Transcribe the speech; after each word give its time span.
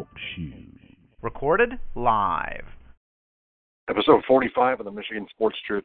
Talk 0.00 0.08
Shoe. 0.34 0.54
Recorded 1.20 1.72
live. 1.94 2.64
Episode 3.90 4.22
45 4.26 4.80
of 4.80 4.86
the 4.86 4.90
Michigan 4.90 5.26
Sports 5.28 5.58
Truth 5.66 5.84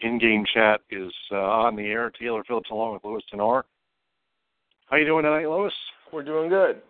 in-game 0.00 0.44
chat 0.52 0.80
is 0.90 1.12
uh, 1.30 1.36
on 1.36 1.76
the 1.76 1.84
air. 1.84 2.10
Taylor 2.20 2.42
Phillips 2.42 2.70
along 2.72 2.94
with 2.94 3.04
Louis 3.04 3.22
Tenor. 3.30 3.64
How 4.86 4.96
you 4.96 5.04
doing 5.04 5.22
tonight, 5.22 5.46
Louis? 5.46 5.72
We're 6.12 6.24
doing 6.24 6.48
good. 6.48 6.82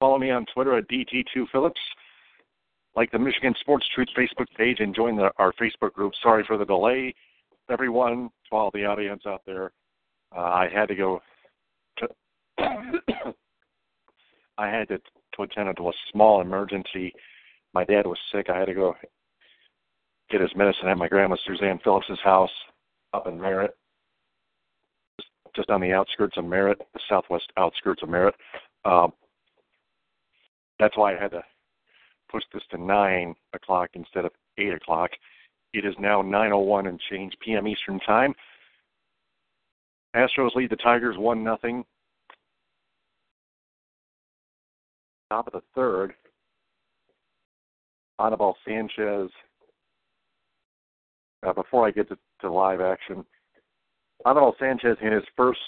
Follow 0.00 0.16
me 0.16 0.30
on 0.30 0.46
Twitter 0.54 0.78
at 0.78 0.88
DT2Phillips. 0.88 1.72
Like 2.96 3.10
the 3.10 3.18
Michigan 3.18 3.54
Sports 3.60 3.84
Truth 3.94 4.08
Facebook 4.16 4.46
page 4.56 4.78
and 4.80 4.94
join 4.94 5.14
the, 5.14 5.30
our 5.36 5.52
Facebook 5.60 5.92
group. 5.92 6.14
Sorry 6.22 6.42
for 6.46 6.56
the 6.56 6.64
delay, 6.64 7.14
everyone, 7.70 8.30
to 8.48 8.56
all 8.56 8.70
the 8.72 8.86
audience 8.86 9.24
out 9.26 9.42
there. 9.44 9.72
Uh, 10.34 10.40
I 10.40 10.68
had 10.72 10.86
to 10.88 10.94
go 10.94 11.20
to 11.98 12.08
I 14.58 14.68
had 14.68 14.88
to, 14.88 14.98
to 14.98 15.42
attend 15.42 15.76
to 15.76 15.88
a 15.88 15.92
small 16.12 16.40
emergency. 16.40 17.12
My 17.72 17.84
dad 17.84 18.06
was 18.06 18.18
sick. 18.32 18.48
I 18.48 18.58
had 18.58 18.66
to 18.66 18.74
go 18.74 18.94
get 20.30 20.40
his 20.40 20.54
medicine 20.56 20.88
at 20.88 20.98
my 20.98 21.08
grandma 21.08 21.36
Suzanne 21.46 21.80
Phillips's 21.82 22.18
house 22.22 22.50
up 23.12 23.26
in 23.26 23.40
Merritt, 23.40 23.76
just 25.54 25.70
on 25.70 25.80
the 25.80 25.92
outskirts 25.92 26.36
of 26.36 26.44
Merritt, 26.44 26.78
the 26.92 27.00
southwest 27.08 27.52
outskirts 27.56 28.02
of 28.02 28.08
Merritt. 28.08 28.34
Um, 28.84 29.12
that's 30.78 30.96
why 30.96 31.14
I 31.14 31.20
had 31.20 31.30
to 31.32 31.42
push 32.30 32.42
this 32.52 32.62
to 32.70 32.78
nine 32.78 33.34
o'clock 33.52 33.90
instead 33.94 34.24
of 34.24 34.32
eight 34.58 34.72
o'clock. 34.72 35.10
It 35.72 35.84
is 35.84 35.94
now 35.98 36.22
9:01 36.22 36.88
and 36.88 37.00
change 37.10 37.34
p.m. 37.44 37.66
Eastern 37.68 38.00
Time. 38.00 38.34
Astros 40.14 40.54
lead 40.54 40.70
the 40.70 40.76
Tigers 40.76 41.16
one 41.18 41.42
nothing. 41.42 41.84
Top 45.30 45.46
of 45.46 45.52
the 45.52 45.62
third, 45.74 46.14
Anibal 48.18 48.56
Sanchez. 48.66 49.30
Uh, 51.44 51.52
before 51.52 51.86
I 51.86 51.90
get 51.90 52.08
to, 52.08 52.16
to 52.40 52.50
live 52.50 52.80
action, 52.80 53.24
Anibal 54.24 54.54
Sanchez 54.58 54.96
in 55.02 55.12
his 55.12 55.24
first 55.36 55.60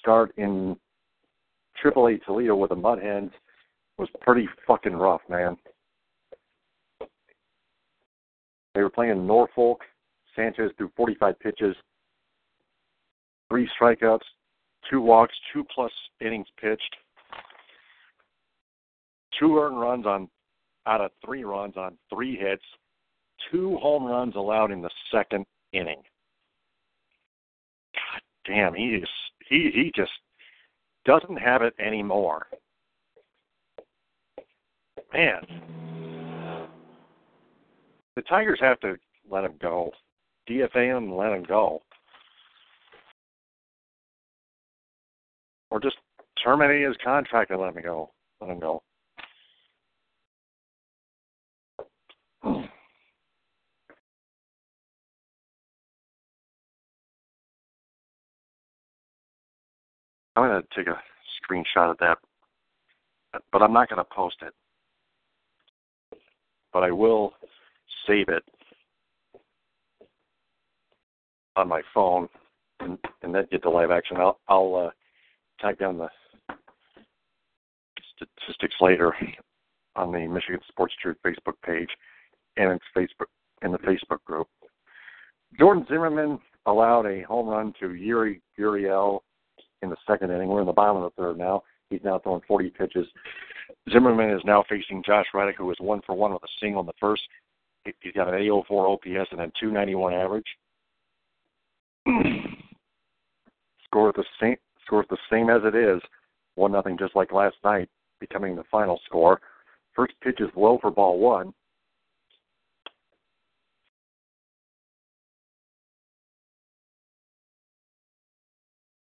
start 0.00 0.32
in 0.38 0.76
AAA 1.84 2.24
Toledo 2.24 2.56
with 2.56 2.70
the 2.70 2.76
Mud 2.76 3.02
Hens 3.02 3.30
was 3.98 4.08
pretty 4.20 4.48
fucking 4.66 4.94
rough, 4.94 5.20
man. 5.28 5.56
They 8.74 8.82
were 8.82 8.90
playing 8.90 9.26
Norfolk. 9.26 9.82
Sanchez 10.36 10.70
threw 10.78 10.90
45 10.96 11.38
pitches, 11.40 11.74
three 13.50 13.68
strikeouts, 13.78 14.20
two 14.90 15.00
walks, 15.00 15.34
two 15.52 15.64
plus 15.74 15.92
innings 16.20 16.46
pitched, 16.60 16.96
two 19.38 19.58
earned 19.58 19.80
runs 19.80 20.06
on 20.06 20.28
out 20.86 21.00
of 21.00 21.10
three 21.24 21.44
runs 21.44 21.76
on 21.76 21.96
three 22.12 22.36
hits, 22.36 22.62
two 23.50 23.76
home 23.76 24.04
runs 24.04 24.34
allowed 24.36 24.70
in 24.70 24.80
the 24.80 24.90
second 25.12 25.44
inning. 25.72 26.02
God 27.94 28.22
damn, 28.46 28.74
he 28.74 28.96
is 28.96 29.08
he 29.48 29.70
he 29.74 29.92
just 29.94 30.12
doesn't 31.04 31.36
have 31.36 31.62
it 31.62 31.74
anymore. 31.78 32.46
Man, 35.12 35.40
the 38.14 38.22
Tigers 38.22 38.58
have 38.60 38.78
to 38.80 38.96
let 39.30 39.44
him 39.44 39.54
go. 39.60 39.90
DFA 40.48 40.96
him 40.96 41.14
let 41.14 41.32
him 41.32 41.44
go. 41.44 41.82
Or 45.70 45.80
just 45.80 45.96
terminate 46.42 46.86
his 46.86 46.96
contract 47.04 47.50
and 47.50 47.60
let 47.60 47.76
him 47.76 47.82
go. 47.82 48.10
Let 48.40 48.50
him 48.50 48.60
go. 48.60 48.82
I'm 52.44 52.68
going 60.36 60.62
to 60.62 60.68
take 60.76 60.86
a 60.86 61.00
screenshot 61.42 61.90
of 61.90 61.98
that, 61.98 62.18
but 63.50 63.60
I'm 63.60 63.72
not 63.72 63.88
going 63.88 63.98
to 63.98 64.04
post 64.04 64.36
it. 64.42 64.54
But 66.72 66.84
I 66.84 66.92
will 66.92 67.32
save 68.06 68.28
it 68.28 68.44
on 71.56 71.68
my 71.68 71.82
phone 71.92 72.28
and, 72.80 72.98
and 73.22 73.34
then 73.34 73.46
get 73.50 73.62
the 73.62 73.68
live 73.68 73.90
action. 73.90 74.16
I'll, 74.16 74.38
I'll 74.48 74.86
uh, 74.86 74.90
type 75.60 75.78
down 75.78 75.98
the 75.98 76.08
statistics 78.16 78.74
later 78.80 79.14
on 79.96 80.12
the 80.12 80.26
Michigan 80.26 80.60
Sports 80.68 80.94
Truth 81.00 81.16
Facebook 81.24 81.54
page 81.64 81.88
and 82.56 82.72
its 82.72 82.84
Facebook 82.96 83.26
in 83.62 83.72
the 83.72 83.78
Facebook 83.78 84.22
group. 84.24 84.48
Jordan 85.58 85.86
Zimmermann 85.88 86.38
allowed 86.66 87.06
a 87.06 87.22
home 87.22 87.48
run 87.48 87.72
to 87.80 87.94
Yuri 87.94 88.40
Gurriel 88.58 89.20
in 89.82 89.90
the 89.90 89.96
second 90.06 90.30
inning. 90.30 90.48
We're 90.48 90.60
in 90.60 90.66
the 90.66 90.72
bottom 90.72 91.02
of 91.02 91.12
the 91.14 91.22
third 91.22 91.38
now. 91.38 91.62
He's 91.90 92.04
now 92.04 92.18
throwing 92.18 92.42
40 92.46 92.70
pitches. 92.70 93.06
Zimmermann 93.90 94.30
is 94.30 94.42
now 94.44 94.64
facing 94.68 95.02
Josh 95.04 95.26
Reddick, 95.32 95.56
who 95.56 95.70
is 95.70 95.78
one 95.80 96.02
for 96.06 96.14
one 96.14 96.32
with 96.32 96.42
a 96.42 96.48
single 96.60 96.80
in 96.80 96.86
the 96.86 96.92
first. 97.00 97.22
He's 97.84 98.12
got 98.12 98.28
an 98.28 98.34
804 98.34 98.88
OPS 98.88 99.30
and 99.32 99.40
a 99.40 99.50
291 99.58 100.12
average. 100.12 100.44
score 103.88 104.12
the 104.12 104.24
same 104.40 104.56
score 104.88 105.04
the 105.10 105.18
same 105.30 105.50
as 105.50 105.60
it 105.64 105.74
is, 105.74 106.00
one 106.54 106.72
nothing, 106.72 106.96
just 106.98 107.14
like 107.14 107.30
last 107.32 107.56
night, 107.62 107.88
becoming 108.20 108.56
the 108.56 108.64
final 108.70 109.00
score. 109.06 109.40
First 109.94 110.14
pitch 110.22 110.40
is 110.40 110.48
low 110.56 110.78
for 110.80 110.90
ball 110.90 111.18
one. 111.18 111.52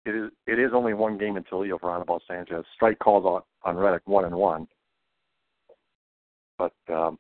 It 0.06 0.14
is 0.14 0.30
it 0.46 0.58
is 0.60 0.70
only 0.72 0.94
one 0.94 1.18
game 1.18 1.36
in 1.36 1.42
Toledo 1.44 1.78
for 1.78 1.92
Anibal 1.92 2.22
Sanchez. 2.28 2.64
Strike 2.74 2.98
calls 3.00 3.24
on 3.24 3.42
on 3.64 3.76
Reddick 3.76 4.02
one 4.06 4.24
and 4.24 4.34
one. 4.34 4.68
But 6.58 6.72
um, 6.88 7.18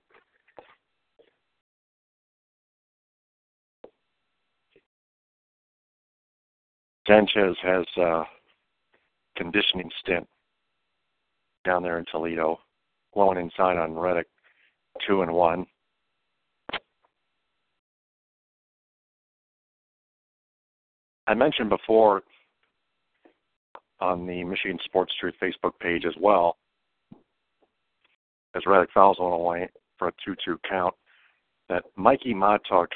Sanchez 7.08 7.56
has 7.62 7.84
a 7.98 8.22
conditioning 9.36 9.90
stint 10.00 10.26
down 11.64 11.82
there 11.82 11.98
in 11.98 12.04
Toledo, 12.10 12.58
blowing 13.14 13.38
inside 13.38 13.76
on 13.76 13.94
Reddick, 13.94 14.28
two 15.06 15.22
and 15.22 15.32
one. 15.32 15.66
I 21.26 21.34
mentioned 21.34 21.70
before 21.70 22.22
on 24.00 24.26
the 24.26 24.44
Michigan 24.44 24.78
Sports 24.84 25.12
Truth 25.18 25.34
Facebook 25.42 25.72
page 25.80 26.04
as 26.06 26.14
well, 26.20 26.56
as 28.54 28.62
Reddick 28.66 28.90
fouls 28.92 29.16
away 29.18 29.68
for 29.98 30.08
a 30.08 30.12
2-2 30.28 30.56
count, 30.68 30.94
that 31.68 31.84
Mikey 31.96 32.32
Mahtook, 32.32 32.88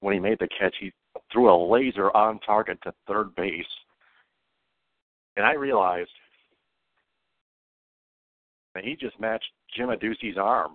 when 0.00 0.14
he 0.14 0.20
made 0.20 0.38
the 0.38 0.48
catch, 0.58 0.74
he 0.80 0.92
threw 1.32 1.50
a 1.50 1.68
laser 1.70 2.14
on 2.16 2.40
target 2.40 2.78
to 2.82 2.92
third 3.06 3.34
base. 3.34 3.64
And 5.36 5.44
I 5.44 5.52
realized 5.52 6.10
that 8.74 8.84
he 8.84 8.96
just 8.96 9.18
matched 9.20 9.50
Jim 9.76 9.88
Adduci's 9.88 10.38
arm. 10.38 10.74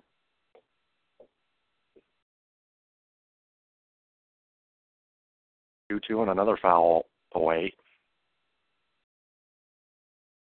Two 5.90 6.00
two 6.06 6.22
and 6.22 6.30
another 6.30 6.58
foul 6.60 7.06
away. 7.34 7.72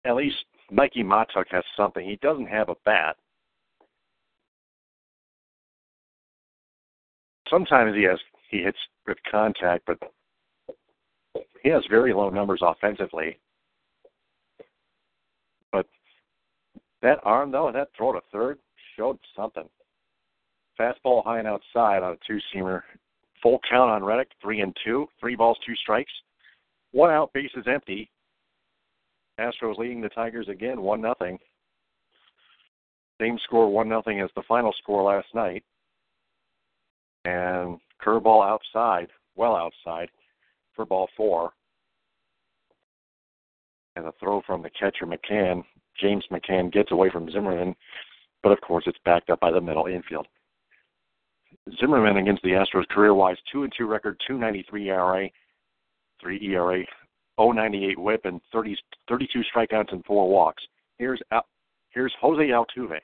At 0.06 0.16
least 0.16 0.38
Mikey 0.72 1.04
Mahtook 1.04 1.46
has 1.52 1.64
something. 1.76 2.08
He 2.08 2.18
doesn't 2.22 2.48
have 2.48 2.70
a 2.70 2.76
bat. 2.86 3.18
Sometimes 7.50 7.96
he 7.96 8.04
has 8.04 8.18
he 8.50 8.64
hits 8.64 8.78
with 9.06 9.18
contact, 9.30 9.86
but 9.86 9.98
he 11.62 11.70
has 11.70 11.84
very 11.90 12.14
low 12.14 12.30
numbers 12.30 12.62
offensively. 12.64 13.38
But 15.72 15.86
that 17.02 17.20
arm, 17.24 17.52
though, 17.52 17.72
that 17.72 17.90
throw 17.98 18.14
to 18.14 18.22
third 18.32 18.60
showed 18.98 19.18
something. 19.36 19.68
Fastball 20.80 21.24
high 21.24 21.40
and 21.40 21.48
outside 21.48 22.04
on 22.04 22.14
a 22.14 22.18
two 22.28 22.40
seamer. 22.54 22.82
Full 23.44 23.60
count 23.70 23.90
on 23.90 24.04
Reddick, 24.04 24.30
three 24.42 24.62
and 24.62 24.76
two, 24.84 25.08
three 25.20 25.36
balls, 25.36 25.58
two 25.66 25.76
strikes. 25.76 26.12
One 26.92 27.10
out, 27.10 27.34
base 27.34 27.52
is 27.56 27.66
empty. 27.68 28.10
Astros 29.40 29.78
leading 29.78 30.02
the 30.02 30.10
Tigers 30.10 30.48
again, 30.50 30.82
one 30.82 31.02
nothing. 31.02 31.40
Same 33.20 33.40
score, 33.44 33.72
one 33.72 33.90
nothing 33.90 34.20
as 34.20 34.30
the 34.36 34.44
final 34.48 34.74
score 34.82 35.04
last 35.04 35.28
night. 35.34 35.64
And 37.26 37.80
curveball 38.04 38.48
outside, 38.48 39.08
well 39.36 39.56
outside, 39.56 40.10
for 40.76 40.86
ball 40.86 41.08
four. 41.16 41.54
and 43.96 44.06
a 44.06 44.14
throw 44.20 44.42
from 44.46 44.62
the 44.62 44.70
catcher 44.70 45.06
McCann. 45.06 45.64
James 46.02 46.26
McCann 46.32 46.72
gets 46.72 46.92
away 46.92 47.10
from 47.10 47.30
Zimmermann, 47.32 47.76
but 48.44 48.52
of 48.52 48.60
course 48.62 48.84
it's 48.88 48.98
backed 49.06 49.30
up 49.30 49.40
by 49.40 49.52
the 49.52 49.62
middle 49.62 49.86
infield. 49.86 50.28
Zimmermann 51.80 52.18
against 52.18 52.42
the 52.44 52.50
Astros 52.50 52.88
career-wise, 52.90 53.38
two 53.52 53.64
and 53.64 53.74
two 53.78 53.86
record, 53.86 54.20
293 54.28 54.90
ERA, 54.90 55.30
three 56.20 56.40
ERA, 56.44 56.84
098 57.40 58.00
WHIP, 58.00 58.26
and 58.26 58.42
30, 58.52 58.78
32 59.08 59.42
strikeouts 59.56 59.92
and 59.92 60.04
four 60.06 60.30
walks. 60.30 60.64
Here's 60.98 61.22
here's 61.90 62.14
Jose 62.22 62.44
Altuve. 62.44 63.00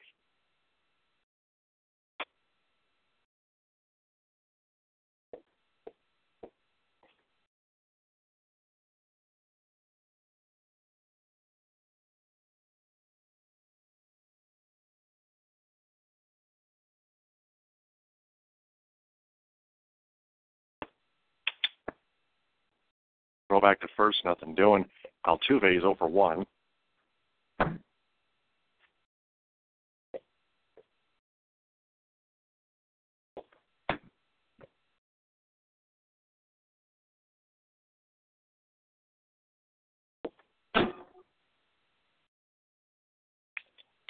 Go 23.58 23.62
back 23.62 23.80
to 23.80 23.88
first, 23.98 24.20
nothing 24.24 24.54
doing. 24.54 24.86
Altuve 25.26 25.76
is 25.76 25.84
over 25.84 26.06
one. 26.06 26.46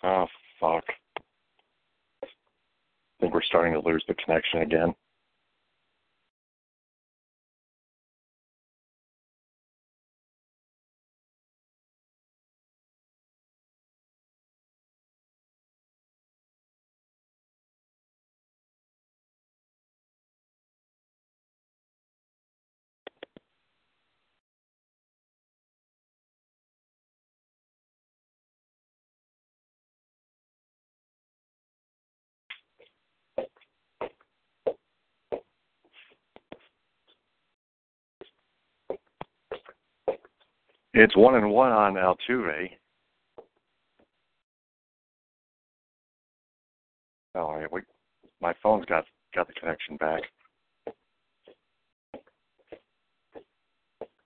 Oh, 0.04 0.26
fuck. 0.60 0.84
I 2.22 2.28
think 3.22 3.34
we're 3.34 3.42
starting 3.44 3.72
to 3.72 3.80
lose 3.80 4.04
the 4.10 4.16
connection 4.16 4.64
again. 4.64 4.94
It's 41.00 41.16
one 41.16 41.36
and 41.36 41.52
one 41.52 41.72
on 41.72 41.94
Altuve. 41.94 42.72
Oh, 47.36 47.40
All 47.40 47.56
right, 47.56 47.72
we, 47.72 47.82
my 48.42 48.52
phone's 48.64 48.86
got 48.86 49.06
got 49.36 49.46
the 49.46 49.54
connection 49.54 49.98
back. 49.98 50.24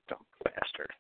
Dumb 0.08 0.20
bastard. 0.46 0.92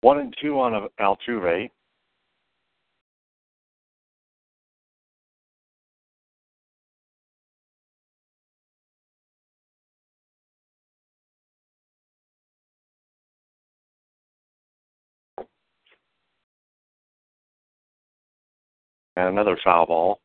One 0.00 0.20
and 0.20 0.34
two 0.40 0.58
on 0.58 0.88
Altuve. 0.98 1.68
And 19.18 19.28
another 19.30 19.58
foul 19.64 19.84
ball. 19.84 20.20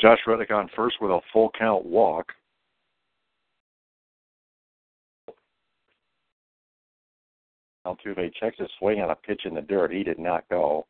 Josh 0.00 0.20
Reddick 0.26 0.52
on 0.52 0.70
first 0.76 0.96
with 1.00 1.10
a 1.10 1.20
full 1.32 1.50
count 1.58 1.84
walk. 1.84 2.32
Altuve 7.88 8.32
checks 8.34 8.58
his 8.58 8.68
swing 8.78 9.00
on 9.00 9.10
a 9.10 9.14
pitch 9.14 9.42
in 9.46 9.54
the 9.54 9.62
dirt. 9.62 9.92
He 9.92 10.04
did 10.04 10.18
not 10.18 10.44
go. 10.50 10.86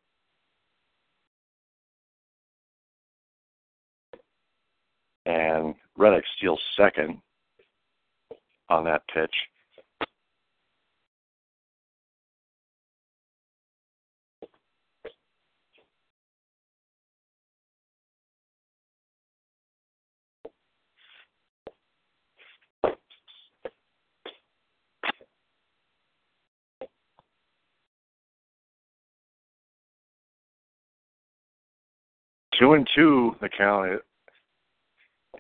And 5.25 5.75
Reddick 5.97 6.25
steals 6.37 6.61
second 6.77 7.21
on 8.69 8.85
that 8.85 9.03
pitch. 9.15 9.35
Two 32.59 32.73
and 32.73 32.89
two, 32.95 33.37
the 33.41 33.49
count 33.49 34.01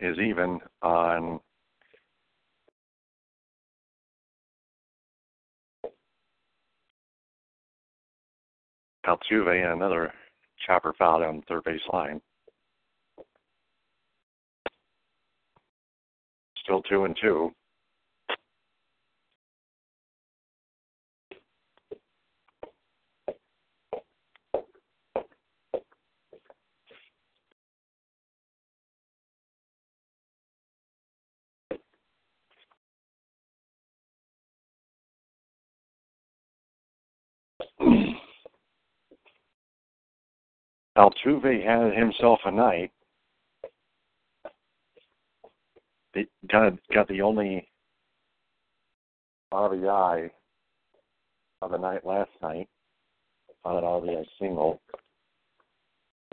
is 0.01 0.19
even 0.19 0.61
on 0.83 1.41
Altuve 9.05 9.49
and 9.49 9.73
another 9.73 10.13
chopper 10.65 10.93
foul 10.97 11.21
down 11.21 11.39
the 11.39 11.43
third 11.49 11.65
base 11.65 11.81
line. 11.93 12.21
Still 16.63 16.83
two 16.83 17.05
and 17.05 17.17
two. 17.21 17.51
Altuve 40.99 41.65
had 41.65 41.97
himself 41.97 42.41
a 42.45 42.51
night. 42.51 42.91
He 46.13 46.27
got 46.51 46.73
got 46.93 47.07
the 47.07 47.23
only 47.23 47.69
RBI 49.53 50.29
of 51.63 51.71
the 51.71 51.77
night 51.77 52.05
last 52.05 52.31
night 52.43 52.69
on 53.65 53.77
an 53.77 53.85
RBI 53.85 54.25
single 54.41 54.81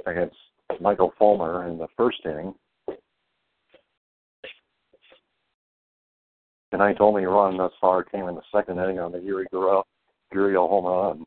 against 0.07 0.35
Michael 0.81 1.13
Fulmer 1.19 1.67
in 1.67 1.77
the 1.77 1.87
first 1.95 2.17
inning. 2.25 2.55
Tonight's 6.71 6.97
only 6.99 7.25
run 7.25 7.57
thus 7.57 7.71
far 7.79 8.03
came 8.03 8.27
in 8.27 8.35
the 8.35 8.41
second 8.51 8.79
inning 8.79 8.97
on 8.97 9.11
the 9.11 9.19
Yuri 9.19 9.45
Gurriel 9.53 9.83
home 10.33 10.85
run. 10.85 11.23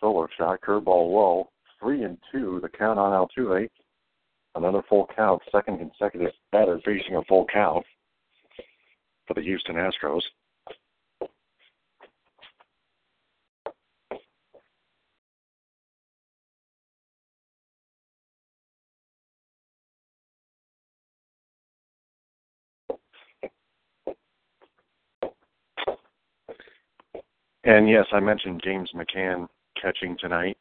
Solo 0.00 0.28
shot, 0.38 0.60
curveball 0.60 1.12
low, 1.12 1.48
three 1.82 2.04
and 2.04 2.16
two. 2.30 2.60
The 2.62 2.68
count 2.68 2.98
on 2.98 3.12
Altuve, 3.12 3.68
another 4.54 4.82
full 4.88 5.08
count, 5.14 5.42
second 5.50 5.78
consecutive 5.78 6.32
batter 6.52 6.80
facing 6.84 7.16
a 7.16 7.24
full 7.24 7.46
count 7.52 7.84
for 9.26 9.34
the 9.34 9.42
Houston 9.42 9.76
Astros. 9.76 10.22
And 27.64 27.88
yes, 27.88 28.06
I 28.12 28.18
mentioned 28.18 28.60
James 28.64 28.90
McCann 28.92 29.46
catching 29.80 30.16
tonight. 30.18 30.58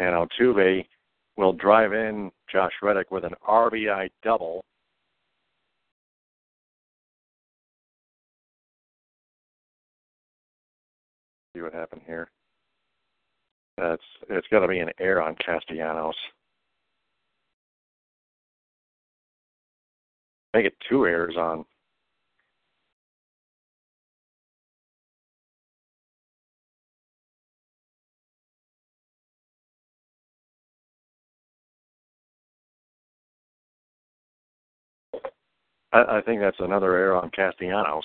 And 0.00 0.14
Altuve 0.14 0.86
will 1.36 1.52
drive 1.52 1.92
in 1.92 2.30
Josh 2.50 2.72
Reddick 2.82 3.10
with 3.10 3.22
an 3.22 3.34
RBI 3.46 4.08
double. 4.24 4.64
See 11.54 11.60
what 11.60 11.74
happened 11.74 12.00
here. 12.06 12.30
That's 13.76 14.02
it's 14.30 14.46
got 14.50 14.60
to 14.60 14.68
be 14.68 14.78
an 14.78 14.88
error 14.98 15.20
on 15.20 15.36
Castellanos. 15.44 16.14
Make 20.54 20.64
it 20.64 20.74
two 20.88 21.06
errors 21.06 21.36
on 21.36 21.66
I, 35.92 36.18
I 36.18 36.20
think 36.22 36.40
that's 36.40 36.60
another 36.60 36.96
error 36.96 37.16
on 37.16 37.30
Castellanos. 37.30 38.04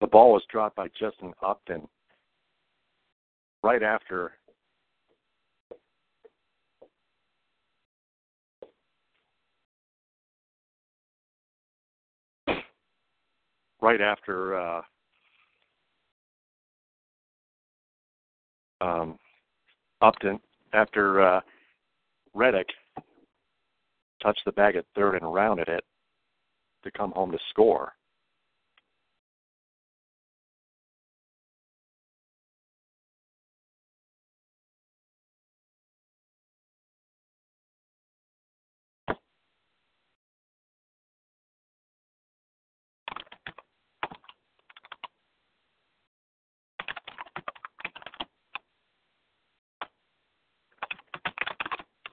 The 0.00 0.06
ball 0.06 0.32
was 0.32 0.42
dropped 0.50 0.76
by 0.76 0.88
Justin 0.98 1.32
Upton 1.42 1.88
right 3.62 3.82
after 3.82 4.32
right 13.80 14.00
after 14.00 14.58
uh, 14.58 14.82
um, 18.80 19.18
Upton 20.02 20.40
after 20.72 21.22
uh, 21.22 21.40
Reddick 22.34 22.68
touched 24.24 24.44
the 24.46 24.52
bag 24.52 24.74
at 24.74 24.86
third 24.94 25.20
and 25.20 25.34
rounded 25.34 25.68
it 25.68 25.84
to 26.82 26.90
come 26.90 27.12
home 27.12 27.30
to 27.30 27.38
score. 27.50 27.92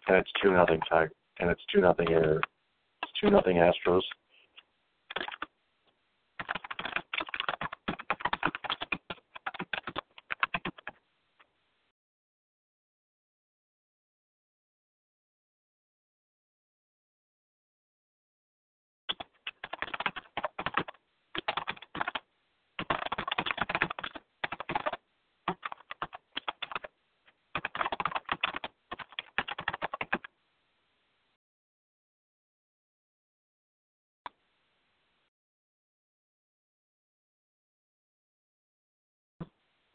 And 0.08 0.18
it's 0.18 0.32
two 0.44 0.52
nothing 0.52 0.82
tie 0.90 1.08
and 1.42 1.50
it's 1.50 1.64
two 1.74 1.82
nothing 1.82 2.10
air 2.12 2.40
it's 3.04 3.12
two 3.20 3.30
nothing 3.30 3.58
Astros. 3.58 4.02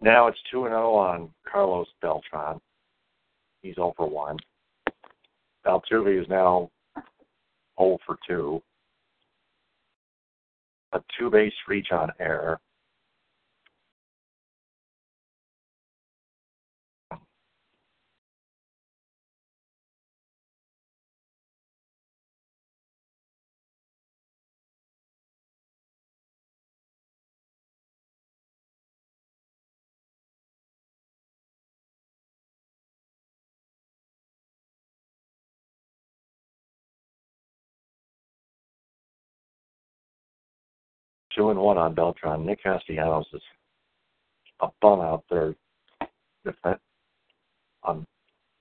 Now 0.07 0.29
it's 0.29 0.39
2 0.53 0.67
and 0.67 0.73
0 0.73 0.95
on 0.95 1.31
Carlos 1.51 1.89
Beltran. 2.01 2.61
He's 3.63 3.75
0 3.75 3.93
for 3.97 4.09
1. 4.09 4.37
Altuve 5.67 6.23
is 6.23 6.29
now 6.29 6.71
0 7.77 7.99
for 8.07 8.17
2. 8.29 8.63
A 10.93 11.01
two 11.19 11.29
base 11.29 11.53
reach 11.67 11.89
on 11.91 12.13
error. 12.21 12.61
Two 41.37 41.51
and 41.51 41.59
one 41.59 41.79
on 41.79 41.95
Beltran. 41.95 42.47
Nick 42.47 42.63
Castellanos 42.63 43.27
is 43.33 43.43
a 44.61 44.69
bum 44.81 45.01
out 45.01 45.25
there 45.31 45.55
on 47.83 48.07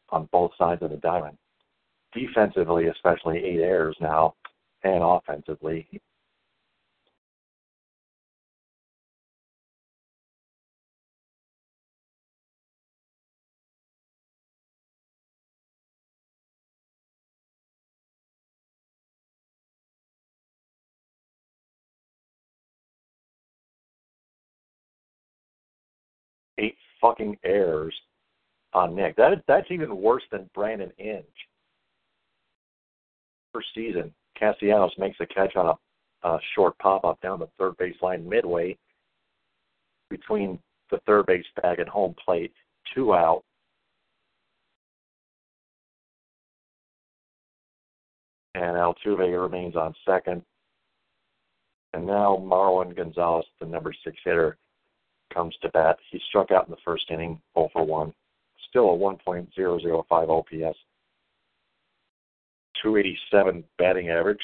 on 0.10 0.30
both 0.32 0.52
sides 0.58 0.82
of 0.84 0.92
the 0.92 0.98
diamond. 0.98 1.38
Defensively, 2.14 2.88
especially 2.88 3.38
eight 3.44 3.60
errors 3.60 3.98
now, 4.00 4.36
and 4.84 5.04
offensively, 5.04 5.88
fucking 27.16 27.38
errors 27.44 27.94
on 28.74 28.96
Nick. 28.96 29.16
That 29.16 29.44
that's 29.48 29.68
even 29.72 29.98
worse 29.98 30.24
than 30.32 30.50
Brandon 30.54 30.92
Inge. 31.00 31.24
First 33.54 33.68
season, 33.74 34.14
Castellanos 34.38 34.92
makes 34.98 35.18
a 35.22 35.26
catch 35.26 35.56
on 35.56 35.68
a, 36.24 36.28
a 36.28 36.40
short 36.56 36.78
pop 36.80 37.06
up 37.06 37.22
down 37.22 37.40
the 37.40 37.50
third 37.58 37.78
base 37.78 37.96
line 38.02 38.28
midway 38.28 38.78
between 40.10 40.60
the 40.92 41.00
third 41.06 41.26
base 41.26 41.46
bag 41.62 41.80
and 41.80 41.90
home 41.90 42.16
plate, 42.24 42.54
two 42.94 43.14
out. 43.14 43.44
And 48.56 48.78
Altuve 48.78 49.42
remains 49.42 49.76
on 49.76 49.94
second. 50.08 50.42
And 51.94 52.06
now 52.06 52.38
Marwin 52.42 52.96
Gonzalez, 52.96 53.46
the 53.60 53.66
number 53.66 53.94
six 54.04 54.18
hitter, 54.24 54.58
comes 55.34 55.56
to 55.62 55.70
bat. 55.70 55.98
He 56.12 56.20
struck 56.30 56.52
out 56.52 56.68
in 56.68 56.72
the 56.72 56.78
first 56.84 57.10
inning, 57.12 57.42
0 57.56 57.70
for 57.74 57.86
1. 57.86 58.14
Still 58.70 58.94
a 58.94 58.98
1.005 58.98 60.30
OPS. 60.30 60.78
287 62.82 63.64
batting 63.78 64.10
average. 64.10 64.42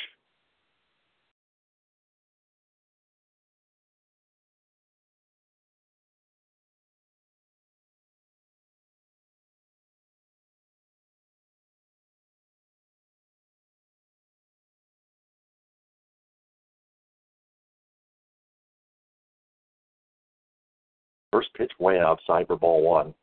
First 21.32 21.54
pitch 21.56 21.72
way 21.80 22.00
outside 22.00 22.48
for 22.48 22.58
ball 22.58 22.84
one. 22.84 23.14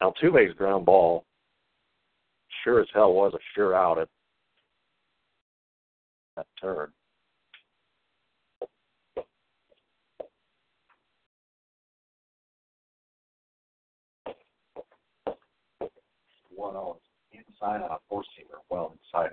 Altuve's 0.00 0.54
ground 0.56 0.84
ball 0.84 1.24
sure 2.64 2.80
as 2.80 2.88
hell 2.92 3.12
was 3.12 3.32
a 3.34 3.38
sure 3.54 3.74
out 3.74 3.98
at 3.98 4.08
that 6.36 6.46
turn. 6.60 6.92
One 16.54 16.76
out 16.76 17.00
inside 17.32 17.82
on 17.82 17.90
a 17.90 17.98
four 18.08 18.22
seamer, 18.22 18.60
well 18.70 18.94
inside. 19.04 19.32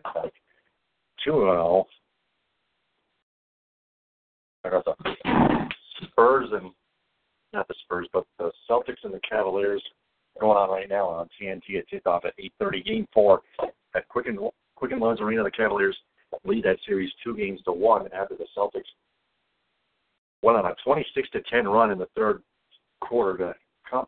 Two 1.24 1.48
out 1.48 1.88
I 4.66 4.70
got 4.70 4.86
the 4.86 4.94
Spurs 6.04 6.50
and 6.52 6.72
not 7.54 7.68
the 7.68 7.76
Spurs, 7.84 8.08
but 8.14 8.26
the 8.38 8.52
Celtics 8.70 9.04
and 9.04 9.14
the 9.14 9.22
Cavaliers 9.28 9.82
going 10.40 10.58
on 10.58 10.70
right 10.70 10.90
now 10.90 11.08
on 11.08 11.28
TNT. 11.40 11.62
It 11.70 11.88
tipped 11.90 12.08
off 12.08 12.26
at 12.26 12.38
8:30. 12.38 12.86
Game 12.86 13.08
four 13.14 13.42
at 13.96 14.08
Quicken 14.10 14.38
Quicken 14.76 15.00
Loans 15.00 15.22
Arena. 15.22 15.44
The 15.44 15.52
Cavaliers 15.52 15.98
lead 16.44 16.66
that 16.66 16.78
series 16.86 17.12
two 17.24 17.36
games 17.36 17.62
to 17.64 17.72
one 17.72 18.12
after 18.14 18.36
the 18.36 18.46
Celtics 18.56 18.84
went 20.42 20.58
on 20.58 20.66
a 20.66 20.76
26 20.84 21.30
to 21.32 21.42
10 21.42 21.68
run 21.68 21.92
in 21.92 21.98
the 21.98 22.08
third 22.16 22.42
quarter 23.02 23.38
to, 23.38 23.56
come, 23.90 24.06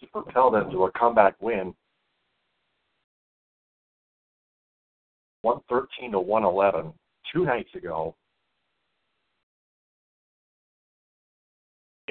to 0.00 0.06
propel 0.08 0.50
them 0.50 0.70
to 0.70 0.84
a 0.84 0.92
comeback 0.92 1.34
win. 1.40 1.74
113 5.42 6.12
to 6.12 6.20
111 6.20 6.92
two 7.32 7.44
nights 7.44 7.74
ago 7.74 8.14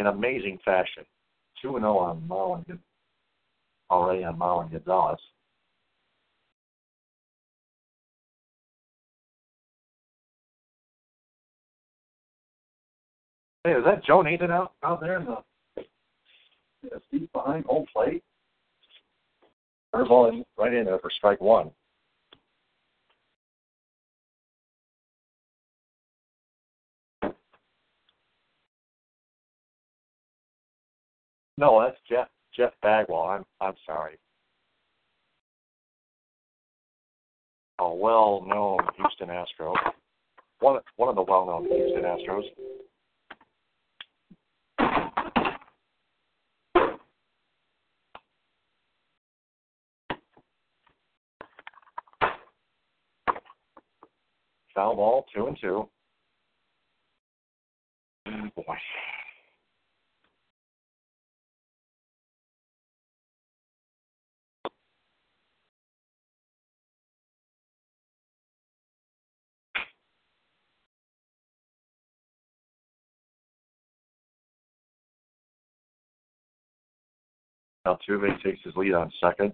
in 0.01 0.08
amazing 0.08 0.60
fashion. 0.65 1.05
2 1.62 1.74
0 1.79 1.98
on 1.98 2.22
Marlon, 2.27 2.79
already 3.89 4.24
on 4.24 4.38
Marlon 4.38 4.72
Gonzalez. 4.72 5.20
Hey, 13.63 13.74
is 13.74 13.86
that 13.86 14.03
Joe 14.03 14.24
Nathan 14.24 14.50
out 14.50 14.74
out 14.84 15.01
there 15.01 15.20
in 15.20 15.25
the, 15.25 15.38
the 16.81 17.01
seat 17.12 17.31
behind 17.31 17.65
home 17.65 17.86
plate? 17.93 18.24
Curveball 19.93 20.43
right 20.58 20.74
in 20.74 20.86
there 20.86 20.98
for 20.98 21.12
strike 21.15 21.41
one. 21.41 21.70
No, 31.61 31.79
that's 31.79 31.97
Jeff 32.09 32.27
Jeff 32.57 32.73
Bagwell. 32.81 33.21
I'm 33.21 33.45
I'm 33.61 33.75
sorry. 33.85 34.17
A 37.77 37.93
well-known 37.93 38.79
Houston 38.97 39.29
Astro. 39.29 39.75
One 40.59 40.81
one 40.95 41.09
of 41.09 41.15
the 41.15 41.21
well-known 41.21 41.65
Houston 41.65 42.01
Astros. 42.01 42.45
Foul 54.73 54.95
ball, 54.95 55.25
two 55.31 55.45
and 55.45 55.57
two. 55.61 55.87
Oh 58.25 58.49
boy. 58.55 58.75
Altuve 77.91 78.41
takes 78.43 78.63
his 78.63 78.75
lead 78.75 78.93
on 78.93 79.11
second. 79.21 79.53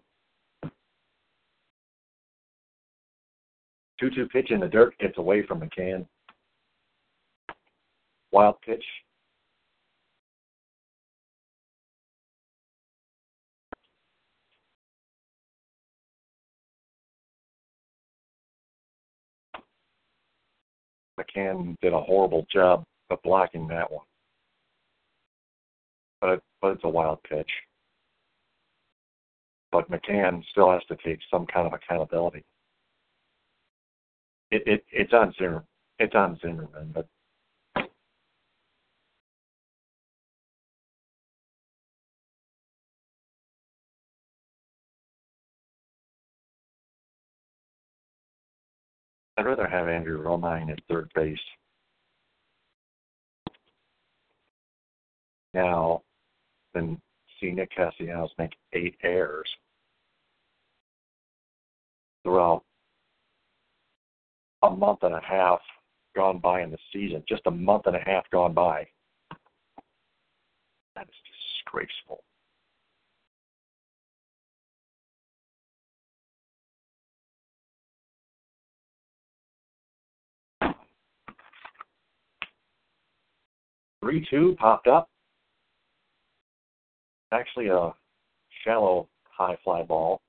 2 3.99 4.11
2 4.11 4.27
pitch 4.27 4.51
in 4.51 4.59
the 4.59 4.67
dirt 4.67 4.97
gets 4.99 5.17
away 5.17 5.45
from 5.45 5.61
McCann. 5.61 6.05
Wild 8.31 8.55
pitch. 8.61 8.83
McCann 21.19 21.75
did 21.81 21.93
a 21.93 21.99
horrible 21.99 22.45
job 22.53 22.83
of 23.09 23.19
blocking 23.23 23.67
that 23.69 23.91
one. 23.91 24.05
But, 26.21 26.41
but 26.61 26.73
it's 26.73 26.83
a 26.83 26.89
wild 26.89 27.19
pitch. 27.23 27.49
But 29.71 29.89
McCann 29.91 30.43
still 30.51 30.71
has 30.71 30.83
to 30.85 30.97
take 31.03 31.19
some 31.29 31.45
kind 31.45 31.67
of 31.67 31.73
accountability 31.73 32.43
it, 34.51 34.63
it 34.65 34.85
it's 34.91 35.13
on 35.13 35.33
Zimmer. 35.37 35.63
It's 35.99 36.15
on 36.15 36.37
Zimmermann, 36.41 36.91
but 36.93 37.07
I'd 49.37 49.45
rather 49.45 49.67
have 49.67 49.87
Andrew 49.87 50.23
Romine 50.23 50.71
at 50.71 50.79
third 50.89 51.11
base 51.13 51.37
now 55.53 56.03
than 56.73 57.01
see 57.39 57.51
Nick 57.51 57.71
Castellanos 57.75 58.31
make 58.37 58.55
eight 58.73 58.95
errors 59.03 59.49
throughout 62.23 62.63
a 64.63 64.69
month 64.69 64.99
and 65.03 65.13
a 65.13 65.21
half 65.21 65.59
gone 66.15 66.39
by 66.39 66.61
in 66.61 66.71
the 66.71 66.77
season, 66.91 67.23
just 67.27 67.43
a 67.45 67.51
month 67.51 67.83
and 67.85 67.95
a 67.95 67.99
half 67.99 68.29
gone 68.31 68.53
by. 68.53 68.87
That 70.95 71.07
is 71.07 71.15
disgraceful. 71.63 72.23
Three 84.01 84.25
two 84.29 84.55
popped 84.57 84.87
up. 84.87 85.09
Actually, 87.31 87.67
a 87.67 87.93
shallow 88.63 89.07
high 89.23 89.57
fly 89.63 89.83
ball 89.83 90.21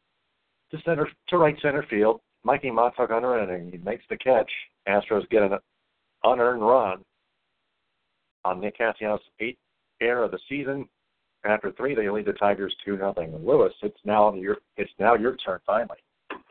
to 0.71 0.79
center 0.85 1.09
to 1.29 1.39
right 1.39 1.57
center 1.63 1.85
field. 1.89 2.21
Mikey 2.45 2.71
Mahtook 2.71 3.11
and 3.11 3.73
he 3.73 3.79
makes 3.79 4.05
the 4.09 4.17
catch. 4.17 4.51
Astros 4.89 5.29
get 5.31 5.43
an 5.43 5.59
unearned 6.25 6.63
run 6.63 7.05
on 8.45 8.61
Nick 8.61 8.79
Castellanos' 8.79 9.21
eighth 9.41 9.59
error 10.01 10.25
of 10.25 10.31
the 10.31 10.39
season. 10.49 10.89
After 11.45 11.73
three, 11.73 11.95
they 11.95 12.09
lead 12.09 12.27
the 12.27 12.33
Tigers 12.33 12.75
two 12.85 12.97
nothing. 12.97 13.35
Lewis, 13.45 13.73
it's 13.83 13.99
now 14.05 14.35
your 14.35 14.59
it's 14.77 14.91
now 14.99 15.15
your 15.15 15.37
turn 15.37 15.61
finally. 15.67 15.99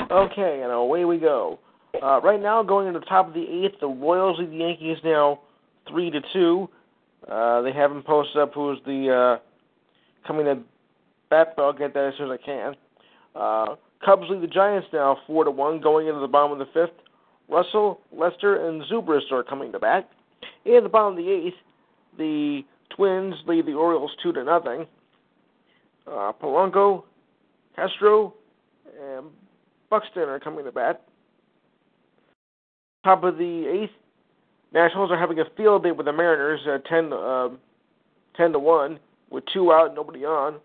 Okay, 0.10 0.62
and 0.63 0.71
away 0.71 1.05
we 1.05 1.17
go. 1.17 1.60
Uh, 2.01 2.21
right 2.21 2.41
now, 2.41 2.63
going 2.63 2.88
into 2.88 2.99
the 2.99 3.05
top 3.05 3.27
of 3.27 3.33
the 3.33 3.43
eighth, 3.43 3.79
the 3.81 3.88
Royals 3.88 4.39
lead 4.39 4.51
the 4.51 4.57
Yankees 4.57 4.97
now 5.03 5.41
three 5.89 6.10
to 6.10 6.21
two. 6.33 6.69
Uh, 7.29 7.62
they 7.62 7.73
haven't 7.73 8.05
posted 8.05 8.41
up 8.41 8.53
who's 8.53 8.79
the 8.86 9.39
uh, 9.39 9.46
coming 10.27 10.45
to 10.45 10.59
bat, 11.29 11.53
but 11.55 11.63
I'll 11.63 11.73
get 11.73 11.93
that 11.93 12.07
as 12.07 12.13
soon 12.17 12.31
as 12.31 12.39
I 12.41 12.45
can. 12.45 12.75
Uh, 13.35 13.75
Cubs 14.03 14.25
lead 14.29 14.41
the 14.41 14.47
Giants 14.47 14.87
now 14.93 15.17
four 15.25 15.43
to 15.43 15.51
one 15.51 15.81
going 15.81 16.07
into 16.07 16.19
the 16.19 16.27
bottom 16.27 16.51
of 16.51 16.59
the 16.59 16.71
fifth. 16.73 16.95
Russell, 17.49 18.01
Lester, 18.11 18.67
and 18.67 18.83
Zobrist 18.83 19.31
are 19.31 19.43
coming 19.43 19.71
to 19.71 19.79
bat. 19.79 20.09
In 20.65 20.83
the 20.83 20.89
bottom 20.89 21.17
of 21.17 21.23
the 21.23 21.31
eighth, 21.31 21.55
the 22.17 22.61
Twins 22.95 23.35
lead 23.47 23.65
the 23.65 23.73
Orioles 23.73 24.11
two 24.21 24.33
to 24.33 24.43
nothing. 24.43 24.85
Uh, 26.05 26.31
Polanco, 26.41 27.03
Castro, 27.75 28.33
and 29.01 29.27
Buxton 29.89 30.23
are 30.23 30.39
coming 30.39 30.65
to 30.65 30.71
bat. 30.71 31.01
Top 33.03 33.23
of 33.23 33.37
the 33.37 33.65
eighth, 33.83 33.91
Nationals 34.73 35.11
are 35.11 35.17
having 35.17 35.39
a 35.39 35.45
field 35.55 35.83
day 35.83 35.91
with 35.91 36.05
the 36.05 36.13
Mariners 36.13 36.59
at 36.67 36.85
10, 36.85 37.13
uh, 37.13 37.49
10 38.35 38.51
to 38.51 38.59
1 38.59 38.99
with 39.29 39.43
two 39.53 39.71
out, 39.71 39.95
nobody 39.95 40.25
on. 40.25 40.59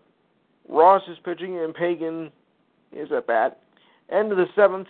Ross 0.69 1.01
is 1.09 1.17
pitching 1.23 1.59
and 1.59 1.73
Pagan 1.73 2.31
is 2.91 3.11
at 3.11 3.27
bat. 3.27 3.59
End 4.11 4.31
of 4.31 4.37
the 4.37 4.45
seventh. 4.55 4.87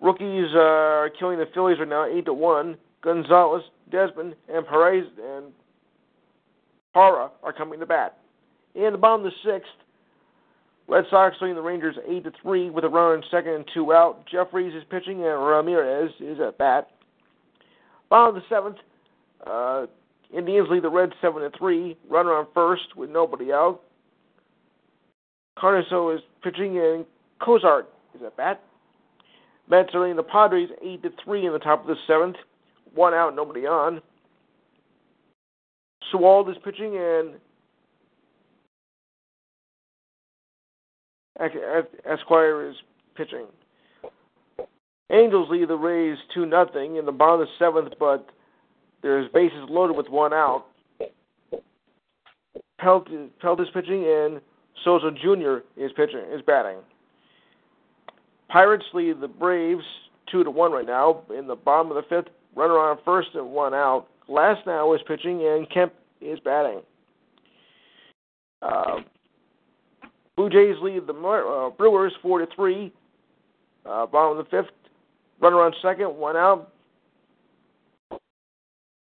Rockies 0.00 0.50
uh, 0.54 0.58
are 0.58 1.10
killing 1.18 1.38
the 1.38 1.46
Phillies 1.54 1.78
right 1.78 1.88
now, 1.88 2.04
eight 2.04 2.26
to 2.26 2.34
one. 2.34 2.76
Gonzalez, 3.02 3.62
Desmond, 3.90 4.34
and 4.48 4.66
Perez 4.66 5.04
and 5.22 5.46
Parra 6.92 7.30
are 7.42 7.52
coming 7.52 7.80
to 7.80 7.86
bat. 7.86 8.18
In 8.74 8.92
the 8.92 8.98
bottom 8.98 9.26
of 9.26 9.32
the 9.32 9.50
sixth, 9.50 9.70
Red 10.88 11.04
Sox 11.10 11.36
leading 11.40 11.56
the 11.56 11.62
Rangers 11.62 11.96
eight 12.08 12.24
to 12.24 12.32
three 12.42 12.70
with 12.70 12.84
a 12.84 12.88
runner 12.88 13.16
in 13.16 13.22
second 13.30 13.52
and 13.52 13.64
two 13.72 13.92
out. 13.92 14.24
Jeffress 14.32 14.76
is 14.76 14.84
pitching 14.90 15.24
and 15.24 15.46
Ramirez 15.46 16.10
is 16.20 16.38
at 16.40 16.58
bat. 16.58 16.88
Bottom 18.10 18.36
of 18.36 18.42
the 18.42 18.48
seventh, 18.54 18.76
uh, 19.46 19.86
Indians 20.36 20.68
lead 20.70 20.82
the 20.82 20.90
Reds 20.90 21.12
seven 21.20 21.42
to 21.42 21.50
three. 21.56 21.96
Runner 22.08 22.32
on 22.32 22.46
first 22.54 22.96
with 22.96 23.10
nobody 23.10 23.52
out. 23.52 23.80
Cardoso 25.58 26.14
is 26.14 26.20
pitching 26.42 26.78
and 26.78 27.04
Cozart 27.40 27.88
is 28.14 28.22
at 28.24 28.36
bat. 28.36 28.62
Mets 29.68 29.94
are 29.94 30.00
leading 30.00 30.16
the 30.16 30.22
Padres 30.22 30.70
eight 30.82 31.02
to 31.02 31.10
three 31.24 31.46
in 31.46 31.52
the 31.52 31.58
top 31.58 31.82
of 31.82 31.86
the 31.86 31.96
seventh. 32.06 32.36
One 32.94 33.14
out, 33.14 33.34
nobody 33.34 33.66
on. 33.66 34.00
Sewald 36.10 36.48
is 36.50 36.56
pitching 36.64 36.96
and 36.96 37.34
Esquire 42.04 42.68
is 42.68 42.76
pitching. 43.16 43.46
Angels 45.10 45.48
lead 45.50 45.68
the 45.68 45.76
Rays 45.76 46.18
two 46.32 46.46
nothing 46.46 46.96
in 46.96 47.06
the 47.06 47.12
bottom 47.12 47.40
of 47.40 47.46
the 47.46 47.52
seventh, 47.58 47.94
but 47.98 48.28
there's 49.04 49.30
bases 49.34 49.68
loaded 49.68 49.98
with 49.98 50.08
one 50.08 50.32
out. 50.32 50.64
Pelt, 52.80 53.06
Pelt 53.38 53.60
is 53.60 53.68
pitching 53.74 54.02
and 54.02 54.40
Souza 54.82 55.10
Jr. 55.10 55.58
is 55.76 55.92
pitching 55.94 56.24
is 56.32 56.40
batting. 56.46 56.78
Pirates 58.48 58.86
lead 58.94 59.20
the 59.20 59.28
Braves 59.28 59.84
two 60.32 60.42
to 60.42 60.50
one 60.50 60.72
right 60.72 60.86
now 60.86 61.22
in 61.38 61.46
the 61.46 61.54
bottom 61.54 61.92
of 61.92 61.96
the 61.96 62.08
fifth. 62.08 62.32
Runner 62.56 62.78
on 62.78 62.96
first 63.04 63.28
and 63.34 63.50
one 63.50 63.74
out. 63.74 64.06
Glasnow 64.26 64.94
is 64.96 65.02
pitching 65.06 65.46
and 65.46 65.70
Kemp 65.70 65.92
is 66.22 66.38
batting. 66.40 66.80
Uh, 68.62 69.00
Blue 70.34 70.48
Jays 70.48 70.76
lead 70.80 71.06
the 71.06 71.12
uh, 71.12 71.76
Brewers 71.76 72.14
four 72.22 72.38
to 72.38 72.46
three. 72.56 72.90
Uh, 73.84 74.06
bottom 74.06 74.38
of 74.38 74.46
the 74.46 74.50
fifth. 74.50 74.72
Runner 75.42 75.60
on 75.60 75.74
second, 75.82 76.16
one 76.16 76.38
out. 76.38 76.72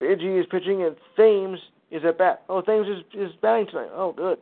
Iggy 0.07 0.39
is 0.39 0.45
pitching 0.49 0.83
and 0.83 0.95
Thames 1.15 1.59
is 1.91 2.03
at 2.05 2.17
bat. 2.17 2.43
Oh, 2.49 2.61
Thames 2.61 2.87
is 2.87 3.03
is 3.13 3.31
batting 3.41 3.67
tonight. 3.67 3.89
Oh, 3.93 4.13
good. 4.15 4.37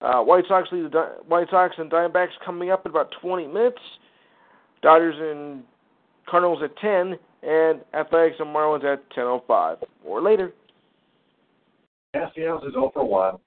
Uh, 0.00 0.22
White 0.22 0.44
Sox 0.48 0.68
lead 0.72 0.90
the 0.90 1.16
White 1.28 1.48
Sox 1.50 1.74
and 1.78 1.90
Diamondbacks 1.90 2.30
coming 2.44 2.70
up 2.70 2.84
in 2.86 2.90
about 2.90 3.12
20 3.20 3.46
minutes. 3.46 3.78
Dodgers 4.82 5.14
and 5.18 5.62
Cardinals 6.28 6.60
at 6.62 6.76
10, 6.78 7.16
and 7.42 7.80
Athletics 7.94 8.36
and 8.40 8.54
Marlins 8.54 8.84
at 8.84 9.08
10:05 9.10 9.78
or 10.04 10.20
later. 10.20 10.52
Castellanos 12.14 12.64
is 12.64 12.72
0 12.72 12.90
for 12.92 13.04
1. 13.04 13.38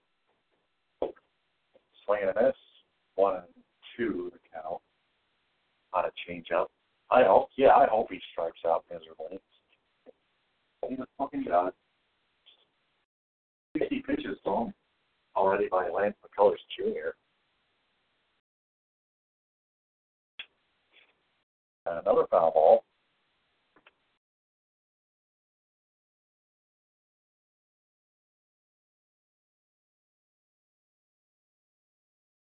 Swinging 2.05 2.29
a 2.29 2.43
miss. 2.43 2.55
1 3.15 3.35
and 3.35 3.43
2 3.97 4.31
the 4.33 4.39
count 4.53 4.81
on 5.93 6.05
a 6.05 6.11
changeup. 6.27 6.67
I 7.11 7.23
hope, 7.23 7.49
yeah, 7.55 7.75
I 7.75 7.85
hope 7.87 8.07
he 8.11 8.19
strikes 8.31 8.59
out 8.65 8.83
miserably. 8.91 9.39
He's 10.89 10.99
a 10.99 11.07
fucking 11.17 11.45
god. 11.47 11.71
60 13.77 14.03
pitches 14.07 14.37
thrown 14.43 14.73
already 15.35 15.67
by 15.69 15.89
Lance 15.89 16.15
McCullers 16.23 16.55
Jr. 16.77 17.09
And 21.85 21.99
another 21.99 22.25
foul 22.29 22.51
ball. 22.51 22.83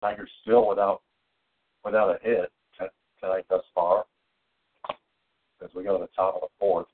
Tigers 0.01 0.31
still 0.43 0.69
without 0.69 1.03
without 1.85 2.11
a 2.11 2.19
hit 2.23 2.53
tonight 3.21 3.45
thus 3.51 3.65
far 3.75 4.05
as 5.63 5.71
we 5.75 5.83
go 5.83 5.99
to 5.99 6.05
the 6.05 6.11
top 6.15 6.37
of 6.37 6.43
the 6.43 6.49
fourth. 6.59 6.87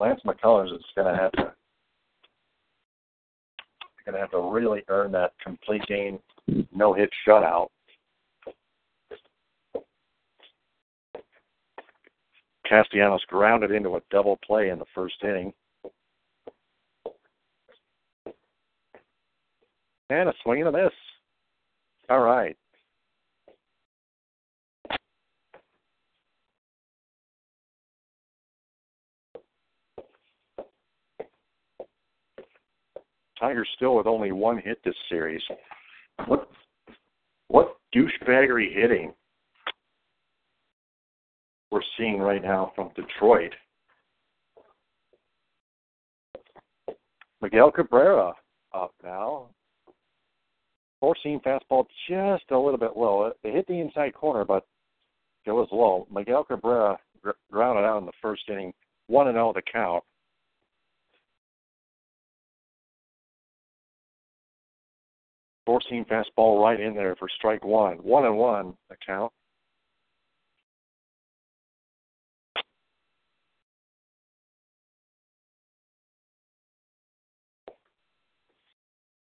Lance 0.00 0.22
McCullers 0.26 0.74
is 0.74 0.82
going 0.96 1.14
to 1.14 1.20
have 1.20 1.32
to 1.32 1.52
going 4.06 4.14
to 4.14 4.20
have 4.20 4.30
to 4.30 4.40
really 4.50 4.82
earn 4.88 5.12
that 5.12 5.34
complete 5.44 5.82
game 5.86 6.18
no 6.74 6.94
hit 6.94 7.10
shutout. 7.26 7.68
Castellanos 12.66 13.22
grounded 13.28 13.72
into 13.72 13.96
a 13.96 14.00
double 14.10 14.38
play 14.44 14.70
in 14.70 14.78
the 14.78 14.86
first 14.94 15.16
inning. 15.22 15.52
And 20.08 20.28
a 20.28 20.32
swing 20.42 20.60
and 20.60 20.74
a 20.74 20.84
miss. 20.84 20.92
All 22.08 22.20
right. 22.20 22.56
Tigers 33.40 33.68
still 33.74 33.96
with 33.96 34.06
only 34.06 34.32
one 34.32 34.58
hit 34.58 34.78
this 34.84 34.94
series. 35.08 35.42
What 36.26 36.48
what 37.48 37.76
douchebaggery 37.94 38.72
hitting 38.72 39.14
we're 41.70 41.80
seeing 41.96 42.18
right 42.18 42.42
now 42.42 42.72
from 42.74 42.90
Detroit. 42.94 43.52
Miguel 47.40 47.70
Cabrera 47.70 48.32
up 48.74 48.92
now. 49.02 49.46
Four 51.00 51.16
seam 51.22 51.40
fastball 51.40 51.86
just 52.08 52.50
a 52.50 52.58
little 52.58 52.76
bit 52.76 52.96
low. 52.96 53.32
It 53.42 53.54
hit 53.54 53.66
the 53.66 53.80
inside 53.80 54.14
corner, 54.14 54.44
but 54.44 54.66
it 55.46 55.52
was 55.52 55.68
low. 55.72 56.06
Miguel 56.12 56.44
Cabrera 56.44 56.98
grounded 57.50 57.84
out 57.84 57.98
in 57.98 58.06
the 58.06 58.12
first 58.20 58.42
inning, 58.48 58.74
one 59.06 59.28
and 59.28 59.36
zero 59.36 59.50
oh 59.50 59.52
the 59.54 59.62
count. 59.62 60.04
Four 65.70 65.80
seam 65.88 66.04
fastball 66.04 66.60
right 66.60 66.80
in 66.80 66.96
there 66.96 67.14
for 67.14 67.28
strike 67.28 67.64
one. 67.64 67.98
One 67.98 68.24
and 68.24 68.36
one 68.36 68.74
account. 68.90 69.32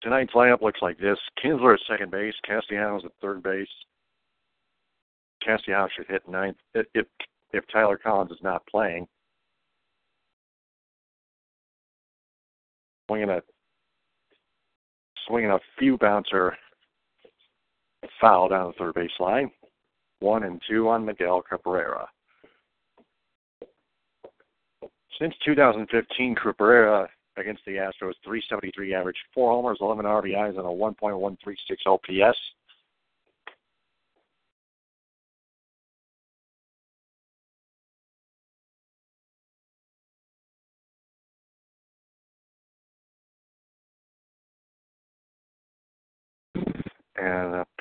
Tonight's 0.00 0.32
lineup 0.32 0.62
looks 0.62 0.80
like 0.80 0.96
this: 0.96 1.18
Kinsler 1.44 1.74
at 1.74 1.80
second 1.86 2.10
base, 2.10 2.32
Castellanos 2.46 3.04
at 3.04 3.12
third 3.20 3.42
base. 3.42 3.68
Castellanos 5.44 5.90
should 5.94 6.06
hit 6.06 6.26
ninth 6.26 6.56
if 6.72 7.06
if 7.52 7.64
Tyler 7.70 7.98
Collins 7.98 8.30
is 8.30 8.42
not 8.42 8.66
playing. 8.66 9.06
Swinging 13.10 13.28
a 13.28 13.42
swinging 15.26 15.50
a 15.50 15.58
few 15.78 15.96
bouncer 15.98 16.56
foul 18.20 18.48
down 18.48 18.68
the 18.68 18.72
third 18.78 18.94
base 18.94 19.10
line. 19.18 19.50
One 20.20 20.44
and 20.44 20.60
two 20.68 20.88
on 20.88 21.04
Miguel 21.04 21.42
Cabrera. 21.42 22.06
Since 25.18 25.34
2015, 25.44 26.34
Cabrera 26.34 27.08
against 27.36 27.64
the 27.64 27.72
Astros, 27.72 28.14
373 28.24 28.94
average, 28.94 29.16
four 29.34 29.50
homers, 29.50 29.78
11 29.80 30.04
RBIs, 30.04 30.58
and 30.58 30.58
a 30.58 30.62
1.136 30.62 31.36
OPS. 31.86 32.38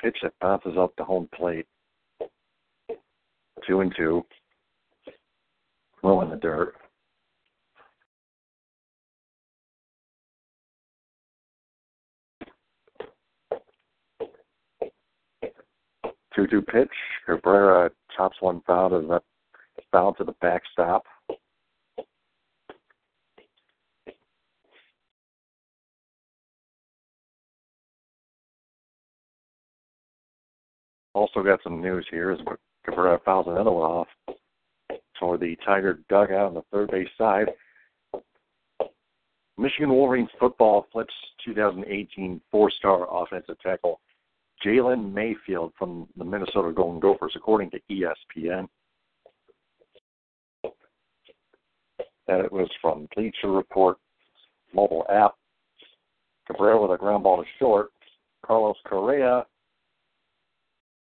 Pitch 0.00 0.18
that 0.22 0.32
bounces 0.40 0.76
up 0.78 0.92
the 0.96 1.04
home 1.04 1.28
plate. 1.34 1.66
Two 3.66 3.80
and 3.80 3.92
two. 3.96 4.24
Low 6.02 6.22
in 6.22 6.30
the 6.30 6.36
dirt. 6.36 6.74
Two 16.34 16.46
two 16.46 16.62
pitch. 16.62 16.88
Cabrera 17.26 17.90
chops 18.16 18.36
one 18.40 18.62
foul 18.66 18.90
to 18.90 19.06
the 19.06 19.20
foul 19.92 20.14
to 20.14 20.24
the 20.24 20.34
backstop. 20.40 21.04
Also 31.20 31.42
got 31.42 31.62
some 31.62 31.82
news 31.82 32.06
here 32.10 32.30
as 32.30 32.38
Cabrera 32.82 33.20
fouls 33.26 33.46
another 33.46 33.70
one 33.70 33.90
off 33.90 34.08
toward 35.18 35.40
the 35.40 35.54
Tiger 35.66 35.98
dugout 36.08 36.46
on 36.46 36.54
the 36.54 36.62
third 36.72 36.90
base 36.90 37.10
side. 37.18 37.48
Michigan 39.58 39.90
Wolverines 39.90 40.30
football 40.40 40.86
flips 40.90 41.12
2018 41.44 42.40
four-star 42.50 43.06
offensive 43.22 43.60
tackle 43.60 44.00
Jalen 44.64 45.12
Mayfield 45.12 45.74
from 45.78 46.08
the 46.16 46.24
Minnesota 46.24 46.72
Golden 46.72 47.00
Gophers, 47.00 47.34
according 47.36 47.70
to 47.72 47.80
ESPN. 47.90 48.66
That 52.28 52.40
it 52.40 52.50
was 52.50 52.70
from 52.80 53.06
Bleacher 53.14 53.50
Report 53.50 53.98
mobile 54.72 55.04
app. 55.10 55.34
Cabrera 56.46 56.80
with 56.80 56.92
a 56.92 56.96
ground 56.96 57.24
ball 57.24 57.42
to 57.42 57.48
short. 57.58 57.90
Carlos 58.42 58.78
Correa 58.86 59.44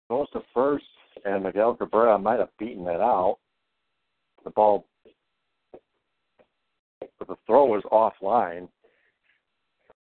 goes 0.09 0.29
to 0.31 0.41
first, 0.53 0.85
and 1.25 1.43
Miguel 1.43 1.75
Cabrera 1.75 2.17
might 2.17 2.39
have 2.39 2.49
beaten 2.57 2.87
it 2.87 3.01
out. 3.01 3.37
The 4.43 4.49
ball, 4.51 4.85
but 7.19 7.27
the 7.27 7.35
throw 7.45 7.65
was 7.65 7.83
offline 7.91 8.69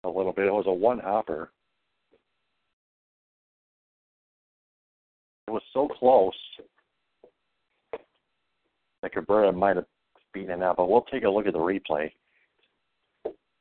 a 0.04 0.08
little 0.08 0.32
bit. 0.32 0.46
It 0.46 0.52
was 0.52 0.66
a 0.66 0.72
one 0.72 0.98
hopper. 0.98 1.50
It 5.46 5.50
was 5.50 5.62
so 5.72 5.88
close 5.88 6.34
that 9.02 9.12
Cabrera 9.12 9.52
might 9.52 9.76
have 9.76 9.86
beaten 10.34 10.50
it 10.50 10.62
out, 10.62 10.76
but 10.76 10.90
we'll 10.90 11.06
take 11.10 11.24
a 11.24 11.30
look 11.30 11.46
at 11.46 11.54
the 11.54 11.58
replay. 11.58 12.10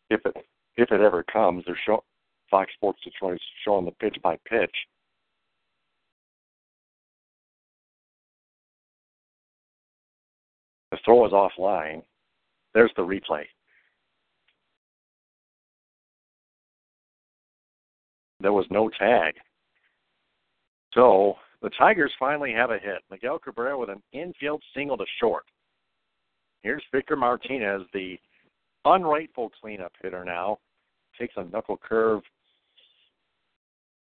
If 0.09 0.25
it 0.25 0.35
if 0.75 0.91
it 0.91 1.01
ever 1.01 1.23
comes, 1.23 1.63
they're 1.65 1.79
show 1.85 2.03
Fox 2.51 2.71
Sports 2.75 2.99
Detroit 3.03 3.39
showing 3.63 3.85
the 3.85 3.91
pitch 3.91 4.17
by 4.21 4.37
pitch. 4.49 4.73
The 10.97 11.01
throw 11.05 11.25
is 11.27 11.31
offline. 11.31 12.01
There's 12.73 12.91
the 12.95 13.03
replay. 13.03 13.43
There 18.39 18.53
was 18.53 18.65
no 18.71 18.89
tag. 18.89 19.35
So 20.93 21.35
the 21.61 21.69
Tigers 21.77 22.11
finally 22.17 22.51
have 22.53 22.71
a 22.71 22.79
hit. 22.79 23.03
Miguel 23.11 23.37
Cabrera 23.37 23.77
with 23.77 23.89
an 23.89 24.01
infield 24.11 24.63
single 24.75 24.97
to 24.97 25.05
short. 25.19 25.43
Here's 26.63 26.83
Victor 26.91 27.15
Martinez, 27.15 27.83
the 27.93 28.17
unrightful 28.85 29.49
cleanup 29.61 29.91
hitter 30.01 30.25
now. 30.25 30.57
Takes 31.19 31.33
a 31.37 31.43
knuckle 31.45 31.77
curve 31.77 32.21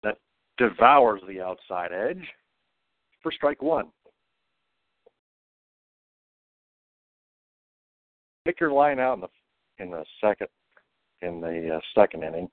that 0.04 0.18
devours 0.58 1.22
the 1.28 1.42
outside 1.42 1.92
edge 1.92 2.24
for 3.22 3.32
strike 3.32 3.62
one. 3.62 3.88
Victor 8.48 8.72
line 8.72 8.98
out 8.98 9.16
in 9.16 9.20
the 9.20 9.28
in 9.84 9.92
the 9.92 10.06
second 10.22 10.48
in 11.22 11.42
the 11.42 11.76
uh, 11.76 11.80
second 11.94 12.24
inning. 12.24 12.48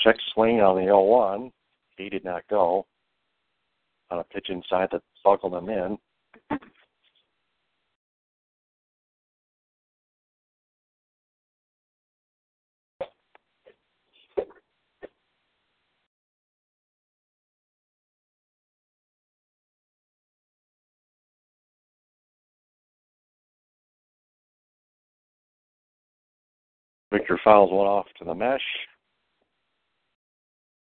Check 0.00 0.16
swing 0.34 0.60
on 0.60 0.76
the 0.76 0.90
0-1. 0.90 1.50
He 1.96 2.10
did 2.10 2.26
not 2.26 2.42
go 2.50 2.86
on 4.10 4.18
a 4.18 4.24
pitch 4.24 4.48
inside 4.50 4.90
that 4.92 5.00
buckled 5.24 5.54
him 5.54 5.70
in. 5.70 5.98
Victor 27.12 27.38
fouls 27.42 27.72
one 27.72 27.86
off 27.86 28.06
to 28.18 28.24
the 28.24 28.34
mesh 28.34 28.60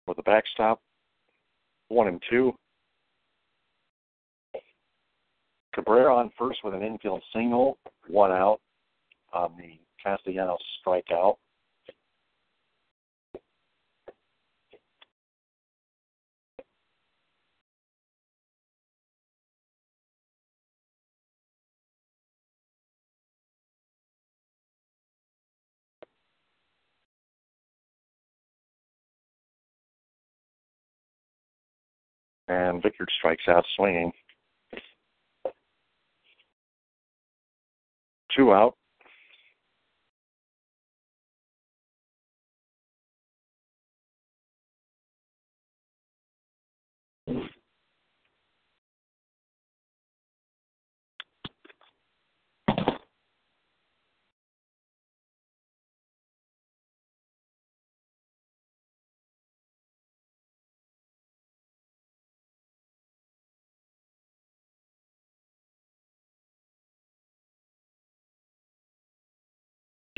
with 0.07 0.17
the 0.17 0.23
backstop. 0.23 0.81
One 1.87 2.07
and 2.07 2.21
two. 2.29 2.53
Cabrera 5.73 6.13
on 6.15 6.31
first 6.37 6.59
with 6.63 6.73
an 6.73 6.83
infield 6.83 7.21
single, 7.33 7.77
one 8.07 8.31
out 8.31 8.59
on 9.33 9.53
the 9.57 9.79
Castellanos 10.03 10.59
strikeout. 10.85 11.35
And 32.51 32.83
Victor 32.83 33.07
strikes 33.17 33.45
out 33.47 33.63
swinging. 33.77 34.11
Two 38.35 38.51
out. 38.53 38.75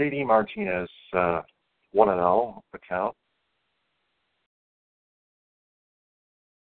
JD 0.04 0.28
Martinez, 0.28 0.90
uh, 1.14 1.42
1 1.92 2.10
and 2.10 2.18
0 2.18 2.62
account. 2.74 3.16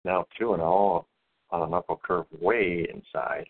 Now 0.05 0.25
2 0.39 0.53
and 0.53 0.61
0 0.61 1.05
on 1.49 1.61
an 1.61 1.71
knuckle 1.71 1.99
curve 2.01 2.25
way 2.39 2.87
inside. 2.93 3.47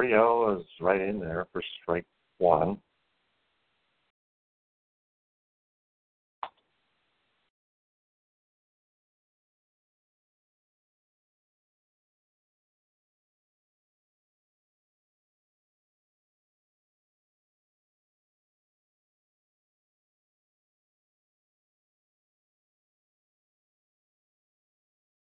Zero 0.00 0.58
is 0.58 0.66
right 0.80 1.00
in 1.00 1.18
there 1.20 1.46
for 1.52 1.62
strike 1.82 2.06
one. 2.38 2.78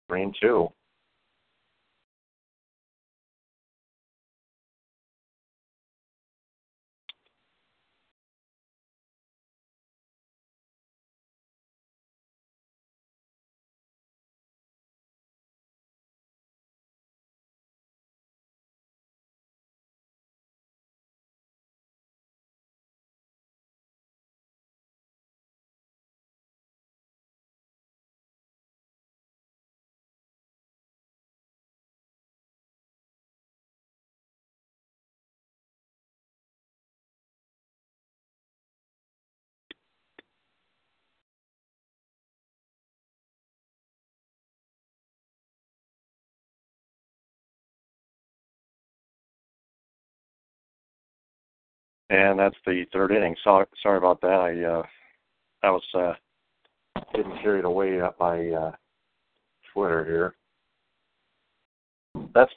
Three 0.07 0.23
and 0.23 0.35
two. 0.41 0.69
And 52.09 52.39
that's 52.39 52.55
the 52.65 52.85
third 52.93 53.11
inning. 53.11 53.35
Sorry, 53.43 53.65
sorry 53.81 53.97
about 53.97 54.21
that. 54.21 54.27
I 54.27 54.63
uh, 54.63 54.83
I 55.63 55.71
was 55.71 55.83
uh, 55.93 56.13
getting 57.13 57.37
carried 57.41 57.65
away 57.65 57.99
up 57.99 58.17
by 58.17 58.47
uh, 58.49 58.71
Twitter 59.73 60.05
here. 60.05 60.35
That's 62.33 62.51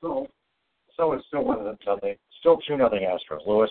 so. 0.00 0.28
So 0.96 1.12
it's 1.12 1.26
still 1.26 1.44
one 1.44 1.58
of 1.58 1.76
nothing. 1.86 2.14
Still 2.38 2.58
two 2.68 2.76
nothing 2.76 3.00
Astros. 3.00 3.46
Lewis. 3.46 3.70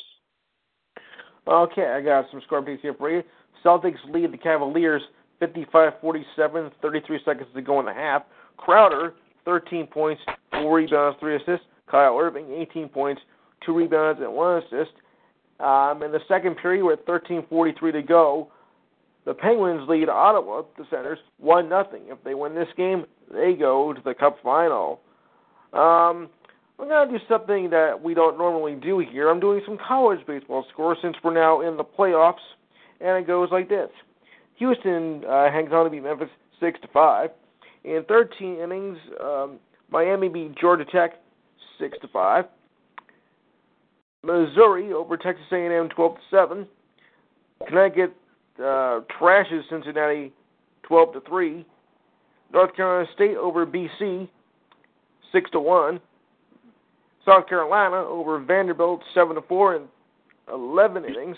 Okay, 1.48 1.86
I 1.86 2.02
got 2.02 2.26
some 2.32 2.42
score 2.46 2.62
picks 2.62 2.82
here 2.82 2.94
for 2.94 3.10
you. 3.10 3.24
Celtics 3.64 3.98
lead 4.10 4.32
the 4.32 4.38
Cavaliers 4.38 5.02
55-47, 5.42 6.72
33 6.82 7.20
seconds 7.26 7.48
to 7.54 7.62
go 7.62 7.80
in 7.80 7.86
the 7.86 7.94
half. 7.94 8.24
Crowder, 8.58 9.14
13 9.46 9.88
points, 9.88 10.22
4 10.52 10.76
rebounds, 10.76 11.18
3 11.20 11.36
assists. 11.36 11.66
Kyrie 11.90 12.26
Irving, 12.26 12.52
18 12.52 12.90
points, 12.90 13.22
2 13.66 13.74
rebounds, 13.74 14.22
and 14.22 14.34
1 14.34 14.64
assist. 14.64 14.92
Um, 15.60 16.04
in 16.04 16.12
the 16.12 16.20
second 16.28 16.56
period, 16.56 16.84
with 16.84 17.06
13:43 17.06 17.92
to 17.94 18.02
go, 18.02 18.52
the 19.26 19.34
Penguins 19.34 19.88
lead 19.88 20.10
Ottawa, 20.10 20.64
the 20.78 20.86
Senators, 20.90 21.20
one 21.38 21.70
nothing. 21.70 22.04
If 22.08 22.22
they 22.24 22.34
win 22.34 22.56
this 22.56 22.68
game, 22.76 23.06
they 23.32 23.54
go 23.54 23.94
to 23.94 24.02
the 24.02 24.14
Cup 24.14 24.38
final. 24.44 25.00
Um, 25.72 26.30
I'm 26.80 26.88
going 26.90 27.08
to 27.08 27.18
do 27.18 27.24
something 27.30 27.70
that 27.70 28.02
we 28.02 28.14
don't 28.14 28.38
normally 28.38 28.76
do 28.76 29.00
here. 29.00 29.30
I'm 29.30 29.40
doing 29.40 29.62
some 29.66 29.78
college 29.78 30.20
baseball 30.28 30.66
scores 30.74 30.98
since 31.02 31.16
we're 31.24 31.34
now 31.34 31.62
in 31.62 31.78
the 31.78 31.84
playoffs, 31.84 32.44
and 33.04 33.18
it 33.18 33.28
goes 33.28 33.50
like 33.52 33.70
this: 33.70 33.90
Houston 34.56 35.24
uh, 35.26 35.52
hangs 35.52 35.72
on 35.72 35.86
to 35.86 35.92
beat 35.92 36.04
Memphis 36.04 36.30
six 36.60 36.80
to 36.82 36.88
five. 36.88 37.30
In 37.84 38.04
13 38.08 38.60
innings, 38.60 38.98
um, 39.22 39.60
Miami 39.92 40.30
beat 40.30 40.56
Georgia 40.58 40.86
Tech 40.86 41.22
six 41.78 41.98
to 42.02 42.08
five. 42.08 42.46
Missouri 44.24 44.94
over 44.94 45.18
Texas 45.18 45.46
A&M 45.52 45.90
12 45.90 46.16
to 46.16 46.22
seven. 46.32 46.68
Connecticut 47.68 48.16
uh, 48.58 49.02
trashes 49.20 49.62
Cincinnati 49.70 50.32
12 50.84 51.14
to 51.14 51.22
three. 51.28 51.66
North 52.54 52.74
Carolina 52.76 53.10
State 53.14 53.36
over 53.36 53.66
BC 53.66 54.30
six 55.32 55.50
to 55.52 55.60
one. 55.60 56.00
South 57.26 57.48
Carolina 57.48 57.96
over 57.96 58.40
Vanderbilt 58.40 59.02
seven 59.14 59.36
to 59.36 59.42
four 59.42 59.76
in 59.76 59.84
eleven 60.52 61.04
innings. 61.04 61.38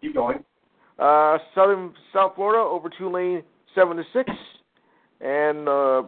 Keep 0.00 0.14
going. 0.14 0.44
Uh, 0.98 1.38
Southern 1.54 1.92
South 2.12 2.32
Florida 2.34 2.62
over 2.62 2.88
Tulane 2.88 3.42
seven 3.74 3.96
to 3.96 4.04
six, 4.12 4.30
and 5.20 5.68
uh, 5.68 6.02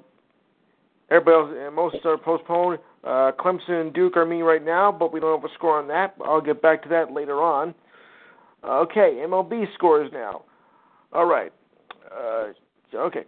everybody 1.10 1.36
else 1.36 1.66
and 1.66 1.74
most 1.74 1.96
are 2.04 2.16
postponed. 2.16 2.78
Uh, 3.04 3.32
Clemson 3.38 3.80
and 3.80 3.92
Duke 3.92 4.16
are 4.16 4.24
meeting 4.24 4.44
right 4.44 4.64
now, 4.64 4.90
but 4.90 5.12
we 5.12 5.20
don't 5.20 5.40
have 5.40 5.48
a 5.48 5.54
score 5.54 5.78
on 5.78 5.88
that. 5.88 6.14
I'll 6.24 6.40
get 6.40 6.62
back 6.62 6.82
to 6.84 6.88
that 6.88 7.12
later 7.12 7.42
on. 7.42 7.74
Okay, 8.64 9.22
MLB 9.26 9.72
scores 9.74 10.10
now. 10.12 10.42
All 11.12 11.26
right. 11.26 11.52
Uh, 12.10 12.48
okay, 12.94 13.24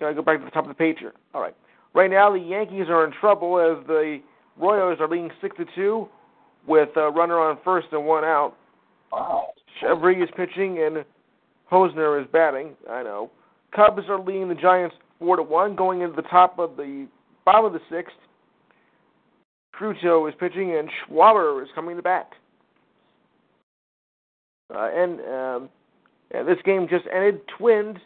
gotta 0.00 0.14
go 0.14 0.22
back 0.22 0.38
to 0.38 0.44
the 0.44 0.50
top 0.50 0.64
of 0.64 0.68
the 0.68 0.74
page 0.74 0.96
here. 0.98 1.12
All 1.34 1.40
right. 1.40 1.54
Right 1.94 2.10
now, 2.10 2.32
the 2.32 2.38
Yankees 2.38 2.86
are 2.88 3.04
in 3.04 3.12
trouble 3.20 3.60
as 3.60 3.86
the 3.86 4.20
Royals 4.58 4.98
are 5.00 5.08
leading 5.08 5.30
six 5.40 5.56
to 5.56 5.66
two, 5.74 6.08
with 6.66 6.90
a 6.96 7.10
runner 7.10 7.38
on 7.38 7.58
first 7.64 7.88
and 7.92 8.04
one 8.04 8.24
out. 8.24 8.54
Wow. 9.10 9.48
Chevry 9.82 10.22
is 10.22 10.28
pitching 10.36 10.82
and 10.84 11.04
Hosmer 11.66 12.20
is 12.20 12.26
batting. 12.32 12.74
I 12.88 13.02
know. 13.02 13.30
Cubs 13.74 14.02
are 14.08 14.20
leading 14.20 14.48
the 14.48 14.54
Giants 14.54 14.94
four 15.18 15.36
to 15.36 15.42
one, 15.42 15.74
going 15.74 16.02
into 16.02 16.16
the 16.16 16.22
top 16.22 16.58
of 16.58 16.76
the 16.76 17.06
bottom 17.44 17.64
of 17.64 17.72
the 17.72 17.80
sixth. 17.90 18.14
Cruto 19.74 20.28
is 20.28 20.34
pitching 20.38 20.76
and 20.76 20.88
Schwarber 21.08 21.62
is 21.62 21.68
coming 21.74 21.96
to 21.96 22.02
bat. 22.02 22.30
Uh, 24.74 24.88
and 24.94 25.20
um, 25.20 25.68
yeah, 26.32 26.42
this 26.42 26.58
game 26.64 26.86
just 26.88 27.04
ended. 27.14 27.40
Twins 27.58 27.96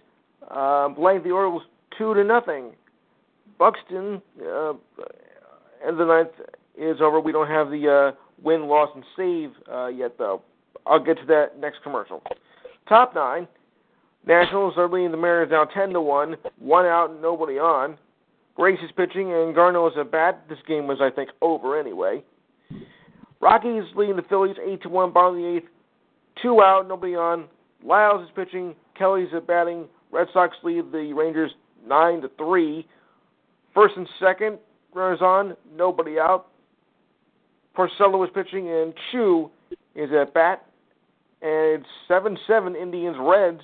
uh, 0.50 0.88
blanked 0.88 1.24
the 1.24 1.30
Orioles 1.30 1.62
two 1.98 2.14
to 2.14 2.24
nothing. 2.24 2.72
Buxton 3.58 4.20
uh, 4.40 4.72
and 5.84 5.98
the 5.98 6.04
ninth 6.04 6.28
is 6.78 7.00
over. 7.00 7.20
We 7.20 7.32
don't 7.32 7.48
have 7.48 7.70
the 7.70 8.12
uh, 8.12 8.16
win, 8.42 8.66
loss, 8.66 8.90
and 8.94 9.04
save 9.16 9.50
uh, 9.72 9.86
yet, 9.88 10.18
though. 10.18 10.42
I'll 10.86 11.02
get 11.02 11.18
to 11.18 11.26
that 11.26 11.58
next 11.58 11.82
commercial. 11.82 12.22
Top 12.88 13.14
nine. 13.14 13.48
Nationals 14.26 14.74
are 14.76 14.88
leading 14.88 15.12
the 15.12 15.16
Mariners 15.16 15.50
now 15.52 15.64
10 15.64 15.90
to 15.90 16.00
1. 16.00 16.36
One 16.58 16.84
out, 16.84 17.20
nobody 17.20 17.58
on. 17.58 17.96
Grace 18.56 18.78
is 18.82 18.90
pitching, 18.96 19.32
and 19.32 19.54
Garneau 19.54 19.86
is 19.86 19.92
at 19.98 20.10
bat. 20.10 20.44
This 20.48 20.58
game 20.66 20.86
was, 20.86 20.98
I 21.00 21.10
think, 21.10 21.30
over 21.42 21.78
anyway. 21.78 22.24
Rockies 23.40 23.84
leading 23.94 24.16
the 24.16 24.22
Phillies 24.22 24.56
8 24.64 24.82
to 24.82 24.88
1, 24.88 25.12
bottom 25.12 25.36
of 25.36 25.42
the 25.42 25.56
eighth. 25.56 25.68
Two 26.42 26.60
out, 26.62 26.88
nobody 26.88 27.14
on. 27.14 27.44
Lyles 27.84 28.24
is 28.24 28.30
pitching. 28.34 28.74
Kelly's 28.98 29.28
at 29.34 29.46
batting. 29.46 29.86
Red 30.10 30.28
Sox 30.32 30.56
lead 30.62 30.90
the 30.90 31.12
Rangers 31.12 31.52
9 31.86 32.22
to 32.22 32.30
3. 32.38 32.86
First 33.74 33.96
and 33.96 34.08
second, 34.18 34.58
runners 34.94 35.20
on, 35.20 35.56
nobody 35.76 36.18
out. 36.18 36.48
Porcello 37.76 38.24
is 38.24 38.30
pitching, 38.34 38.70
and 38.70 38.94
Choo 39.12 39.50
is 39.94 40.10
at 40.12 40.32
bat. 40.32 40.64
And 41.42 41.80
it's 41.80 41.88
7 42.08 42.36
7 42.46 42.74
Indians 42.76 43.16
Reds. 43.20 43.62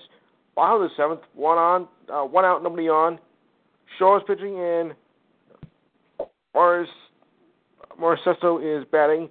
Bottom 0.55 0.83
of 0.83 0.91
the 0.91 0.95
seventh, 0.97 1.23
one 1.35 1.57
on, 1.57 1.89
uh, 2.13 2.27
one 2.27 2.45
out, 2.45 2.63
nobody 2.63 2.87
on. 2.87 3.19
Shaw 3.99 4.19
is 4.19 4.23
pitching, 4.27 4.59
and 4.59 4.93
Morris 6.55 6.91
Marcesto 7.99 8.59
is 8.61 8.87
batting. 8.93 9.31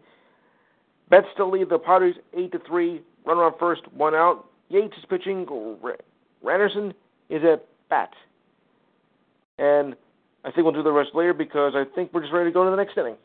Mets 1.11 1.27
still 1.33 1.51
lead 1.51 1.69
the 1.69 1.77
Padres 1.77 2.15
eight 2.35 2.51
to 2.53 2.59
three. 2.67 3.01
Runner 3.25 3.43
on 3.43 3.53
first, 3.59 3.81
one 3.93 4.15
out. 4.15 4.47
Yates 4.69 4.97
is 4.97 5.05
pitching. 5.09 5.45
Granderson 6.43 6.93
is 7.29 7.41
at 7.43 7.65
bat. 7.89 8.11
And 9.59 9.95
I 10.43 10.51
think 10.51 10.63
we'll 10.63 10.71
do 10.71 10.81
the 10.81 10.91
rest 10.91 11.11
later 11.13 11.33
because 11.33 11.73
I 11.75 11.83
think 11.93 12.11
we're 12.13 12.21
just 12.21 12.33
ready 12.33 12.49
to 12.49 12.53
go 12.53 12.63
to 12.63 12.71
the 12.71 12.77
next 12.77 12.97
inning. 12.97 13.15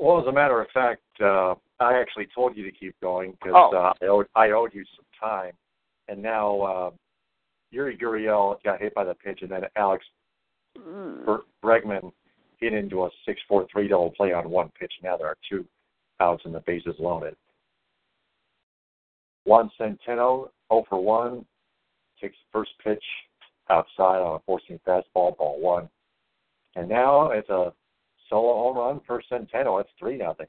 Well, 0.00 0.20
as 0.20 0.26
a 0.26 0.32
matter 0.32 0.60
of 0.60 0.68
fact, 0.72 1.02
uh, 1.20 1.56
I 1.82 2.00
actually 2.00 2.28
told 2.34 2.56
you 2.56 2.64
to 2.64 2.70
keep 2.72 2.94
going 3.00 3.32
because 3.32 3.52
Oh. 3.54 3.76
uh, 3.76 3.92
I, 4.00 4.06
owed, 4.06 4.26
I 4.34 4.50
owed 4.50 4.72
you 4.74 4.84
some 4.96 5.04
time, 5.18 5.52
and 6.08 6.22
now 6.22 6.60
uh, 6.60 6.90
Yuli 7.74 8.00
Gurriel 8.00 8.62
got 8.62 8.80
hit 8.80 8.94
by 8.94 9.04
the 9.04 9.14
pitch, 9.14 9.40
and 9.42 9.50
then 9.50 9.62
Alex 9.76 10.04
Ber- 10.74 11.44
Bregman 11.62 12.12
hit 12.58 12.72
into 12.72 13.04
a 13.04 13.10
six-four-three 13.26 13.88
double 13.88 14.10
play 14.12 14.32
on 14.32 14.48
one 14.48 14.70
pitch. 14.78 14.92
Now 15.02 15.16
there 15.16 15.26
are 15.26 15.36
two 15.48 15.64
outs 16.20 16.42
and 16.44 16.54
the 16.54 16.60
bases 16.60 16.94
loaded. 16.98 17.34
Juan 19.44 19.70
Centeno, 19.78 20.48
0 20.72 20.84
for 20.88 21.02
1, 21.02 21.44
takes 22.20 22.36
the 22.36 22.58
first 22.58 22.70
pitch 22.82 23.02
outside 23.70 24.18
on 24.20 24.36
a 24.36 24.38
four-seam 24.46 24.78
fastball, 24.86 25.36
ball 25.36 25.58
one. 25.60 25.88
And 26.76 26.88
now 26.88 27.30
it's 27.32 27.48
a 27.48 27.72
solo 28.30 28.54
home 28.54 28.76
run 28.76 29.00
for 29.06 29.22
Centeno. 29.30 29.80
It's 29.80 29.90
3 29.98 30.16
nothing. 30.18 30.46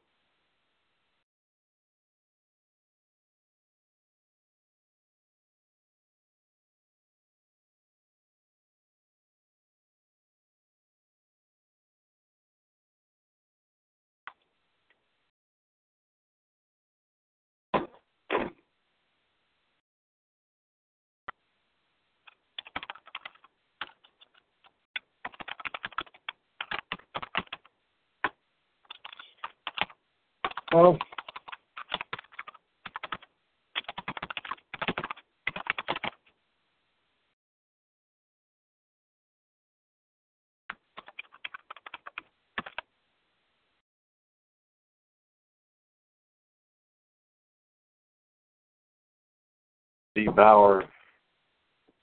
Bauer 50.35 50.83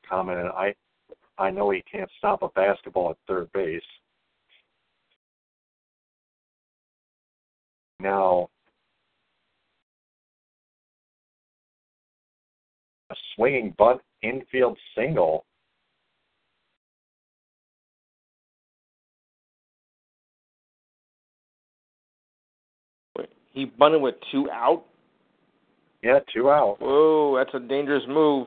commented, 0.08 0.46
I 0.46 0.74
I 1.38 1.50
know 1.50 1.70
he 1.70 1.82
can't 1.90 2.10
stop 2.18 2.42
a 2.42 2.48
basketball 2.48 3.10
at 3.10 3.16
third 3.26 3.50
base. 3.52 3.82
Now, 7.98 8.48
a 13.10 13.14
swinging 13.34 13.74
bunt 13.78 14.00
infield 14.22 14.78
single. 14.94 15.44
He 23.52 23.64
bunted 23.64 24.00
with 24.00 24.14
two 24.30 24.50
out. 24.50 24.84
Yeah, 26.02 26.20
two 26.32 26.50
out. 26.50 26.76
Whoa, 26.80 27.36
that's 27.36 27.54
a 27.54 27.60
dangerous 27.66 28.04
move. 28.08 28.46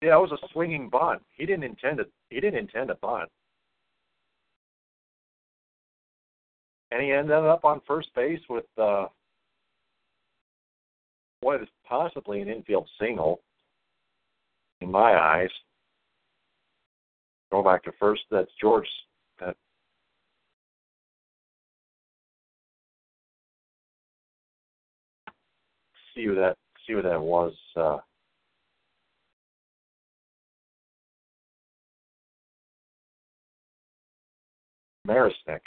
Yeah, 0.00 0.10
that 0.10 0.20
was 0.20 0.32
a 0.32 0.48
swinging 0.52 0.88
bunt. 0.88 1.22
He 1.36 1.46
didn't 1.46 1.64
intend 1.64 1.98
to. 1.98 2.04
He 2.30 2.40
didn't 2.40 2.58
intend 2.58 2.88
to 2.88 2.94
bunt, 2.96 3.28
and 6.90 7.02
he 7.02 7.12
ended 7.12 7.32
up 7.32 7.64
on 7.64 7.80
first 7.86 8.08
base 8.14 8.40
with 8.48 8.64
uh, 8.78 9.06
what 11.40 11.60
is 11.62 11.68
possibly 11.86 12.40
an 12.40 12.48
infield 12.48 12.88
single. 13.00 13.40
In 14.80 14.90
my 14.90 15.14
eyes, 15.14 15.50
go 17.52 17.62
back 17.62 17.84
to 17.84 17.92
first. 18.00 18.22
That's 18.30 18.50
George. 18.60 18.88
That 19.38 19.56
see 26.14 26.24
who 26.24 26.34
that 26.34 26.56
see 26.86 26.94
who 26.94 27.02
that 27.02 27.20
was. 27.20 27.52
Uh, 27.76 27.98
Marisnick. 35.06 35.60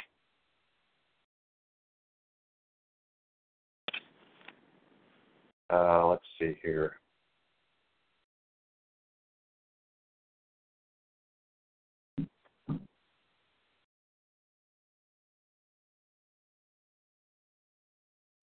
Uh, 5.69 6.07
let's 6.07 6.23
see 6.39 6.55
here. 6.61 6.93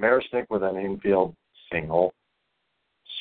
Marisnick 0.00 0.46
with 0.50 0.64
an 0.64 0.76
infield 0.76 1.34
single. 1.72 2.14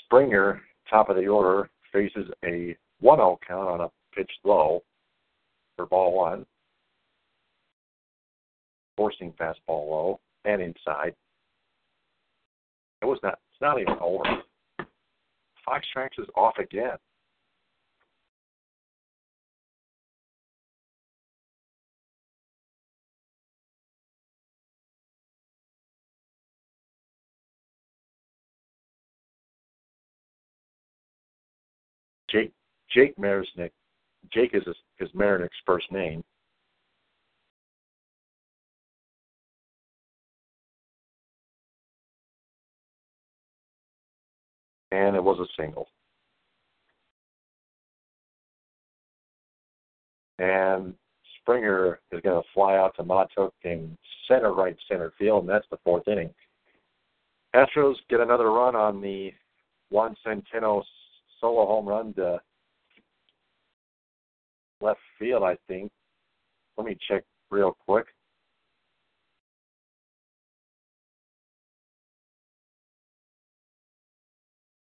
Springer, 0.05 0.61
top 0.89 1.09
of 1.09 1.15
the 1.15 1.27
order, 1.27 1.69
faces 1.91 2.29
a 2.45 2.75
1 2.99 3.17
0 3.17 3.39
count 3.47 3.67
on 3.67 3.81
a 3.81 3.91
pitch 4.15 4.31
low 4.43 4.83
for 5.75 5.85
ball 5.85 6.13
one 6.13 6.45
four-seam 9.01 9.33
fastball 9.39 9.89
low 9.89 10.19
and 10.45 10.61
inside. 10.61 11.15
It 13.01 13.05
was 13.05 13.17
not. 13.23 13.39
It's 13.51 13.61
not 13.61 13.79
even 13.81 13.95
over. 13.99 14.23
Fox 15.65 15.87
Tracks 15.91 16.17
is 16.19 16.27
off 16.35 16.57
again. 16.59 16.97
Jake 32.31 32.51
Jake 32.93 33.15
Marisnick. 33.17 33.71
Jake 34.31 34.51
is 34.53 34.63
his, 34.65 34.75
is 34.99 35.09
Marisnick's 35.15 35.49
first 35.65 35.91
name. 35.91 36.23
and 44.91 45.15
it 45.15 45.23
was 45.23 45.39
a 45.39 45.61
single. 45.61 45.87
And 50.39 50.93
Springer 51.39 51.99
is 52.11 52.21
going 52.21 52.41
to 52.41 52.47
fly 52.53 52.75
out 52.75 52.95
to 52.97 53.03
Mahtook 53.03 53.51
in 53.63 53.97
center 54.27 54.53
right 54.53 54.75
center 54.87 55.13
field, 55.17 55.43
and 55.43 55.49
that's 55.49 55.67
the 55.71 55.77
fourth 55.83 56.07
inning. 56.07 56.29
Astros 57.55 57.95
get 58.09 58.19
another 58.19 58.51
run 58.51 58.75
on 58.75 59.01
the 59.01 59.31
Juan 59.89 60.15
Centeno 60.25 60.83
solo 61.41 61.65
home 61.65 61.87
run 61.87 62.13
to 62.13 62.39
left 64.79 64.99
field, 65.19 65.43
I 65.43 65.57
think. 65.67 65.91
Let 66.77 66.87
me 66.87 66.97
check 67.09 67.23
real 67.49 67.75
quick. 67.85 68.05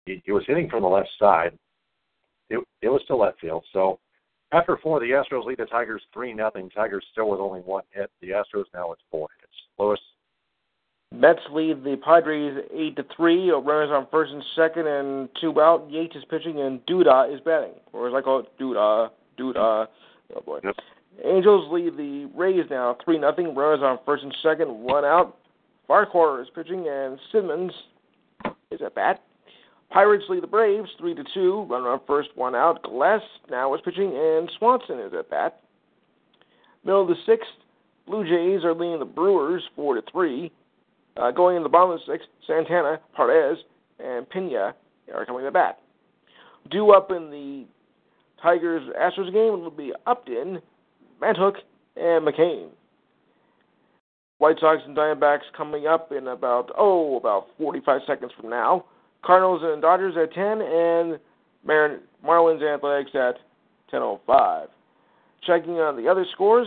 he, 0.06 0.22
he 0.24 0.32
was 0.32 0.44
hitting 0.46 0.68
from 0.68 0.82
the 0.82 0.88
left 0.88 1.10
side. 1.18 1.58
It, 2.50 2.62
it 2.82 2.88
was 2.88 3.02
to 3.08 3.16
left 3.16 3.40
field. 3.40 3.64
So 3.72 3.98
after 4.52 4.78
four, 4.82 5.00
the 5.00 5.06
Astros 5.06 5.44
lead 5.44 5.58
the 5.58 5.66
Tigers 5.66 6.02
three 6.12 6.32
nothing. 6.32 6.70
Tigers 6.70 7.04
still 7.12 7.30
with 7.30 7.40
only 7.40 7.60
one 7.60 7.84
hit. 7.90 8.10
The 8.20 8.28
Astros 8.28 8.64
now 8.72 8.92
it's 8.92 9.02
four 9.10 9.28
hits. 9.40 9.52
Lewis. 9.78 10.00
Mets 11.14 11.40
lead 11.52 11.84
the 11.84 11.96
Padres 12.04 12.64
eight 12.74 12.96
to 12.96 13.04
three. 13.16 13.50
Runners 13.50 13.90
on 13.92 14.06
first 14.10 14.32
and 14.32 14.42
second, 14.56 14.86
and 14.86 15.28
two 15.40 15.60
out. 15.60 15.88
Yates 15.88 16.16
is 16.16 16.24
pitching, 16.28 16.60
and 16.60 16.84
Duda 16.86 17.32
is 17.32 17.40
batting, 17.40 17.74
or 17.92 18.08
as 18.08 18.14
I 18.14 18.20
call 18.20 18.40
it, 18.40 18.58
Duda, 18.58 19.10
Duda. 19.38 19.86
Oh 20.34 20.40
boy. 20.40 20.58
Yep. 20.64 20.74
Angels 21.24 21.70
lead 21.72 21.96
the 21.96 22.28
Rays 22.34 22.64
now 22.68 22.96
three 23.04 23.18
nothing. 23.18 23.54
Runners 23.54 23.80
on 23.82 23.98
first 24.04 24.24
and 24.24 24.34
second, 24.42 24.68
one 24.68 25.04
out. 25.04 25.36
Farquhar 25.86 26.40
is 26.42 26.48
pitching, 26.54 26.88
and 26.88 27.18
Simmons 27.30 27.72
is 28.72 28.80
at 28.84 28.94
bat. 28.94 29.22
Pirates 29.90 30.24
lead 30.28 30.42
the 30.42 30.48
Braves 30.48 30.88
three 30.98 31.14
to 31.14 31.22
two. 31.32 31.66
Runner 31.70 31.90
on 31.90 32.00
first, 32.06 32.30
one 32.34 32.56
out. 32.56 32.82
Glass 32.82 33.22
now 33.50 33.72
is 33.74 33.80
pitching, 33.84 34.16
and 34.16 34.50
Swanson 34.58 34.98
is 34.98 35.12
at 35.16 35.30
bat. 35.30 35.60
Middle 36.84 37.02
of 37.02 37.08
the 37.08 37.14
sixth, 37.24 37.48
Blue 38.06 38.24
Jays 38.24 38.64
are 38.64 38.74
leading 38.74 38.98
the 38.98 39.04
Brewers 39.04 39.62
four 39.76 39.94
to 39.94 40.02
three. 40.10 40.50
Uh, 41.16 41.30
going 41.30 41.56
in 41.56 41.62
the 41.62 41.68
bottom 41.68 41.92
of 41.92 42.00
the 42.00 42.12
sixth, 42.12 42.28
Santana, 42.46 43.00
Pardes, 43.16 43.56
and 44.00 44.28
Pena 44.28 44.74
are 45.14 45.26
coming 45.26 45.44
to 45.44 45.50
bat. 45.50 45.78
Due 46.70 46.90
up 46.92 47.10
in 47.10 47.30
the 47.30 47.66
Tigers 48.42 48.82
Astros 49.00 49.32
game 49.32 49.60
will 49.60 49.70
be 49.70 49.92
Upton, 50.06 50.60
Mahtook, 51.22 51.54
and 51.96 52.26
McCann. 52.26 52.68
White 54.38 54.56
Sox 54.60 54.82
and 54.84 54.96
Diamondbacks 54.96 55.44
coming 55.56 55.86
up 55.86 56.10
in 56.10 56.28
about 56.28 56.70
oh 56.76 57.16
about 57.16 57.46
45 57.58 58.00
seconds 58.06 58.32
from 58.38 58.50
now. 58.50 58.84
Cardinals 59.24 59.62
and 59.64 59.80
Dodgers 59.80 60.16
at 60.20 60.34
10, 60.34 60.60
and 60.60 61.18
Mar- 61.64 62.00
Marlins 62.24 62.60
and 62.60 62.74
Athletics 62.74 63.12
at 63.14 63.36
10.05. 63.92 64.66
Checking 65.46 65.74
on 65.74 65.96
the 65.96 66.08
other 66.08 66.26
scores 66.32 66.66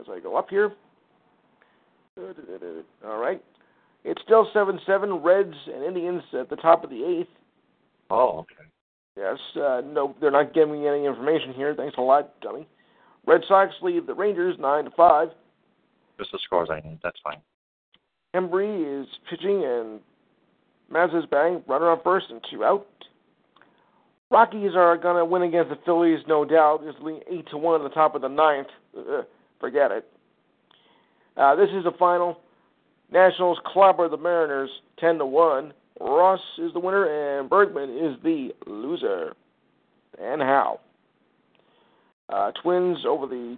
as 0.00 0.06
I 0.10 0.20
go 0.20 0.36
up 0.36 0.50
here. 0.50 0.72
All 3.04 3.18
right. 3.18 3.42
It's 4.04 4.20
still 4.22 4.48
7 4.52 4.78
7, 4.86 5.12
Reds 5.14 5.54
and 5.72 5.84
Indians 5.84 6.22
at 6.38 6.48
the 6.48 6.56
top 6.56 6.84
of 6.84 6.90
the 6.90 7.04
eighth. 7.04 7.28
Oh, 8.10 8.38
okay. 8.40 8.68
Yes, 9.16 9.38
uh, 9.56 9.82
no, 9.84 10.14
they're 10.20 10.30
not 10.30 10.54
giving 10.54 10.80
me 10.80 10.88
any 10.88 11.04
information 11.04 11.52
here. 11.52 11.74
Thanks 11.74 11.96
a 11.98 12.00
lot, 12.00 12.40
dummy. 12.40 12.66
Red 13.26 13.42
Sox 13.48 13.72
lead 13.82 14.06
the 14.06 14.14
Rangers 14.14 14.56
9 14.58 14.84
to 14.84 14.90
5. 14.90 15.28
Just 16.18 16.32
the 16.32 16.38
scores 16.44 16.68
I 16.70 16.80
need. 16.80 17.00
That's 17.02 17.18
fine. 17.22 17.38
Embry 18.34 19.02
is 19.02 19.08
pitching 19.28 19.64
and 19.64 20.00
Mazza's 20.92 21.26
batting, 21.30 21.62
runner 21.66 21.90
on 21.90 22.00
first 22.02 22.26
and 22.30 22.40
two 22.50 22.64
out. 22.64 22.86
Rockies 24.30 24.72
are 24.76 24.96
going 24.96 25.16
to 25.16 25.24
win 25.24 25.42
against 25.42 25.70
the 25.70 25.78
Phillies, 25.84 26.20
no 26.26 26.44
doubt. 26.44 26.80
It's 26.82 26.98
leading 27.00 27.22
eight 27.30 27.48
to 27.50 27.58
one 27.58 27.80
at 27.80 27.88
the 27.88 27.94
top 27.94 28.14
of 28.14 28.22
the 28.22 28.28
ninth. 28.28 28.68
Uh, 28.96 29.22
forget 29.58 29.90
it. 29.90 30.06
Uh, 31.38 31.54
this 31.54 31.68
is 31.70 31.84
the 31.84 31.92
final. 31.98 32.40
Nationals 33.10 33.58
clobber 33.64 34.08
the 34.08 34.16
Mariners 34.16 34.70
ten 34.98 35.18
to 35.18 35.26
one. 35.26 35.72
Ross 36.00 36.40
is 36.58 36.72
the 36.72 36.80
winner 36.80 37.38
and 37.38 37.48
Bergman 37.48 37.90
is 37.90 38.16
the 38.22 38.50
loser. 38.66 39.34
And 40.20 40.42
how? 40.42 40.80
Uh, 42.28 42.52
twins 42.62 42.98
over 43.06 43.26
the 43.26 43.56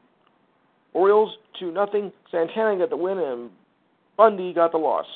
Orioles 0.92 1.36
two 1.58 1.72
nothing. 1.72 2.12
Santana 2.30 2.78
got 2.78 2.90
the 2.90 2.96
win 2.96 3.18
and 3.18 3.50
Bundy 4.16 4.52
got 4.52 4.72
the 4.72 4.78
loss. 4.78 5.06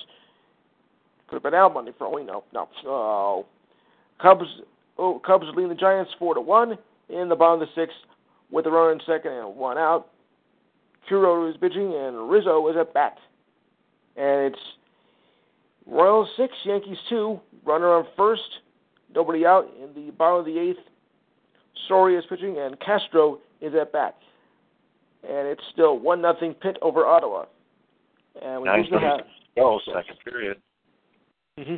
Could 1.29 1.37
have 1.37 1.43
been 1.43 1.55
Al 1.55 1.71
Bundy 1.71 1.93
for 1.97 2.07
all 2.07 2.15
we 2.15 2.25
know. 2.25 2.45
No. 2.53 2.69
So 2.83 3.47
Cubs 4.21 4.47
oh, 4.99 5.21
Cubs 5.25 5.47
leading 5.55 5.69
the 5.69 5.75
Giants 5.75 6.12
four 6.19 6.35
to 6.35 6.41
one 6.41 6.79
in 7.09 7.29
the 7.29 7.37
bottom 7.37 7.62
of 7.62 7.69
the 7.69 7.81
sixth 7.81 7.97
with 8.51 8.67
a 8.67 8.71
runner 8.71 8.93
in 8.93 9.01
second 9.07 9.33
and 9.33 9.57
one 9.57 9.79
out. 9.79 10.09
Kuro 11.09 11.48
is 11.48 11.57
pitching 11.57 11.94
and 11.94 12.30
Rizzo 12.30 12.66
is 12.68 12.76
at 12.76 12.94
bat. 12.94 13.18
And 14.16 14.52
it's 14.52 14.62
Royals 15.86 16.28
six, 16.36 16.52
Yankees 16.64 16.98
two, 17.09 17.40
runner 17.64 17.88
on 17.88 18.07
first, 18.16 18.42
nobody 19.14 19.44
out 19.44 19.68
in 19.80 19.94
the 19.94 20.11
bottom 20.12 20.40
of 20.40 20.46
the 20.46 20.59
eighth. 20.59 20.78
Soria 21.88 22.18
is 22.18 22.24
pitching 22.28 22.57
and 22.59 22.78
Castro 22.80 23.38
is 23.61 23.74
at 23.74 23.92
bat. 23.92 24.16
And 25.22 25.48
it's 25.48 25.62
still 25.72 25.98
one 25.98 26.20
nothing 26.22 26.55
Pitt 26.55 26.76
over 26.82 27.07
Ottawa. 27.07 27.46
And 28.42 28.62
we 28.62 28.68
Nice 28.68 28.84
usually 28.84 29.00
have 29.02 29.20
Go 29.57 29.80
second 29.86 30.16
period. 30.24 30.59
hmm 31.59 31.76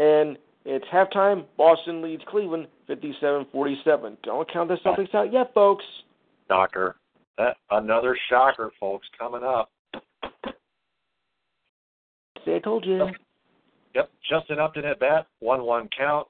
And 0.00 0.38
It's 0.64 0.84
halftime. 0.92 1.44
Boston 1.56 2.02
leads 2.02 2.22
Cleveland 2.28 2.68
57-47. 2.88 4.16
Don't 4.22 4.52
count 4.52 4.68
the 4.68 4.76
Celtics 4.84 5.14
out 5.14 5.32
yet, 5.32 5.52
folks. 5.54 5.84
Shocker. 6.48 6.96
That 7.38 7.56
another 7.70 8.18
shocker, 8.28 8.72
folks, 8.80 9.06
coming 9.16 9.44
up. 9.44 9.70
See, 12.44 12.54
I 12.54 12.58
told 12.58 12.84
you. 12.84 13.06
Yep, 13.94 14.10
Justin 14.28 14.58
Upton 14.58 14.84
at 14.84 14.98
bat, 14.98 15.28
one-one 15.38 15.88
count. 15.96 16.26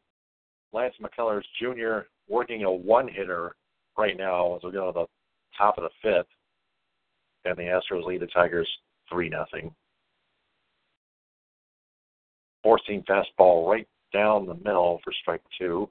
Lance 0.75 0.95
McCullers 1.03 1.43
Jr. 1.59 2.07
working 2.29 2.65
a 2.65 2.71
one-hitter 2.71 3.57
right 3.97 4.19
now 4.19 4.55
as 4.57 4.63
we 4.63 4.71
go 4.71 4.93
to 4.93 5.01
the 5.01 5.07
top 5.57 5.79
of 5.79 5.85
the 5.85 5.91
fifth, 6.03 6.29
and 7.47 7.57
the 7.57 7.63
Astros 7.63 8.05
lead 8.05 8.21
the 8.21 8.27
Tigers 8.27 8.69
three 9.11 9.31
nothing. 9.31 9.75
Four-seam 12.63 13.03
fastball 13.09 13.67
right 13.67 13.89
down 14.13 14.47
the 14.47 14.55
middle 14.55 15.01
for 15.03 15.13
strike 15.23 15.43
two. 15.59 15.89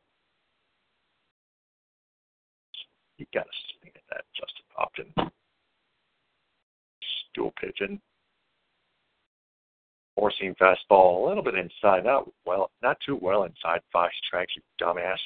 You 3.18 3.26
got 3.34 3.46
to 3.46 3.52
swing 3.80 3.94
at 3.96 4.02
that, 4.12 4.26
Justin 4.36 4.67
Upton. 4.78 5.14
Stool 7.32 7.54
pigeon. 7.60 8.02
Four-seam 10.16 10.56
fastball 10.60 11.24
a 11.24 11.28
little 11.28 11.44
bit 11.44 11.56
inside, 11.56 12.04
not 12.04 12.28
well, 12.46 12.72
not 12.82 12.98
too 13.06 13.20
well 13.22 13.44
inside. 13.44 13.82
Five 13.94 14.10
strikes, 14.26 14.54
you 14.56 14.64
dumbass. 14.82 15.18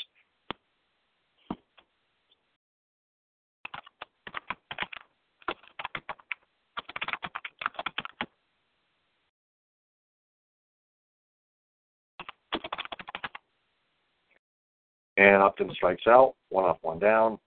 And 15.18 15.42
Upton 15.44 15.72
strikes 15.76 16.08
out, 16.08 16.34
one 16.50 16.66
up, 16.66 16.80
one 16.82 16.98
down. 17.00 17.38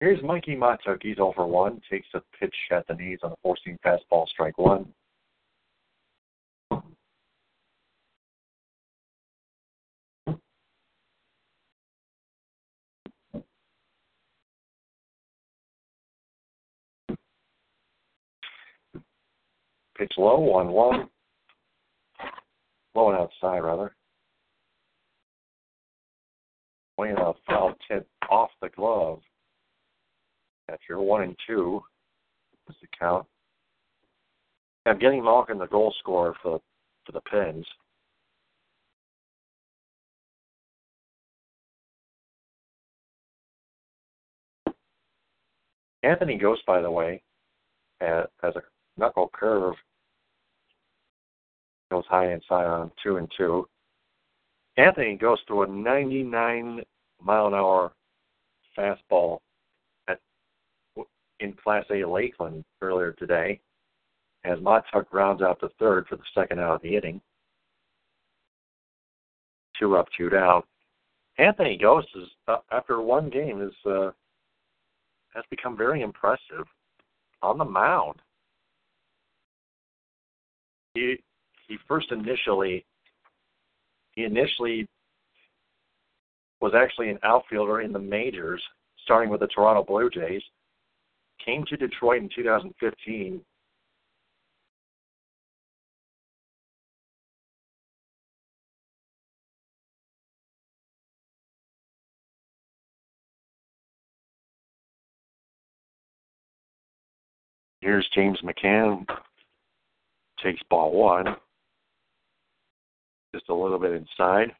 Here's 0.00 0.22
Mikey 0.22 0.56
Mahtook. 0.56 1.02
He's 1.02 1.18
over 1.18 1.46
one. 1.46 1.82
Takes 1.90 2.08
a 2.14 2.22
pitch 2.38 2.54
at 2.70 2.86
the 2.86 2.94
knees 2.94 3.18
on 3.22 3.32
a 3.32 3.36
four-seam 3.42 3.78
fastball, 3.84 4.26
strike 4.28 4.56
one. 4.56 4.86
Pitch 19.98 20.12
low, 20.16 20.38
one 20.38 20.68
one. 20.68 21.10
Low 22.94 23.10
and 23.10 23.18
outside, 23.18 23.58
rather. 23.58 23.94
Playing 26.96 27.18
a 27.18 27.34
foul 27.46 27.74
tip 27.86 28.08
off 28.30 28.48
the 28.62 28.70
glove. 28.70 29.20
Catcher 30.70 31.00
one 31.00 31.22
and 31.22 31.36
two 31.46 31.82
is 32.68 32.76
the 32.80 32.86
count. 32.96 33.26
I'm 34.86 34.98
getting 34.98 35.24
Malkin 35.24 35.58
the 35.58 35.66
goal 35.66 35.92
scorer 35.98 36.34
for 36.42 36.60
for 37.04 37.12
the 37.12 37.20
Pens. 37.22 37.66
Anthony 46.02 46.38
Gose, 46.38 46.64
by 46.66 46.80
the 46.80 46.90
way, 46.90 47.20
has 48.00 48.26
a 48.42 48.62
knuckle 48.96 49.30
curve. 49.34 49.74
Goes 51.90 52.04
high 52.08 52.32
inside 52.32 52.66
on 52.66 52.92
two 53.02 53.16
and 53.16 53.30
two. 53.36 53.66
Anthony 54.76 55.18
Gose 55.20 55.38
threw 55.46 55.62
a 55.62 55.66
99 55.66 56.82
mile 57.20 57.48
an 57.48 57.54
hour 57.54 57.92
fastball 58.78 59.40
in 61.40 61.52
Class 61.54 61.84
A 61.90 62.04
Lakeland 62.04 62.64
earlier 62.80 63.12
today. 63.12 63.60
As 64.44 64.58
Mahtook 64.58 65.06
rounds 65.12 65.42
out 65.42 65.60
the 65.60 65.68
third 65.78 66.06
for 66.08 66.16
the 66.16 66.22
second 66.34 66.60
out 66.60 66.76
of 66.76 66.82
the 66.82 66.96
inning. 66.96 67.20
Two 69.78 69.96
up, 69.96 70.06
two 70.16 70.30
down. 70.30 70.62
Anthony 71.38 71.78
Gose 71.82 72.04
is 72.14 72.28
uh, 72.48 72.58
after 72.70 73.00
one 73.00 73.30
game 73.30 73.62
is 73.62 73.72
uh, 73.90 74.10
has 75.34 75.44
become 75.50 75.76
very 75.76 76.02
impressive 76.02 76.66
on 77.42 77.58
the 77.58 77.64
mound. 77.64 78.16
He 80.94 81.16
he 81.68 81.76
first 81.86 82.12
initially 82.12 82.84
he 84.12 84.24
initially 84.24 84.86
was 86.60 86.72
actually 86.74 87.08
an 87.08 87.18
outfielder 87.22 87.80
in 87.80 87.92
the 87.92 87.98
majors, 87.98 88.62
starting 89.04 89.30
with 89.30 89.40
the 89.40 89.46
Toronto 89.46 89.82
Blue 89.82 90.10
Jays. 90.10 90.42
Came 91.44 91.64
to 91.68 91.76
Detroit 91.76 92.22
in 92.22 92.28
2015. 92.34 93.40
Here's 107.80 108.06
James 108.14 108.38
McCann. 108.44 109.06
Takes 110.42 110.60
ball 110.68 110.92
one. 110.92 111.36
Just 113.34 113.48
a 113.48 113.54
little 113.54 113.78
bit 113.78 113.92
inside. 113.92 114.52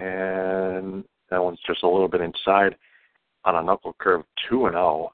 And 0.00 1.04
that 1.28 1.44
one's 1.44 1.58
just 1.66 1.82
a 1.82 1.88
little 1.88 2.08
bit 2.08 2.22
inside 2.22 2.74
on 3.44 3.56
a 3.56 3.62
knuckle 3.62 3.94
curve 3.98 4.22
2 4.48 4.66
and 4.66 4.74
0. 4.74 5.12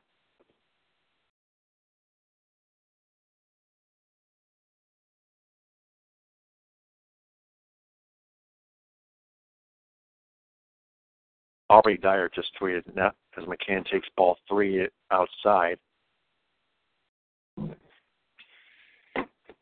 Aubrey 11.69 11.99
Dyer 11.99 12.31
just 12.33 12.49
tweeted 12.61 12.83
now 12.95 13.11
as 13.37 13.45
McCann 13.45 13.85
takes 13.91 14.07
ball 14.17 14.39
three 14.49 14.87
outside. 15.11 15.79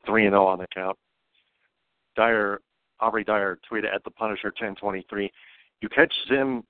Three 0.04 0.26
and 0.26 0.32
zero 0.34 0.46
on 0.46 0.58
the 0.58 0.66
count. 0.74 0.98
Dyer, 2.14 2.60
Aubrey 3.04 3.24
Dyer 3.24 3.58
tweeted 3.70 3.94
at 3.94 4.02
the 4.04 4.10
Punisher 4.10 4.50
ten 4.58 4.74
twenty 4.74 5.04
three. 5.10 5.30
You 5.82 5.88
catch 5.90 6.12
Zim, 6.28 6.64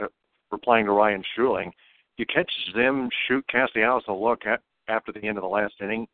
uh, 0.00 0.06
replying 0.52 0.86
to 0.86 0.92
Ryan 0.92 1.24
Schuling. 1.36 1.72
You 2.18 2.26
catch 2.26 2.50
Zim 2.72 3.08
shoot 3.26 3.44
Castellanos 3.48 4.04
a 4.06 4.12
look 4.12 4.46
at, 4.46 4.60
after 4.86 5.10
the 5.10 5.24
end 5.26 5.38
of 5.38 5.42
the 5.42 5.48
last 5.48 5.74
inning. 5.80 6.06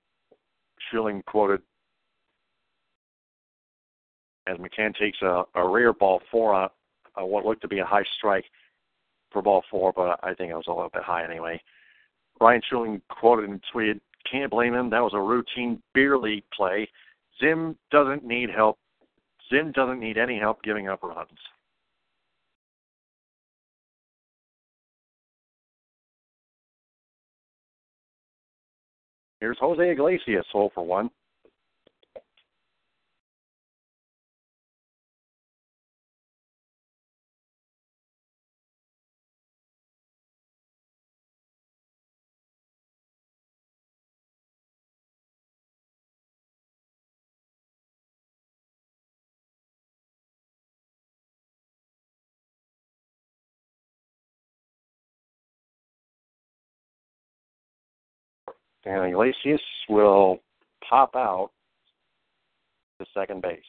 Schuling 0.91 1.23
quoted 1.27 1.61
as 4.47 4.57
McCann 4.57 4.97
takes 4.97 5.21
a, 5.21 5.43
a 5.55 5.69
rear 5.69 5.93
ball 5.93 6.23
four 6.31 6.55
on 6.55 6.71
uh, 7.21 7.27
what 7.27 7.45
looked 7.45 7.61
to 7.63 7.69
be 7.69 7.81
a 7.81 7.85
high 7.85 8.05
strike 8.17 8.47
for 9.31 9.43
ball 9.43 9.63
four, 9.71 9.93
but 9.93 10.19
I 10.23 10.33
think 10.33 10.51
it 10.51 10.57
was 10.57 10.69
a 10.69 10.73
little 10.73 10.91
bit 10.95 11.03
high 11.03 11.25
anyway. 11.25 11.61
Ryan 12.41 12.63
Schuling 12.73 13.03
quoted 13.11 13.51
and 13.51 13.63
tweeted, 13.75 14.01
"Can't 14.31 14.51
blame 14.51 14.73
him. 14.73 14.89
That 14.89 15.03
was 15.03 15.13
a 15.15 15.21
routine 15.21 15.83
beer 15.93 16.17
league 16.17 16.45
play. 16.57 16.89
Zim 17.41 17.77
doesn't 17.91 18.25
need 18.25 18.51
help. 18.51 18.79
Zim 19.51 19.73
doesn't 19.73 20.01
need 20.01 20.19
any 20.19 20.39
help 20.39 20.63
giving 20.63 20.89
up 20.89 21.03
runs." 21.03 21.39
Here's 29.41 29.59
Jose 29.59 29.91
Iglesias, 29.91 30.47
hole 30.51 30.71
for 30.75 30.85
one. 30.85 31.11
And 58.85 59.07
Iglesias 59.07 59.61
will 59.89 60.39
pop 60.89 61.15
out 61.15 61.51
to 63.01 63.07
second 63.15 63.43
base. 63.43 63.61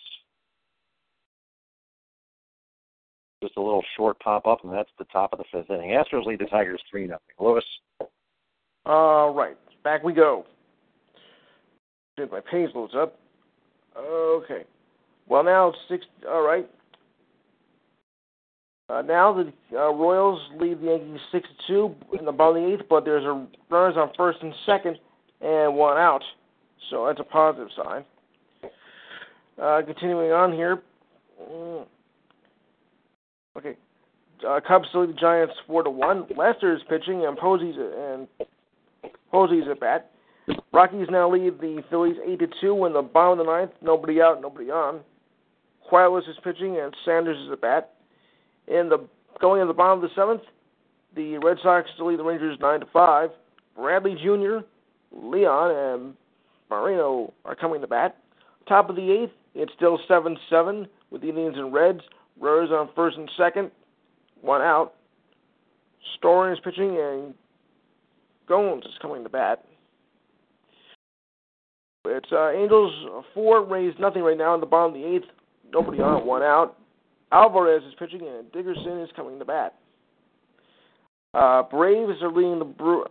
Just 3.41 3.57
a 3.57 3.61
little 3.61 3.83
short 3.95 4.19
pop 4.19 4.47
up, 4.47 4.63
and 4.63 4.73
that's 4.73 4.89
the 4.97 5.05
top 5.05 5.31
of 5.33 5.39
the 5.39 5.45
fifth 5.51 5.69
inning. 5.69 5.91
Astros 5.91 6.25
lead 6.25 6.39
the 6.39 6.45
Tigers 6.45 6.81
3 6.91 7.07
0. 7.07 7.19
Lewis? 7.39 7.63
All 8.85 9.33
right, 9.33 9.57
back 9.83 10.03
we 10.03 10.13
go. 10.13 10.45
Did 12.17 12.31
my 12.31 12.41
page 12.41 12.69
loads 12.75 12.93
up. 12.97 13.17
Okay. 13.97 14.65
Well, 15.27 15.43
now 15.43 15.73
six. 15.87 16.05
All 16.27 16.41
right. 16.41 16.69
Uh, 18.89 19.03
now 19.03 19.31
the 19.31 19.77
uh, 19.77 19.91
Royals 19.91 20.39
lead 20.59 20.81
the 20.81 20.87
Yankees 20.87 21.19
six 21.31 21.47
to 21.47 21.67
two 21.67 22.17
in 22.17 22.25
the 22.25 22.31
bottom 22.31 22.63
of 22.63 22.69
the 22.69 22.75
eighth, 22.75 22.89
but 22.89 23.05
there's 23.05 23.23
a 23.23 23.47
runners 23.69 23.95
on 23.97 24.11
first 24.17 24.39
and 24.41 24.53
second, 24.65 24.97
and 25.41 25.75
one 25.75 25.97
out. 25.97 26.23
So 26.89 27.05
that's 27.05 27.19
a 27.19 27.23
positive 27.23 27.69
sign. 27.77 28.03
Uh, 29.61 29.81
continuing 29.85 30.31
on 30.31 30.53
here. 30.53 30.81
Mm. 31.51 31.85
Okay. 33.57 33.75
Uh, 34.47 34.59
Cubs 34.65 34.87
lead 34.93 35.09
the 35.09 35.13
Giants 35.13 35.53
four 35.67 35.83
to 35.83 35.89
one. 35.89 36.25
Lester 36.35 36.73
is 36.73 36.81
pitching, 36.89 37.25
and 37.25 37.37
Posey's 37.37 37.75
and 37.77 38.27
Posey's 39.31 39.67
at 39.69 39.79
bat. 39.79 40.11
Rockies 40.73 41.07
now 41.11 41.31
lead 41.31 41.59
the 41.59 41.83
Phillies 41.91 42.15
eight 42.25 42.39
to 42.39 42.47
two 42.59 42.85
in 42.85 42.93
the 42.93 43.03
bottom 43.03 43.39
of 43.39 43.45
the 43.45 43.51
ninth. 43.51 43.71
Nobody 43.83 44.19
out, 44.19 44.41
nobody 44.41 44.71
on. 44.71 45.01
Quiles 45.87 46.23
is 46.27 46.37
pitching, 46.43 46.79
and 46.79 46.95
Sanders 47.05 47.37
is 47.37 47.51
at 47.51 47.61
bat. 47.61 47.93
In 48.69 48.87
the 48.89 49.07
going 49.41 49.61
in 49.61 49.67
the 49.67 49.73
bottom 49.73 50.03
of 50.03 50.09
the 50.09 50.15
seventh, 50.15 50.41
the 51.15 51.37
Red 51.39 51.57
Sox 51.63 51.89
still 51.95 52.07
lead 52.07 52.19
the 52.19 52.23
Rangers 52.23 52.57
nine 52.61 52.79
to 52.81 52.85
five. 52.93 53.31
Bradley 53.75 54.15
Jr., 54.15 54.59
Leon, 55.11 55.71
and 55.71 56.13
Moreno 56.69 57.33
are 57.45 57.55
coming 57.55 57.81
to 57.81 57.87
bat. 57.87 58.17
Top 58.67 58.89
of 58.89 58.95
the 58.95 59.11
eighth, 59.11 59.31
it's 59.55 59.71
still 59.75 59.99
seven 60.07 60.37
seven 60.49 60.87
with 61.09 61.21
the 61.21 61.29
Indians 61.29 61.55
and 61.57 61.73
Reds. 61.73 62.01
Rose 62.39 62.69
on 62.71 62.89
first 62.95 63.17
and 63.17 63.29
second, 63.37 63.71
one 64.41 64.61
out. 64.61 64.93
Story 66.17 66.53
is 66.53 66.59
pitching, 66.63 66.97
and 67.01 67.33
Goins 68.47 68.85
is 68.85 68.97
coming 69.01 69.23
to 69.23 69.29
bat. 69.29 69.65
It's 72.05 72.31
uh, 72.31 72.51
Angels 72.51 73.23
four, 73.33 73.65
Rays 73.65 73.93
nothing 73.99 74.23
right 74.23 74.37
now 74.37 74.53
in 74.53 74.59
the 74.59 74.65
bottom 74.65 74.95
of 74.95 75.01
the 75.01 75.15
eighth. 75.15 75.25
Nobody 75.71 76.01
on, 76.01 76.25
one 76.25 76.43
out. 76.43 76.78
Alvarez 77.31 77.83
is 77.83 77.93
pitching, 77.99 78.21
and 78.21 78.51
Dickerson 78.51 78.99
is 78.99 79.09
coming 79.15 79.39
to 79.39 79.45
bat. 79.45 79.75
Uh, 81.33 81.63
Braves 81.63 82.21
are 82.21 82.31
leading 82.31 82.59
the 82.59 82.65
Bre- 82.65 83.07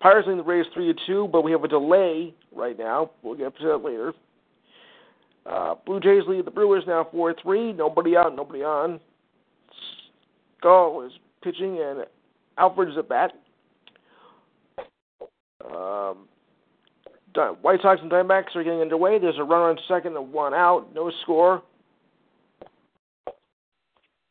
Pirates 0.00 0.26
leading 0.26 0.38
the 0.38 0.44
Braves 0.44 0.68
three 0.74 0.92
to 0.92 1.00
two, 1.06 1.28
but 1.32 1.42
we 1.42 1.52
have 1.52 1.64
a 1.64 1.68
delay 1.68 2.34
right 2.54 2.78
now. 2.78 3.10
We'll 3.22 3.36
get 3.36 3.56
to 3.58 3.66
that 3.66 3.78
later. 3.78 4.12
Uh, 5.46 5.76
Blue 5.86 5.98
Jays 6.00 6.24
lead 6.26 6.44
the 6.44 6.50
Brewers 6.50 6.84
now 6.86 7.08
four 7.10 7.34
three. 7.42 7.72
Nobody 7.72 8.16
out, 8.16 8.36
nobody 8.36 8.62
on. 8.62 9.00
Skull 10.58 11.06
is 11.06 11.12
pitching, 11.42 11.80
and 11.82 12.04
Alfred 12.58 12.90
is 12.90 12.98
at 12.98 13.08
bat. 13.08 13.32
Um, 15.64 16.28
White 17.62 17.80
Sox 17.82 18.00
and 18.02 18.10
Diamondbacks 18.10 18.56
are 18.56 18.64
getting 18.64 18.80
underway. 18.80 19.18
There's 19.18 19.38
a 19.38 19.44
run 19.44 19.62
on 19.62 19.78
second 19.86 20.16
and 20.16 20.32
one 20.32 20.54
out, 20.54 20.88
no 20.94 21.10
score. 21.22 21.62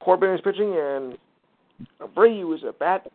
Corbin 0.08 0.34
is 0.34 0.40
pitching, 0.40 0.74
and 0.74 1.18
Abreu 2.00 2.56
is 2.56 2.62
at 2.66 2.80
bat. 2.80 3.12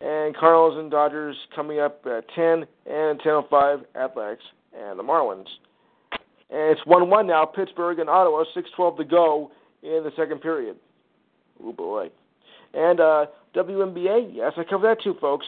And 0.00 0.36
Cardinals 0.36 0.76
and 0.80 0.90
Dodgers 0.90 1.36
coming 1.54 1.78
up 1.78 2.04
at 2.06 2.24
10 2.34 2.66
and 2.84 3.20
10.05 3.22 3.84
Athletics 3.94 4.42
and 4.76 4.98
the 4.98 5.02
Marlins. 5.04 5.46
And 6.50 6.76
it's 6.76 6.80
1 6.86 7.08
1 7.08 7.26
now, 7.28 7.44
Pittsburgh 7.44 8.00
and 8.00 8.10
Ottawa, 8.10 8.42
6.12 8.56 8.96
to 8.96 9.04
go 9.04 9.52
in 9.84 10.02
the 10.02 10.10
second 10.16 10.40
period. 10.40 10.74
Oh 11.62 11.72
boy. 11.72 12.10
And 12.74 12.98
uh, 12.98 13.26
WNBA, 13.54 14.30
yes, 14.32 14.54
I 14.56 14.64
covered 14.64 14.88
that 14.88 15.04
too, 15.04 15.14
folks. 15.20 15.46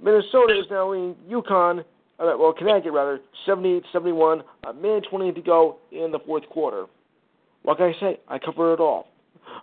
Minnesota 0.00 0.56
is 0.56 0.66
now 0.70 0.92
leading 0.92 1.16
UConn, 1.28 1.80
uh, 2.20 2.36
well, 2.38 2.54
Connecticut 2.56 2.92
rather, 2.92 3.18
78 3.46 3.82
71, 3.92 4.44
a 4.62 4.72
minute 4.72 5.06
20 5.10 5.32
to 5.32 5.40
go 5.40 5.78
in 5.90 6.12
the 6.12 6.20
fourth 6.20 6.48
quarter. 6.50 6.86
What 7.64 7.78
can 7.78 7.86
I 7.86 8.00
say? 8.00 8.20
I 8.28 8.38
covered 8.38 8.74
it 8.74 8.80
all. 8.80 9.08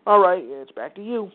All 0.06 0.20
right, 0.20 0.44
it's 0.44 0.72
back 0.72 0.96
to 0.96 1.04
you. 1.04 1.32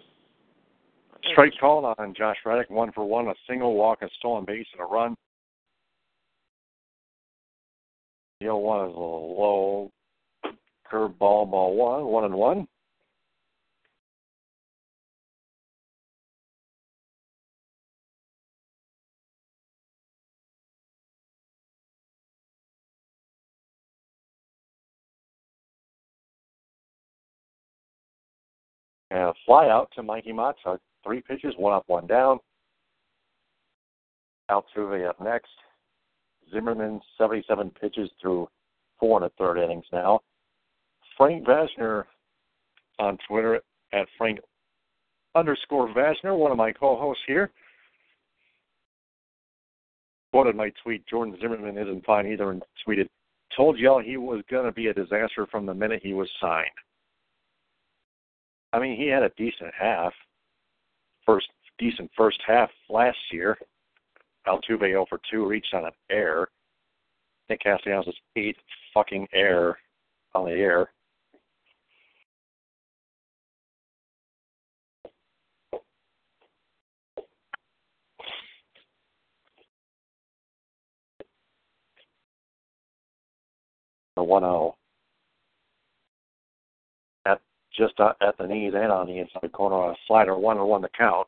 Straight 1.33 1.55
call 1.59 1.95
on 1.99 2.14
Josh 2.14 2.37
Reddick, 2.45 2.71
one 2.71 2.93
for 2.93 3.05
one, 3.05 3.29
a 3.29 3.35
single 3.49 3.75
walk, 3.75 4.03
a 4.03 4.09
stolen 4.19 4.45
base, 4.45 4.67
and 4.73 4.83
a 4.83 4.85
run. 4.85 5.17
0 8.43 8.59
1 8.59 8.91
is 8.91 8.95
a 8.95 8.99
low 8.99 9.91
curve 10.91 11.19
ball, 11.19 11.47
ball 11.47 11.75
one, 11.75 12.05
one 12.07 12.25
and 12.25 12.35
one. 12.35 12.69
And 29.11 29.21
a 29.21 29.33
fly 29.45 29.69
out 29.69 29.91
to 29.95 30.03
Mikey 30.03 30.33
Mata. 30.33 30.79
Three 31.05 31.21
pitches, 31.21 31.55
one 31.57 31.73
up, 31.73 31.85
one 31.87 32.07
down. 32.07 32.39
Altuve 34.51 35.09
up 35.09 35.21
next. 35.21 35.51
Zimmermann, 36.53 37.01
77 37.19 37.71
pitches 37.81 38.11
through 38.21 38.49
four 38.99 39.23
and 39.23 39.27
a 39.27 39.33
third 39.37 39.59
innings 39.59 39.85
now. 39.93 40.21
Frank 41.17 41.47
Vasner 41.47 42.05
on 42.99 43.19
Twitter 43.29 43.61
at 43.93 44.07
Frank 44.17 44.39
underscore 45.35 45.93
Vasner, 45.93 46.37
one 46.37 46.51
of 46.51 46.57
my 46.57 46.73
co-hosts 46.73 47.23
here, 47.27 47.51
quoted 50.33 50.57
my 50.57 50.71
tweet, 50.83 51.07
Jordan 51.07 51.37
Zimmermann 51.41 51.79
isn't 51.79 52.05
fine 52.05 52.27
either, 52.27 52.51
and 52.51 52.63
tweeted, 52.87 53.09
told 53.57 53.79
y'all 53.79 54.03
he 54.03 54.17
was 54.17 54.43
going 54.51 54.65
to 54.65 54.73
be 54.73 54.89
a 54.89 54.95
disaster 54.95 55.47
from 55.51 55.67
the 55.67 55.75
minute 55.75 56.01
he 56.03 56.15
was 56.15 56.29
signed. 56.41 56.67
I 58.77 58.79
mean, 58.79 58.95
he 58.95 59.09
had 59.09 59.22
a 59.22 59.31
decent 59.39 59.72
half, 59.72 60.12
first 61.24 61.47
decent 61.79 62.11
first 62.14 62.39
half 62.47 62.68
last 62.91 63.16
year. 63.33 63.57
Altuve 64.47 64.81
0 64.81 65.07
for 65.09 65.18
2 65.31 65.47
reached 65.47 65.72
on 65.72 65.87
an 65.87 65.93
air. 66.11 66.49
Nick 67.49 67.62
Castellanos' 67.62 68.14
eighth 68.37 68.59
fucking 68.93 69.29
air 69.33 69.79
on 70.35 70.45
the 70.45 70.51
air. 70.51 70.91
The 84.16 84.22
1 84.22 84.43
0 84.43 84.76
just 87.77 87.95
at 88.01 88.39
the 88.39 88.47
knees 88.47 88.72
and 88.74 88.91
on 88.91 89.07
the 89.07 89.18
inside 89.18 89.53
corner 89.53 89.77
on 89.77 89.91
a 89.93 89.97
slider, 90.07 90.37
1 90.37 90.59
1 90.59 90.83
to 90.83 90.89
count. 90.97 91.27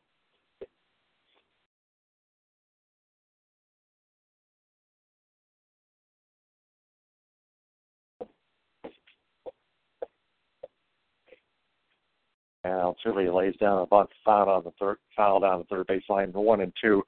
And 12.65 12.75
Altuve 12.75 13.35
lays 13.35 13.57
down 13.57 13.81
a 13.81 13.87
bunt 13.87 14.11
foul 14.25 14.51
on 14.51 14.65
the 14.65 14.73
third 14.79 14.99
foul 15.17 15.41
down 15.41 15.61
the 15.61 15.65
third 15.75 15.87
base 15.87 16.03
line 16.09 16.33
one 16.33 16.61
and 16.61 16.73
two. 16.81 17.03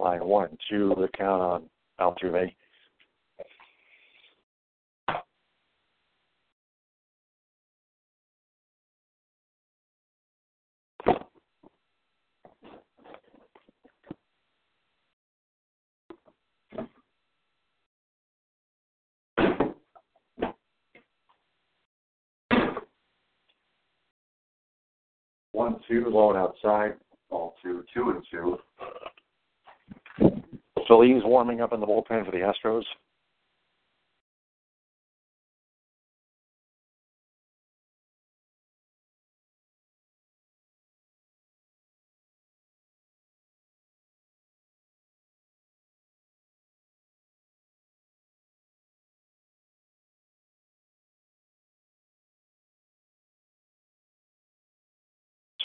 Line 0.00 0.24
one 0.24 0.48
and 0.48 0.60
two 0.68 0.94
the 0.98 1.08
count 1.16 1.42
on 1.42 1.62
Altuve. 2.00 2.52
One, 25.56 25.80
two, 25.88 26.10
low 26.10 26.28
and 26.28 26.38
outside. 26.38 26.96
Ball 27.30 27.54
two, 27.62 27.82
two 27.94 28.10
and 28.10 28.22
two. 28.30 28.58
Feliz 30.86 31.22
warming 31.24 31.62
up 31.62 31.72
in 31.72 31.80
the 31.80 31.86
bullpen 31.86 32.26
for 32.26 32.30
the 32.30 32.52
Astros. 32.52 32.82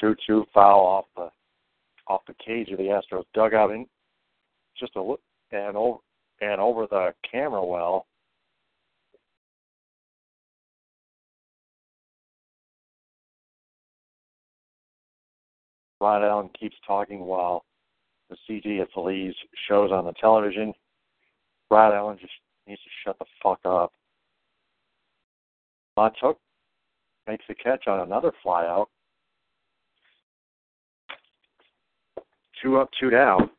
Two-two 0.02 0.46
foul 0.54 0.86
off 0.86 1.06
the 1.16 1.30
off 2.08 2.22
the 2.28 2.34
cage 2.46 2.70
of 2.72 2.78
the 2.78 2.86
Astros 2.86 3.24
dugout, 3.34 3.72
and 3.72 3.86
just 4.78 4.96
a 4.96 5.02
look 5.02 5.22
and 5.52 5.78
over 5.78 6.00
and 6.42 6.60
over 6.60 6.88
the 6.88 7.14
camera 7.30 7.64
well. 7.64 8.08
Rod 16.02 16.24
Allen 16.24 16.50
keeps 16.60 16.76
talking 16.86 17.20
while 17.20 17.64
the 18.32 18.38
CG 18.50 18.82
at 18.82 18.92
Feliz 18.92 19.36
shows 19.70 19.92
on 19.92 20.06
the 20.06 20.14
television. 20.14 20.74
Rod 21.70 21.94
Allen 21.94 22.18
just 22.20 22.34
needs 22.68 22.82
to 22.82 22.90
shut 23.06 23.20
the 23.20 23.26
fuck 23.42 23.60
up. 23.66 23.94
Took 26.20 26.40
makes 27.28 27.46
a 27.50 27.54
catch 27.54 27.88
on 27.88 28.00
another 28.00 28.32
flyout. 28.44 28.88
Two 32.62 32.78
up, 32.78 32.90
two 33.00 33.10
down. 33.10 33.50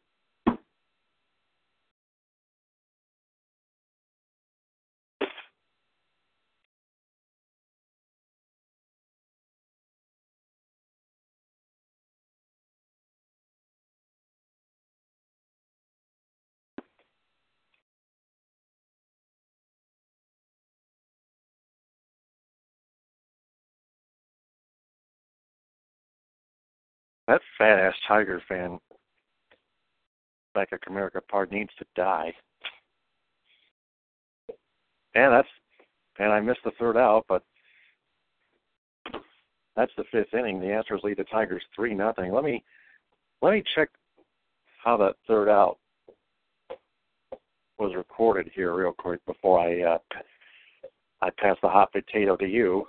That 27.28 27.40
fat 27.56 27.78
ass 27.78 27.94
Tiger 28.06 28.42
fan 28.48 28.78
back 30.54 30.68
at 30.72 30.80
Comerica 30.82 31.20
Park 31.28 31.50
needs 31.52 31.70
to 31.78 31.84
die. 31.96 32.32
And 35.14 35.32
that's 35.32 35.48
and 36.18 36.32
I 36.32 36.40
missed 36.40 36.60
the 36.64 36.72
third 36.78 36.96
out, 36.96 37.24
but 37.28 37.42
that's 39.76 39.92
the 39.96 40.04
fifth 40.12 40.34
inning. 40.34 40.60
The 40.60 40.66
Astros 40.66 41.02
lead 41.02 41.18
the 41.18 41.24
Tigers 41.24 41.62
three 41.74 41.94
nothing. 41.94 42.32
Let 42.32 42.44
me 42.44 42.62
let 43.40 43.52
me 43.52 43.62
check 43.74 43.88
how 44.82 44.96
that 44.98 45.16
third 45.26 45.48
out 45.48 45.78
was 47.78 47.94
recorded 47.96 48.50
here 48.54 48.74
real 48.74 48.92
quick 48.92 49.24
before 49.26 49.60
I 49.60 49.82
uh, 49.82 49.98
I 51.20 51.30
pass 51.38 51.56
the 51.62 51.68
hot 51.68 51.92
potato 51.92 52.36
to 52.36 52.46
you. 52.46 52.86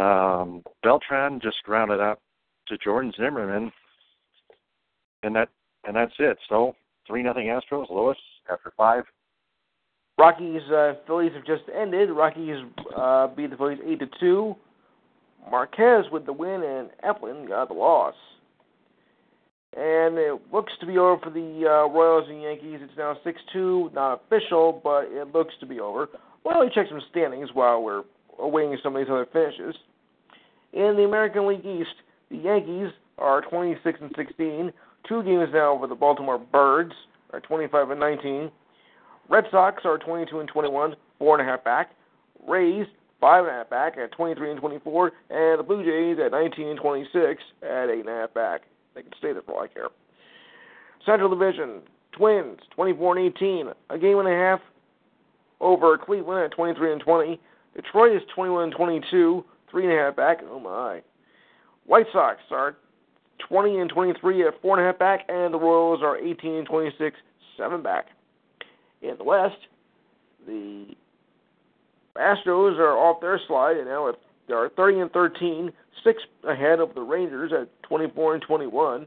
Um, 0.00 0.62
Beltran 0.82 1.40
just 1.42 1.58
grounded 1.64 2.00
out 2.00 2.20
to 2.68 2.78
Jordan 2.78 3.12
Zimmermann, 3.16 3.70
and 5.22 5.36
that 5.36 5.48
and 5.86 5.94
that's 5.94 6.14
it. 6.18 6.38
So 6.48 6.74
three 7.06 7.22
nothing 7.22 7.46
Astros. 7.48 7.90
Lewis 7.90 8.16
after 8.50 8.72
five. 8.76 9.04
Rockies 10.18 10.62
uh, 10.70 10.94
Phillies 11.06 11.32
have 11.34 11.44
just 11.44 11.64
ended. 11.74 12.10
Rockies 12.10 12.64
uh, 12.96 13.28
beat 13.28 13.50
the 13.50 13.56
Phillies 13.56 13.78
eight 13.86 13.98
to 13.98 14.08
two. 14.18 14.56
Marquez 15.50 16.04
with 16.10 16.24
the 16.26 16.32
win, 16.32 16.62
and 16.62 16.90
Eflin 17.04 17.48
got 17.48 17.68
the 17.68 17.74
loss. 17.74 18.14
And 19.76 20.18
it 20.18 20.40
looks 20.52 20.72
to 20.80 20.86
be 20.86 20.98
over 20.98 21.20
for 21.22 21.30
the 21.30 21.64
uh, 21.66 21.92
Royals 21.92 22.28
and 22.28 22.42
Yankees. 22.42 22.80
It's 22.82 22.96
now 22.96 23.16
six 23.22 23.40
two, 23.52 23.90
not 23.94 24.22
official, 24.24 24.80
but 24.82 25.04
it 25.10 25.32
looks 25.32 25.54
to 25.60 25.66
be 25.66 25.78
over. 25.78 26.08
Why 26.42 26.54
don't 26.54 26.66
we 26.66 26.72
check 26.74 26.86
some 26.88 27.02
standings 27.10 27.50
while 27.52 27.82
we're 27.82 28.02
awaiting 28.38 28.78
some 28.82 28.96
of 28.96 29.02
these 29.02 29.10
other 29.10 29.26
finishes? 29.32 29.76
In 30.72 30.96
the 30.96 31.04
American 31.04 31.46
League 31.46 31.66
East, 31.66 31.94
the 32.30 32.36
Yankees 32.36 32.90
are 33.18 33.42
26 33.42 34.00
and 34.00 34.12
16, 34.16 34.72
two 35.08 35.22
games 35.22 35.48
now 35.52 35.72
over 35.72 35.86
the 35.86 35.94
Baltimore 35.94 36.38
Birds, 36.38 36.92
are 37.32 37.40
25 37.40 37.90
and 37.90 38.00
19. 38.00 38.50
Red 39.28 39.44
Sox 39.50 39.82
are 39.84 39.98
22 39.98 40.40
and 40.40 40.48
21, 40.48 40.96
four 41.18 41.38
and 41.38 41.48
a 41.48 41.50
half 41.50 41.62
back. 41.64 41.90
Rays 42.46 42.86
five 43.20 43.44
and 43.44 43.54
a 43.54 43.58
half 43.58 43.70
back 43.70 43.98
at 43.98 44.12
23 44.12 44.52
and 44.52 44.60
24, 44.60 45.12
and 45.30 45.58
the 45.58 45.62
Blue 45.62 45.84
Jays 45.84 46.18
at 46.24 46.32
19 46.32 46.68
and 46.68 46.80
26 46.80 47.42
at 47.62 47.90
eight 47.90 48.00
and 48.00 48.08
a 48.08 48.12
half 48.12 48.34
back. 48.34 48.62
They 48.94 49.02
can 49.02 49.12
stay 49.18 49.32
there 49.32 49.42
for 49.42 49.52
all 49.52 49.62
I 49.62 49.68
care. 49.68 49.88
Central 51.04 51.28
Division 51.30 51.82
Twins 52.12 52.58
24 52.74 53.18
and 53.18 53.34
18, 53.36 53.66
a 53.90 53.98
game 53.98 54.18
and 54.18 54.28
a 54.28 54.32
half 54.32 54.60
over 55.60 55.96
Cleveland 55.98 56.44
at 56.44 56.52
23 56.52 56.92
and 56.92 57.00
20. 57.00 57.40
Detroit 57.76 58.16
is 58.16 58.22
21 58.34 58.64
and 58.64 58.72
22, 58.72 59.44
three 59.70 59.84
and 59.84 59.92
a 59.92 59.96
half 59.96 60.16
back. 60.16 60.38
Oh 60.48 60.60
my. 60.60 61.02
White 61.86 62.06
Sox 62.12 62.40
are 62.50 62.76
20 63.48 63.78
and 63.78 63.90
23 63.90 64.46
at 64.46 64.60
four 64.62 64.78
and 64.78 64.86
a 64.86 64.90
half 64.90 64.98
back, 64.98 65.20
and 65.28 65.52
the 65.52 65.58
Royals 65.58 66.02
are 66.02 66.16
18 66.16 66.54
and 66.54 66.66
26, 66.66 67.16
seven 67.56 67.82
back. 67.82 68.06
In 69.02 69.16
the 69.16 69.24
West, 69.24 69.56
the 70.46 70.86
Astros 72.16 72.78
are 72.78 72.96
off 72.96 73.20
their 73.20 73.40
slide, 73.46 73.76
and 73.76 73.86
now 73.86 74.12
they 74.46 74.54
are 74.54 74.68
30 74.70 75.00
and 75.00 75.12
13, 75.12 75.72
six 76.04 76.22
ahead 76.44 76.80
of 76.80 76.94
the 76.94 77.00
Rangers 77.00 77.52
at 77.52 77.68
24 77.82 78.34
and 78.34 78.42
21. 78.42 79.06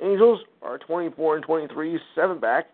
Angels 0.00 0.40
are 0.62 0.78
24 0.78 1.36
and 1.36 1.44
23, 1.44 2.00
seven 2.14 2.38
back. 2.38 2.66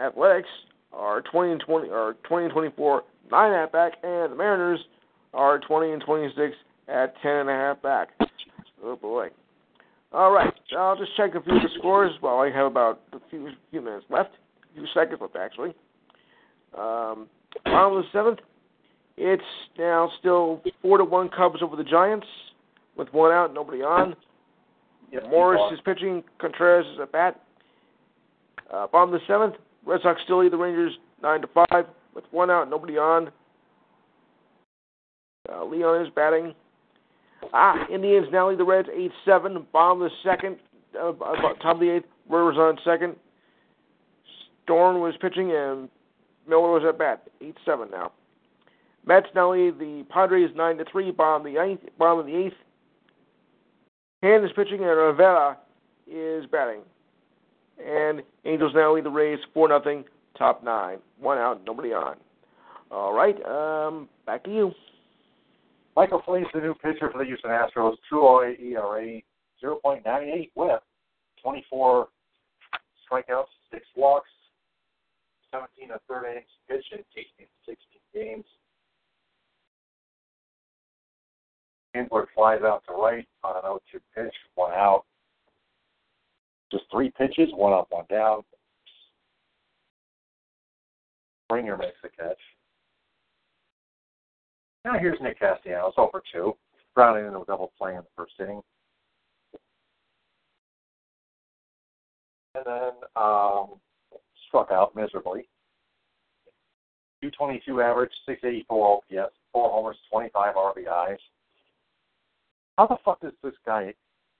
Athletics 0.00 0.48
are 0.92 1.20
20 1.20 1.52
and 1.52 1.60
20 1.60 1.90
are 1.90 2.14
20 2.24 2.44
and 2.46 2.52
24, 2.52 3.04
nine 3.30 3.52
at 3.52 3.72
back, 3.72 3.92
and 4.02 4.32
the 4.32 4.36
Mariners 4.36 4.80
are 5.34 5.58
20 5.58 5.92
and 5.92 6.02
26 6.02 6.54
at 6.88 7.14
10 7.22 7.32
and 7.32 7.50
a 7.50 7.52
half 7.52 7.82
back. 7.82 8.08
Oh 8.82 8.96
boy. 8.96 9.28
All 10.12 10.32
right, 10.32 10.54
I'll 10.76 10.96
just 10.96 11.14
check 11.16 11.34
a 11.34 11.42
few 11.42 11.56
of 11.56 11.62
the 11.62 11.68
scores 11.78 12.12
while 12.20 12.38
I 12.38 12.50
have 12.50 12.66
about 12.66 13.00
a 13.12 13.18
few 13.28 13.50
few 13.70 13.82
minutes 13.82 14.06
left, 14.08 14.30
a 14.70 14.74
few 14.74 14.86
seconds 14.94 15.20
left 15.20 15.36
actually. 15.36 15.74
Um, 16.76 17.28
bottom 17.64 17.98
of 17.98 18.04
the 18.04 18.08
seventh, 18.12 18.38
it's 19.18 19.42
now 19.78 20.10
still 20.18 20.62
four 20.80 20.96
to 20.96 21.04
one 21.04 21.28
Cubs 21.28 21.62
over 21.62 21.76
the 21.76 21.84
Giants 21.84 22.26
with 22.96 23.12
one 23.12 23.32
out, 23.32 23.52
nobody 23.52 23.82
on. 23.82 24.16
Yes, 25.12 25.24
Morris 25.28 25.60
is 25.72 25.80
pitching, 25.84 26.22
Contreras 26.40 26.86
is 26.94 27.00
at 27.02 27.12
bat. 27.12 27.42
Uh, 28.72 28.86
bottom 28.86 29.12
of 29.14 29.20
the 29.20 29.26
seventh, 29.26 29.56
Red 29.84 30.00
Sox 30.02 30.20
still 30.24 30.42
lead 30.42 30.52
the 30.52 30.56
Rangers 30.56 30.92
nine 31.22 31.42
to 31.42 31.48
five 31.48 31.84
with 32.14 32.24
one 32.30 32.50
out, 32.50 32.70
nobody 32.70 32.96
on. 32.96 33.30
Uh, 35.52 35.64
Leon 35.64 36.04
is 36.06 36.12
batting. 36.14 36.54
Ah, 37.52 37.86
Indians 37.92 38.26
now 38.32 38.50
lead 38.50 38.58
the 38.58 38.64
Reds 38.64 38.88
8 38.94 39.10
7. 39.24 39.66
Bomb 39.72 40.00
the 40.00 40.10
second, 40.24 40.56
uh, 41.00 41.12
top 41.62 41.76
of 41.76 41.80
the 41.80 41.96
eighth. 41.96 42.06
Rivers 42.28 42.56
on 42.58 42.76
second. 42.84 43.16
Storm 44.64 45.00
was 45.00 45.14
pitching, 45.20 45.52
and 45.52 45.88
Miller 46.46 46.72
was 46.72 46.82
at 46.86 46.98
bat. 46.98 47.28
8 47.40 47.54
7 47.64 47.88
now. 47.90 48.12
Mets 49.06 49.28
now 49.34 49.52
lead 49.52 49.78
the 49.78 50.04
Padres 50.10 50.50
9 50.54 50.78
to 50.78 50.84
3. 50.90 51.10
Bomb 51.12 51.44
the 51.44 51.62
eighth. 51.62 51.88
Bomb 51.98 52.18
of 52.18 52.26
the 52.26 52.34
eighth. 52.34 52.56
Hand 54.22 54.44
is 54.44 54.50
pitching, 54.54 54.80
and 54.80 54.98
Rivera 54.98 55.56
is 56.06 56.44
batting. 56.46 56.80
And 57.82 58.22
Angels 58.44 58.72
now 58.74 58.94
lead 58.94 59.04
the 59.04 59.10
Rays 59.10 59.38
4 59.54 59.68
0. 59.68 60.04
Top 60.36 60.62
nine. 60.62 60.98
One 61.20 61.38
out, 61.38 61.62
nobody 61.64 61.92
on. 61.92 62.16
All 62.90 63.12
right, 63.12 63.36
um, 63.44 64.08
back 64.26 64.44
to 64.44 64.50
you. 64.50 64.72
Michael 65.98 66.22
Feliz, 66.24 66.46
the 66.54 66.60
new 66.60 66.74
pitcher 66.74 67.10
for 67.10 67.18
the 67.18 67.24
Houston 67.24 67.50
Astros, 67.50 67.96
2.08 68.12 68.60
ERA, 68.60 69.20
0.98 69.60 70.50
WHIP, 70.54 70.82
24 71.42 72.08
strikeouts, 73.02 73.46
six 73.72 73.84
walks, 73.96 74.28
17 75.50 75.90
and 75.90 76.00
third 76.08 76.30
innings 76.30 76.46
pitched 76.70 76.92
in 76.92 77.00
18 77.16 77.48
16 77.66 77.76
games. 78.14 78.44
Kinsler 81.96 82.26
flies 82.32 82.60
out 82.62 82.84
to 82.86 82.94
right 82.94 83.26
on 83.42 83.56
an 83.56 83.62
0-2 83.64 83.98
pitch, 84.14 84.34
one 84.54 84.70
out. 84.70 85.02
Just 86.70 86.84
three 86.92 87.10
pitches, 87.10 87.48
one 87.52 87.72
up, 87.72 87.88
one 87.90 88.04
down. 88.08 88.42
Springer 91.46 91.76
makes 91.76 91.96
the 92.04 92.08
catch. 92.10 92.38
Now 94.88 94.98
here's 94.98 95.20
Nick 95.20 95.38
Castellanos 95.38 95.92
oh, 95.98 96.08
over 96.08 96.22
two. 96.32 96.56
Brown 96.94 97.18
ended 97.18 97.34
a 97.34 97.44
double 97.44 97.70
play 97.78 97.90
in 97.90 97.98
the 97.98 98.04
first 98.16 98.32
inning. 98.40 98.62
And 102.54 102.64
then 102.64 102.92
um, 103.14 103.74
struck 104.48 104.70
out 104.70 104.96
miserably. 104.96 105.46
222 107.20 107.82
average, 107.82 108.12
684 108.24 108.96
OPS, 108.96 109.34
four 109.52 109.70
homers, 109.70 109.96
25 110.10 110.54
RBIs. 110.54 111.18
How 112.78 112.86
the 112.86 112.96
fuck 113.04 113.20
does 113.20 113.32
this 113.44 113.52
guy 113.66 113.92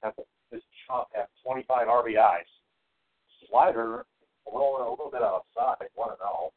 have 0.02 0.14
this 0.50 0.62
chump 0.86 1.08
have 1.14 1.26
25 1.44 1.88
RBIs? 1.88 2.48
Slider 3.50 4.06
rolling 4.50 4.86
a 4.86 4.90
little 4.90 5.10
bit 5.12 5.20
outside, 5.20 5.88
one 5.94 6.08
and 6.08 6.18
all. 6.24 6.54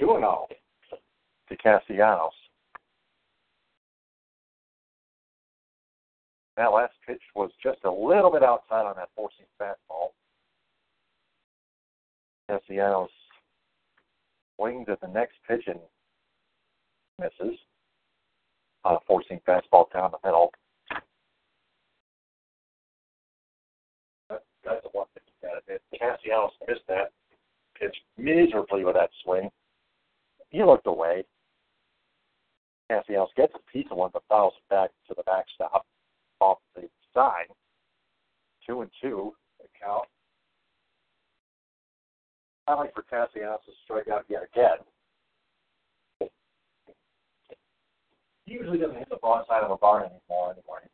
2 0.00 0.06
0 0.06 0.46
to 1.48 1.56
Castellanos. 1.56 2.32
That 6.56 6.72
last 6.72 6.94
pitch 7.06 7.22
was 7.34 7.50
just 7.62 7.78
a 7.84 7.90
little 7.90 8.30
bit 8.30 8.42
outside 8.42 8.86
on 8.86 8.96
that 8.96 9.08
four-seam 9.14 9.46
fastball. 9.60 10.08
Castellanos 12.48 13.10
swings 14.56 14.86
at 14.90 15.00
the 15.00 15.08
next 15.08 15.34
pitch 15.46 15.64
and 15.66 15.78
misses. 17.18 17.58
Uh, 18.84 18.96
four-seam 19.06 19.40
fastball 19.46 19.90
down 19.92 20.10
the 20.10 20.18
middle. 20.28 20.52
That's 24.28 24.82
the 24.82 24.90
one 24.92 25.06
thing 25.14 25.22
you 25.26 25.48
got 25.48 25.66
to 25.66 26.66
missed 26.68 26.86
that 26.88 27.12
pitch 27.78 27.96
miserably 28.18 28.84
with 28.84 28.94
that 28.94 29.10
swing. 29.24 29.50
He 30.50 30.62
looked 30.64 30.86
away. 30.86 31.24
Castellanos 32.90 33.30
gets 33.36 33.52
a 33.54 33.72
piece 33.72 33.86
of 33.90 33.96
one, 33.96 34.10
but 34.12 34.24
fouls 34.28 34.54
it 34.56 34.68
back 34.68 34.90
to 35.08 35.14
the 35.16 35.22
backstop 35.22 35.86
off 36.40 36.58
the 36.74 36.88
side. 37.14 37.46
Two 38.66 38.82
and 38.82 38.90
two, 39.00 39.32
count. 39.80 40.06
I 42.66 42.74
like 42.74 42.94
for 42.94 43.02
Castellanos 43.02 43.60
to 43.66 43.72
strike 43.84 44.08
out 44.08 44.24
yet 44.28 44.42
again. 44.52 46.30
He 48.44 48.54
usually 48.54 48.78
doesn't 48.78 48.98
hit 48.98 49.08
the 49.08 49.16
broad 49.16 49.46
side 49.46 49.62
of 49.62 49.70
a 49.70 49.76
barn 49.76 50.02
anymore 50.02 50.50
anyway. 50.50 50.88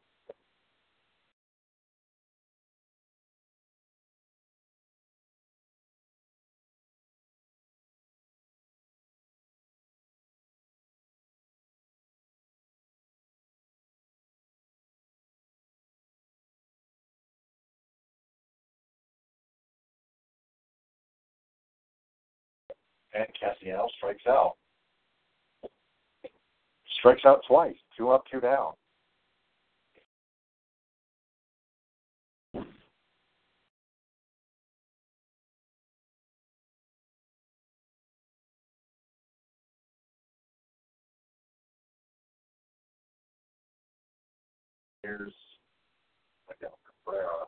And 23.16 23.26
Castellanos 23.38 23.90
strikes 23.96 24.26
out. 24.28 24.54
Strikes 26.98 27.24
out 27.24 27.40
twice, 27.46 27.76
two 27.96 28.10
up, 28.10 28.24
two 28.30 28.40
down. 28.40 28.72
Here's 45.02 45.32
Miguel 46.48 46.76
Cabrera. 47.06 47.45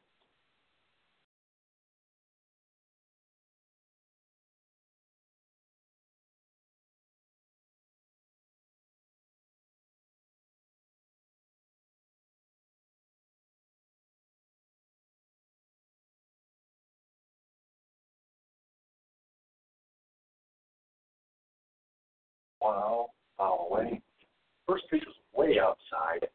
Wow, 22.69 23.09
foul 23.39 23.69
away. 23.71 24.03
First 24.69 24.85
pitch 24.91 25.03
was 25.07 25.17
way 25.33 25.59
outside. 25.59 26.29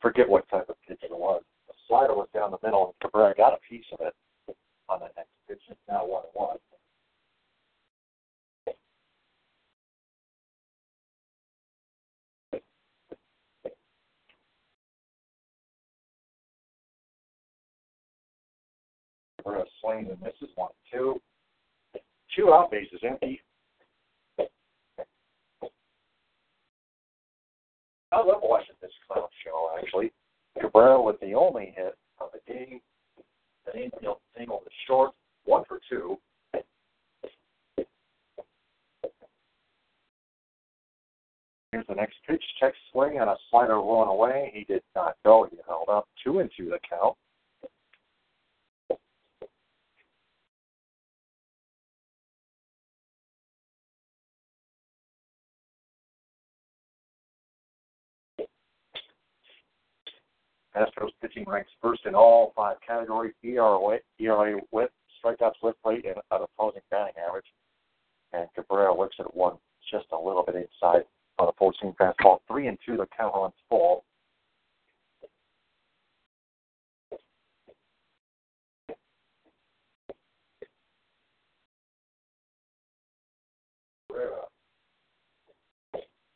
Forget 0.00 0.28
what 0.28 0.48
type 0.48 0.68
of 0.68 0.76
pitch 0.86 1.00
it 1.02 1.10
was. 1.10 1.42
The 1.66 1.74
slider 1.88 2.14
was 2.14 2.28
down 2.32 2.52
the 2.52 2.58
middle, 2.62 2.84
and 2.84 2.94
Cabrera 3.10 3.34
got 3.36 3.52
a 3.52 3.58
piece 3.68 3.84
of 3.92 4.06
it 4.06 4.14
on 4.88 5.00
the 5.00 5.06
next 5.16 5.30
pitch. 5.48 5.60
It's 5.68 5.80
now 5.88 6.06
one 6.06 6.22
one. 6.34 6.58
Cabrera 19.38 19.64
swings 19.80 20.08
and 20.12 20.20
misses 20.20 20.54
one, 20.54 20.70
two. 20.92 21.20
Two 22.36 22.54
out 22.54 22.70
bases 22.70 23.00
empty. 23.02 23.40
I 28.12 28.18
love 28.18 28.40
watching 28.42 28.74
this 28.82 28.90
clown 29.08 29.26
show, 29.42 29.70
actually. 29.78 30.12
Cabrera 30.60 31.00
with 31.00 31.18
the 31.20 31.34
only 31.34 31.72
hit 31.74 31.96
of 32.20 32.28
the 32.32 32.52
game. 32.52 32.80
An 33.72 33.80
infield 33.80 34.18
single 34.36 34.58
to 34.58 34.70
short, 34.86 35.12
one 35.44 35.64
for 35.66 35.80
two. 35.88 36.18
Here's 41.72 41.86
the 41.88 41.94
next 41.94 42.16
pitch. 42.28 42.42
Check 42.60 42.74
swing 42.92 43.18
on 43.18 43.28
a 43.28 43.36
slider 43.50 43.76
rolling 43.76 44.10
away. 44.10 44.50
He 44.52 44.64
did 44.64 44.82
not 44.94 45.16
go. 45.24 45.48
He 45.50 45.56
held 45.66 45.88
up 45.88 46.06
two 46.22 46.40
and 46.40 46.50
two 46.54 46.66
the 46.66 46.78
count. 46.88 47.16
Astros 60.76 61.10
pitching 61.20 61.44
ranks 61.46 61.70
first 61.82 62.06
in 62.06 62.14
all 62.14 62.52
five 62.56 62.76
categories: 62.86 63.34
ERA, 63.42 63.98
ERA 64.18 64.58
whip, 64.70 64.92
strikeouts, 65.22 65.54
whip 65.62 65.76
rate, 65.84 66.04
and 66.06 66.16
an 66.30 66.46
opposing 66.58 66.80
batting 66.90 67.14
average. 67.28 67.46
And 68.32 68.48
Cabrera 68.54 68.96
looks 68.96 69.16
at 69.18 69.34
one 69.36 69.56
just 69.90 70.06
a 70.12 70.16
little 70.16 70.42
bit 70.42 70.54
inside 70.54 71.04
on 71.38 71.48
a 71.48 71.52
four-seam 71.58 71.94
fastball. 72.00 72.38
Three 72.48 72.68
and 72.68 72.78
two, 72.86 72.96
the 72.96 73.06
count 73.16 73.34
runs 73.34 73.52
full. 73.68 74.04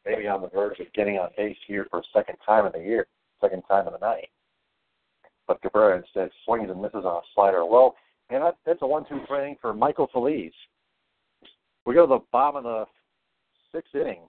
Maybe 0.04 0.28
on 0.28 0.40
the 0.40 0.48
verge 0.48 0.78
of 0.78 0.92
getting 0.92 1.18
on 1.18 1.30
base 1.36 1.56
here 1.66 1.86
for 1.90 1.98
a 2.00 2.02
second 2.12 2.36
time 2.46 2.66
in 2.66 2.72
the 2.72 2.86
year 2.86 3.06
second 3.40 3.62
time 3.68 3.86
of 3.86 3.92
the 3.92 3.98
night. 3.98 4.28
But 5.46 5.62
Cabrera 5.62 5.98
instead 5.98 6.30
swings 6.44 6.70
and 6.70 6.80
misses 6.80 7.04
on 7.04 7.16
a 7.16 7.20
slider. 7.34 7.64
Well, 7.64 7.94
and 8.30 8.42
that, 8.42 8.56
that's 8.66 8.82
a 8.82 8.86
one-two 8.86 9.20
frame 9.28 9.56
for 9.60 9.72
Michael 9.72 10.08
Feliz. 10.12 10.52
We 11.84 11.94
go 11.94 12.06
to 12.06 12.14
the 12.14 12.24
bottom 12.32 12.56
of 12.56 12.64
the 12.64 12.84
sixth 13.72 13.94
inning. 13.94 14.20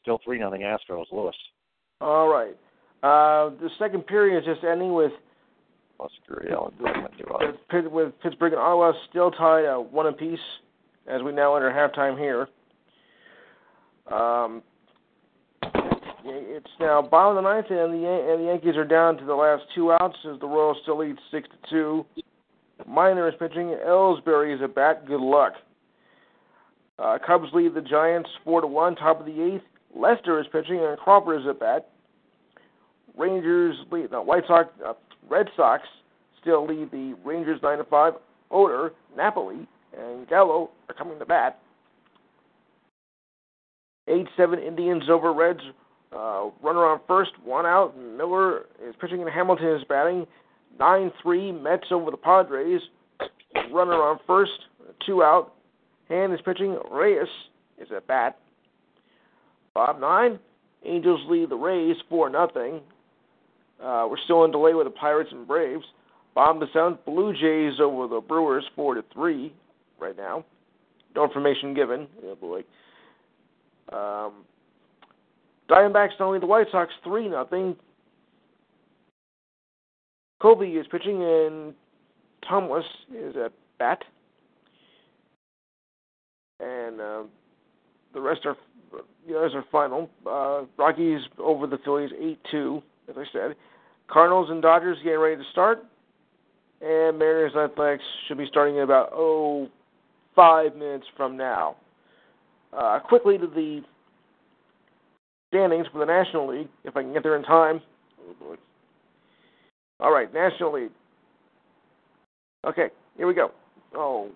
Still 0.00 0.20
three 0.24 0.38
nothing 0.38 0.62
Astros. 0.62 1.06
Lewis. 1.12 1.34
All 2.00 2.28
right. 2.28 2.56
Uh, 3.02 3.50
the 3.60 3.68
second 3.78 4.06
period 4.06 4.38
is 4.38 4.44
just 4.44 4.64
ending 4.64 4.94
with 4.94 5.12
with, 5.98 7.92
with 7.92 8.20
Pittsburgh 8.22 8.52
and 8.52 8.60
Ottawa 8.60 8.92
still 9.10 9.30
tied 9.30 9.66
uh, 9.66 9.76
one 9.78 10.06
apiece 10.06 10.38
as 11.06 11.22
we 11.22 11.32
now 11.32 11.56
enter 11.56 11.70
halftime 11.70 12.18
here. 12.18 12.48
Um, 14.10 14.62
it's 16.24 16.70
now 16.78 17.02
bottom 17.02 17.36
of 17.36 17.44
the 17.44 17.50
ninth, 17.50 17.66
and 17.70 17.92
the 17.92 18.08
and 18.08 18.40
the 18.40 18.46
Yankees 18.46 18.76
are 18.76 18.84
down 18.84 19.16
to 19.18 19.24
the 19.24 19.34
last 19.34 19.64
two 19.74 19.92
outs 19.92 20.16
as 20.32 20.38
the 20.40 20.46
Royals 20.46 20.78
still 20.82 20.98
lead 20.98 21.16
six 21.30 21.48
to 21.48 21.70
two. 21.70 22.06
Minor 22.86 23.28
is 23.28 23.34
pitching. 23.38 23.76
Ellsbury 23.86 24.54
is 24.54 24.62
at 24.62 24.74
bat. 24.74 25.06
Good 25.06 25.20
luck. 25.20 25.52
Uh, 26.98 27.18
Cubs 27.24 27.48
lead 27.52 27.74
the 27.74 27.80
Giants 27.80 28.28
four 28.44 28.60
to 28.60 28.66
one. 28.66 28.96
Top 28.96 29.20
of 29.20 29.26
the 29.26 29.54
eighth. 29.54 29.64
Lester 29.94 30.40
is 30.40 30.46
pitching, 30.52 30.78
and 30.78 30.98
Crawford 30.98 31.40
is 31.40 31.46
at 31.48 31.60
bat. 31.60 31.88
Rangers 33.16 33.76
lead. 33.90 34.10
No, 34.10 34.22
White 34.22 34.44
Sox. 34.46 34.68
Uh, 34.86 34.94
Red 35.28 35.46
Sox 35.56 35.82
still 36.40 36.66
lead 36.66 36.90
the 36.90 37.14
Rangers 37.24 37.60
nine 37.62 37.78
to 37.78 37.84
five. 37.84 38.14
Odor, 38.50 38.92
Napoli, 39.16 39.66
and 39.96 40.28
Gallo 40.28 40.70
are 40.88 40.94
coming 40.94 41.18
to 41.18 41.26
bat. 41.26 41.60
Eight 44.08 44.26
seven 44.36 44.58
Indians 44.58 45.04
over 45.08 45.32
Reds. 45.32 45.60
Uh, 46.12 46.50
runner 46.62 46.84
on 46.86 47.00
first, 47.06 47.30
one 47.44 47.66
out. 47.66 47.96
Miller 47.96 48.66
is 48.84 48.94
pitching 49.00 49.20
and 49.20 49.30
Hamilton 49.30 49.76
is 49.76 49.84
batting. 49.88 50.26
Nine 50.78 51.12
three 51.22 51.52
Mets 51.52 51.86
over 51.90 52.10
the 52.10 52.16
Padres. 52.16 52.80
Runner 53.72 53.94
on 53.94 54.18
first, 54.26 54.52
two 55.06 55.22
out. 55.22 55.54
Hand 56.08 56.32
is 56.32 56.40
pitching. 56.44 56.78
Reyes 56.90 57.28
is 57.78 57.88
at 57.94 58.06
bat. 58.06 58.38
Bob 59.74 60.00
nine. 60.00 60.38
Angels 60.84 61.20
lead 61.28 61.50
the 61.50 61.56
Rays 61.56 61.96
four 62.08 62.30
nothing. 62.30 62.80
Uh, 63.82 64.06
we're 64.10 64.18
still 64.24 64.44
in 64.44 64.50
delay 64.50 64.74
with 64.74 64.86
the 64.86 64.90
Pirates 64.90 65.30
and 65.32 65.46
Braves. 65.46 65.84
Bottom 66.34 66.60
the 66.60 66.66
seventh, 66.72 67.04
Blue 67.04 67.32
Jays 67.32 67.80
over 67.80 68.06
the 68.06 68.20
Brewers 68.20 68.64
four 68.74 68.94
to 68.94 69.04
three 69.12 69.52
right 69.98 70.16
now. 70.16 70.44
No 71.14 71.24
information 71.24 71.74
given. 71.74 72.06
Oh 72.24 72.34
boy. 72.36 72.62
Um, 73.92 74.44
Diamondbacks 75.70 76.20
only 76.20 76.40
the 76.40 76.46
White 76.46 76.66
Sox 76.72 76.92
three 77.04 77.28
nothing. 77.28 77.76
Kobe 80.42 80.66
is 80.66 80.86
pitching 80.90 81.22
and 81.22 81.74
Thomas 82.48 82.84
is 83.14 83.36
at 83.36 83.52
bat. 83.78 84.02
And 86.58 87.00
uh, 87.00 87.22
the 88.12 88.20
rest 88.20 88.40
are 88.46 88.56
the 89.28 89.36
others 89.36 89.52
are 89.54 89.64
final. 89.70 90.10
Uh, 90.26 90.64
Rockies 90.76 91.20
over 91.38 91.66
the 91.66 91.78
Phillies 91.84 92.10
eight 92.20 92.40
two, 92.50 92.82
as 93.08 93.14
I 93.16 93.24
said. 93.32 93.54
Cardinals 94.08 94.50
and 94.50 94.60
Dodgers 94.60 94.98
getting 95.04 95.20
ready 95.20 95.36
to 95.36 95.50
start. 95.52 95.84
And 96.80 97.18
Mariners 97.18 97.52
and 97.54 97.70
Athletics 97.70 98.02
should 98.26 98.38
be 98.38 98.46
starting 98.48 98.76
in 98.76 98.82
about 98.82 99.10
oh 99.12 99.68
five 100.34 100.74
minutes 100.74 101.06
from 101.16 101.36
now. 101.36 101.76
Uh, 102.72 102.98
quickly 102.98 103.38
to 103.38 103.46
the 103.46 103.82
standings 105.50 105.86
for 105.92 105.98
the 105.98 106.06
National 106.06 106.48
League, 106.48 106.68
if 106.84 106.96
I 106.96 107.02
can 107.02 107.12
get 107.12 107.22
there 107.22 107.36
in 107.36 107.42
time. 107.42 107.80
Oh 108.20 108.34
boy. 108.40 108.56
All 109.98 110.12
right, 110.12 110.32
National 110.32 110.72
League. 110.72 110.92
Okay, 112.66 112.88
here 113.16 113.26
we 113.26 113.34
go. 113.34 113.50
Oh, 113.94 114.30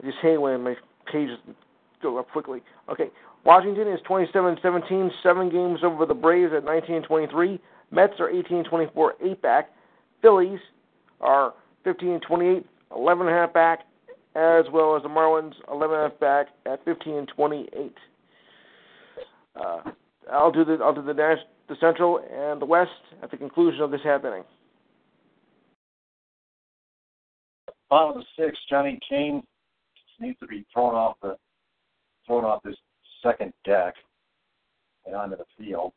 I 0.00 0.06
just 0.06 0.18
hate 0.22 0.40
when 0.40 0.62
my 0.62 0.74
pages 1.10 1.38
go 2.02 2.18
up 2.18 2.30
quickly. 2.30 2.62
Okay, 2.90 3.10
Washington 3.44 3.88
is 3.88 4.00
27-17, 4.08 5.10
seven 5.22 5.50
games 5.50 5.80
over 5.82 6.06
the 6.06 6.14
Braves 6.14 6.52
at 6.54 6.64
19-23. 6.64 7.58
Mets 7.90 8.14
are 8.18 8.30
18-24, 8.30 9.10
eight 9.24 9.42
back. 9.42 9.70
Phillies 10.22 10.60
are 11.20 11.54
15-28, 11.84 12.64
11 12.94 13.26
and 13.26 13.36
a 13.36 13.38
half 13.38 13.52
back, 13.52 13.80
as 14.34 14.64
well 14.72 14.96
as 14.96 15.02
the 15.02 15.08
Marlins 15.08 15.54
11 15.70 15.96
and 15.96 16.06
a 16.06 16.10
half 16.10 16.20
back 16.20 16.48
at 16.66 16.84
15-28. 16.84 17.92
Uh, 19.58 19.80
I'll 20.32 20.52
do 20.52 20.64
the 20.64 20.78
I'll 20.82 20.94
do 20.94 21.02
the 21.02 21.14
Nash, 21.14 21.38
the 21.68 21.76
Central 21.80 22.20
and 22.30 22.60
the 22.60 22.66
West 22.66 22.90
at 23.22 23.30
the 23.30 23.36
conclusion 23.36 23.80
of 23.82 23.90
this 23.90 24.00
half 24.04 24.24
inning. 24.24 24.44
Bottom 27.88 28.18
of 28.18 28.24
the 28.24 28.44
sixth, 28.44 28.62
Johnny 28.68 28.98
Kane 29.08 29.42
needs 30.18 30.38
to 30.40 30.46
be 30.46 30.66
thrown 30.72 30.94
off 30.94 31.16
the 31.22 31.36
thrown 32.26 32.44
off 32.44 32.62
this 32.64 32.76
second 33.22 33.52
deck 33.64 33.94
and 35.06 35.14
onto 35.14 35.36
the 35.36 35.44
field. 35.56 35.92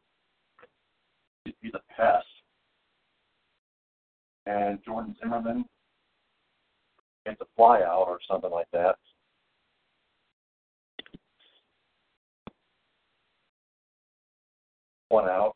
He's 1.45 1.73
a 1.73 1.81
pest. 1.95 2.25
And 4.45 4.79
Jordan 4.85 5.15
Zimmermann 5.21 5.65
gets 7.25 7.41
a 7.41 7.45
fly 7.55 7.81
out 7.81 8.05
or 8.07 8.19
something 8.29 8.51
like 8.51 8.67
that. 8.73 8.97
One 15.09 15.25
out. 15.25 15.55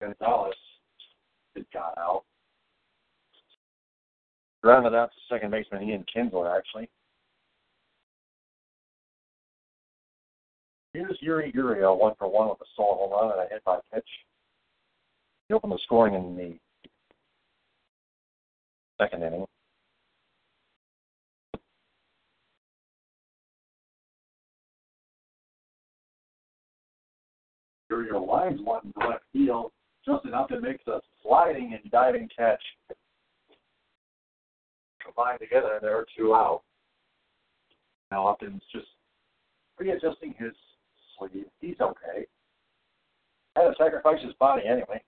Gonzalez 0.00 0.54
is 1.56 1.64
got 1.72 1.98
out. 1.98 2.22
Grounded 4.62 4.94
out 4.94 5.10
to 5.10 5.34
second 5.34 5.50
baseman 5.50 5.82
Ian 5.82 6.04
Kinsler, 6.14 6.56
actually. 6.56 6.88
Here's 10.92 11.18
Yuli 11.24 11.54
Gurriel, 11.54 11.98
one 11.98 12.14
for 12.18 12.30
one 12.30 12.48
with 12.48 12.60
a 12.60 12.64
solo 12.76 12.96
home 12.96 13.12
run 13.12 13.38
and 13.38 13.46
a 13.46 13.52
hit 13.52 13.62
by 13.64 13.78
pitch. 13.92 14.08
He 15.48 15.54
opened 15.54 15.72
the 15.72 15.78
scoring 15.84 16.14
in 16.14 16.36
the 16.36 16.58
second 19.00 19.22
inning. 19.22 19.46
Gurriel 27.90 28.26
lines 28.26 28.60
one 28.62 28.92
to 28.98 29.08
left 29.08 29.24
field, 29.32 29.72
just 30.06 30.24
enough 30.24 30.48
to 30.48 30.60
make 30.60 30.84
the 30.84 31.00
sliding 31.22 31.78
and 31.80 31.90
diving 31.90 32.28
catch 32.36 32.62
combined 35.10 35.40
together, 35.40 35.78
there 35.80 35.96
are 35.96 36.06
two 36.16 36.34
out. 36.34 36.62
Now 38.10 38.26
Upton's 38.26 38.62
just 38.72 38.86
readjusting 39.78 40.34
his 40.38 40.52
sleeve. 41.18 41.46
He's 41.60 41.80
okay. 41.80 42.26
Had 43.56 43.68
to 43.68 43.74
sacrifice 43.78 44.22
his 44.22 44.34
body 44.34 44.62
anyway. 44.66 45.02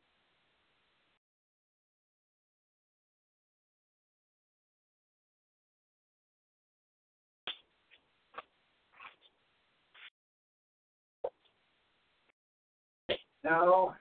Now, 13.44 13.96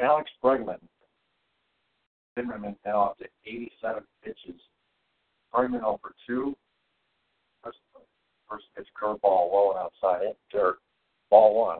Alex 0.00 0.30
Bregman. 0.42 0.78
Zimmermann 2.36 2.76
now 2.84 3.04
up 3.04 3.18
to 3.18 3.26
87 3.46 4.02
pitches. 4.24 4.60
Bregman 5.52 5.82
over 5.82 6.14
two. 6.26 6.56
First, 7.62 7.78
first 8.48 8.64
pitch 8.76 8.88
curveball 9.00 9.52
low 9.52 9.70
and 9.70 9.78
outside 9.78 10.24
it. 10.24 10.38
Dirt. 10.50 10.78
Ball 11.30 11.54
one. 11.54 11.78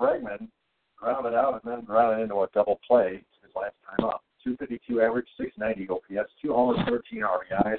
Bregman 0.00 0.48
grounded 0.96 1.34
out 1.34 1.60
and 1.62 1.72
then 1.72 1.84
grounded 1.84 2.22
into 2.22 2.36
a 2.36 2.48
double 2.54 2.80
play 2.86 3.22
his 3.42 3.50
last 3.54 3.74
time 3.86 4.08
up. 4.08 4.22
252 4.44 5.00
average, 5.00 5.26
690 5.38 5.92
OPS, 5.92 6.30
two 6.40 6.52
homers, 6.52 6.78
13 6.88 7.22
RBIs. 7.22 7.78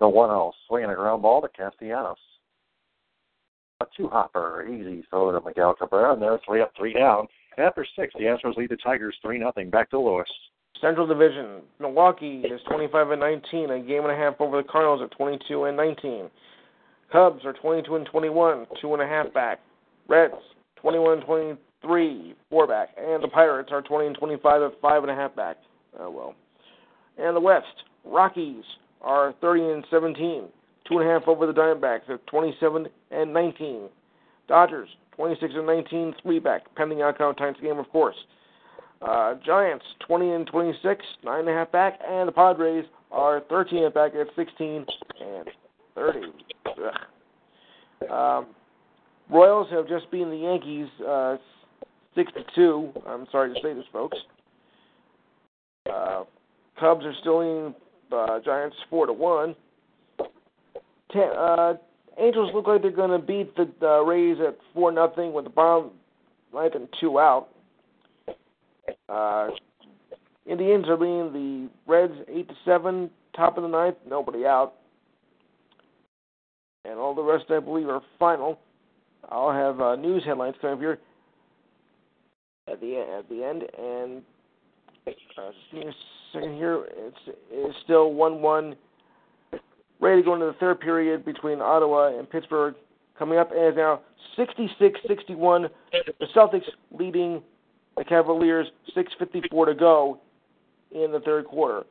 The 0.00 0.08
1 0.08 0.28
0 0.28 0.52
swinging 0.68 0.90
a 0.90 0.94
ground 0.94 1.22
ball 1.22 1.42
to 1.42 1.48
Castellanos. 1.48 2.16
A 3.82 3.86
two 3.96 4.08
hopper, 4.08 4.64
easy 4.68 5.04
throw 5.10 5.32
to 5.32 5.44
Miguel 5.44 5.74
Cabrera, 5.74 6.12
and 6.12 6.22
they're 6.22 6.38
three 6.46 6.60
up, 6.60 6.72
three 6.76 6.92
down. 6.92 7.26
After 7.58 7.84
six, 7.96 8.14
the 8.14 8.24
Astros 8.24 8.56
lead 8.56 8.70
the 8.70 8.76
Tigers 8.76 9.16
3 9.22 9.38
0. 9.38 9.52
Back 9.70 9.90
to 9.90 9.98
Lewis. 9.98 10.28
Central 10.80 11.04
Division. 11.04 11.62
Milwaukee 11.80 12.42
is 12.42 12.60
25 12.68 13.10
and 13.10 13.20
19, 13.20 13.70
a 13.70 13.80
game 13.80 14.04
and 14.04 14.12
a 14.12 14.16
half 14.16 14.40
over 14.40 14.62
the 14.62 14.68
Cardinals 14.68 15.00
at 15.02 15.16
22 15.16 15.64
and 15.64 15.76
19. 15.76 16.30
Cubs 17.10 17.44
are 17.44 17.54
22 17.54 17.96
and 17.96 18.06
21, 18.06 18.66
two 18.80 18.92
and 18.92 19.02
a 19.02 19.06
half 19.06 19.32
back. 19.34 19.58
Reds 20.08 20.34
21 20.76 21.14
and 21.14 21.22
23, 21.26 22.34
four 22.50 22.68
back, 22.68 22.90
and 22.96 23.22
the 23.22 23.28
Pirates 23.28 23.70
are 23.72 23.82
20 23.82 24.06
and 24.06 24.16
25 24.16 24.62
at 24.62 24.80
five 24.80 25.02
and 25.02 25.10
a 25.10 25.14
half 25.14 25.34
back. 25.34 25.56
Oh 25.98 26.10
well. 26.10 26.34
And 27.18 27.34
the 27.36 27.40
West 27.40 27.66
Rockies 28.04 28.64
are 29.00 29.34
30 29.40 29.62
and 29.62 29.84
17, 29.90 30.44
two 30.88 30.98
and 30.98 31.08
a 31.08 31.12
half 31.12 31.28
over 31.28 31.46
the 31.46 31.52
Diamondbacks 31.52 32.08
at 32.08 32.26
27 32.26 32.86
and 33.10 33.32
19. 33.32 33.88
Dodgers 34.48 34.88
26 35.16 35.54
and 35.56 35.66
19, 35.66 36.14
three 36.22 36.38
back, 36.38 36.62
pending 36.74 37.02
outcome 37.02 37.30
of 37.30 37.36
tonight's 37.36 37.60
game, 37.60 37.78
of 37.78 37.88
course. 37.90 38.16
Uh, 39.00 39.34
Giants 39.44 39.84
20 40.06 40.30
and 40.30 40.46
26, 40.46 41.04
nine 41.24 41.40
and 41.40 41.48
a 41.48 41.52
half 41.52 41.72
back, 41.72 41.98
and 42.06 42.28
the 42.28 42.32
Padres 42.32 42.84
are 43.10 43.42
13 43.48 43.84
and 43.84 43.94
back 43.94 44.12
at 44.14 44.26
16 44.36 44.86
and 45.20 45.48
30. 45.94 46.20
Um, 48.10 48.46
Royals 49.30 49.68
have 49.70 49.88
just 49.88 50.10
beaten 50.10 50.30
the 50.30 50.36
Yankees 50.36 50.88
uh, 51.06 51.36
62. 52.14 52.92
I'm 53.06 53.26
sorry 53.32 53.54
to 53.54 53.60
say 53.62 53.74
this, 53.74 53.84
folks. 53.92 54.18
Uh, 55.90 56.24
Cubs 56.78 57.04
are 57.04 57.14
still 57.20 57.40
in 57.40 57.74
uh, 58.12 58.40
Giants 58.44 58.76
4 58.90 59.06
to 59.06 59.12
1 59.12 59.54
uh, 61.20 61.74
Angels 62.18 62.50
look 62.54 62.66
like 62.66 62.82
they're 62.82 62.90
going 62.90 63.10
to 63.10 63.24
beat 63.24 63.54
the 63.56 63.70
uh, 63.82 64.00
Rays 64.02 64.38
at 64.46 64.58
four 64.74 64.92
nothing 64.92 65.32
with 65.32 65.44
the 65.44 65.50
bottom 65.50 65.90
ninth 66.52 66.74
and 66.74 66.88
two 67.00 67.18
out. 67.18 67.48
Uh, 69.08 69.48
Indians 70.46 70.86
are 70.88 70.98
leading 70.98 71.32
the 71.32 71.68
Reds 71.86 72.14
eight 72.28 72.48
to 72.48 72.54
seven, 72.64 73.10
top 73.34 73.56
of 73.56 73.62
the 73.62 73.68
ninth, 73.68 73.96
nobody 74.08 74.44
out, 74.44 74.74
and 76.84 76.98
all 76.98 77.14
the 77.14 77.22
rest 77.22 77.44
I 77.50 77.60
believe 77.60 77.88
are 77.88 78.02
final. 78.18 78.58
I'll 79.30 79.52
have 79.52 79.80
uh, 79.80 79.96
news 79.96 80.22
headlines 80.24 80.56
coming 80.60 80.74
up 80.74 80.80
here 80.80 80.98
at 82.70 82.80
the 82.80 82.96
at 82.96 83.28
the 83.28 83.44
end, 83.44 83.62
and 83.78 84.22
uh, 85.06 85.50
just 85.50 85.72
me 85.72 85.86
a 85.86 85.92
second 86.32 86.56
here. 86.56 86.84
It's 86.90 87.36
it's 87.50 87.76
still 87.84 88.12
one 88.12 88.42
one 88.42 88.76
ready 90.02 90.20
to 90.20 90.24
go 90.24 90.34
into 90.34 90.46
the 90.46 90.52
third 90.54 90.80
period 90.80 91.24
between 91.24 91.60
Ottawa 91.60 92.18
and 92.18 92.28
Pittsburgh. 92.28 92.74
Coming 93.18 93.38
up 93.38 93.50
as 93.52 93.74
now 93.76 94.00
66-61. 94.36 95.68
The 95.92 96.26
Celtics 96.34 96.64
leading 96.90 97.42
the 97.96 98.04
Cavaliers 98.04 98.66
6:54 98.96 99.66
to 99.66 99.74
go 99.74 100.18
in 100.90 101.12
the 101.12 101.20
third 101.20 101.46
quarter. 101.46 101.84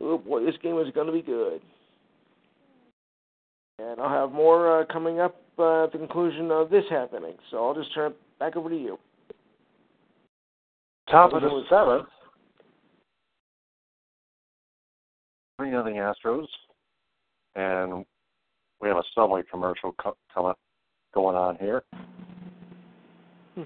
Oh 0.00 0.18
boy, 0.18 0.44
this 0.44 0.54
game 0.62 0.78
is 0.78 0.90
going 0.94 1.06
to 1.06 1.12
be 1.12 1.22
good. 1.22 1.60
And 3.78 4.00
I'll 4.00 4.08
have 4.08 4.32
more 4.32 4.80
uh, 4.80 4.84
coming 4.86 5.20
up 5.20 5.36
uh, 5.58 5.84
at 5.84 5.92
the 5.92 5.98
conclusion 5.98 6.50
of 6.50 6.70
this 6.70 6.84
happening. 6.88 7.34
So 7.50 7.66
I'll 7.66 7.74
just 7.74 7.92
turn 7.94 8.12
it 8.12 8.18
back 8.38 8.56
over 8.56 8.70
to 8.70 8.76
you. 8.76 8.98
Top 11.10 11.32
of 11.32 11.42
the 11.42 11.62
seventh. 11.68 12.06
Three 15.58 15.70
nothing 15.70 15.96
Astros, 15.96 16.46
and 17.54 18.04
we 18.80 18.88
have 18.88 18.96
a 18.96 19.02
Subway 19.14 19.42
commercial 19.50 19.94
co- 20.00 20.16
coming 20.32 20.54
going 21.14 21.36
on 21.36 21.56
here. 21.56 21.82
Hmm. 23.54 23.62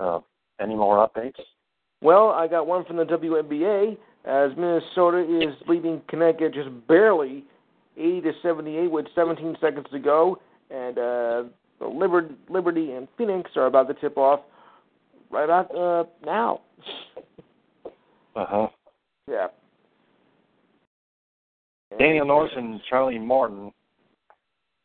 Uh, 0.00 0.20
any 0.60 0.74
more 0.74 1.06
updates? 1.06 1.40
Well, 2.00 2.30
I 2.30 2.48
got 2.48 2.66
one 2.66 2.84
from 2.84 2.96
the 2.96 3.04
WNBA 3.04 3.96
as 4.24 4.56
Minnesota 4.56 5.18
is 5.18 5.54
leading 5.68 6.00
Connecticut 6.08 6.54
just 6.54 6.68
barely, 6.88 7.44
80 7.96 8.20
to 8.22 8.32
78, 8.42 8.90
with 8.90 9.06
17 9.14 9.56
seconds 9.60 9.86
to 9.92 9.98
go, 9.98 10.38
and 10.70 10.98
uh, 10.98 11.44
the 11.78 11.86
Liberty, 11.86 12.34
Liberty 12.48 12.92
and 12.92 13.08
Phoenix 13.18 13.50
are 13.56 13.66
about 13.66 13.88
to 13.88 13.94
tip 13.94 14.16
off 14.16 14.40
right 15.30 15.50
out 15.50 15.74
uh, 15.74 16.04
now. 16.24 16.60
Uh 18.34 18.46
huh. 18.48 18.68
Yeah. 19.28 19.48
Daniel 21.98 22.26
Norris 22.26 22.52
and 22.56 22.80
Charlie 22.88 23.18
Morton 23.18 23.72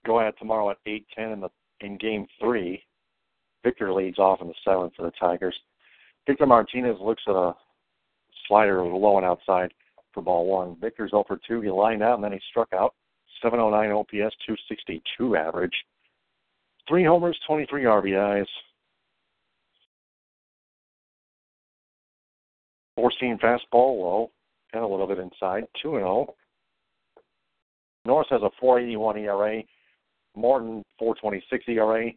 go 0.05 0.19
at 0.19 0.27
it 0.27 0.35
tomorrow 0.39 0.69
at 0.69 0.77
eight 0.85 1.05
ten 1.15 1.31
in 1.31 1.39
the 1.39 1.49
in 1.81 1.97
game 1.97 2.27
three. 2.39 2.83
Victor 3.63 3.93
leads 3.93 4.19
off 4.19 4.41
in 4.41 4.47
the 4.47 4.53
seventh 4.63 4.93
for 4.95 5.03
the 5.03 5.11
Tigers. 5.19 5.55
Victor 6.25 6.45
Martinez 6.45 6.97
looks 7.01 7.23
at 7.27 7.35
a 7.35 7.53
slider 8.47 8.83
low 8.83 9.17
and 9.17 9.25
outside 9.25 9.73
for 10.13 10.21
ball 10.21 10.45
one. 10.47 10.75
Victor's 10.79 11.11
0 11.11 11.23
for 11.27 11.39
2. 11.47 11.61
He 11.61 11.69
lined 11.69 12.01
out 12.01 12.15
and 12.15 12.23
then 12.23 12.31
he 12.31 12.39
struck 12.49 12.69
out. 12.73 12.93
709 13.41 13.91
OPS, 13.91 14.35
262 14.45 15.35
average. 15.35 15.73
Three 16.87 17.03
homers, 17.03 17.39
23 17.45 17.83
RBIs. 17.83 18.47
Four 22.95 23.11
seam 23.19 23.37
fastball 23.37 23.99
low 24.01 24.31
and 24.73 24.83
a 24.83 24.87
little 24.87 25.07
bit 25.07 25.19
inside. 25.19 25.65
2 25.81 25.97
and 25.97 26.03
0. 26.03 26.33
Norris 28.07 28.29
has 28.31 28.41
a 28.41 28.49
481 28.59 29.17
ERA. 29.17 29.61
Morton 30.35 30.81
426 30.97 31.65
ERA. 31.67 32.09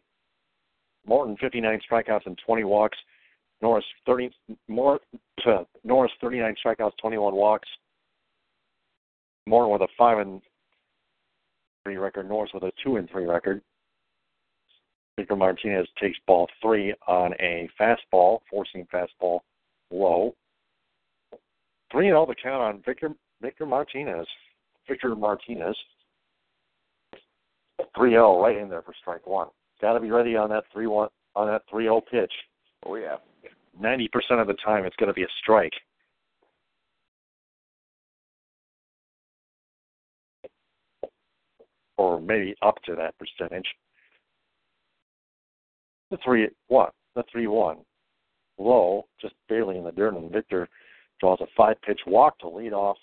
Morton 1.05 1.35
59 1.41 1.81
strikeouts 1.91 2.25
and 2.25 2.39
20 2.45 2.63
walks. 2.63 2.97
Norris 3.61 3.85
30 4.05 4.31
more 4.69 4.99
to 5.41 5.65
Norris 5.83 6.11
39 6.21 6.55
strikeouts, 6.65 6.93
21 7.01 7.35
walks. 7.35 7.67
Morton 9.47 9.73
with 9.73 9.81
a 9.81 9.87
five 9.97 10.19
and 10.19 10.41
three 11.83 11.97
record. 11.97 12.29
Norris 12.29 12.51
with 12.53 12.63
a 12.63 12.71
two 12.83 12.95
and 12.95 13.09
three 13.09 13.25
record. 13.25 13.61
Victor 15.17 15.35
Martinez 15.35 15.87
takes 16.01 16.17
ball 16.25 16.47
three 16.61 16.93
on 17.07 17.33
a 17.41 17.69
fastball, 17.79 18.39
four-seam 18.49 18.87
fastball, 18.93 19.39
low. 19.91 20.33
Three 21.91 22.07
and 22.07 22.15
oh 22.15 22.21
all 22.21 22.25
the 22.25 22.35
count 22.41 22.61
on 22.61 22.81
Victor 22.85 23.09
Victor 23.41 23.65
Martinez. 23.65 24.27
Victor 24.87 25.15
Martinez. 25.15 25.75
3-0 27.97 28.41
right 28.41 28.57
in 28.57 28.69
there 28.69 28.81
for 28.81 28.93
strike 28.99 29.25
one. 29.27 29.47
Got 29.81 29.93
to 29.93 29.99
be 29.99 30.11
ready 30.11 30.35
on 30.35 30.49
that 30.49 30.63
3-1 30.75 31.09
on 31.35 31.47
that 31.47 31.63
3-0 31.71 32.01
pitch. 32.09 32.31
Oh 32.85 32.95
yeah. 32.95 33.17
90% 33.81 34.07
of 34.39 34.47
the 34.47 34.53
time 34.65 34.85
it's 34.85 34.95
going 34.97 35.07
to 35.07 35.13
be 35.13 35.23
a 35.23 35.27
strike. 35.41 35.73
Or 41.97 42.19
maybe 42.19 42.55
up 42.61 42.81
to 42.85 42.95
that 42.95 43.15
percentage. 43.17 43.67
The 46.09 46.17
3 46.23 46.49
what? 46.67 46.93
The 47.15 47.23
3 47.31 47.47
1. 47.47 47.77
Low, 48.57 49.05
just 49.19 49.33
barely 49.49 49.77
in 49.77 49.83
the 49.83 49.91
dirt, 49.91 50.13
and 50.13 50.31
Victor 50.31 50.67
draws 51.19 51.39
a 51.41 51.47
five 51.55 51.81
pitch 51.81 52.01
walk 52.05 52.37
to 52.39 52.49
lead 52.49 52.73
off 52.73 52.97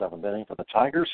seventh 0.00 0.24
inning 0.24 0.44
for 0.48 0.56
the 0.56 0.64
Tigers. 0.72 1.08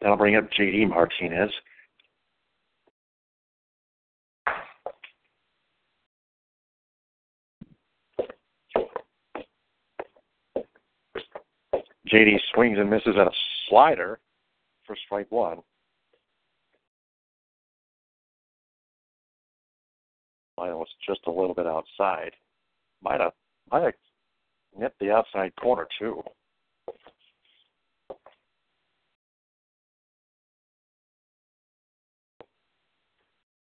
That'll 0.00 0.18
bring 0.18 0.36
up 0.36 0.50
JD 0.50 0.90
Martinez. 0.90 1.50
JD 12.12 12.36
swings 12.52 12.78
and 12.78 12.90
misses 12.90 13.16
at 13.18 13.26
a 13.26 13.30
slider 13.68 14.20
for 14.86 14.96
strike 15.04 15.30
one. 15.30 15.58
Mine 20.56 20.74
was 20.74 20.88
just 21.06 21.20
a 21.26 21.30
little 21.30 21.54
bit 21.54 21.66
outside. 21.66 22.32
Might 23.02 23.20
have 23.20 23.32
might 23.70 23.82
have 23.82 23.94
nipped 24.78 24.98
the 25.00 25.10
outside 25.10 25.52
corner 25.56 25.86
too. 25.98 26.22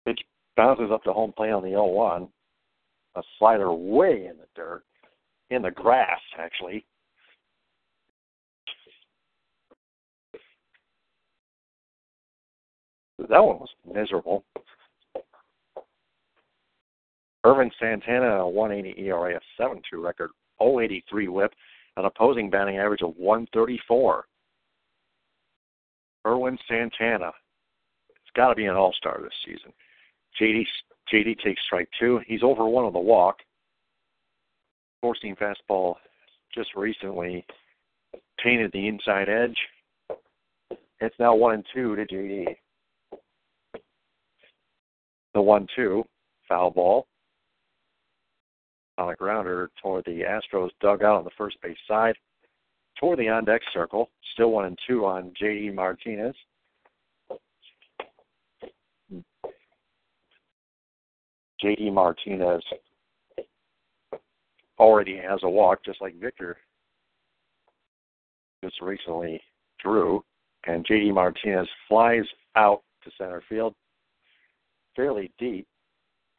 Pitch 0.06 0.20
bounces 0.56 0.90
up 0.92 1.02
to 1.04 1.12
home 1.12 1.32
plate 1.36 1.50
on 1.50 1.62
the 1.62 1.70
0-1. 1.70 2.28
A 3.16 3.22
slider 3.38 3.72
way 3.72 4.26
in 4.30 4.36
the 4.38 4.46
dirt, 4.54 4.84
in 5.50 5.62
the 5.62 5.70
grass 5.70 6.20
actually. 6.38 6.86
That 13.18 13.44
one 13.44 13.58
was 13.58 13.70
miserable. 13.92 14.44
Ervin 17.44 17.70
Santana, 17.80 18.40
a 18.40 18.48
180 18.48 19.00
ERA, 19.00 19.36
a 19.36 19.62
7-2 19.62 19.80
record, 20.02 20.30
083 20.60 21.28
WHIP, 21.28 21.52
an 21.96 22.04
opposing 22.04 22.50
batting 22.50 22.78
average 22.78 23.02
of 23.02 23.14
134. 23.16 24.24
Ervin 26.26 26.58
Santana, 26.68 27.32
it's 28.10 28.30
got 28.36 28.48
to 28.48 28.54
be 28.54 28.66
an 28.66 28.76
all-star 28.76 29.20
this 29.22 29.32
season. 29.44 29.72
JD 30.40 30.64
JD 31.12 31.38
takes 31.40 31.62
strike 31.64 31.88
two. 31.98 32.20
He's 32.26 32.42
over 32.42 32.66
one 32.66 32.84
on 32.84 32.92
the 32.92 32.98
walk. 32.98 33.38
Seam 35.22 35.36
fastball 35.36 35.94
just 36.54 36.74
recently 36.74 37.46
painted 38.42 38.70
the 38.72 38.88
inside 38.88 39.28
edge. 39.28 39.56
It's 41.00 41.14
now 41.18 41.34
one 41.34 41.54
and 41.54 41.64
two 41.72 41.96
to 41.96 42.04
JD. 42.04 42.56
The 45.34 45.42
one 45.42 45.66
two 45.76 46.04
foul 46.48 46.70
ball 46.70 47.06
on 48.96 49.10
a 49.10 49.16
grounder 49.16 49.70
toward 49.80 50.04
the 50.04 50.22
Astros 50.22 50.70
dugout 50.80 51.18
on 51.18 51.24
the 51.24 51.30
first 51.38 51.60
base 51.62 51.76
side, 51.86 52.14
toward 52.98 53.18
the 53.18 53.28
on 53.28 53.44
deck 53.44 53.60
circle. 53.72 54.10
Still 54.34 54.50
one 54.50 54.64
and 54.64 54.78
two 54.86 55.04
on 55.04 55.32
JD 55.40 55.74
Martinez. 55.74 56.34
JD 61.62 61.92
Martinez 61.92 62.62
already 64.78 65.16
has 65.16 65.40
a 65.42 65.48
walk, 65.48 65.84
just 65.84 66.00
like 66.00 66.14
Victor 66.20 66.56
just 68.62 68.80
recently 68.80 69.40
drew. 69.82 70.22
And 70.66 70.86
JD 70.86 71.14
Martinez 71.14 71.68
flies 71.88 72.24
out 72.56 72.82
to 73.04 73.10
center 73.16 73.42
field 73.48 73.74
fairly 74.98 75.30
deep. 75.38 75.66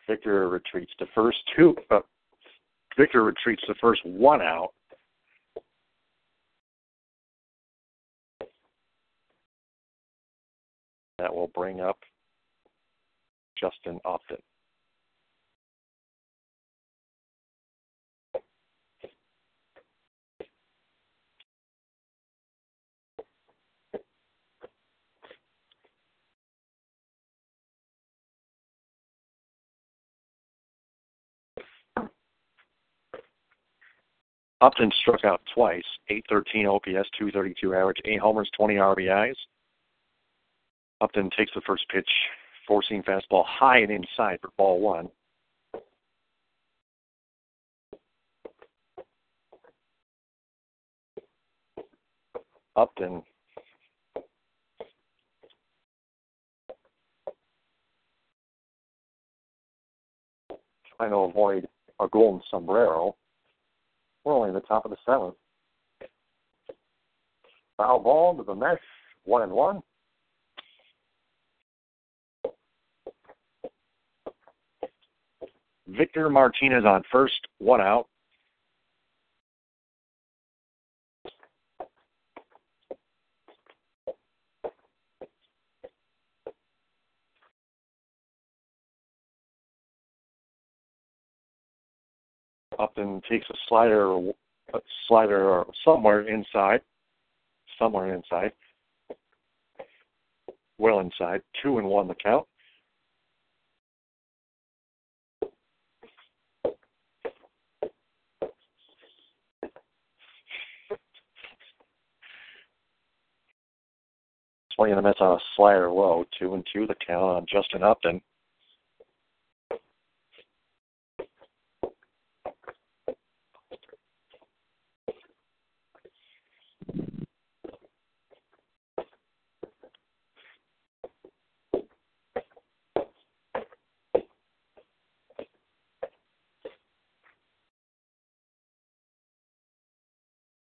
Victor 0.06 0.49
retreats 0.49 0.91
to 0.99 1.06
first 1.15 1.38
two. 1.56 1.73
Uh, 1.90 2.02
Victor 2.98 3.23
retreats 3.23 3.64
the 3.68 3.76
first 3.80 4.02
one 4.03 4.41
out. 4.41 4.73
That 11.19 11.34
will 11.34 11.52
bring 11.56 11.80
up 11.80 11.98
Justin 13.57 13.99
Upton. 14.03 14.38
Upton 34.61 34.91
struck 35.02 35.23
out 35.23 35.41
twice, 35.53 35.86
813 36.10 36.65
OPS, 36.65 37.10
232 37.18 37.73
average, 37.73 37.98
8 38.03 38.19
homers, 38.19 38.49
20 38.57 38.76
RBIs. 38.76 39.36
Upton 41.02 41.30
takes 41.38 41.52
the 41.56 41.61
first 41.61 41.86
pitch, 41.90 42.10
four-seam 42.68 43.03
fastball 43.03 43.45
high 43.45 43.80
and 43.80 43.91
inside 43.91 44.40
for 44.41 44.49
ball 44.57 44.81
one. 44.81 45.10
Upton 52.76 53.23
trying 60.98 61.11
to 61.11 61.18
avoid 61.18 61.68
a 62.02 62.07
golden 62.10 62.41
sombrero. 62.52 63.15
In 64.50 64.56
the 64.56 64.62
top 64.62 64.84
of 64.84 64.90
the 64.90 64.98
seventh. 65.06 65.36
Foul 67.78 68.00
ball 68.00 68.36
to 68.36 68.42
the 68.42 68.56
mesh, 68.56 68.80
one 69.24 69.44
and 69.44 69.52
one. 69.52 69.84
Victor 75.88 76.32
Martinez 76.32 76.84
on 76.84 77.04
first, 77.12 77.48
one 77.60 77.80
out. 77.80 78.08
Upton 92.80 93.22
takes 93.30 93.45
a 93.49 93.53
slider, 93.68 94.07
or 94.07 94.34
a 94.73 94.80
slider 95.07 95.49
or 95.49 95.68
somewhere 95.84 96.22
inside, 96.22 96.81
somewhere 97.77 98.15
inside, 98.15 98.53
well 100.77 101.01
inside. 101.01 101.41
Two 101.61 101.77
and 101.77 101.88
one 101.88 102.07
the 102.07 102.15
count. 102.15 102.47
Swinging 114.76 114.95
the 114.95 115.01
Mets 115.01 115.19
on 115.19 115.35
a 115.35 115.39
slider 115.57 115.91
low, 115.91 116.23
two 116.39 116.53
and 116.53 116.65
two 116.73 116.88
the 116.88 116.95
count 117.06 117.26
on 117.26 117.45
Justin 117.51 117.84
Upton. 117.84 118.22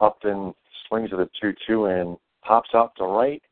Upton 0.01 0.55
swings 0.87 1.11
at 1.13 1.19
a 1.19 1.29
2 1.41 1.53
2 1.67 1.87
and 1.87 2.17
pops 2.43 2.71
out 2.75 2.93
to 2.97 3.05
right. 3.05 3.43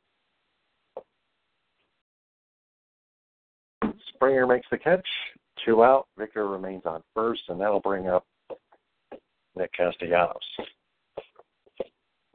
Springer 4.14 4.47
makes 4.47 4.66
the 4.70 4.78
catch. 4.78 5.06
Two 5.64 5.82
out. 5.82 6.06
Victor 6.16 6.48
remains 6.48 6.82
on 6.86 7.02
first, 7.14 7.43
and 7.48 7.60
that'll 7.60 7.81
bring 7.81 8.09
up 8.09 8.24
Nick 9.56 9.73
Castellanos. 9.73 10.36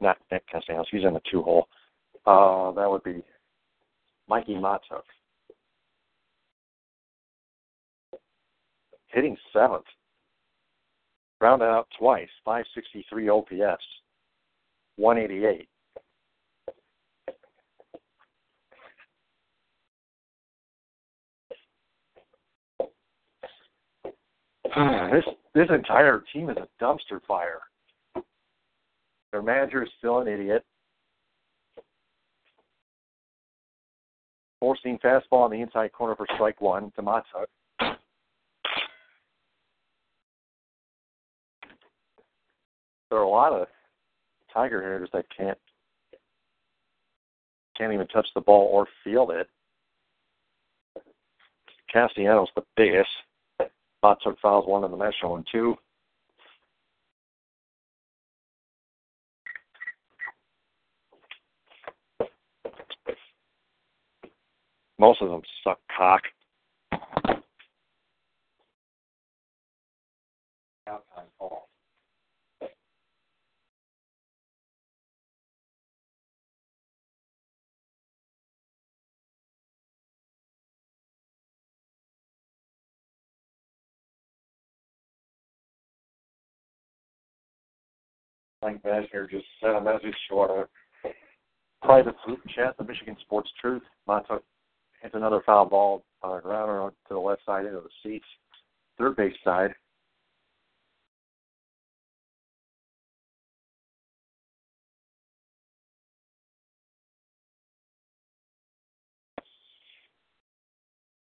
Not 0.00 0.18
Nick 0.30 0.44
Castellanos. 0.48 0.88
He's 0.90 1.04
in 1.04 1.14
the 1.14 1.22
two 1.30 1.42
hole. 1.42 1.66
Uh, 2.26 2.72
that 2.72 2.88
would 2.88 3.02
be 3.02 3.22
Mikey 4.28 4.54
Mahtook. 4.54 5.02
Hitting 9.08 9.36
seventh. 9.52 9.84
Rounded 11.40 11.66
out 11.66 11.88
twice. 11.98 12.28
563 12.44 13.28
OPS. 13.28 13.82
188. 14.96 15.68
Ah, 24.74 25.10
this 25.12 25.24
this 25.54 25.68
entire 25.68 26.24
team 26.32 26.48
is 26.48 26.56
a 26.56 26.68
dumpster 26.82 27.20
fire. 27.28 27.60
Their 29.30 29.42
manager 29.42 29.82
is 29.82 29.90
still 29.98 30.20
an 30.20 30.28
idiot. 30.28 30.64
Four-seam 34.60 34.98
fastball 35.04 35.44
on 35.44 35.50
the 35.50 35.60
inside 35.60 35.92
corner 35.92 36.14
for 36.14 36.26
strike 36.34 36.60
one 36.60 36.92
to 36.96 37.02
Mahtook. 37.02 37.46
There 43.10 43.18
are 43.18 43.24
a 43.24 43.28
lot 43.28 43.52
of 43.52 43.66
Tiger 44.52 44.82
hitters 44.82 45.08
that 45.12 45.26
can't 45.36 45.58
can't 47.76 47.92
even 47.92 48.06
touch 48.08 48.26
the 48.34 48.40
ball 48.40 48.68
or 48.70 48.86
field 49.02 49.30
it. 49.30 49.48
Castellanos 51.92 52.48
the 52.54 52.62
biggest. 52.76 53.08
Mahtook 54.04 54.38
fouls 54.40 54.66
one 54.66 54.84
in 54.84 54.90
the 54.90 54.96
mesh 54.96 55.14
and 55.22 55.46
two. 55.50 55.76
Most 64.98 65.22
of 65.22 65.30
them 65.30 65.42
suck 65.64 65.80
cock. 65.96 66.22
Frank 88.62 88.80
Vasher 88.84 89.28
just 89.28 89.44
sent 89.60 89.76
a 89.76 89.80
message 89.80 90.14
to 90.30 90.38
our 90.38 90.68
private 91.82 92.14
chat, 92.54 92.76
the 92.78 92.84
Michigan 92.84 93.16
Sports 93.22 93.50
Truth. 93.60 93.82
Mahtook 94.08 94.42
hits 95.02 95.16
another 95.16 95.42
foul 95.44 95.66
ball 95.66 96.04
on 96.22 96.38
a 96.38 96.40
grounder 96.40 96.90
to 97.08 97.14
the 97.14 97.18
left 97.18 97.44
side 97.44 97.66
into 97.66 97.80
the 97.80 97.88
seats, 98.04 98.24
third 98.98 99.16
base 99.16 99.34
side. 99.42 99.74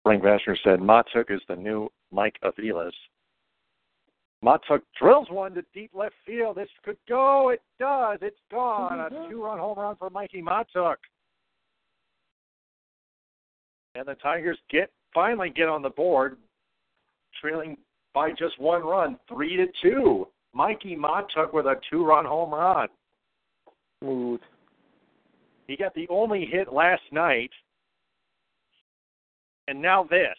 Frank 0.01 0.23
Vasher 0.23 0.57
said 0.63 0.79
Mahtook 0.79 1.29
is 1.29 1.41
the 1.47 1.55
new 1.55 1.89
Mike 2.11 2.39
Aviles. 2.43 2.89
Mahtook 4.43 4.81
drills 4.97 5.27
one 5.29 5.53
to 5.55 5.63
deep 5.73 5.91
left 5.93 6.15
field. 6.25 6.55
This 6.55 6.69
could 6.83 6.97
go. 7.07 7.49
It 7.49 7.61
does. 7.79 8.19
It's 8.21 8.39
gone. 8.49 8.99
A 8.99 9.13
mm-hmm. 9.13 9.29
two-run 9.29 9.59
home 9.59 9.77
run 9.77 9.95
for 9.97 10.09
Mikey 10.09 10.41
Mahtook. 10.41 10.95
And 13.95 14.07
the 14.07 14.15
Tigers 14.15 14.57
get 14.71 14.91
finally 15.13 15.49
get 15.49 15.67
on 15.67 15.81
the 15.81 15.89
board, 15.89 16.37
trailing 17.41 17.75
by 18.13 18.29
just 18.31 18.59
one 18.59 18.83
run, 18.83 19.17
three 19.27 19.57
to 19.57 19.65
two. 19.81 20.27
Mikey 20.53 20.95
Mahtook 20.95 21.53
with 21.53 21.65
a 21.65 21.75
two-run 21.89 22.25
home 22.25 22.53
run. 22.53 22.87
Smooth. 24.01 24.39
He 25.67 25.75
got 25.75 25.93
the 25.93 26.07
only 26.09 26.45
hit 26.45 26.73
last 26.73 27.03
night, 27.11 27.51
and 29.67 29.81
now 29.81 30.03
this. 30.03 30.37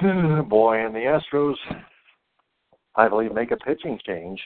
Boy, 0.48 0.84
and 0.84 0.94
the 0.94 1.18
Astros, 1.34 1.54
I 2.94 3.08
believe, 3.08 3.32
make 3.32 3.50
a 3.50 3.56
pitching 3.56 3.98
change. 4.06 4.40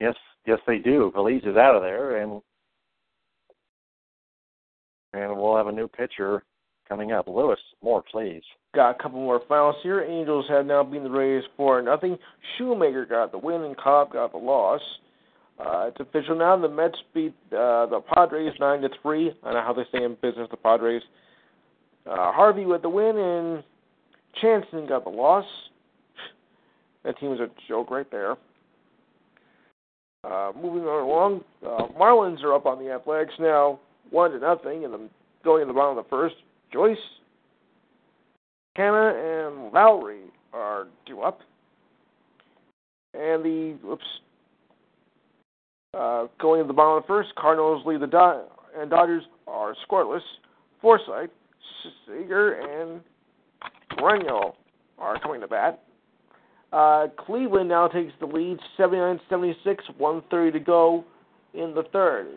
Yes, 0.00 0.14
yes, 0.46 0.58
they 0.66 0.78
do. 0.78 1.10
Feliz 1.12 1.42
is 1.42 1.56
out 1.56 1.74
of 1.74 1.82
there, 1.82 2.22
and 2.22 2.40
and 5.12 5.36
we'll 5.36 5.56
have 5.56 5.66
a 5.66 5.72
new 5.72 5.88
pitcher 5.88 6.44
coming 6.88 7.12
up. 7.12 7.26
Lewis, 7.26 7.58
more 7.82 8.02
please. 8.10 8.42
Got 8.74 8.90
a 8.90 9.02
couple 9.02 9.18
more 9.18 9.40
finals 9.48 9.76
here. 9.82 10.02
Angels 10.02 10.46
have 10.48 10.66
now 10.66 10.84
beaten 10.84 11.04
the 11.04 11.10
Rays 11.10 11.42
four 11.56 11.82
nothing. 11.82 12.16
Shoemaker 12.56 13.06
got 13.06 13.32
the 13.32 13.38
win 13.38 13.62
and 13.62 13.76
Cobb 13.76 14.12
got 14.12 14.32
the 14.32 14.38
loss. 14.38 14.80
Uh, 15.58 15.88
it's 15.88 16.00
official 16.00 16.36
now. 16.36 16.56
The 16.56 16.68
Mets 16.68 16.96
beat 17.12 17.34
uh, 17.52 17.86
the 17.86 18.00
Padres 18.14 18.54
nine 18.60 18.80
to 18.82 18.88
three. 19.02 19.30
I 19.42 19.46
don't 19.46 19.54
know 19.54 19.62
how 19.62 19.72
they 19.72 19.84
stay 19.88 20.04
in 20.04 20.16
business. 20.22 20.48
The 20.50 20.56
Padres. 20.56 21.02
Uh, 22.10 22.32
Harvey 22.32 22.66
with 22.66 22.82
the 22.82 22.88
win 22.88 23.16
and 23.16 23.62
Jansen 24.40 24.88
got 24.88 25.04
the 25.04 25.10
loss. 25.10 25.44
That 27.04 27.18
team 27.18 27.30
was 27.30 27.40
a 27.40 27.48
joke 27.68 27.90
right 27.90 28.10
there. 28.10 28.36
Uh, 30.24 30.52
moving 30.54 30.82
on 30.82 31.02
along, 31.02 31.44
uh, 31.64 31.86
Marlins 31.98 32.42
are 32.42 32.54
up 32.54 32.66
on 32.66 32.78
the 32.84 32.90
Athletics 32.90 33.32
now, 33.38 33.80
one 34.10 34.32
to 34.32 34.38
nothing, 34.38 34.84
and 34.84 35.08
going 35.44 35.62
in 35.62 35.68
the 35.68 35.72
bottom 35.72 35.96
of 35.96 36.04
the 36.04 36.08
first. 36.10 36.34
Joyce, 36.72 36.98
Canha, 38.76 39.14
and 39.14 39.72
Lowrie 39.72 40.28
are 40.52 40.88
due 41.06 41.22
up, 41.22 41.40
and 43.14 43.42
the 43.42 43.78
oops, 43.88 44.04
uh, 45.94 46.26
going 46.38 46.60
in 46.60 46.66
the 46.66 46.74
bottom 46.74 46.98
of 46.98 47.04
the 47.04 47.06
first. 47.06 47.34
Cardinals 47.36 47.86
lead 47.86 48.00
the 48.02 48.44
and 48.76 48.90
Dodgers 48.90 49.22
are 49.46 49.74
scoreless. 49.88 50.20
Forsythe, 50.82 51.30
Seager, 52.06 52.54
and 52.54 53.00
Moreno 53.98 54.56
are 54.98 55.18
coming 55.20 55.40
to 55.40 55.48
bat. 55.48 55.82
Uh, 56.72 57.08
Cleveland 57.18 57.68
now 57.68 57.88
takes 57.88 58.12
the 58.20 58.26
lead, 58.26 58.58
79-76, 58.78 59.18
130 59.98 60.52
to 60.52 60.60
go 60.60 61.04
in 61.54 61.74
the 61.74 61.82
third. 61.92 62.28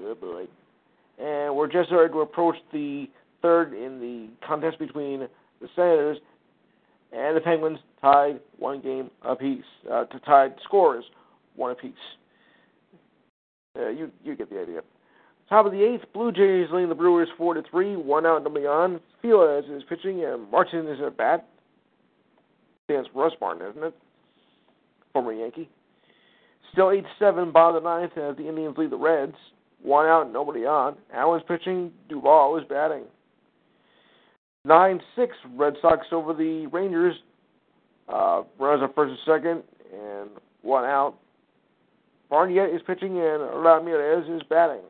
And 1.20 1.56
we're 1.56 1.72
just 1.72 1.90
starting 1.90 2.14
to 2.14 2.22
approach 2.22 2.56
the 2.72 3.08
third 3.42 3.74
in 3.74 4.00
the 4.00 4.30
contest 4.46 4.80
between 4.80 5.28
the 5.62 5.68
Senators 5.76 6.18
and 7.12 7.38
the 7.38 7.42
Penguins, 7.42 7.78
tied 8.02 8.40
one 8.58 8.82
game 8.82 9.12
apiece. 9.22 9.64
Uh, 9.92 10.06
to 10.06 10.20
tied 10.22 10.56
scores, 10.64 11.06
one 11.56 11.72
apiece. 11.72 11.94
Uh, 13.78 13.90
you 13.90 14.12
you 14.24 14.36
get 14.36 14.50
the 14.50 14.60
idea. 14.60 14.82
Top 15.50 15.66
of 15.66 15.72
the 15.72 15.84
eighth, 15.84 16.06
Blue 16.14 16.32
Jays 16.32 16.68
leading 16.72 16.90
the 16.90 16.96
Brewers 16.96 17.28
four 17.38 17.54
to 17.54 17.64
three, 17.70 17.96
one 17.96 18.26
out, 18.26 18.44
nobody 18.44 18.66
on. 18.66 19.00
Feliz 19.22 19.66
is 19.70 19.84
pitching, 19.88 20.24
and 20.24 20.50
Martin 20.50 20.88
is 20.88 21.00
at 21.06 21.18
bat. 21.18 21.48
Stands 22.86 23.10
for 23.14 23.24
Russ 23.24 23.34
Martin, 23.40 23.70
isn't 23.70 23.84
it? 23.84 23.96
former 25.14 25.32
Yankee. 25.32 25.70
Still 26.74 26.92
8 26.92 27.06
7, 27.20 27.52
bottom 27.52 27.78
of 27.78 27.84
the 27.84 27.90
ninth 27.90 28.18
as 28.18 28.36
the 28.36 28.50
Indians 28.50 28.76
lead 28.78 28.90
the 28.90 28.98
Reds. 28.98 29.36
One 29.82 30.08
out, 30.08 30.32
nobody 30.32 30.66
on. 30.66 30.98
Allen's 31.14 31.44
pitching, 31.48 31.92
Duvall 32.10 32.58
is 32.58 32.64
batting. 32.68 33.04
9 34.66 35.02
6, 35.16 35.36
Red 35.56 35.74
Sox 35.82 36.08
over 36.12 36.34
the 36.34 36.68
Rangers. 36.68 37.16
Uh, 38.10 38.44
runners 38.60 38.82
on 38.82 38.94
first 38.94 39.12
and 39.12 39.20
second, 39.26 39.64
and 39.94 40.30
one 40.62 40.84
out. 40.84 41.16
Barnette 42.30 42.74
is 42.74 42.82
pitching, 42.88 43.18
and 43.20 43.64
Ramirez 43.64 44.28
is 44.30 44.42
batting. 44.50 44.82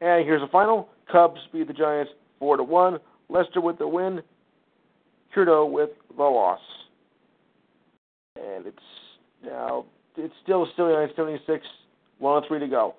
And 0.00 0.24
here's 0.24 0.42
the 0.42 0.48
final 0.48 0.88
Cubs 1.10 1.40
beat 1.52 1.66
the 1.66 1.72
Giants 1.72 2.12
4 2.38 2.58
to 2.58 2.62
1. 2.62 2.98
Lester 3.28 3.60
with 3.60 3.78
the 3.78 3.88
win. 3.88 4.20
Trudeau 5.32 5.66
with 5.66 5.90
the 6.16 6.22
loss. 6.22 6.60
And 8.36 8.66
it's 8.66 8.78
now 9.44 9.84
it's 10.16 10.34
still 10.42 10.66
still 10.72 11.08
76, 11.16 11.66
103 12.18 12.58
to 12.60 12.68
go 12.68 12.94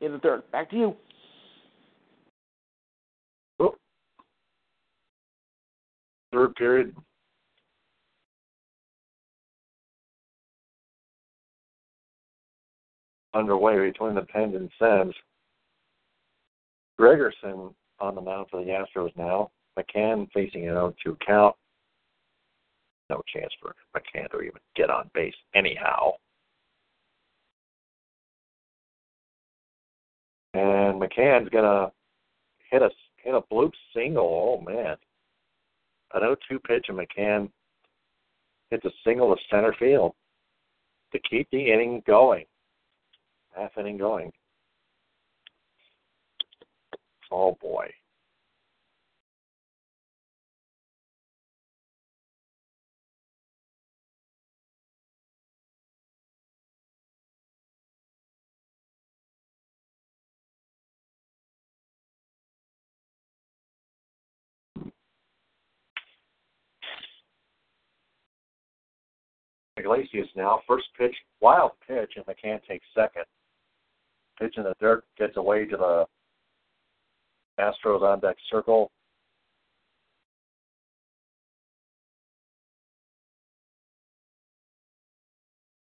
in 0.00 0.12
the 0.12 0.18
third. 0.18 0.42
Back 0.50 0.70
to 0.70 0.76
you. 0.76 0.96
Oh. 3.60 3.74
Third 6.32 6.54
period. 6.56 6.94
Underway 13.34 13.78
between 13.90 14.14
the 14.14 14.22
Pens 14.22 14.54
and 14.54 14.70
Sens. 14.78 15.14
Gregerson 17.02 17.74
on 17.98 18.14
the 18.14 18.20
mound 18.20 18.46
for 18.48 18.64
the 18.64 18.70
Astros 18.70 19.16
now. 19.16 19.50
McCann 19.76 20.30
facing 20.32 20.68
an 20.68 20.74
0-2 20.74 21.16
count 21.26 21.56
no 23.10 23.22
chance 23.32 23.52
for 23.60 23.74
McCann 23.96 24.30
to 24.30 24.40
even 24.40 24.60
get 24.76 24.88
on 24.88 25.10
base 25.12 25.34
anyhow. 25.54 26.12
And 30.54 31.00
McCann's 31.00 31.48
gonna 31.50 31.90
hit 32.70 32.82
a 32.82 32.90
hit 33.22 33.34
a 33.34 33.40
bloop 33.52 33.72
single. 33.94 34.60
Oh 34.60 34.64
man, 34.64 34.96
an 36.14 36.22
0-2 36.22 36.62
pitch, 36.62 36.86
and 36.88 36.98
McCann 36.98 37.50
hits 38.70 38.84
a 38.84 38.90
single 39.04 39.34
to 39.34 39.42
center 39.50 39.74
field 39.78 40.12
to 41.12 41.18
keep 41.28 41.48
the 41.50 41.72
inning 41.72 42.02
going, 42.06 42.44
half 43.54 43.76
inning 43.78 43.98
going. 43.98 44.30
Oh 47.32 47.56
boy. 47.62 47.86
Iglesias 69.78 70.28
now. 70.36 70.60
First 70.68 70.84
pitch, 70.98 71.14
wild 71.40 71.72
pitch, 71.88 72.12
and 72.16 72.26
McCann 72.26 72.62
takes 72.68 72.84
second. 72.94 73.24
Pitch 74.38 74.54
in 74.58 74.64
the 74.64 74.74
dirt 74.80 75.04
gets 75.18 75.38
away 75.38 75.64
to 75.64 75.76
the 75.78 76.06
Astros 77.60 78.02
on 78.02 78.20
deck 78.20 78.36
circle. 78.50 78.90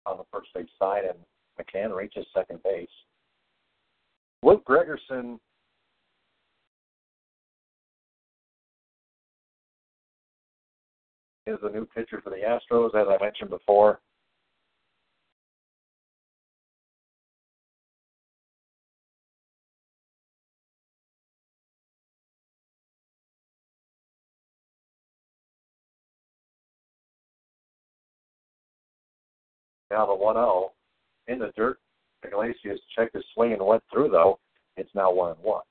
On 0.05 0.17
the 0.17 0.23
first 0.33 0.49
base 0.53 0.67
side, 0.79 1.03
and 1.05 1.19
McCann 1.59 1.95
reaches 1.95 2.25
second 2.33 2.61
base. 2.63 2.89
Luke 4.43 4.63
Gregerson 4.67 5.37
is 11.45 11.57
the 11.61 11.69
new 11.69 11.85
pitcher 11.85 12.21
for 12.23 12.31
the 12.31 12.37
Astros, 12.37 12.95
as 12.95 13.07
I 13.07 13.23
mentioned 13.23 13.51
before. 13.51 13.99
Now 29.91 30.05
the 30.05 30.15
1 30.15 30.35
0 30.35 30.71
in 31.27 31.37
the 31.37 31.51
dirt. 31.57 31.77
Iglesias 32.23 32.79
checked 32.95 33.13
his 33.13 33.25
swing 33.33 33.51
and 33.51 33.65
went 33.65 33.83
through, 33.91 34.09
though. 34.09 34.39
It's 34.77 34.89
now 34.95 35.11
1 35.11 35.35
1. 35.41 35.61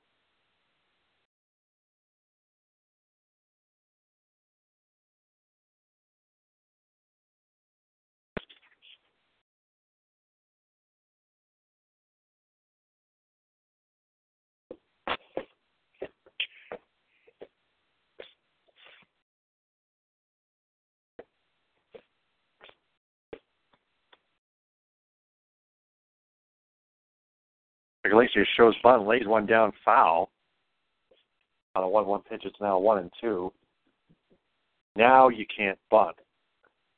Iglesias 28.21 28.47
shows 28.55 28.75
bunt, 28.83 29.07
lays 29.07 29.25
one 29.25 29.45
down 29.45 29.71
foul. 29.83 30.29
On 31.75 31.83
a 31.83 31.87
one-one 31.87 32.21
pitch, 32.29 32.41
it's 32.45 32.59
now 32.59 32.77
one 32.77 32.97
and 32.97 33.11
two. 33.21 33.51
Now 34.95 35.29
you 35.29 35.45
can't 35.55 35.79
bunt. 35.89 36.17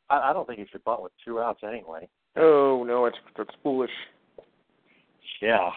I, 0.09 0.29
I 0.29 0.33
don't 0.33 0.47
think 0.47 0.59
you 0.59 0.65
should 0.71 0.83
bunt 0.83 1.03
with 1.03 1.11
two 1.23 1.39
outs 1.39 1.61
anyway. 1.63 2.07
Oh 2.35 2.83
no, 2.85 3.05
it's 3.05 3.17
that's 3.37 3.49
foolish. 3.61 3.91
Yeah, 5.41 5.69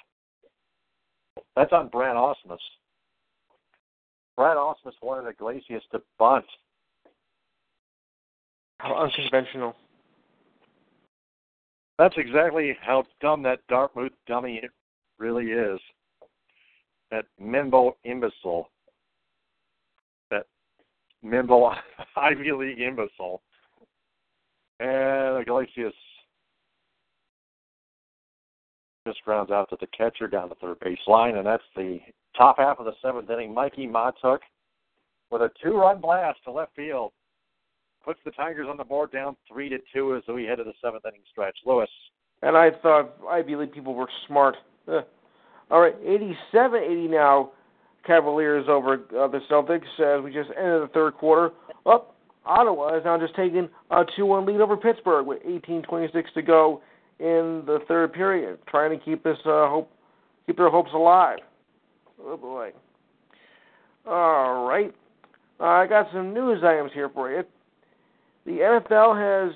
that's 1.55 1.73
on 1.73 1.89
Brad 1.89 2.17
Ausmus. 2.17 2.59
Brad 4.37 4.57
Ausmus 4.57 4.95
wanted 5.03 5.29
Iglesias 5.29 5.83
to 5.93 6.01
bunt. 6.19 6.47
How 8.79 8.95
unconventional. 8.97 9.75
That's 11.99 12.15
exactly 12.17 12.77
how 12.81 13.05
dumb 13.21 13.43
that 13.45 13.61
Dartmouth 13.69 14.13
dummy 14.27 14.63
really 15.19 15.47
is. 15.47 15.81
That 17.11 17.25
Minbo 17.41 17.93
imbecile. 18.05 18.71
That 20.31 20.47
Minbo 21.25 21.75
Ivy 22.17 22.53
League 22.53 22.81
imbecile. 22.81 23.43
And 24.81 25.41
Iglesias 25.41 25.95
just 29.07 29.21
rounds 29.27 29.51
out 29.51 29.71
to 29.71 29.77
the 29.81 29.87
catcher 29.97 30.27
down 30.27 30.49
the 30.49 30.57
third 30.57 30.81
base 30.81 30.99
line, 31.07 31.37
and 31.37 31.47
that's 31.47 31.63
the 31.77 32.01
top 32.37 32.59
half 32.59 32.79
of 32.79 32.85
the 32.85 32.93
seventh 33.01 33.31
inning. 33.31 33.55
Mikey 33.55 33.87
Mahtook 33.87 34.41
with 35.31 35.43
a 35.43 35.51
two-run 35.63 36.01
blast 36.01 36.39
to 36.45 36.51
left 36.51 36.75
field 36.75 37.13
puts 38.05 38.21
the 38.25 38.31
Tigers 38.33 38.69
on 38.71 38.77
the 38.77 38.85
board 38.85 39.11
down 39.13 39.37
three 39.51 39.69
to 39.69 39.79
two 39.93 40.15
as 40.15 40.23
we 40.33 40.45
head 40.45 40.59
to 40.59 40.65
the 40.65 40.73
seventh 40.83 41.05
inning 41.07 41.23
stretch. 41.31 41.57
Lewis. 41.65 41.89
And 42.43 42.57
I 42.57 42.71
thought 42.83 43.17
Ivy 43.29 43.57
League 43.57 43.73
people 43.73 43.95
were 43.95 44.09
smart. 44.27 44.57
Ugh. 44.89 45.05
All 45.71 45.81
right, 45.81 45.95
87-80 46.05 47.11
now. 47.11 47.51
Cavaliers 48.07 48.67
over 48.69 49.05
uh, 49.19 49.27
the 49.27 49.41
Celtics 49.51 49.83
as 49.99 50.23
we 50.23 50.33
just 50.33 50.51
ended 50.57 50.83
the 50.83 50.91
third 50.95 51.15
quarter. 51.15 51.53
Up, 51.87 52.15
Ottawa 52.45 52.97
is 52.97 53.05
now 53.05 53.19
just 53.19 53.35
taking 53.35 53.69
a 53.91 54.05
2-1 54.17 54.47
lead 54.47 54.61
over 54.61 54.77
Pittsburgh 54.77 55.27
with 55.27 55.43
18:26 55.43 56.33
to 56.35 56.43
go 56.43 56.83
in 57.19 57.65
the 57.67 57.81
third 57.89 58.13
period, 58.13 58.59
trying 58.69 58.97
to 58.97 59.05
keep 59.05 59.25
this 59.25 59.39
uh, 59.45 59.69
hope, 59.69 59.91
keep 60.47 60.57
their 60.57 60.71
hopes 60.71 60.91
alive. 60.95 61.39
Oh 62.23 62.37
boy. 62.37 62.71
All 64.07 64.69
right, 64.69 64.95
uh, 65.59 65.65
I 65.65 65.87
got 65.89 66.07
some 66.13 66.33
news 66.33 66.63
items 66.63 66.93
here 66.95 67.09
for 67.09 67.31
you. 67.31 67.43
The 68.45 68.53
NFL 68.53 69.51
has 69.51 69.53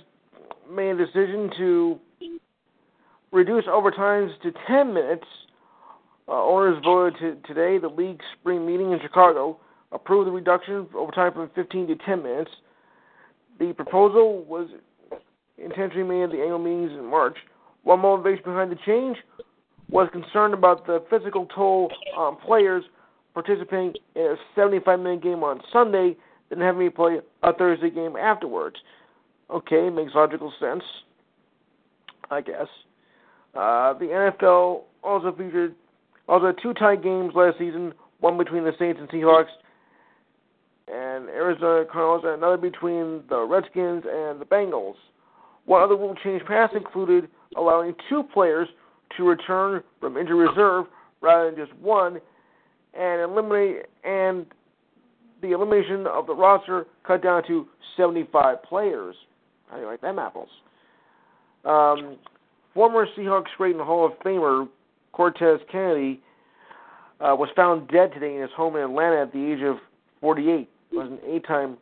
made 0.69 0.91
a 1.01 1.07
decision 1.07 1.51
to 1.59 2.01
reduce 3.33 3.65
overtimes 3.67 4.31
to 4.43 4.53
10 4.67 4.95
minutes. 4.95 5.25
Uh, 6.29 6.33
owners 6.33 6.81
voted 6.85 7.19
to, 7.21 7.53
today. 7.53 7.79
The 7.79 7.89
league 7.89 8.21
spring 8.39 8.67
meeting 8.67 8.93
in 8.93 9.01
Chicago 9.01 9.59
approved 9.93 10.29
the 10.29 10.33
reduction 10.33 10.75
of 10.75 10.95
overtime 10.95 11.33
from 11.33 11.51
15 11.55 11.89
to 11.89 11.97
10 11.97 12.23
minutes. 12.23 12.51
The 13.59 13.73
proposal 13.73 14.45
was 14.45 14.69
intentionally 15.59 16.09
made 16.09 16.25
at 16.25 16.31
the 16.31 16.41
annual 16.41 16.59
meetings 16.59 16.93
in 16.93 17.05
March. 17.05 17.37
One 17.83 18.01
motivation 18.01 18.45
behind 18.45 18.71
the 18.71 18.79
change 18.87 19.17
was 19.89 20.09
concern 20.13 20.55
about 20.55 20.87
the 20.87 21.03
physical 21.11 21.47
toll 21.47 21.91
on 22.17 22.37
players 22.37 22.85
participating 23.35 23.95
in 24.15 24.23
a 24.23 24.37
75 24.55 25.01
minute 25.01 25.23
game 25.23 25.43
on 25.43 25.61
Sunday 25.73 26.17
than 26.49 26.61
having 26.61 26.89
to 26.89 26.95
play 26.95 27.19
a 27.43 27.53
Thursday 27.53 27.91
game 27.91 28.17
afterwards. 28.17 28.77
Okay, 29.51 29.91
makes 29.91 30.15
logical 30.15 30.53
sense, 30.61 30.83
I 32.31 32.41
guess. 32.41 32.69
Uh, 33.55 33.95
the 33.95 34.07
NFL 34.07 34.83
also 35.03 35.33
featured 35.33 35.75
also 36.29 36.53
two 36.63 36.73
tight 36.75 37.03
games 37.03 37.33
last 37.35 37.59
season, 37.59 37.93
one 38.21 38.39
between 38.39 38.65
the 38.65 38.73
Saints 38.79 39.01
and 39.01 39.09
Seahawks, 39.09 39.51
and 40.89 41.29
Arizona 41.29 41.85
Cardinals, 41.91 42.23
and 42.25 42.35
another 42.35 42.57
between 42.57 43.23
the 43.29 43.41
Redskins 43.41 44.05
and 44.09 44.41
the 44.41 44.47
Bengals. 44.47 44.95
One 45.67 45.83
other 45.83 45.97
rule 45.97 46.15
change 46.23 46.45
passed 46.45 46.75
included 46.75 47.29
allowing 47.57 47.95
two 48.09 48.23
players 48.23 48.69
to 49.17 49.25
return 49.25 49.83
from 50.01 50.17
injury 50.17 50.49
reserve 50.49 50.87
rather 51.21 51.51
than 51.51 51.67
just 51.67 51.77
one, 51.81 52.21
and 52.95 53.21
eliminate 53.21 53.87
and 54.05 54.47
the 55.43 55.53
elimination 55.53 56.07
of 56.07 56.27
the 56.27 56.35
roster 56.35 56.87
cut 57.05 57.23
down 57.23 57.43
to 57.47 57.67
75 57.97 58.63
players. 58.63 59.15
How 59.69 59.77
do 59.77 59.83
you 59.83 59.89
like 59.89 60.01
them 60.01 60.19
apples? 60.19 60.49
Um, 61.65 62.17
former 62.75 63.07
Seahawks 63.17 63.49
great 63.57 63.75
and 63.75 63.85
Hall 63.85 64.07
of 64.07 64.13
Famer 64.21 64.69
Cortez 65.13 65.61
Kennedy 65.71 66.21
uh, 67.21 67.37
was 67.37 67.49
found 67.55 67.89
dead 67.89 68.13
today 68.13 68.37
in 68.37 68.43
his 68.43 68.51
home 68.57 68.77
in 68.77 68.83
Atlanta 68.83 69.23
at 69.23 69.33
the 69.33 69.53
age 69.53 69.63
of 69.63 69.77
48. 70.21 70.69
He 70.91 70.97
was 70.97 71.09
an 71.09 71.19
eight-time 71.27 71.77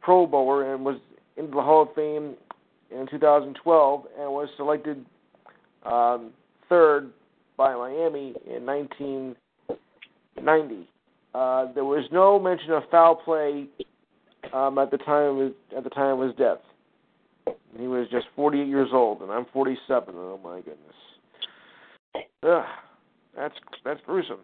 Pro 0.00 0.26
Bowler 0.26 0.74
and 0.74 0.84
was 0.84 0.96
into 1.36 1.52
the 1.52 1.62
Hall 1.62 1.82
of 1.82 1.94
Fame 1.94 2.34
in 2.90 3.06
2012 3.08 4.06
and 4.18 4.30
was 4.30 4.48
selected 4.56 5.04
um, 5.84 6.30
third 6.68 7.10
by 7.56 7.74
Miami 7.74 8.34
in 8.46 8.64
1990. 8.64 10.88
Uh, 11.34 11.66
there 11.74 11.84
was 11.84 12.04
no 12.10 12.38
mention 12.38 12.70
of 12.72 12.84
foul 12.90 13.16
play 13.16 13.66
um, 14.52 14.78
at 14.78 14.90
the 14.90 14.96
time 14.98 15.38
of 15.38 15.52
at 15.76 15.84
the 15.84 15.90
time 15.90 16.20
of 16.20 16.26
his 16.26 16.34
death. 16.36 16.58
He 17.78 17.86
was 17.86 18.08
just 18.10 18.26
48 18.36 18.66
years 18.66 18.88
old, 18.92 19.22
and 19.22 19.30
I'm 19.30 19.46
47. 19.52 20.14
Oh 20.16 20.40
my 20.42 20.56
goodness. 20.56 20.78
Ugh, 22.42 22.64
that's 23.36 23.54
that's 23.84 24.00
gruesome. 24.06 24.40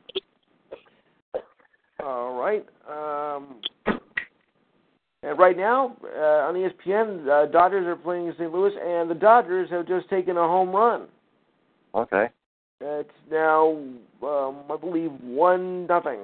All 2.04 2.34
right. 2.38 2.64
Um, 2.88 3.56
and 5.22 5.38
right 5.38 5.56
now 5.56 5.96
uh, 6.04 6.48
on 6.48 6.54
ESPN, 6.54 7.26
uh, 7.28 7.50
Dodgers 7.50 7.86
are 7.86 7.96
playing 7.96 8.32
St. 8.38 8.52
Louis, 8.52 8.72
and 8.80 9.10
the 9.10 9.14
Dodgers 9.14 9.70
have 9.70 9.88
just 9.88 10.08
taken 10.10 10.36
a 10.36 10.42
home 10.42 10.70
run. 10.70 11.06
Okay. 11.94 12.26
It's 12.80 13.10
now, 13.30 13.78
um, 14.22 14.64
I 14.70 14.76
believe, 14.78 15.10
one 15.22 15.86
nothing. 15.86 16.20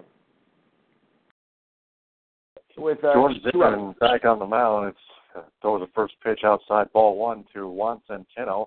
With 2.77 3.02
uh, 3.05 3.15
George 3.15 3.36
Zimmermann 3.43 3.94
back 4.01 4.24
on 4.24 4.39
the 4.39 4.47
mound. 4.47 4.89
It's 4.89 4.98
uh, 5.36 5.43
throw 5.61 5.78
the 5.78 5.89
first 5.94 6.15
pitch 6.23 6.40
outside 6.44 6.93
ball 6.93 7.16
one 7.16 7.44
to 7.55 7.69
Juan 7.69 8.01
Centeno. 8.09 8.66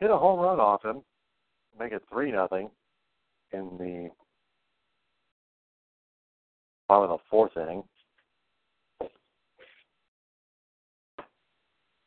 Hit 0.00 0.10
a 0.10 0.16
home 0.16 0.40
run 0.40 0.60
off 0.60 0.84
him, 0.84 1.02
make 1.78 1.92
it 1.92 2.02
three 2.10 2.30
nothing 2.30 2.70
in 3.52 3.70
the 3.78 4.10
probably 6.86 7.16
the 7.16 7.22
fourth 7.30 7.56
inning. 7.56 7.82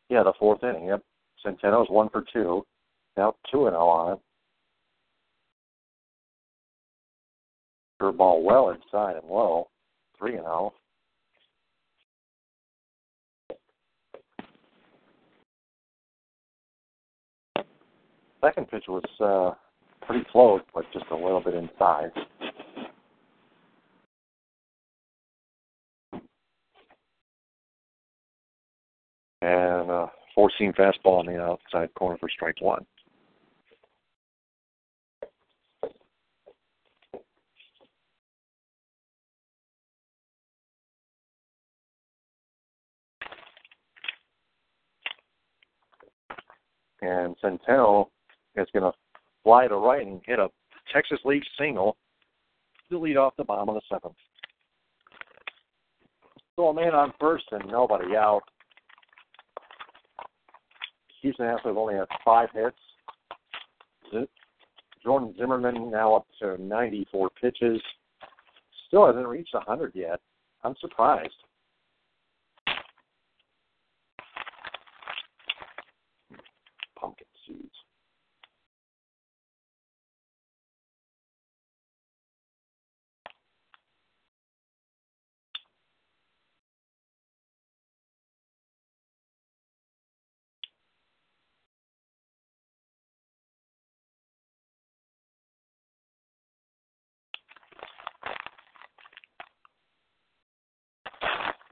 Yeah, 0.09 0.23
the 0.23 0.33
fourth 0.39 0.63
inning. 0.63 0.87
Yep, 0.87 1.03
Centeno's 1.45 1.89
one 1.89 2.09
for 2.09 2.23
two. 2.33 2.65
Now 3.17 3.35
two 3.51 3.67
and 3.67 3.73
zero 3.73 3.83
oh 3.83 3.89
on 3.89 4.13
it. 4.13 4.19
Curveball 8.01 8.43
well 8.43 8.69
inside 8.69 9.15
and 9.17 9.29
low. 9.29 9.69
Three 10.17 10.35
and 10.35 10.43
zero. 10.43 10.73
Second 18.41 18.69
pitch 18.69 18.85
was 18.87 19.03
uh, 19.19 19.51
pretty 20.05 20.25
close, 20.31 20.61
but 20.73 20.85
just 20.91 21.05
a 21.11 21.15
little 21.15 21.41
bit 21.41 21.53
inside. 21.53 22.11
And 29.43 29.89
a 29.89 29.93
uh, 29.93 30.07
four 30.35 30.51
seam 30.57 30.73
fastball 30.73 31.19
on 31.19 31.25
the 31.25 31.41
outside 31.41 31.93
corner 31.95 32.17
for 32.19 32.29
strike 32.29 32.61
one. 32.61 32.85
And 47.01 47.35
Centeno 47.43 48.09
is 48.55 48.67
going 48.73 48.83
to 48.83 48.97
fly 49.43 49.67
to 49.67 49.77
right 49.77 50.05
and 50.05 50.21
hit 50.25 50.39
a 50.39 50.49
Texas 50.93 51.19
League 51.25 51.43
single 51.57 51.97
to 52.89 52.99
lead 52.99 53.17
off 53.17 53.33
the 53.37 53.43
bottom 53.43 53.69
of 53.69 53.75
the 53.75 53.81
seventh. 53.89 54.15
So 56.55 56.67
a 56.67 56.73
man 56.73 56.93
on 56.93 57.13
first 57.19 57.45
and 57.51 57.63
nobody 57.69 58.15
out. 58.15 58.41
Houston 61.21 61.45
Astros 61.45 61.77
only 61.77 61.95
have 61.95 62.07
five 62.25 62.49
hits. 62.53 64.27
Jordan 65.03 65.33
Zimmermann 65.37 65.89
now 65.89 66.15
up 66.15 66.27
to 66.41 66.61
94 66.61 67.29
pitches. 67.41 67.81
Still 68.87 69.07
hasn't 69.07 69.27
reached 69.27 69.53
100 69.53 69.93
yet. 69.95 70.19
I'm 70.63 70.75
surprised. 70.79 71.33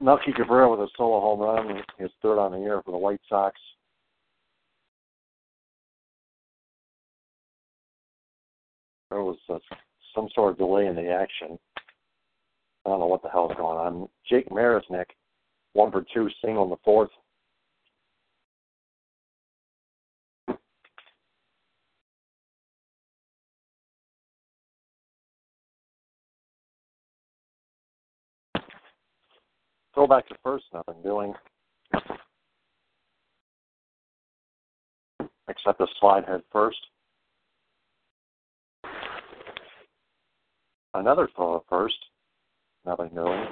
Melky 0.00 0.32
Cabrera 0.32 0.70
with 0.70 0.80
a 0.80 0.88
solo 0.96 1.20
home 1.20 1.40
run, 1.40 1.82
his 1.98 2.10
third 2.22 2.38
on 2.38 2.52
the 2.52 2.58
year 2.58 2.80
for 2.84 2.90
the 2.90 2.96
White 2.96 3.20
Sox. 3.28 3.58
There 9.10 9.22
was 9.22 9.36
uh, 9.48 9.58
some 10.14 10.28
sort 10.34 10.52
of 10.52 10.58
delay 10.58 10.86
in 10.86 10.94
the 10.94 11.10
action. 11.10 11.58
I 12.86 12.90
don't 12.90 13.00
know 13.00 13.06
what 13.06 13.22
the 13.22 13.28
hell 13.28 13.50
is 13.50 13.56
going 13.56 13.76
on. 13.76 14.08
Jake 14.28 14.48
Marisnick, 14.48 15.06
one 15.74 15.90
for 15.90 16.04
two, 16.14 16.28
single 16.42 16.64
in 16.64 16.70
the 16.70 16.76
fourth. 16.82 17.10
Throw 29.94 30.06
back 30.06 30.28
to 30.28 30.36
first, 30.42 30.64
nothing 30.72 31.02
doing. 31.02 31.34
Except 35.48 35.78
the 35.78 35.88
slide 35.98 36.24
head 36.26 36.42
first. 36.52 36.78
Another 40.94 41.28
throw 41.34 41.56
at 41.56 41.62
first. 41.68 41.98
Nothing 42.86 43.10
doing. 43.14 43.46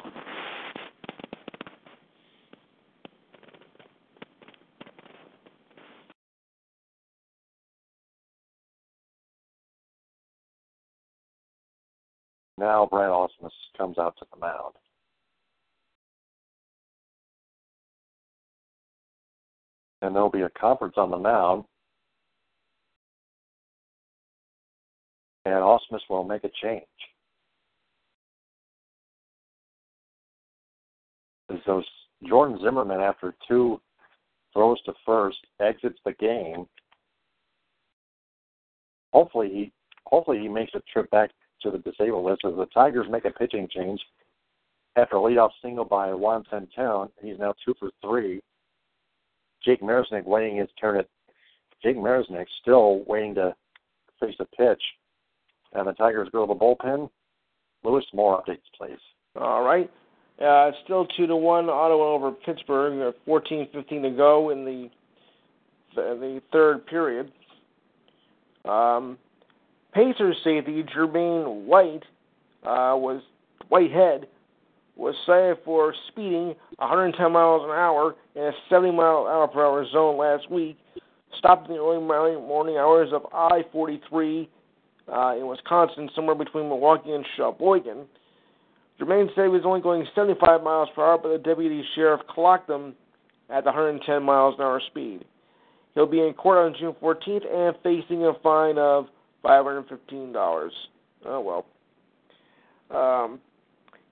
Now 12.58 12.86
Brad 12.90 13.10
Ausmus 13.10 13.52
comes 13.76 13.98
out 13.98 14.16
to 14.18 14.26
the 14.32 14.40
mound. 14.40 14.74
And 20.02 20.14
there'll 20.14 20.30
be 20.30 20.42
a 20.42 20.50
conference 20.50 20.94
on 20.96 21.10
the 21.10 21.18
mound. 21.18 21.64
And 25.44 25.54
Ausmus 25.54 26.00
will 26.08 26.24
make 26.24 26.44
a 26.44 26.50
change. 26.62 26.84
As 31.50 31.58
those 31.66 31.86
Jordan 32.26 32.58
Zimmermann, 32.62 33.00
after 33.00 33.34
two 33.48 33.80
throws 34.52 34.80
to 34.82 34.92
first, 35.06 35.38
exits 35.60 35.98
the 36.04 36.12
game. 36.12 36.66
Hopefully 39.12 39.48
he 39.48 39.72
hopefully 40.06 40.40
he 40.40 40.48
makes 40.48 40.72
a 40.74 40.82
trip 40.92 41.10
back 41.10 41.30
to 41.62 41.70
the 41.70 41.78
disabled 41.78 42.24
list 42.24 42.42
as 42.44 42.54
the 42.54 42.66
Tigers 42.74 43.06
make 43.10 43.24
a 43.24 43.30
pitching 43.30 43.68
change 43.70 44.00
after 44.96 45.16
a 45.16 45.20
leadoff 45.20 45.50
single 45.62 45.84
by 45.84 46.12
Juan 46.12 46.44
Centeno. 46.52 47.08
He's 47.22 47.38
now 47.38 47.54
two 47.64 47.74
for 47.78 47.90
three. 48.02 48.40
Jake 49.64 49.82
Marisnick 49.82 50.24
waiting 50.24 50.56
his 50.56 50.68
turn 50.80 50.98
at 50.98 51.08
Jake 51.82 51.96
Marisnick 51.96 52.46
still 52.60 53.04
waiting 53.06 53.34
to 53.36 53.54
face 54.20 54.34
a 54.40 54.44
pitch. 54.44 54.82
And 55.72 55.86
the 55.86 55.92
Tigers 55.92 56.28
go 56.32 56.46
to 56.46 56.54
the 56.54 56.58
bullpen. 56.58 57.10
Lewis 57.84 58.04
Moore 58.12 58.42
updates, 58.42 58.62
please. 58.76 58.98
All 59.36 59.62
right. 59.62 59.90
Uh, 60.42 60.70
still 60.84 61.06
two 61.16 61.26
to 61.26 61.36
one 61.36 61.68
Ottawa 61.68 62.12
over 62.14 62.30
Pittsburgh. 62.30 63.14
Fourteen 63.24 63.68
fifteen 63.72 64.02
to 64.02 64.10
go 64.10 64.50
in 64.50 64.64
the 64.64 64.88
the 65.94 66.40
third 66.52 66.86
period. 66.86 67.32
Um, 68.64 69.18
Packers 69.92 70.36
safety 70.44 70.84
Jermaine 70.94 71.64
White 71.64 72.04
uh, 72.62 72.94
was 72.96 73.22
Whitehead 73.68 74.28
was 74.98 75.14
cited 75.24 75.56
for 75.64 75.94
speeding 76.08 76.54
110 76.78 77.32
miles 77.32 77.62
an 77.64 77.70
hour 77.70 78.16
in 78.34 78.42
a 78.42 78.52
70 78.68 78.92
mile 78.92 79.26
hour 79.28 79.46
per 79.46 79.64
hour 79.64 79.86
zone 79.90 80.18
last 80.18 80.50
week. 80.50 80.76
Stopped 81.38 81.68
in 81.68 81.76
the 81.76 81.80
early 81.80 82.00
morning 82.00 82.76
hours 82.76 83.10
of 83.12 83.26
I-43 83.32 84.48
uh, 85.10 85.36
in 85.38 85.46
Wisconsin, 85.46 86.10
somewhere 86.14 86.34
between 86.34 86.68
Milwaukee 86.68 87.12
and 87.12 87.24
Sheboygan. 87.36 88.06
Jermaine 89.00 89.28
said 89.34 89.44
he 89.44 89.48
was 89.48 89.62
only 89.64 89.80
going 89.80 90.04
75 90.14 90.62
miles 90.62 90.88
per 90.94 91.04
hour, 91.04 91.18
but 91.18 91.28
the 91.28 91.38
deputy 91.38 91.84
sheriff 91.94 92.20
clocked 92.28 92.68
him 92.68 92.94
at 93.48 93.62
the 93.62 93.70
110 93.70 94.22
miles 94.22 94.56
an 94.58 94.64
hour 94.64 94.82
speed. 94.88 95.24
He'll 95.94 96.06
be 96.06 96.20
in 96.20 96.34
court 96.34 96.58
on 96.58 96.74
June 96.78 96.96
14th 97.00 97.46
and 97.46 97.76
facing 97.82 98.24
a 98.24 98.32
fine 98.42 98.78
of 98.78 99.06
$515. 99.44 100.70
Oh 101.24 101.40
well. 101.40 101.66
Um, 102.90 103.40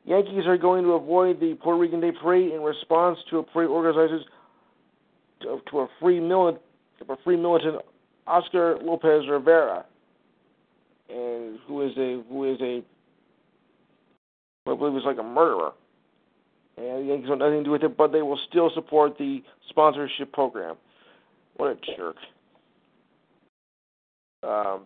Yankees 0.07 0.47
are 0.47 0.57
going 0.57 0.85
to 0.85 0.93
avoid 0.93 1.41
the 1.41 1.55
Puerto 1.61 1.79
Rican 1.79 2.01
Day 2.01 2.13
Parade 2.13 2.53
in 2.53 2.61
response 2.63 3.19
to 3.31 3.39
a 3.39 3.43
parade 3.43 3.69
organizers 3.69 4.25
to, 5.43 5.61
to 5.71 5.81
a 5.81 5.89
free 6.01 6.21
militant, 6.21 6.63
a 7.09 7.17
free 7.25 7.37
militant 7.37 7.83
Oscar 8.27 8.79
Lopez 8.81 9.29
Rivera, 9.29 9.85
and 11.11 11.59
who 11.67 11.83
is 11.83 11.97
a 11.97 12.23
who 12.29 12.53
is 12.53 12.61
a 12.61 12.83
I 14.69 14.75
believe 14.77 14.95
was 14.95 15.03
like 15.05 15.19
a 15.19 15.23
murderer. 15.23 15.73
And 16.77 17.05
the 17.05 17.09
Yankees 17.09 17.29
want 17.29 17.41
nothing 17.41 17.59
to 17.59 17.65
do 17.65 17.71
with 17.71 17.83
it, 17.83 17.97
but 17.97 18.13
they 18.13 18.23
will 18.23 18.39
still 18.49 18.71
support 18.75 19.19
the 19.19 19.43
sponsorship 19.69 20.33
program. 20.33 20.77
What 21.57 21.69
a 21.71 21.97
jerk. 21.97 22.17
Um, 24.43 24.85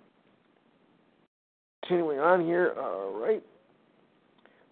continuing 1.83 2.21
on 2.21 2.45
here, 2.45 2.75
all 2.79 3.21
right. 3.21 3.43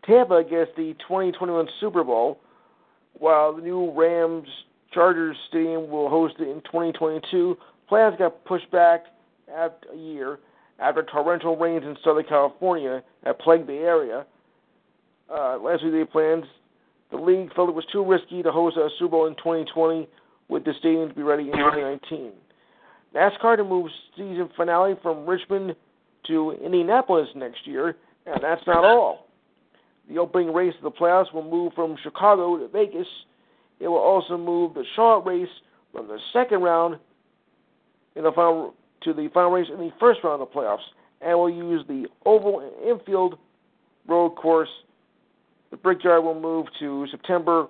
Tampa 0.09 0.43
gets 0.43 0.70
the 0.76 0.94
2021 1.06 1.68
Super 1.80 2.02
Bowl, 2.02 2.40
while 3.12 3.55
the 3.55 3.60
new 3.60 3.93
Rams 3.93 4.48
Chargers 4.93 5.36
Stadium 5.48 5.90
will 5.90 6.09
host 6.09 6.35
it 6.39 6.48
in 6.48 6.62
2022. 6.62 7.56
Plans 7.89 8.16
got 8.18 8.44
pushed 8.47 8.70
back 8.70 9.05
after 9.55 9.90
a 9.93 9.97
year 9.97 10.39
after 10.78 11.02
torrential 11.02 11.56
rains 11.56 11.85
in 11.85 11.97
Southern 12.02 12.24
California 12.24 13.02
had 13.24 13.39
plagued 13.39 13.68
the 13.68 13.74
area. 13.74 14.24
Uh, 15.30 15.59
last 15.59 15.85
week, 15.85 15.93
they 15.93 16.05
planned 16.05 16.44
the 17.10 17.16
league 17.16 17.52
felt 17.55 17.68
it 17.68 17.74
was 17.74 17.86
too 17.90 18.05
risky 18.05 18.43
to 18.43 18.52
host 18.52 18.76
a 18.76 18.89
Super 18.98 19.12
Bowl 19.12 19.26
in 19.26 19.35
2020 19.36 20.09
with 20.48 20.64
the 20.64 20.72
stadium 20.78 21.09
to 21.09 21.14
be 21.14 21.22
ready 21.22 21.44
in 21.44 21.52
2019. 21.52 22.32
NASCAR 23.14 23.56
to 23.56 23.64
move 23.64 23.90
season 24.16 24.48
finale 24.56 24.94
from 25.02 25.26
Richmond 25.26 25.74
to 26.26 26.52
Indianapolis 26.62 27.28
next 27.35 27.66
year, 27.66 27.97
and 28.26 28.43
that's 28.43 28.66
not 28.66 28.85
all. 28.85 29.28
The 30.09 30.18
opening 30.18 30.52
race 30.52 30.74
of 30.76 30.82
the 30.82 30.90
playoffs 30.90 31.32
will 31.32 31.48
move 31.48 31.74
from 31.74 31.97
Chicago 32.02 32.56
to 32.56 32.68
Vegas. 32.68 33.06
It 33.78 33.89
will 33.89 33.98
also 33.98 34.36
move 34.36 34.74
the 34.74 34.85
Charlotte 34.97 35.26
race 35.26 35.48
from 35.93 36.09
the 36.09 36.18
second 36.32 36.62
round 36.62 36.98
in 38.16 38.24
the 38.24 38.32
final 38.32 38.74
to 39.02 39.12
the 39.12 39.28
final 39.32 39.51
race 39.51 39.68
in 39.72 39.78
the 39.78 39.93
first 40.01 40.20
round 40.24 40.43
of 40.43 40.48
the 40.48 40.55
playoffs, 40.55 40.86
and 41.20 41.39
will 41.39 41.51
use 41.51 41.85
the 41.86 42.06
oval 42.26 42.60
and 42.60 42.89
infield 42.89 43.39
road 44.09 44.30
course. 44.30 44.68
The 45.70 45.76
Brickyard 45.76 46.24
will 46.24 46.40
move 46.40 46.66
to 46.80 47.06
September 47.10 47.68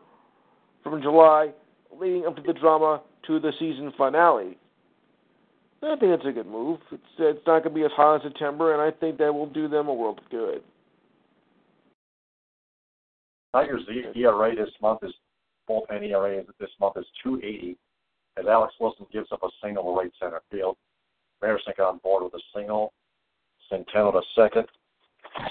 from 0.83 1.03
July, 1.03 1.51
leading 1.99 2.25
up 2.25 2.37
to 2.37 2.43
the 2.43 2.53
drama 2.53 3.03
to 3.27 3.41
the 3.41 3.53
season 3.59 3.93
finale. 3.99 4.57
I 5.83 5.97
think 5.97 6.13
that's 6.13 6.27
a 6.27 6.33
good 6.33 6.47
move. 6.47 6.81
It's, 6.91 7.03
it's 7.19 7.47
not 7.47 7.63
going 7.63 7.75
to 7.75 7.81
be 7.81 7.85
as 7.85 7.93
hot 7.93 8.17
in 8.17 8.33
September, 8.33 8.73
and 8.73 8.83
I 8.83 8.97
think 8.99 9.19
that 9.19 9.33
will 9.33 9.47
do 9.47 9.69
them 9.69 9.89
a 9.89 9.95
world 9.95 10.21
of 10.25 10.31
good. 10.31 10.63
Tigers 13.59 13.83
ERA 14.15 14.55
this 14.55 14.71
month 14.81 15.01
is 15.03 15.13
bullpen 15.69 16.09
ERA 16.09 16.45
this 16.61 16.71
month 16.81 16.97
is 16.97 17.05
280 17.25 17.77
as 18.39 18.47
Alex 18.47 18.73
Wilson 18.79 19.05
gives 19.13 19.33
up 19.33 19.43
a 19.43 19.49
single 19.61 19.83
to 19.83 19.99
right 19.99 20.13
center 20.21 20.41
field. 20.49 20.77
Marisnick 21.43 21.81
on 21.81 21.99
board 21.99 22.23
with 22.23 22.35
a 22.35 22.41
single. 22.55 22.93
Centeno 23.71 24.13
to 24.13 24.21
second. 24.37 24.67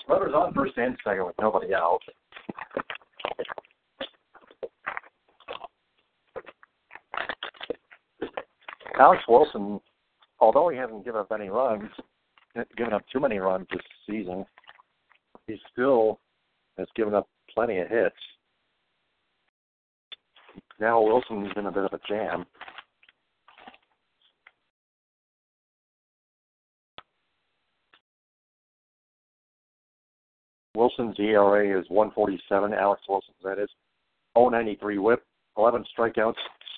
Runners 0.08 0.34
on 0.34 0.54
first 0.54 0.78
and 0.78 0.96
second 1.04 1.26
with 1.26 1.36
nobody 1.42 1.74
out. 1.74 2.00
Alex 8.98 9.22
Wilson, 9.28 9.82
although 10.40 10.70
he 10.70 10.78
hasn't 10.78 11.04
given 11.04 11.20
up 11.20 11.32
any 11.34 11.50
runs, 11.50 11.90
given 12.78 12.94
up 12.94 13.04
too 13.12 13.20
many 13.20 13.38
runs 13.38 13.68
this 13.70 13.82
season, 14.10 14.46
he 15.46 15.60
still 15.74 16.22
has 16.78 16.88
given 16.96 17.14
up 17.14 17.28
plenty 17.58 17.80
of 17.80 17.88
hits. 17.88 18.16
Now 20.80 21.02
Wilson's 21.02 21.50
in 21.56 21.66
a 21.66 21.72
bit 21.72 21.86
of 21.86 21.94
a 21.94 22.00
jam. 22.08 22.46
Wilson's 30.76 31.16
ERA 31.18 31.80
is 31.80 31.88
147. 31.90 32.76
Alex 32.76 33.02
Wilson's 33.10 33.36
that 33.44 33.58
is 33.58 33.70
093 34.36 35.00
WHIP, 35.00 35.24
11 35.58 35.84
strikeouts, 35.98 36.36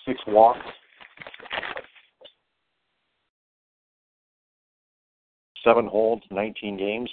six 0.07 0.17
walks. 0.27 0.59
Seven 5.61 5.87
holds, 5.87 6.23
19 6.31 6.77
games. 6.77 7.09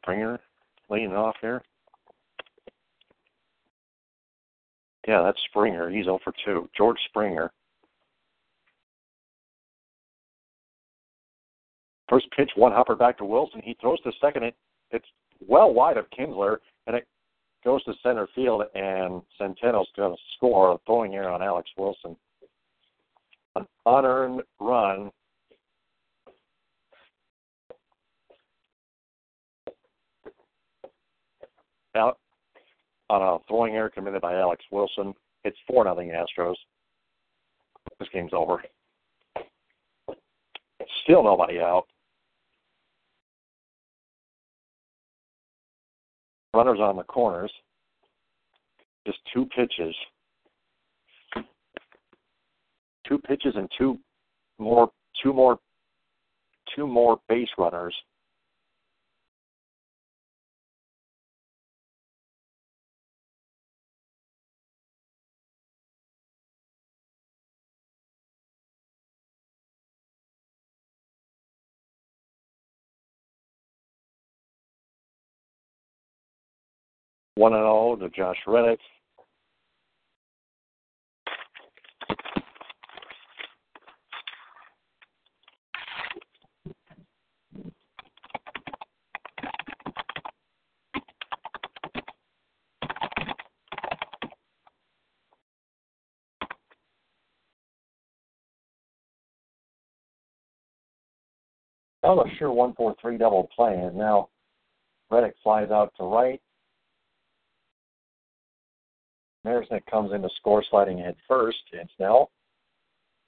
Springer 0.00 0.38
leading 0.88 1.14
off 1.14 1.36
here. 1.40 1.62
Yeah, 5.06 5.22
that's 5.22 5.38
Springer. 5.48 5.90
He's 5.90 6.04
0 6.04 6.18
for 6.22 6.32
2. 6.44 6.68
George 6.76 6.98
Springer. 7.08 7.50
First 12.08 12.26
pitch, 12.36 12.50
one 12.56 12.72
hopper 12.72 12.94
back 12.94 13.18
to 13.18 13.24
Wilson. 13.24 13.60
He 13.62 13.76
throws 13.80 14.00
to 14.02 14.12
second. 14.20 14.42
It, 14.44 14.54
it's 14.90 15.06
well 15.46 15.72
wide 15.72 15.98
of 15.98 16.06
Kinsler, 16.10 16.58
and 16.86 16.96
it 16.96 17.06
goes 17.64 17.84
to 17.84 17.92
center 18.02 18.28
field, 18.34 18.62
and 18.74 19.20
Centeno's 19.38 19.88
going 19.96 20.14
to 20.14 20.22
score 20.36 20.72
a 20.72 20.78
throwing 20.86 21.14
error 21.14 21.30
on 21.30 21.42
Alex 21.42 21.70
Wilson. 21.76 22.16
An 23.56 23.66
unearned 23.84 24.42
run. 24.60 25.10
Out 31.98 32.18
on 33.10 33.22
a 33.22 33.38
throwing 33.48 33.74
error 33.74 33.90
committed 33.90 34.20
by 34.20 34.34
Alex 34.34 34.64
Wilson. 34.70 35.14
It's 35.44 35.56
4 35.66 35.84
nothing 35.84 36.10
Astros. 36.10 36.54
This 37.98 38.08
game's 38.12 38.32
over. 38.32 38.62
Still 41.02 41.24
nobody 41.24 41.58
out. 41.58 41.86
Runners 46.54 46.78
on 46.80 46.96
the 46.96 47.02
corners. 47.02 47.52
Just 49.06 49.18
two 49.32 49.46
pitches. 49.46 49.94
Two 53.06 53.18
pitches 53.18 53.54
and 53.56 53.70
two 53.78 53.98
more 54.58 54.90
two 55.22 55.32
more 55.32 55.58
two 56.76 56.86
more 56.86 57.20
base 57.28 57.48
runners. 57.56 57.94
One 77.38 77.52
and 77.52 77.60
zero 77.62 77.94
to 78.00 78.08
Josh 78.08 78.36
Reddick. 78.48 78.80
Was 102.02 102.26
a 102.26 102.36
sure 102.36 102.50
one 102.50 102.74
four 102.74 102.96
three 103.00 103.16
double 103.16 103.48
play, 103.54 103.74
and 103.74 103.94
now 103.94 104.28
Reddick 105.08 105.34
flies 105.44 105.70
out 105.70 105.92
to 105.98 106.02
right. 106.02 106.40
Marisnick 109.48 109.86
comes 109.90 110.12
in 110.12 110.20
to 110.22 110.28
score 110.36 110.62
sliding 110.68 110.98
head 110.98 111.16
first. 111.26 111.58
It's 111.72 111.90
now 111.98 112.28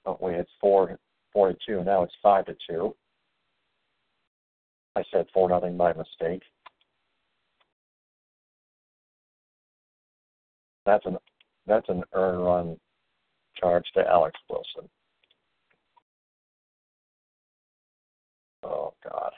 oh 0.05 0.17
wait, 0.21 0.35
it's 0.35 0.51
four 0.59 0.97
four 1.33 1.51
to 1.51 1.57
two. 1.65 1.83
Now 1.83 2.03
it's 2.03 2.13
five 2.21 2.45
to 2.45 2.55
two. 2.69 2.95
I 4.95 5.03
said 5.11 5.25
four 5.33 5.49
nothing 5.49 5.77
by 5.77 5.93
mistake. 5.93 6.43
That's 10.85 11.05
an 11.05 11.17
that's 11.65 11.89
an 11.89 12.03
earn 12.13 12.39
run 12.39 12.77
charge 13.55 13.85
to 13.95 14.07
Alex 14.07 14.39
Wilson. 14.49 14.89
Oh 18.63 18.93
God. 19.03 19.31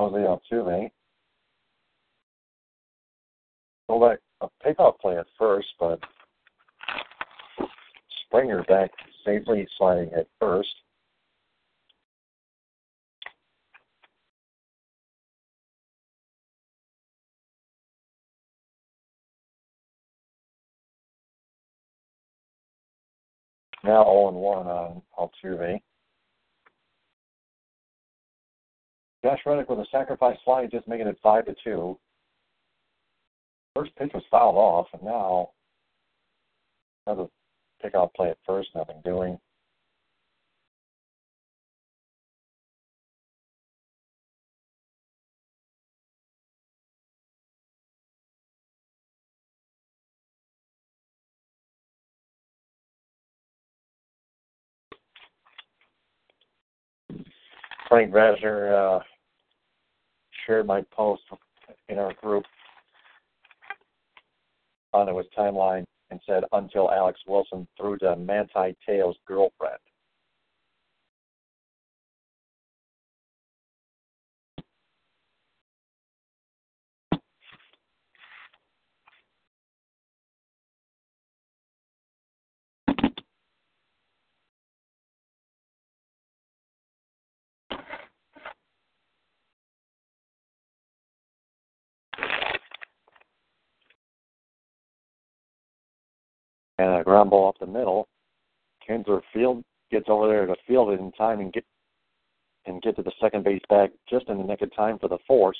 Jose 0.00 0.16
Altuve. 0.16 0.90
Go 3.86 4.08
back 4.08 4.18
uh, 4.40 4.46
a 4.46 4.66
pickoff 4.66 4.98
play 4.98 5.18
at 5.18 5.26
first, 5.38 5.68
but 5.78 6.00
Springer 8.24 8.62
back 8.62 8.90
safely 9.26 9.68
sliding 9.76 10.10
at 10.14 10.26
first. 10.40 10.70
Now 23.84 24.04
0 24.04 24.30
1 24.30 24.66
on 24.66 25.02
Altuve. 25.18 25.80
Josh 29.22 29.40
Reddick 29.44 29.68
with 29.68 29.78
a 29.78 29.86
sacrifice 29.90 30.38
fly, 30.44 30.66
just 30.66 30.88
making 30.88 31.06
it 31.06 31.18
five 31.22 31.44
to 31.46 31.54
two. 31.62 31.98
First 33.74 33.94
pitch 33.96 34.10
was 34.14 34.22
fouled 34.30 34.56
off, 34.56 34.86
and 34.92 35.02
now 35.02 35.50
another 37.06 37.26
pickoff 37.84 38.14
play 38.14 38.30
at 38.30 38.38
first, 38.46 38.70
nothing 38.74 39.00
doing. 39.04 39.38
Frank 57.90 58.12
Vasner 58.12 58.72
uh, 58.72 59.02
shared 60.46 60.64
my 60.64 60.82
post 60.92 61.22
in 61.88 61.98
our 61.98 62.14
group 62.14 62.44
onto 64.92 65.16
his 65.16 65.26
timeline 65.36 65.84
and 66.12 66.20
said, 66.24 66.44
until 66.52 66.92
Alex 66.92 67.18
Wilson 67.26 67.66
threw 67.76 67.98
to 67.98 68.14
Manti 68.14 68.76
Te'o's 68.86 69.16
girlfriend. 69.26 69.80
And 96.80 97.00
a 97.00 97.04
ground 97.04 97.30
ball 97.30 97.48
up 97.48 97.58
the 97.58 97.66
middle. 97.66 98.08
Kinsler 98.88 99.20
field 99.32 99.62
gets 99.90 100.06
over 100.08 100.28
there 100.28 100.46
to 100.46 100.56
field 100.66 100.90
it 100.90 101.00
in 101.00 101.12
time 101.12 101.40
and 101.40 101.52
get 101.52 101.64
and 102.66 102.82
get 102.82 102.96
to 102.96 103.02
the 103.02 103.12
second 103.20 103.44
base 103.44 103.62
bag 103.68 103.90
just 104.08 104.28
in 104.28 104.38
the 104.38 104.44
nick 104.44 104.62
of 104.62 104.74
time 104.74 104.98
for 104.98 105.08
the 105.08 105.18
force. 105.26 105.58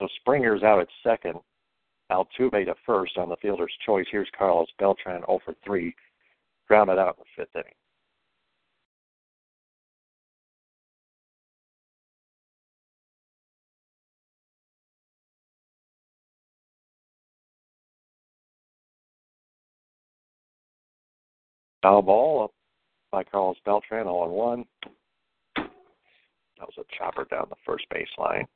So 0.00 0.08
Springer's 0.20 0.62
out 0.62 0.80
at 0.80 0.88
second. 1.02 1.38
Altuve 2.10 2.66
to 2.66 2.74
first 2.84 3.16
on 3.16 3.28
the 3.28 3.36
fielder's 3.36 3.72
choice. 3.84 4.06
Here's 4.10 4.28
Carlos 4.36 4.68
Beltran 4.78 5.22
0 5.26 5.40
for 5.44 5.54
3, 5.64 5.94
grounded 6.68 6.98
out 6.98 7.16
in 7.18 7.24
the 7.24 7.44
fifth 7.44 7.54
inning. 7.54 7.74
Foul 21.84 22.00
ball 22.00 22.44
up 22.44 22.50
by 23.12 23.22
Carlos 23.24 23.58
Beltran, 23.66 24.04
0 24.04 24.30
1. 24.30 24.64
That 25.56 25.66
was 26.60 26.72
a 26.78 26.96
chopper 26.96 27.26
down 27.30 27.48
the 27.50 27.56
first 27.66 27.84
baseline. 27.92 28.46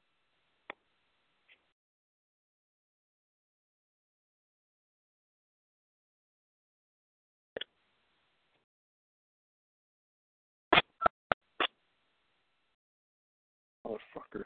Motherfucker. 13.87 14.45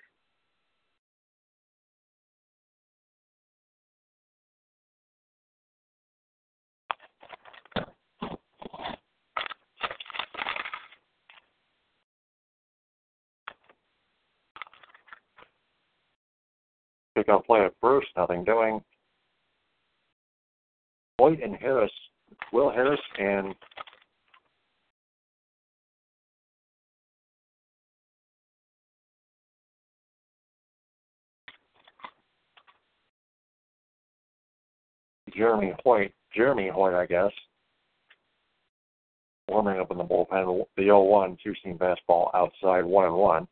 Pick 17.22 17.32
up 17.32 17.46
play 17.46 17.64
at 17.64 17.72
first, 17.80 18.08
nothing 18.16 18.42
doing. 18.42 18.82
Hoyt 21.20 21.40
and 21.40 21.54
Harris, 21.54 21.92
Will 22.52 22.68
Harris 22.68 22.98
and 23.16 23.54
Jeremy 35.32 35.74
Hoyt, 35.84 36.10
Jeremy 36.34 36.70
Hoyt, 36.74 36.94
I 36.94 37.06
guess, 37.06 37.30
warming 39.46 39.78
up 39.78 39.92
in 39.92 39.98
the 39.98 40.02
bullpen. 40.02 40.66
The 40.76 40.82
0-1 40.82 41.38
two-seam 41.40 41.78
fastball 41.78 42.34
outside, 42.34 42.84
one 42.84 43.04
and 43.04 43.14
one. 43.14 43.46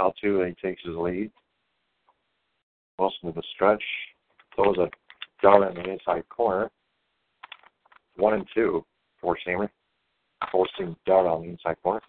Altuve 0.00 0.56
takes 0.58 0.82
his 0.84 0.96
lead. 0.96 1.30
Wilson 2.98 3.28
to 3.28 3.32
the 3.32 3.42
stretch. 3.54 3.82
Throws 4.54 4.78
a 4.78 4.88
dart 5.42 5.76
in 5.76 5.82
the 5.82 5.90
inside 5.90 6.28
corner. 6.28 6.70
One 8.16 8.34
and 8.34 8.46
two, 8.54 8.84
four 9.20 9.36
seamer. 9.46 9.68
Four 10.52 10.68
seam 10.78 10.96
dart 11.06 11.26
on 11.26 11.42
the 11.42 11.48
inside 11.48 11.76
corner. 11.82 12.00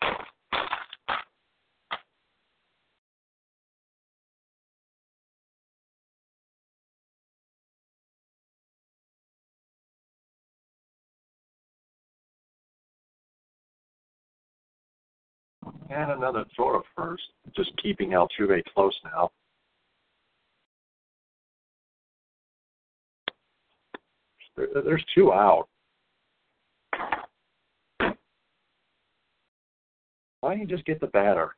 And 15.89 16.11
another 16.11 16.45
throw 16.55 16.77
of 16.77 16.83
first. 16.95 17.23
Just 17.55 17.71
keeping 17.81 18.11
Altuve 18.11 18.63
close 18.73 18.99
now. 19.03 19.29
There, 24.57 24.67
there's 24.83 25.05
two 25.13 25.31
out. 25.31 25.67
Why 30.41 30.51
don't 30.51 30.59
you 30.59 30.67
just 30.67 30.85
get 30.85 30.99
the 30.99 31.07
batter? 31.07 31.55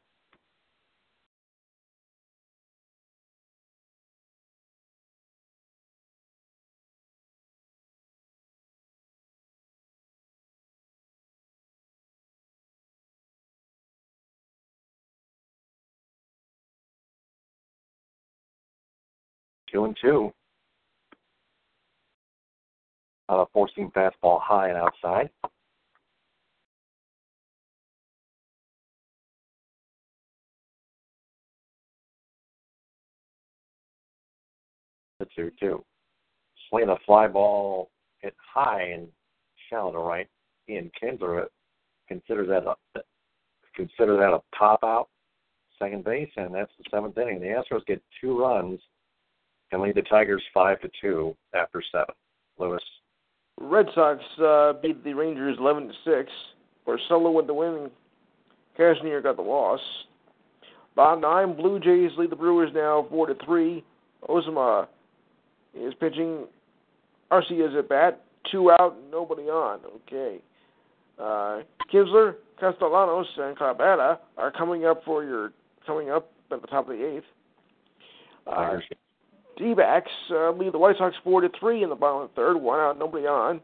Two 19.77 19.85
and 19.85 19.97
two. 20.01 20.33
Uh, 23.29 23.45
four 23.53 23.69
seam 23.75 23.91
fastball 23.95 24.41
high 24.41 24.69
and 24.69 24.77
outside. 24.77 25.29
The 35.19 35.27
two 35.35 35.51
two. 35.59 35.85
Swing 36.69 36.89
a 36.89 36.95
fly 37.05 37.27
ball 37.27 37.91
hit 38.17 38.33
high 38.51 38.81
and 38.81 39.07
shallow 39.69 39.91
to 39.91 39.99
right. 39.99 40.27
Ian 40.67 40.89
Kinsler 40.99 41.45
considers 42.07 42.47
that 42.47 42.65
a 42.65 43.01
consider 43.75 44.17
that 44.17 44.33
a 44.33 44.39
pop 44.57 44.79
out 44.83 45.09
second 45.77 46.03
base, 46.03 46.31
and 46.35 46.51
that's 46.51 46.71
the 46.79 46.85
seventh 46.89 47.15
inning. 47.19 47.39
The 47.39 47.61
Astros 47.61 47.85
get 47.85 48.01
two 48.19 48.39
runs 48.39 48.79
and 49.71 49.81
lead 49.81 49.95
the 49.95 50.01
Tigers 50.03 50.43
five 50.53 50.79
to 50.81 50.89
two 51.01 51.35
after 51.53 51.81
seven. 51.91 52.13
Lewis. 52.57 52.83
Red 53.59 53.87
Sox 53.93 54.21
uh, 54.43 54.73
beat 54.81 55.03
the 55.03 55.13
Rangers 55.13 55.57
11 55.59 55.87
to 55.87 55.93
six. 56.05 56.31
Porcello 56.87 57.33
with 57.33 57.47
the 57.47 57.53
win. 57.53 57.89
Cashner 58.77 59.21
got 59.21 59.35
the 59.35 59.41
loss. 59.41 59.79
Bottom 60.95 61.21
nine, 61.21 61.55
Blue 61.55 61.79
Jays 61.79 62.11
lead 62.17 62.31
the 62.31 62.35
Brewers 62.35 62.71
now 62.73 63.05
four 63.09 63.27
to 63.27 63.35
three. 63.45 63.83
Osuna 64.27 64.87
is 65.75 65.93
pitching. 65.99 66.45
Arcia 67.31 67.69
is 67.69 67.75
at 67.77 67.89
bat. 67.89 68.23
Two 68.51 68.71
out, 68.71 68.95
nobody 69.11 69.43
on. 69.43 69.79
Okay. 70.07 70.39
Uh, 71.19 71.61
Kinsler, 71.93 72.35
Castellanos, 72.59 73.27
and 73.37 73.57
Cabrera 73.57 74.19
are 74.37 74.51
coming 74.51 74.85
up 74.85 75.03
for 75.03 75.23
your 75.23 75.51
coming 75.85 76.09
up 76.09 76.31
at 76.51 76.61
the 76.61 76.67
top 76.67 76.89
of 76.89 76.97
the 76.97 77.05
eighth. 77.05 77.25
Uh, 78.45 78.77
D-backs 79.57 80.11
uh, 80.31 80.51
lead 80.51 80.73
the 80.73 80.77
White 80.77 80.97
Sox 80.97 81.15
four 81.23 81.41
to 81.41 81.49
three 81.59 81.83
in 81.83 81.89
the 81.89 81.95
bottom 81.95 82.23
of 82.23 82.29
the 82.29 82.35
third. 82.35 82.57
One 82.57 82.79
out, 82.79 82.99
nobody 82.99 83.25
on. 83.25 83.59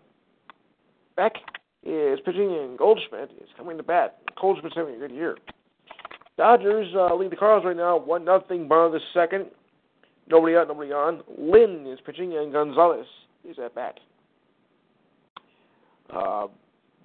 Beck 1.16 1.34
is 1.84 2.20
pitching, 2.26 2.58
and 2.62 2.78
Goldschmidt 2.78 3.32
is 3.42 3.50
coming 3.58 3.78
to 3.78 3.84
bat. 3.84 4.20
Goldschmidt's 4.40 4.76
having 4.76 4.96
a 4.96 4.98
good 4.98 5.12
year. 5.12 5.38
Dodgers 6.38 6.88
uh, 6.96 7.14
lead 7.14 7.32
the 7.32 7.36
Cardinals 7.36 7.66
right 7.66 7.78
now, 7.78 7.98
one 7.98 8.26
nothing. 8.26 8.68
Bottom 8.68 8.88
of 8.88 8.92
the 8.94 9.00
second. 9.14 9.46
Nobody 10.28 10.56
out, 10.56 10.68
nobody 10.68 10.92
on. 10.92 11.22
Lynn 11.38 11.86
is 11.86 12.00
pitching, 12.06 12.36
and 12.38 12.52
Gonzalez 12.52 13.06
is 13.48 13.58
at 13.64 13.76
bat. 13.76 14.00
Uh, 16.10 16.48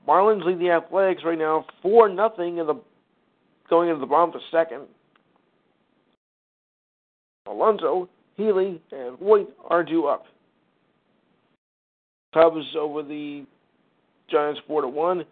Marlins 0.07 0.45
lead 0.45 0.59
the 0.59 0.71
Athletics 0.71 1.23
right 1.25 1.39
now, 1.39 1.67
four 1.83 2.09
nothing 2.09 2.59
in 2.59 2.67
the 2.67 2.81
going 3.69 3.91
into 3.91 4.01
the 4.01 4.07
bottom 4.07 4.31
of 4.31 4.41
the 4.41 4.41
second. 4.51 4.87
Alonso, 7.47 8.09
Healy, 8.39 8.81
and 8.93 9.19
White 9.19 9.49
are 9.69 9.83
due 9.83 10.07
up. 10.07 10.25
Cubs 12.33 12.65
over 12.79 13.03
the 13.03 13.45
Giants 14.31 14.61
four 14.67 14.81
to 14.81 14.89
one, 14.89 15.25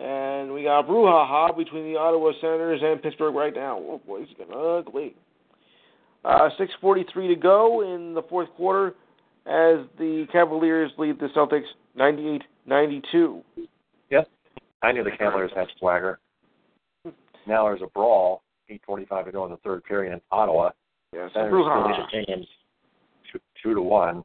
and 0.00 0.52
we 0.52 0.62
got 0.62 0.88
brouhaha 0.88 1.54
between 1.56 1.92
the 1.92 1.98
Ottawa 1.98 2.32
Senators 2.40 2.80
and 2.82 3.02
Pittsburgh 3.02 3.34
right 3.34 3.54
now. 3.54 3.76
Oh 3.78 4.00
boy, 4.06 4.22
it's 4.22 4.32
getting 4.38 4.54
ugly. 4.54 5.14
Uh, 6.24 6.48
6:43 6.58 7.28
to 7.28 7.36
go 7.36 7.82
in 7.82 8.14
the 8.14 8.22
fourth 8.22 8.48
quarter, 8.56 8.94
as 9.44 9.84
the 9.98 10.26
Cavaliers 10.32 10.90
lead 10.96 11.18
the 11.18 11.26
Celtics 11.36 11.66
98-92. 11.98 13.42
Yep, 14.10 14.28
I 14.82 14.92
knew 14.92 15.04
the 15.04 15.10
Cavaliers 15.10 15.50
had 15.54 15.66
swagger. 15.78 16.18
Now 17.46 17.64
there's 17.64 17.82
a 17.82 17.88
brawl. 17.88 18.42
8:45 18.70 19.26
to 19.26 19.32
go 19.32 19.44
in 19.44 19.50
the 19.50 19.58
third 19.58 19.84
period 19.84 20.14
in 20.14 20.20
Ottawa. 20.30 20.70
Yes, 21.14 21.30
Senators 21.34 21.50
still 21.50 21.86
lead 21.86 22.26
the 22.26 22.26
games 22.26 22.46
two, 23.30 23.40
two 23.62 23.74
to 23.74 23.82
one. 23.82 24.22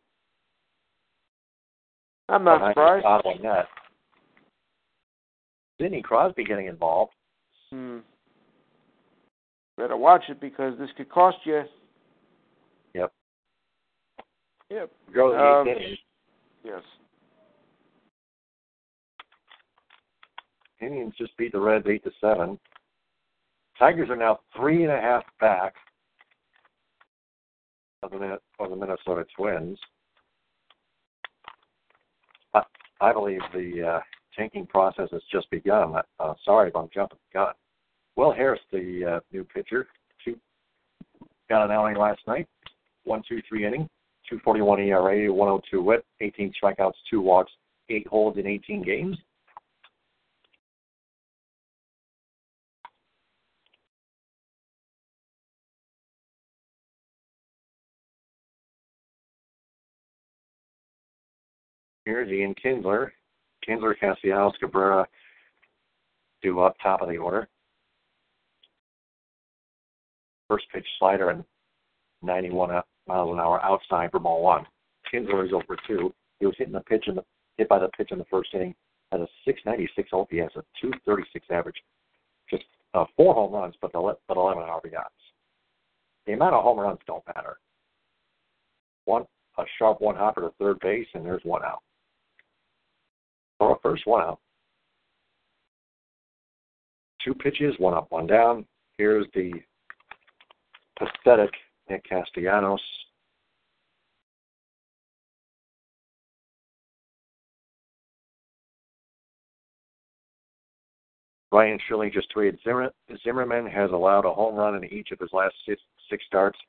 I'm 2.30 2.43
not 2.43 2.59
behind 2.59 2.73
surprised. 2.73 3.03
the 3.03 3.07
Ottawa 3.07 3.34
net. 3.41 3.65
Sidney 5.80 6.01
Crosby 6.01 6.43
getting 6.43 6.68
involved. 6.68 7.14
Hmm. 7.72 7.97
Better 9.77 9.97
watch 9.97 10.23
it 10.30 10.41
because 10.41 10.77
this 10.80 10.89
could 10.97 11.09
cost 11.09 11.38
you. 11.43 11.64
Yep. 12.93 13.11
Yep. 14.72 14.91
Go 15.14 15.31
the 15.31 15.38
Um. 15.38 15.97
Yes. 16.64 16.81
Indians 20.81 21.14
just 21.18 21.35
beat 21.38 21.51
the 21.51 21.59
Reds 21.59 21.85
eight 21.88 22.03
to 22.03 22.11
seven. 22.19 22.59
Tigers 23.80 24.09
are 24.09 24.15
now 24.15 24.39
three 24.55 24.84
and 24.84 24.91
a 24.91 24.99
half 24.99 25.23
back 25.39 25.76
of 28.03 28.11
the 28.11 28.40
of 28.60 28.69
the 28.69 28.76
Minnesota 28.76 29.26
Twins. 29.36 29.78
I 32.99 33.14
believe 33.14 33.41
the 33.53 33.88
uh, 33.88 33.99
tanking 34.36 34.65
process 34.65 35.10
has 35.11 35.22
just 35.32 35.49
begun. 35.52 35.94
Uh, 36.19 36.34
sorry 36.44 36.69
if 36.69 36.76
I'm 36.76 36.90
jumping 36.94 37.19
the 37.32 37.38
gun. 37.38 37.53
Will 38.15 38.32
Harris, 38.32 38.60
the 38.72 39.18
uh, 39.18 39.19
new 39.32 39.44
pitcher, 39.44 39.88
two, 40.24 40.38
got 41.49 41.65
an 41.65 41.72
outing 41.72 41.98
last 41.98 42.22
night. 42.28 42.48
One, 43.03 43.22
two, 43.28 43.41
three 43.48 43.65
inning, 43.65 43.88
241 44.28 44.80
ERA, 44.80 45.32
102 45.32 45.82
WHIP, 45.82 46.06
18 46.22 46.53
strikeouts, 46.61 46.94
two 47.10 47.22
walks, 47.22 47.52
eight 47.90 48.07
holds 48.07 48.38
in 48.38 48.48
18 48.48 48.84
games. 48.84 49.18
Here's 62.07 62.31
Ian 62.31 62.55
Kinsler. 62.63 63.09
Kinsler, 63.67 63.93
Castellanos, 63.99 64.53
Cabrera, 64.61 65.05
do 66.41 66.61
up 66.61 66.77
top 66.81 67.01
of 67.01 67.09
the 67.09 67.17
order. 67.17 67.49
First 70.47 70.67
pitch 70.73 70.85
slider 70.99 71.31
and 71.31 71.43
91 72.21 72.81
miles 73.09 73.34
an 73.34 73.41
hour 73.41 73.61
outside 73.61 74.09
for 74.11 74.19
ball 74.19 74.41
one. 74.41 74.65
Kinsler 75.13 75.45
is 75.45 75.51
over 75.51 75.75
two. 75.85 76.13
He 76.39 76.45
was 76.45 76.55
hitting 76.57 76.71
the 76.71 76.79
pitch 76.79 77.09
in 77.09 77.15
the 77.15 77.25
hit 77.57 77.67
by 77.67 77.77
the 77.77 77.89
pitch 77.97 78.13
in 78.13 78.19
the 78.19 78.25
first 78.31 78.53
inning. 78.53 78.73
Has 79.11 79.19
a 79.19 79.27
696 79.43 80.09
OPS, 80.13 80.55
a 80.55 80.63
236 80.79 81.45
average. 81.51 81.75
Just 82.49 82.63
uh, 82.93 83.03
four 83.17 83.34
home 83.34 83.51
runs, 83.51 83.75
but 83.81 83.91
the 83.91 84.15
but 84.29 84.38
11 84.38 84.63
RBIs. 84.63 85.03
The 86.25 86.31
amount 86.31 86.55
of 86.55 86.63
home 86.63 86.79
runs 86.79 86.99
don't 87.05 87.27
matter. 87.35 87.57
One 89.03 89.25
a 89.57 89.63
sharp 89.77 89.99
one 89.99 90.15
hopper 90.15 90.39
to 90.39 90.51
third 90.57 90.79
base, 90.79 91.07
and 91.13 91.25
there's 91.25 91.43
one 91.43 91.65
out. 91.65 91.81
A 93.59 93.73
first 93.81 94.05
one 94.05 94.21
out. 94.21 94.39
Two 97.23 97.34
pitches, 97.34 97.73
one 97.79 97.93
up, 97.93 98.07
one 98.09 98.27
down. 98.27 98.65
Here's 98.97 99.25
the 99.34 99.51
pathetic 100.97 101.51
Nick 101.89 102.03
Castellanos. 102.07 102.81
Ryan 111.51 111.79
Shirley 111.88 112.11
just 112.11 112.27
tweeted 112.35 112.57
Zimmer, 112.63 112.91
Zimmermann 113.23 113.65
has 113.65 113.89
allowed 113.91 114.25
a 114.25 114.34
home 114.34 114.55
run 114.55 114.75
in 114.75 114.85
each 114.93 115.11
of 115.11 115.19
his 115.19 115.29
last 115.34 115.55
six, 115.65 115.81
six 116.09 116.23
starts 116.27 116.59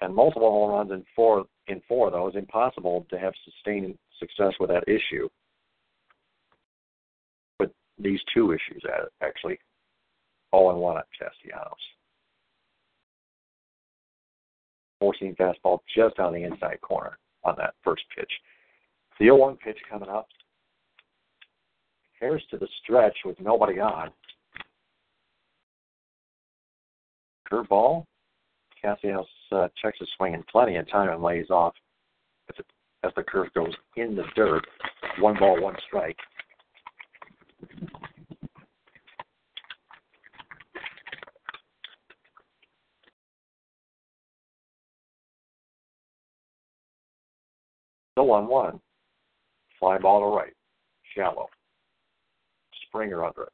and 0.00 0.14
multiple 0.14 0.50
home 0.50 0.70
runs 0.70 0.90
in 0.90 1.04
four 1.14 1.44
in 1.68 1.80
four 1.86 2.08
of 2.08 2.12
those. 2.12 2.34
Impossible 2.34 3.06
to 3.10 3.18
have 3.18 3.32
sustained 3.44 3.96
success 4.18 4.52
with 4.58 4.68
that 4.70 4.84
issue 4.88 5.28
these 8.02 8.20
two 8.34 8.52
issues 8.52 8.82
it, 8.84 9.12
actually. 9.22 9.58
All 10.52 10.70
in 10.70 10.76
one 10.76 10.98
at 10.98 11.06
Castellanos. 11.16 11.72
Four-seam 14.98 15.36
fastball 15.36 15.78
just 15.96 16.18
on 16.18 16.34
the 16.34 16.42
inside 16.42 16.80
corner 16.82 17.18
on 17.44 17.54
that 17.56 17.74
first 17.82 18.02
pitch. 18.16 18.30
The 19.18 19.26
0 19.26 19.36
1 19.36 19.56
pitch 19.56 19.78
coming 19.88 20.08
up. 20.08 20.28
Harris 22.18 22.42
to 22.50 22.58
the 22.58 22.68
stretch 22.82 23.16
with 23.24 23.40
nobody 23.40 23.80
on. 23.80 24.10
Curveball. 27.50 28.04
Castellanos 28.82 29.26
uh, 29.52 29.68
checks 29.80 29.98
his 29.98 30.08
swing 30.16 30.34
in 30.34 30.42
plenty 30.50 30.76
of 30.76 30.90
time 30.90 31.10
and 31.10 31.22
lays 31.22 31.50
off 31.50 31.74
as 33.02 33.12
the 33.16 33.22
curve 33.22 33.52
goes 33.54 33.74
in 33.96 34.14
the 34.14 34.24
dirt. 34.34 34.66
One 35.18 35.38
ball, 35.38 35.60
one 35.60 35.76
strike. 35.86 36.16
The 48.16 48.24
1 48.24 48.48
1. 48.48 48.80
Fly 49.78 49.96
ball 49.96 50.20
to 50.20 50.36
right. 50.36 50.52
Shallow. 51.16 51.48
Springer 52.86 53.24
under 53.24 53.44
it. 53.44 53.52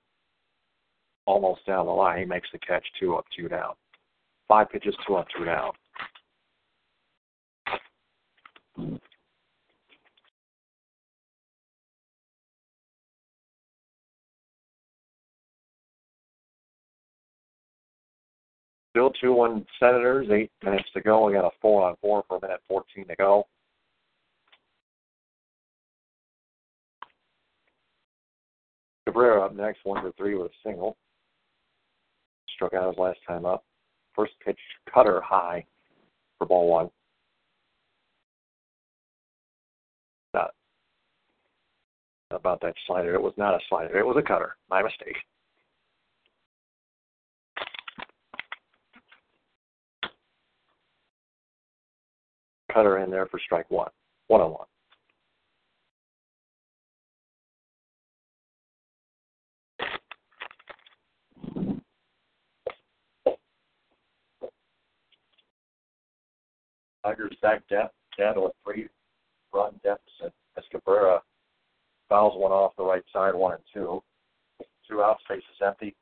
Almost 1.26 1.64
down 1.66 1.86
the 1.86 1.92
line. 1.92 2.18
He 2.18 2.24
makes 2.24 2.48
the 2.52 2.58
catch 2.58 2.84
two 2.98 3.14
up, 3.14 3.24
two 3.36 3.48
down. 3.48 3.74
Five 4.48 4.70
pitches, 4.70 4.96
two 5.06 5.14
up, 5.14 5.26
two 5.36 5.44
down. 5.44 5.72
Still 18.96 19.12
2 19.20 19.30
1 19.30 19.66
Senators, 19.78 20.26
eight 20.32 20.50
minutes 20.64 20.88
to 20.94 21.02
go. 21.02 21.26
We 21.26 21.34
got 21.34 21.44
a 21.44 21.50
4 21.60 21.90
on 21.90 21.96
4 22.00 22.24
for 22.26 22.38
a 22.38 22.40
minute 22.40 22.62
14 22.66 23.06
to 23.08 23.16
go. 23.16 23.46
Cabrera 29.04 29.44
up 29.44 29.54
next, 29.54 29.80
1 29.84 30.00
for 30.00 30.12
3 30.12 30.36
with 30.36 30.46
a 30.46 30.54
single. 30.66 30.96
Struck 32.54 32.72
out 32.72 32.88
his 32.88 32.98
last 32.98 33.18
time 33.28 33.44
up. 33.44 33.64
First 34.14 34.32
pitch 34.42 34.58
cutter 34.90 35.20
high 35.20 35.66
for 36.38 36.46
ball 36.46 36.66
one. 36.66 36.88
Not 40.32 40.54
about 42.30 42.62
that 42.62 42.74
slider. 42.86 43.14
It 43.14 43.20
was 43.20 43.34
not 43.36 43.52
a 43.52 43.58
slider. 43.68 43.98
It 43.98 44.06
was 44.06 44.16
a 44.18 44.26
cutter. 44.26 44.56
My 44.70 44.82
mistake. 44.82 45.16
Cutter 52.76 52.98
in 52.98 53.10
there 53.10 53.24
for 53.26 53.40
strike 53.40 53.70
one, 53.70 53.88
one 54.26 54.42
on 54.42 54.50
one. 54.50 54.66
Tigers 67.02 67.34
back 67.40 67.66
down, 67.68 67.88
down 68.18 68.34
to 68.34 68.50
three 68.62 68.88
run 69.54 69.72
deficit 69.82 70.34
as 70.58 70.64
Cabrera 70.70 71.22
fouls 72.10 72.34
one 72.36 72.52
off 72.52 72.72
the 72.76 72.84
right 72.84 73.02
side, 73.10 73.34
one 73.34 73.54
and 73.54 73.62
two. 73.72 74.02
Two 74.86 75.02
out, 75.02 75.16
space 75.24 75.38
is 75.38 75.66
empty. 75.66 75.94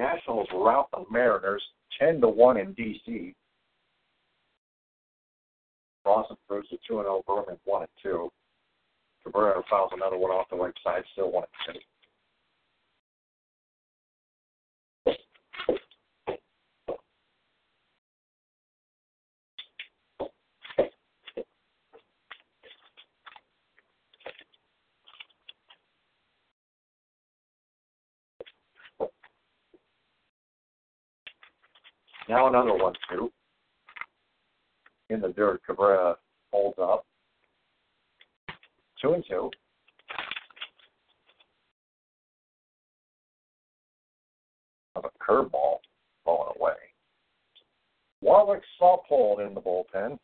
Nationals 0.00 0.48
rout 0.54 0.88
the 0.92 1.04
Mariners 1.10 1.62
10 1.98 2.22
to 2.22 2.28
1 2.28 2.56
in 2.56 2.72
D.C. 2.72 3.34
Ross 6.06 6.26
improves 6.30 6.70
to 6.70 6.78
2 6.88 6.94
0, 6.94 7.22
Bergman 7.26 7.58
1 7.64 7.82
and 7.82 7.90
2. 8.02 8.30
Cabrera 9.22 9.62
fouls 9.68 9.90
another 9.92 10.16
one 10.16 10.30
off 10.30 10.46
the 10.50 10.56
right 10.56 10.72
side, 10.82 11.02
still 11.12 11.30
1 11.30 11.44
and 11.68 11.74
2. 11.76 11.80
Now 32.30 32.46
another 32.46 32.76
one, 32.76 32.92
too. 33.10 33.32
In 35.08 35.20
the 35.20 35.30
dirt, 35.30 35.62
Cabrera 35.66 36.14
holds 36.52 36.78
up. 36.80 37.04
Two 39.02 39.14
and 39.14 39.24
two. 39.28 39.50
Of 44.94 45.06
a 45.06 45.10
curveball 45.20 45.78
falling 46.24 46.52
away. 46.60 46.74
Warwick 48.20 48.62
saw 48.78 48.98
pulled 49.08 49.40
in 49.40 49.52
the 49.52 49.60
bullpen. 49.60 50.16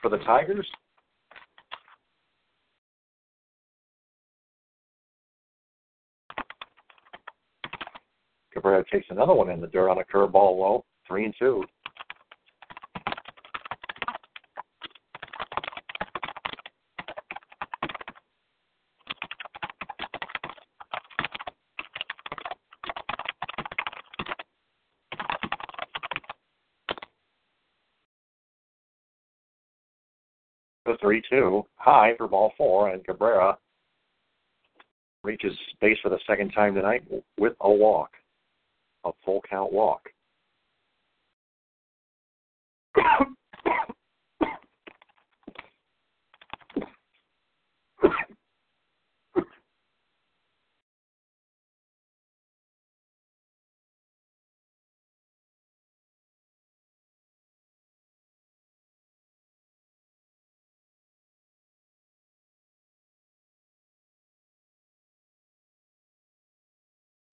For 0.00 0.08
the 0.08 0.24
Tigers, 0.24 0.66
Cabrera 8.60 8.84
takes 8.92 9.06
another 9.08 9.32
one 9.32 9.48
in 9.48 9.58
the 9.58 9.66
dirt 9.68 9.88
on 9.88 9.96
a 9.96 10.04
curveball 10.04 10.58
low, 10.58 10.84
three 11.08 11.24
and 11.24 11.34
two. 11.38 11.64
The 30.84 30.98
3 31.00 31.22
2 31.30 31.64
high 31.76 32.14
for 32.18 32.28
ball 32.28 32.52
four, 32.58 32.90
and 32.90 33.02
Cabrera 33.06 33.56
reaches 35.24 35.56
base 35.80 35.96
for 36.02 36.10
the 36.10 36.18
second 36.26 36.50
time 36.50 36.74
tonight 36.74 37.04
with 37.38 37.54
a 37.60 37.70
walk 37.70 38.10
a 39.04 39.10
full 39.24 39.42
count 39.48 39.72
walk. 39.72 40.08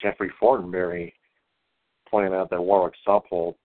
Jeffrey 0.02 0.32
Fortenberry 0.40 1.12
pointed 2.10 2.34
out 2.34 2.50
that 2.50 2.62
Warwick 2.62 2.94
Saupold 3.08 3.56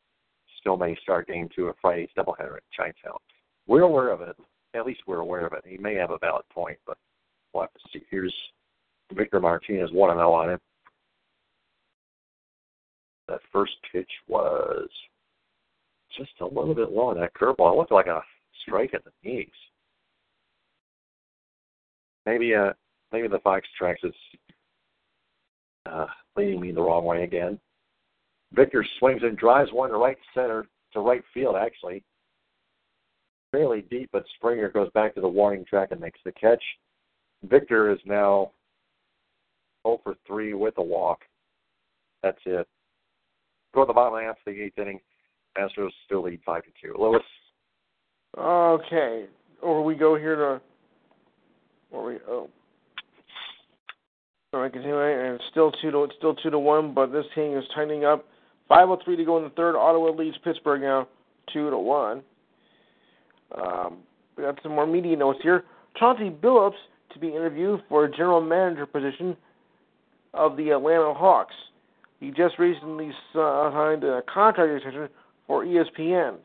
still 0.60 0.76
may 0.76 0.96
start 1.02 1.28
game 1.28 1.48
two 1.54 1.66
of 1.66 1.76
Friday's 1.80 2.08
doubleheader 2.16 2.56
at 2.56 2.62
Chinatown. 2.76 3.18
We're 3.66 3.82
aware 3.82 4.10
of 4.10 4.20
it. 4.20 4.36
At 4.74 4.86
least 4.86 5.00
we're 5.06 5.18
aware 5.18 5.46
of 5.46 5.52
it. 5.52 5.64
He 5.66 5.76
may 5.78 5.94
have 5.94 6.10
a 6.10 6.18
valid 6.18 6.44
point, 6.52 6.78
but 6.86 6.96
we'll 7.52 7.64
have 7.64 7.72
to 7.72 7.80
see. 7.92 8.04
Here's 8.10 8.34
Victor 9.12 9.40
Martinez 9.40 9.90
1 9.92 10.16
0 10.16 10.32
on 10.32 10.50
him. 10.50 10.58
That 13.28 13.40
first 13.52 13.72
pitch 13.92 14.10
was 14.28 14.88
just 16.16 16.32
a 16.40 16.44
little 16.44 16.74
bit 16.74 16.90
low. 16.90 17.14
That 17.14 17.34
curveball 17.34 17.72
it 17.72 17.76
looked 17.78 17.92
like 17.92 18.06
a 18.06 18.22
strike 18.62 18.94
at 18.94 19.04
the 19.04 19.10
knees. 19.24 19.48
Maybe 22.26 22.54
uh 22.54 22.72
maybe 23.12 23.28
the 23.28 23.40
Fox 23.40 23.66
tracks 23.78 24.00
is 24.02 24.14
uh, 25.86 26.06
leading 26.36 26.60
me 26.60 26.72
the 26.72 26.80
wrong 26.80 27.04
way 27.04 27.24
again. 27.24 27.58
Victor 28.54 28.84
swings 28.98 29.22
and 29.22 29.36
drives 29.36 29.70
one 29.72 29.90
to 29.90 29.96
right 29.96 30.18
center, 30.34 30.66
to 30.92 31.00
right 31.00 31.22
field, 31.32 31.56
actually. 31.56 32.02
Fairly 33.50 33.82
deep, 33.90 34.10
but 34.12 34.24
Springer 34.36 34.70
goes 34.70 34.90
back 34.94 35.14
to 35.14 35.20
the 35.20 35.28
warning 35.28 35.64
track 35.64 35.88
and 35.90 36.00
makes 36.00 36.20
the 36.24 36.32
catch. 36.32 36.62
Victor 37.44 37.90
is 37.90 37.98
now 38.04 38.52
0 39.86 40.00
for 40.02 40.14
3 40.26 40.54
with 40.54 40.74
a 40.78 40.82
walk. 40.82 41.20
That's 42.22 42.38
it. 42.46 42.66
Go 43.74 43.82
to 43.82 43.86
the 43.86 43.92
bottom 43.92 44.18
half 44.22 44.36
of 44.36 44.54
the 44.54 44.62
eighth 44.62 44.78
inning. 44.78 45.00
Astros 45.58 45.90
still 46.06 46.22
lead 46.22 46.40
5 46.44 46.62
to 46.62 46.70
2. 46.82 46.94
Lewis? 46.98 47.22
Okay. 48.38 49.26
Or 49.62 49.82
we 49.84 49.94
go 49.94 50.16
here 50.16 50.36
to. 50.36 50.60
Where 51.90 52.04
we, 52.04 52.18
oh. 52.28 52.48
All 54.54 54.60
right, 54.60 54.72
continuing, 54.72 55.18
and 55.18 55.34
it's 55.34 55.44
still 55.50 55.72
two 55.72 55.90
to 55.90 56.04
it's 56.04 56.14
still 56.18 56.34
two 56.34 56.50
to 56.50 56.58
one, 56.58 56.92
but 56.92 57.10
this 57.10 57.24
team 57.34 57.56
is 57.56 57.64
tightening 57.74 58.04
up. 58.04 58.26
Five 58.68 58.88
oh 58.88 58.98
three 59.04 59.16
to 59.16 59.24
go 59.24 59.36
in 59.38 59.44
the 59.44 59.50
third. 59.50 59.76
Ottawa 59.76 60.10
leads 60.10 60.36
Pittsburgh 60.44 60.82
now, 60.82 61.08
two 61.52 61.70
to 61.70 61.78
one. 61.78 62.22
Um, 63.54 63.98
we 64.36 64.44
got 64.44 64.58
some 64.62 64.72
more 64.72 64.86
media 64.86 65.16
notes 65.16 65.40
here. 65.42 65.64
Chauncey 65.98 66.30
Billups 66.30 66.72
to 67.12 67.18
be 67.18 67.28
interviewed 67.28 67.82
for 67.88 68.04
a 68.04 68.10
general 68.10 68.40
manager 68.40 68.86
position 68.86 69.36
of 70.32 70.56
the 70.56 70.70
Atlanta 70.70 71.12
Hawks. 71.12 71.54
He 72.20 72.30
just 72.30 72.58
recently 72.58 73.10
signed 73.32 74.04
a 74.04 74.22
contract 74.32 74.72
extension 74.72 75.08
for 75.46 75.64
ESPN. 75.64 76.36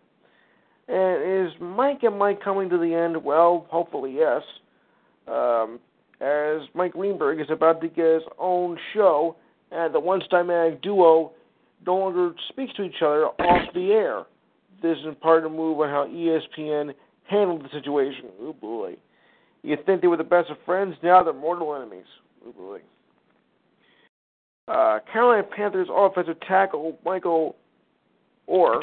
And 0.90 1.48
is 1.48 1.54
Mike 1.62 2.04
and 2.04 2.18
Mike 2.18 2.42
coming 2.42 2.70
to 2.70 2.78
the 2.78 2.94
end? 2.94 3.24
Well, 3.24 3.68
hopefully 3.70 4.16
yes. 4.18 4.42
Um, 5.28 5.80
as 6.20 6.62
Mike 6.74 6.94
Greenberg 6.94 7.40
is 7.40 7.48
about 7.52 7.82
to 7.82 7.88
get 7.88 8.06
his 8.06 8.24
own 8.40 8.78
show, 8.94 9.36
and 9.72 9.94
the 9.94 10.00
once 10.00 10.24
dynamic 10.32 10.82
duo 10.82 11.34
no 11.86 11.96
longer 11.96 12.34
speaks 12.50 12.74
to 12.74 12.84
each 12.84 13.02
other 13.02 13.26
off 13.26 13.74
the 13.74 13.92
air. 13.92 14.24
This 14.82 14.98
is 15.00 15.16
part 15.22 15.44
of 15.44 15.52
the 15.52 15.58
move 15.58 15.80
on 15.80 15.90
how 15.90 16.08
ESPN 16.08 16.94
handled 17.30 17.64
the 17.64 17.70
situation. 17.72 18.26
Oh 18.42 18.54
boy. 18.54 18.96
You 19.64 19.78
think 19.86 20.02
they 20.02 20.08
were 20.08 20.18
the 20.18 20.24
best 20.24 20.50
of 20.50 20.58
friends, 20.66 20.96
now 21.04 21.24
they're 21.24 21.34
mortal 21.34 21.76
enemies. 21.76 22.06
Oh 22.46 22.52
boy. 22.52 22.80
Uh, 24.68 25.00
Carolina 25.12 25.44
Panthers 25.44 25.88
offensive 25.94 26.40
tackle 26.48 26.98
Michael 27.06 27.56
Oher 28.50 28.82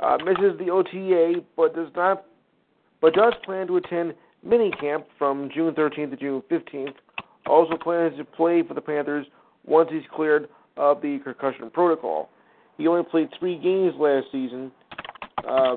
uh, 0.00 0.18
misses 0.24 0.58
the 0.58 0.70
OTA, 0.70 1.44
but 1.56 1.74
does 1.74 1.88
not, 1.94 2.24
but 3.00 3.14
does 3.14 3.32
plan 3.44 3.66
to 3.68 3.76
attend 3.76 4.14
mini 4.44 4.70
camp 4.80 5.06
from 5.18 5.48
June 5.54 5.74
13th 5.74 6.10
to 6.10 6.16
June 6.16 6.42
15th. 6.50 6.94
Also 7.46 7.76
plans 7.76 8.16
to 8.18 8.24
play 8.24 8.62
for 8.66 8.74
the 8.74 8.80
Panthers 8.80 9.26
once 9.64 9.88
he's 9.92 10.02
cleared 10.14 10.48
of 10.76 11.00
the 11.00 11.18
concussion 11.24 11.70
protocol. 11.70 12.30
He 12.76 12.86
only 12.86 13.04
played 13.10 13.28
three 13.38 13.58
games 13.58 13.94
last 13.98 14.26
season 14.30 14.70
uh, 15.48 15.76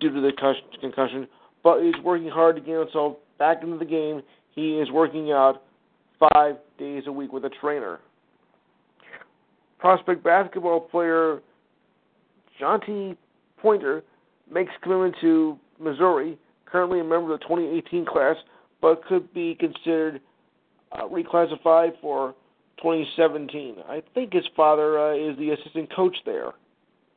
due 0.00 0.12
to 0.12 0.20
the 0.20 0.32
concussion, 0.80 1.28
but 1.62 1.82
he's 1.82 2.02
working 2.02 2.28
hard 2.28 2.56
to 2.56 2.62
get 2.62 2.78
himself 2.78 3.16
back 3.38 3.62
into 3.62 3.78
the 3.78 3.84
game. 3.84 4.22
He 4.54 4.78
is 4.78 4.90
working 4.90 5.32
out 5.32 5.62
five 6.32 6.56
days 6.78 7.04
a 7.06 7.12
week 7.12 7.32
with 7.32 7.44
a 7.44 7.50
trainer. 7.60 8.00
Prospect 9.78 10.22
basketball 10.22 10.80
player 10.80 11.40
Jontay 12.60 13.16
Porter 13.58 14.02
makes 14.50 14.72
commitment 14.82 15.14
to 15.20 15.58
Missouri 15.78 16.38
currently 16.66 17.00
a 17.00 17.04
member 17.04 17.32
of 17.32 17.40
the 17.40 17.44
2018 17.44 18.04
class, 18.06 18.36
but 18.80 19.04
could 19.04 19.32
be 19.32 19.54
considered 19.54 20.20
uh, 20.92 21.08
reclassified 21.08 21.92
for 22.00 22.34
2017. 22.82 23.76
I 23.88 24.02
think 24.14 24.32
his 24.32 24.44
father 24.56 24.98
uh, 24.98 25.14
is 25.14 25.36
the 25.38 25.50
assistant 25.50 25.94
coach 25.94 26.16
there, 26.24 26.52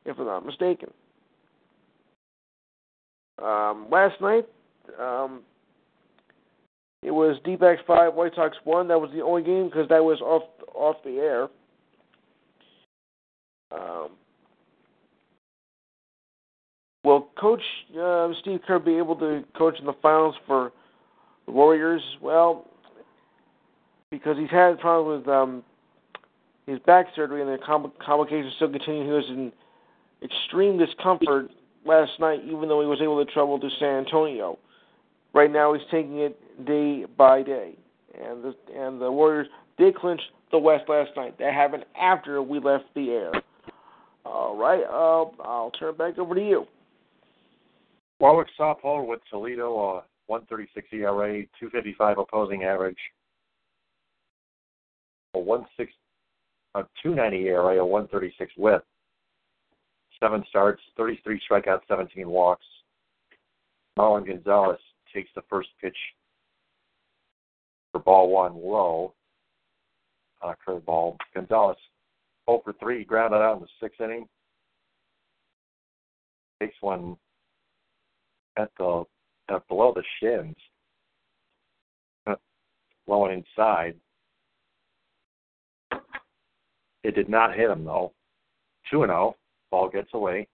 if 0.06 0.18
I'm 0.20 0.26
not 0.26 0.46
mistaken. 0.46 0.90
Um, 3.42 3.88
last 3.92 4.22
night, 4.22 4.46
um, 5.00 5.42
it 7.02 7.12
was 7.12 7.38
D-backs 7.44 7.82
five, 7.86 8.14
White 8.14 8.34
Sox 8.36 8.56
one. 8.64 8.88
That 8.88 9.00
was 9.00 9.12
the 9.14 9.22
only 9.22 9.44
game 9.44 9.66
because 9.66 9.90
that 9.90 10.04
was 10.04 10.22
off 10.22 10.44
off 10.74 10.98
the 11.04 11.18
air. 11.18 11.48
Um, 13.72 14.10
Will 17.04 17.28
Coach 17.38 17.62
uh, 18.00 18.30
Steve 18.42 18.62
Kerr 18.66 18.80
be 18.80 18.98
able 18.98 19.16
to 19.18 19.44
coach 19.58 19.76
in 19.80 19.86
the 19.86 19.96
finals 20.02 20.36
for 20.48 20.72
the 21.46 21.52
Warriors? 21.52 22.02
Well, 22.22 22.66
because 24.14 24.38
he's 24.38 24.52
had 24.52 24.80
problems 24.80 25.26
with 25.26 25.34
um, 25.36 25.64
his 26.68 26.78
back 26.86 27.08
surgery 27.16 27.42
and 27.42 27.50
the 27.50 27.58
com- 27.66 27.92
complications 28.00 28.54
still 28.58 28.70
continue. 28.70 29.06
He 29.06 29.10
was 29.10 29.26
in 29.28 29.52
extreme 30.22 30.78
discomfort 30.78 31.50
last 31.84 32.12
night, 32.20 32.42
even 32.46 32.70
though 32.70 32.80
he 32.80 32.86
was 32.86 33.00
able 33.02 33.26
to 33.26 33.32
travel 33.32 33.60
to 33.60 33.70
San 33.80 34.06
Antonio. 34.06 34.60
Right 35.34 35.52
now, 35.52 35.74
he's 35.74 35.82
taking 35.90 36.20
it 36.20 36.38
day 36.64 37.06
by 37.18 37.42
day, 37.42 37.76
and 38.14 38.44
the 38.44 38.56
and 38.76 39.02
the 39.02 39.12
Warriors 39.12 39.48
did 39.80 39.96
clinch 39.96 40.22
the 40.52 40.60
West 40.60 40.84
last 40.88 41.10
night. 41.16 41.40
That 41.40 41.52
happened 41.56 41.84
after 42.00 42.44
we 42.44 42.60
left 42.60 42.86
the 42.94 43.10
air. 43.10 43.32
All 44.26 44.56
right, 44.56 44.84
uh, 44.84 45.26
I'll 45.42 45.72
turn 45.72 45.90
it 45.90 45.98
back 45.98 46.20
over 46.20 46.36
to 46.36 46.42
you. 46.42 46.66
Warwick 48.20 48.50
Saupold 48.60 49.08
with 49.08 49.22
Toledo, 49.32 49.74
uh, 49.74 50.02
136 50.28 50.88
ERA, 50.94 51.42
255 51.60 52.20
opposing 52.20 52.64
average, 52.64 52.96
a 55.36 55.40
16, 55.78 55.88
a 56.76 56.84
290 57.02 57.48
ERA, 57.48 57.78
a 57.80 57.86
136 57.86 58.52
whip, 58.58 58.86
seven 60.20 60.44
starts, 60.50 60.82
33 60.98 61.42
strikeouts, 61.50 61.82
17 61.88 62.28
walks. 62.30 62.66
Marwin 63.98 64.26
Gonzalez 64.26 64.80
takes 65.14 65.30
the 65.36 65.44
first 65.50 65.70
pitch 65.82 65.98
for 67.92 68.00
ball 68.00 68.30
one 68.30 68.56
low 68.56 69.14
on 70.42 70.54
a 70.54 70.70
curveball. 70.70 71.18
Gonzalez 71.34 71.78
0 72.50 72.62
for 72.64 72.74
3, 72.80 73.04
grounded 73.06 73.42
out 73.42 73.58
in 73.58 73.62
the 73.62 73.68
sixth 73.82 74.02
inning. 74.02 74.28
Takes 76.62 76.76
one 76.82 77.18
at 78.58 78.70
the 78.78 79.04
at 79.50 79.68
below 79.68 79.94
the 79.94 80.04
shins, 80.20 80.56
uh, 82.28 82.36
low 83.08 83.26
and 83.26 83.44
inside. 83.44 83.96
It 87.04 87.16
did 87.16 87.30
not 87.30 87.56
hit 87.56 87.70
him 87.70 87.84
though. 87.84 88.14
Two 88.90 89.04
and 89.04 89.10
zero. 89.10 89.36
Oh, 89.36 89.38
ball 89.72 89.90
gets 89.90 90.14
away. 90.14 90.48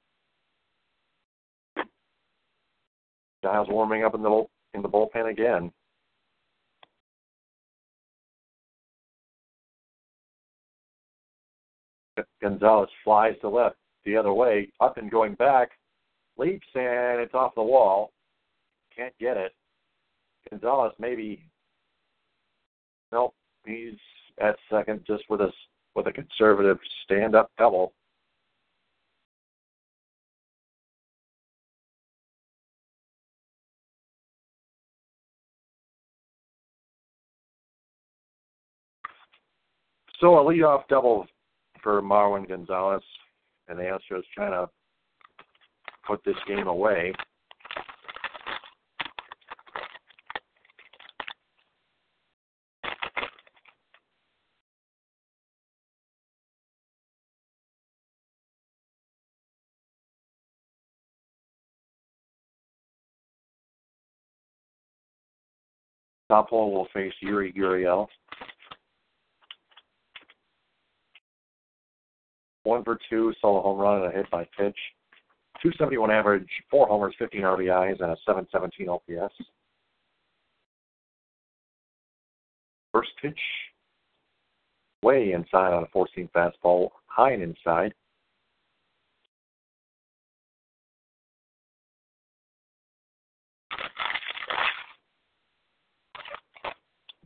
Giles 3.44 3.68
warming 3.70 4.04
up 4.04 4.16
in 4.16 4.22
the 4.22 4.46
in 4.74 4.82
the 4.82 4.90
bullpen 4.90 5.30
again. 5.32 5.72
Gonzalez 12.42 12.90
flies 13.04 13.36
to 13.42 13.50
left 13.50 13.78
the 14.06 14.18
other 14.18 14.34
way, 14.34 14.70
up 14.82 14.98
and 14.98 15.10
going 15.10 15.36
back 15.36 15.72
leaps 16.38 16.68
and 16.74 17.20
it's 17.20 17.34
off 17.34 17.54
the 17.56 17.62
wall. 17.62 18.12
Can't 18.96 19.14
get 19.20 19.38
it. 19.38 19.54
Gonzalez 20.50 20.94
maybe. 21.00 21.44
Nope, 23.12 23.34
he's 23.66 23.96
at 24.42 24.56
second 24.72 25.02
just 25.06 25.24
with 25.30 25.42
a 25.42 25.52
with 25.96 26.08
a 26.08 26.12
conservative 26.12 26.78
stand 27.04 27.36
up 27.36 27.52
double. 27.58 27.94
So 40.20 40.38
a 40.38 40.44
leadoff 40.44 40.88
double 40.90 41.28
for 41.82 42.02
Marwin 42.02 42.48
Gonzalez, 42.48 43.04
and 43.70 43.80
the 43.80 43.84
Astros 43.84 44.24
trying 44.36 44.52
to 44.52 44.70
put 46.06 46.22
this 46.26 46.36
game 46.46 46.68
away. 46.68 47.14
Saupold 66.30 66.72
will 66.72 66.88
face 66.94 67.14
Yuli 67.24 67.56
Gurriel. 67.56 68.08
One 72.64 72.84
for 72.84 73.00
two, 73.10 73.34
solo 73.42 73.62
home 73.62 73.80
run 73.80 74.04
and 74.04 74.14
a 74.14 74.16
hit 74.16 74.30
by 74.30 74.44
pitch. 74.58 74.78
271 75.62 76.12
average, 76.12 76.48
four 76.70 76.88
homers, 76.88 77.16
15 77.20 77.42
RBIs, 77.42 78.02
and 78.02 78.12
a 78.12 78.18
717 78.26 78.88
OPS. 78.88 79.34
First 82.94 83.10
pitch, 83.22 83.40
way 85.04 85.32
inside 85.34 85.74
on 85.74 85.84
a 85.84 85.88
14 85.88 86.30
fastball, 86.36 86.90
high 87.08 87.32
and 87.32 87.44
inside. 87.44 87.94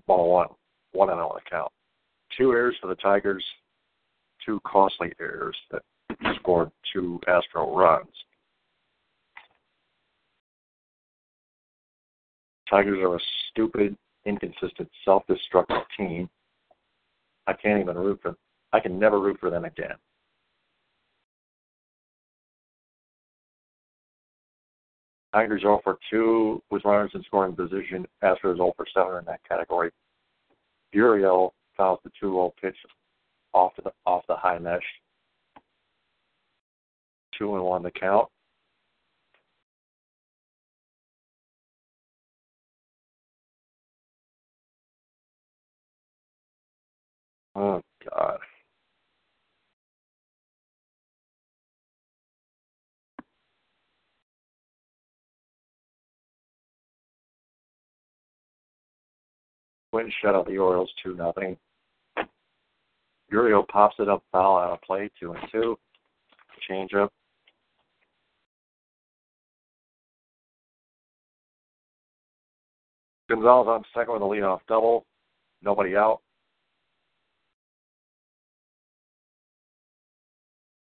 Ball 0.08 0.32
one, 0.32 0.48
one 0.92 1.10
and 1.10 1.20
on 1.20 1.32
the 1.36 1.50
count. 1.50 1.72
Two 2.38 2.52
errors 2.52 2.76
for 2.82 2.88
the 2.88 2.96
Tigers, 2.96 3.44
two 4.46 4.60
costly 4.66 5.14
errors 5.20 5.56
that 5.72 5.82
scored 6.40 6.72
two 6.92 7.20
Astro 7.28 7.76
runs. 7.76 8.12
Tigers 12.70 13.00
are 13.02 13.16
a 13.16 13.20
stupid, 13.52 13.96
inconsistent, 14.26 14.90
self-destructive 15.06 15.84
team. 15.98 16.30
I 17.46 17.54
can't 17.54 17.80
even 17.82 17.98
root 17.98 18.20
for. 18.22 18.36
I 18.72 18.80
can 18.80 18.98
never 18.98 19.20
root 19.20 19.38
for 19.40 19.50
them 19.50 19.66
again. 19.66 19.96
Tigers 25.34 25.62
0 25.62 25.82
for 25.84 25.98
2 26.12 26.62
with 26.70 26.86
runners 26.86 27.12
in 27.16 27.24
scoring 27.24 27.56
position. 27.56 28.06
Astros 28.24 28.58
0 28.58 28.74
for 28.78 28.86
7 28.94 29.18
in 29.18 29.26
that 29.26 29.42
category. 29.50 29.92
Gurriel 30.96 31.52
fouls 31.76 32.00
the 32.04 32.12
2-0 32.22 32.52
pitch 32.62 32.76
off 33.54 33.74
the 33.84 33.92
off 34.06 34.24
the 34.28 34.36
high 34.36 34.60
mesh. 34.60 34.82
Two 37.38 37.56
and 37.56 37.64
one 37.64 37.82
the 37.82 37.92
count. 37.92 38.28
Oh 47.56 47.82
God. 48.10 48.38
Win 59.94 60.12
shut 60.24 60.34
out 60.34 60.48
the 60.48 60.58
Orioles 60.58 60.92
two 61.04 61.16
nothing. 61.16 61.56
Gurriel 63.32 63.68
pops 63.68 63.96
it 64.00 64.10
up 64.10 64.24
foul 64.32 64.58
out 64.58 64.72
of 64.72 64.82
play, 64.82 65.10
two 65.20 65.34
and 65.34 65.44
two. 65.52 65.78
Change 66.68 66.94
up. 66.96 67.14
Gonzalez 73.30 73.68
on 73.68 73.84
second 73.96 74.14
with 74.14 74.22
a 74.24 74.26
leadoff 74.26 74.60
double. 74.68 75.06
Nobody 75.62 75.96
out. 75.96 76.22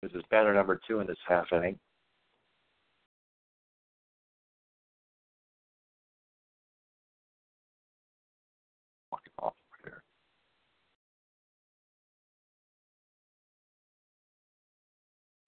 This 0.02 0.12
is 0.12 0.22
batter 0.30 0.52
number 0.52 0.78
two 0.86 1.00
in 1.00 1.06
this 1.06 1.16
half 1.26 1.46
inning. 1.52 1.78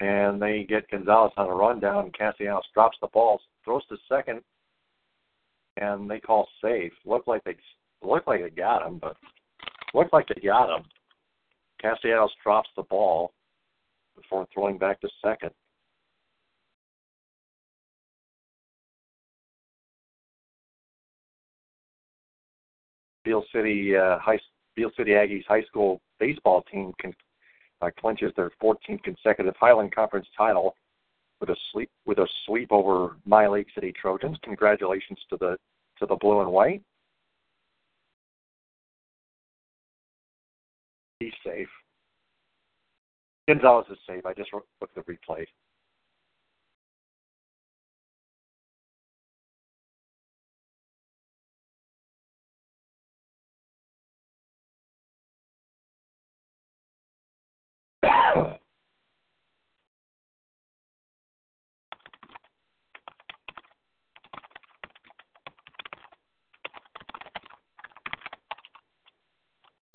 And 0.02 0.42
they 0.42 0.66
get 0.68 0.90
Gonzalez 0.90 1.30
on 1.36 1.48
a 1.48 1.54
rundown. 1.54 2.10
Castellanos 2.18 2.64
drops 2.74 2.98
the 3.00 3.06
ball, 3.12 3.40
throws 3.64 3.86
to 3.86 3.96
second, 4.08 4.40
and 5.76 6.10
they 6.10 6.18
call 6.18 6.48
safe. 6.60 6.92
Looked 7.06 7.28
like 7.28 7.44
they 7.44 7.56
looked 8.02 8.26
like 8.26 8.42
they 8.42 8.50
got 8.50 8.84
him, 8.84 8.98
but 8.98 9.16
looked 9.94 10.12
like 10.12 10.26
they 10.26 10.40
got 10.44 10.76
him. 10.76 10.84
Castellanos 11.80 12.32
drops 12.42 12.68
the 12.76 12.82
ball 12.82 13.32
before 14.16 14.44
throwing 14.52 14.76
back 14.76 15.00
to 15.02 15.08
second. 15.24 15.52
Beal 23.24 23.44
City 23.54 23.96
uh, 23.96 24.18
High 24.18 24.40
Beal 24.74 24.90
City 24.96 25.12
Aggies 25.12 25.46
high 25.46 25.62
school 25.62 26.00
baseball 26.18 26.64
team 26.72 26.92
can, 27.00 27.14
clinches 27.90 28.32
their 28.36 28.50
14th 28.62 29.02
consecutive 29.02 29.54
Highland 29.58 29.94
Conference 29.94 30.26
title 30.36 30.74
with 31.40 31.50
a 31.50 31.56
sleep 31.72 31.90
with 32.06 32.18
a 32.18 32.28
sweep 32.46 32.70
over 32.70 33.16
my 33.26 33.48
Lake 33.48 33.66
City 33.74 33.92
Trojans. 33.92 34.38
Congratulations 34.44 35.18
to 35.30 35.36
the 35.38 35.56
to 35.98 36.06
the 36.06 36.16
blue 36.16 36.40
and 36.40 36.50
white. 36.50 36.82
He's 41.18 41.32
safe. 41.44 41.68
Gonzalez 43.48 43.86
is 43.90 43.98
safe. 44.08 44.24
I 44.24 44.32
just 44.34 44.52
looked 44.52 44.68
at 44.82 44.88
the 44.94 45.12
replay. 45.12 45.46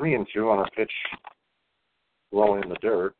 Three 0.08 0.16
and 0.16 0.28
two 0.34 0.50
on 0.50 0.60
a 0.60 0.72
pitch 0.72 0.92
low 2.32 2.56
in 2.56 2.70
the 2.70 2.78
dirt. 2.82 3.14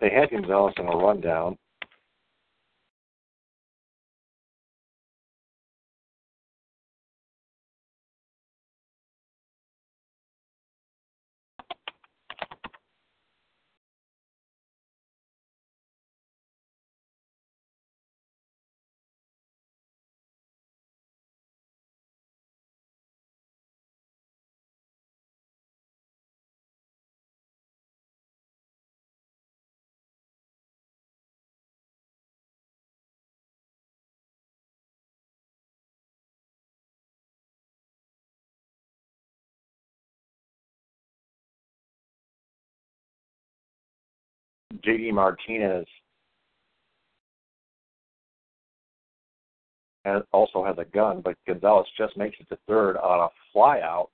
They 0.00 0.10
had 0.10 0.28
Gonzalez 0.30 0.74
in 0.76 0.86
a 0.86 0.94
rundown. 0.94 1.56
JD 44.84 45.12
Martinez 45.12 45.86
has, 50.04 50.22
also 50.32 50.64
has 50.64 50.76
a 50.78 50.84
gun, 50.84 51.20
but 51.20 51.36
Gonzalez 51.46 51.86
just 51.96 52.16
makes 52.16 52.36
it 52.40 52.48
to 52.48 52.58
third 52.66 52.96
on 52.96 53.28
a 53.28 53.56
flyout 53.56 54.08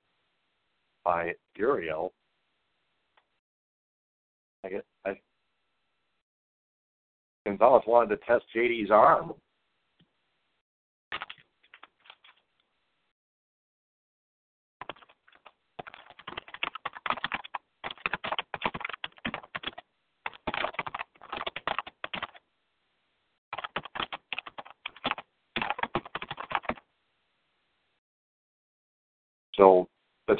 by 1.05 1.35
Gurriel. 1.59 2.11
I 4.65 4.69
guess 4.69 4.83
I, 5.07 5.19
Gonzalez 7.47 7.85
wanted 7.87 8.11
to 8.11 8.27
test 8.27 8.45
JD's 8.55 8.91
arm. 8.91 9.33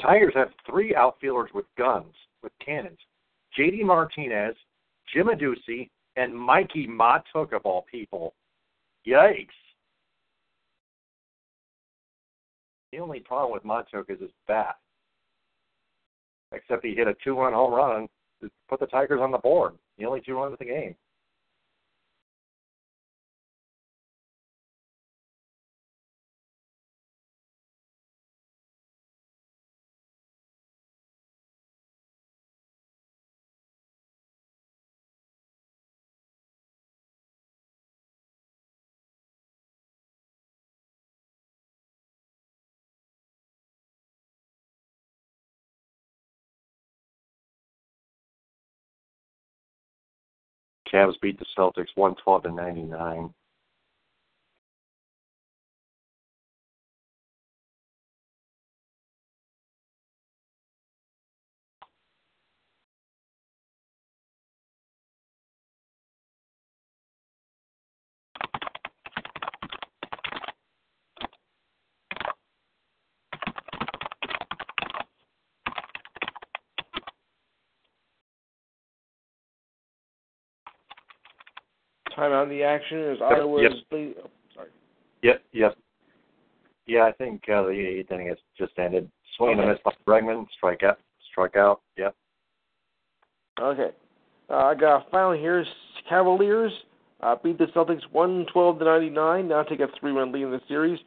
Tigers 0.01 0.33
have 0.35 0.49
three 0.69 0.95
outfielders 0.95 1.49
with 1.53 1.65
guns, 1.77 2.13
with 2.43 2.51
cannons. 2.63 2.97
JD 3.57 3.83
Martinez, 3.83 4.55
Jim 5.13 5.27
Adduci, 5.27 5.89
and 6.15 6.37
Mikey 6.37 6.87
Mahtook 6.87 7.53
of 7.53 7.65
all 7.65 7.85
people. 7.89 8.33
Yikes. 9.07 9.47
The 12.91 12.99
only 12.99 13.19
problem 13.19 13.53
with 13.53 13.63
Mahtook 13.63 14.09
is 14.09 14.19
his 14.19 14.31
bat. 14.47 14.75
Except 16.51 16.83
he 16.83 16.95
hit 16.95 17.07
a 17.07 17.15
two 17.23 17.37
run 17.37 17.53
home 17.53 17.73
run 17.73 18.07
to 18.41 18.49
put 18.67 18.79
the 18.79 18.87
Tigers 18.87 19.19
on 19.21 19.31
the 19.31 19.37
board. 19.37 19.73
The 19.97 20.05
only 20.05 20.21
two 20.21 20.35
runs 20.35 20.53
of 20.53 20.59
the 20.59 20.65
game. 20.65 20.95
Cavs 50.93 51.19
beat 51.21 51.39
the 51.39 51.45
Celtics 51.57 51.95
112 51.95 52.43
to 52.43 52.51
99. 52.51 53.33
Time 82.19 82.33
out 82.33 82.43
in 82.43 82.49
the 82.49 82.63
action 82.63 82.99
is 82.99 83.21
Ottawa's 83.21 83.61
Yes. 83.61 83.83
lead. 83.91 84.15
Oh, 84.21 84.29
sorry. 84.53 84.67
Yep, 85.21 85.41
yep. 85.53 85.77
Yeah, 86.85 87.05
I 87.05 87.13
think 87.13 87.47
uh, 87.47 87.63
the 87.63 87.69
eighth 87.69 88.11
inning 88.11 88.27
has 88.27 88.37
just 88.57 88.77
ended. 88.77 89.09
Swing 89.37 89.53
and 89.53 89.61
a 89.61 89.67
miss 89.67 89.79
by 89.85 89.93
Bregman, 90.05 90.45
strike 90.51 90.83
out, 90.83 90.99
strike 91.31 91.55
out. 91.55 91.79
Yep. 91.95 92.13
Okay. 93.61 93.91
Uh, 94.49 94.53
I 94.53 94.75
got 94.75 95.07
a 95.07 95.09
final 95.09 95.31
here. 95.31 95.65
Cavaliers 96.09 96.73
uh, 97.21 97.37
beat 97.41 97.57
the 97.57 97.67
Celtics 97.67 98.01
112 98.11 98.79
to 98.79 98.85
99. 98.85 99.47
Now 99.47 99.63
take 99.63 99.79
a 99.79 99.87
three-run 99.97 100.33
lead 100.33 100.43
in 100.43 100.51
the 100.51 100.61
series. 100.67 100.99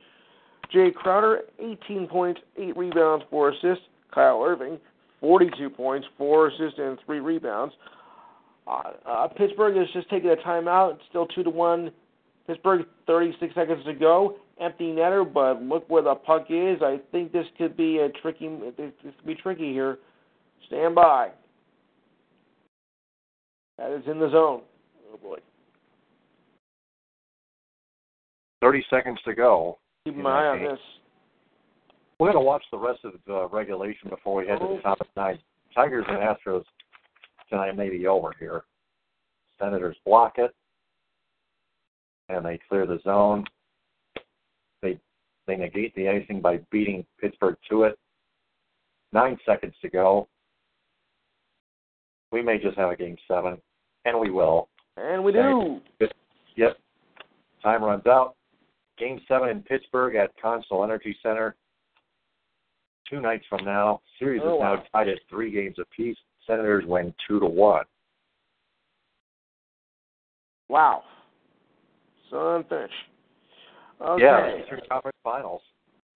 Jae 0.74 0.94
Crowder, 0.94 1.43
18 1.59 2.06
points, 2.06 2.40
8 2.56 2.74
rebounds, 2.74 3.26
4 3.28 3.51
assists. 3.51 3.84
Kyrie 4.14 4.51
Irving, 4.51 4.78
42 5.20 5.68
points, 5.68 6.06
4 6.16 6.48
assists, 6.48 6.78
and 6.78 6.98
3 7.05 7.20
rebounds. 7.20 7.74
Uh, 8.66 8.82
uh, 9.06 9.28
Pittsburgh 9.28 9.76
has 9.76 9.86
just 9.93 10.09
taken 10.10 10.30
a 10.30 10.36
timeout. 10.36 10.94
It's 10.94 11.02
still 11.09 11.26
2 11.26 11.43
to 11.43 11.51
1. 11.51 11.90
Pittsburgh, 12.47 12.86
36 13.06 13.55
seconds 13.55 13.84
to 13.84 13.94
go. 13.94 14.36
Empty 14.60 14.93
netter, 14.93 15.30
but 15.30 15.62
look 15.62 15.89
where 15.89 16.02
the 16.02 16.14
puck 16.14 16.47
is. 16.48 16.80
I 16.82 17.01
think 17.10 17.32
this 17.32 17.47
could 17.59 17.76
be 17.76 17.98
a 17.98 18.09
tricky. 18.20 18.48
This 18.76 18.93
could 19.02 19.26
be 19.26 19.34
tricky 19.34 19.72
here. 19.72 19.98
Stand 20.66 20.94
by. 20.94 21.30
That 23.78 23.90
is 23.93 24.02
in 24.06 24.18
the 24.20 24.30
zone. 24.30 24.62
Oh 25.12 25.16
boy. 25.20 25.39
30 28.60 28.84
seconds 28.90 29.18
to 29.24 29.34
go. 29.34 29.78
Keep 30.05 30.18
an 30.18 30.26
eye 30.26 30.47
on 30.47 30.59
this. 30.60 30.78
We're 32.18 32.32
going 32.32 32.44
to 32.44 32.47
watch 32.47 32.62
the 32.70 32.78
rest 32.78 33.01
of 33.05 33.14
uh, 33.28 33.48
regulation 33.48 34.09
before 34.09 34.36
we 34.36 34.47
head 34.47 34.60
to 34.60 34.76
the 34.76 34.82
top 34.82 35.01
of 35.01 35.09
the 35.14 35.20
ninth. 35.20 35.40
Tigers 35.74 36.05
and 36.09 36.18
Astros 36.18 36.62
tonight 37.53 37.77
may 37.77 37.91
be 37.91 38.07
over 38.07 38.33
here. 38.41 38.62
Senators 39.61 39.97
block 40.07 40.35
it, 40.39 40.53
and 42.29 42.45
they 42.45 42.59
clear 42.69 42.87
the 42.87 42.99
zone. 43.05 43.45
They 44.81 44.99
they 45.47 45.57
negate 45.57 45.95
the 45.95 46.09
icing 46.09 46.41
by 46.41 46.61
beating 46.70 47.05
Pittsburgh 47.20 47.57
to 47.70 47.85
it. 47.85 47.99
Nine 49.12 49.39
seconds 49.45 49.74
to 49.83 49.91
go. 49.91 50.29
We 52.33 52.41
may 52.43 52.59
just 52.59 52.79
have 52.79 52.91
a 52.91 52.97
game 52.97 53.16
seven, 53.29 53.59
and 54.07 54.19
we 54.19 54.31
will. 54.31 54.69
And 54.97 55.23
we 55.23 55.33
do. 55.33 55.81
Yep. 56.57 56.79
Time 57.62 57.85
runs 57.85 58.07
out. 58.07 58.35
Game 58.99 59.20
seven 59.29 59.51
in 59.51 59.62
Pittsburgh 59.62 60.16
at 60.16 60.31
Consol 60.43 60.83
Energy 60.85 61.15
Center. 61.23 61.55
Two 63.09 63.20
nights 63.20 63.45
from 63.49 63.65
now. 63.65 64.01
Series 64.19 64.41
Oh, 64.43 64.55
is 64.57 64.61
now 64.61 64.74
wow. 64.74 64.83
tied 64.93 65.09
at 65.09 65.19
three 65.29 65.51
games 65.51 65.77
apiece. 65.79 66.16
Senators 66.47 66.85
win 66.86 67.14
two 67.27 67.40
to 67.40 67.47
one. 67.47 67.85
Wow. 70.69 71.02
Son. 72.31 72.64
Okay. 72.70 72.86
Yeah, 74.19 74.56
Eastern 74.59 74.81
Conference 74.90 75.16
Finals. 75.23 75.62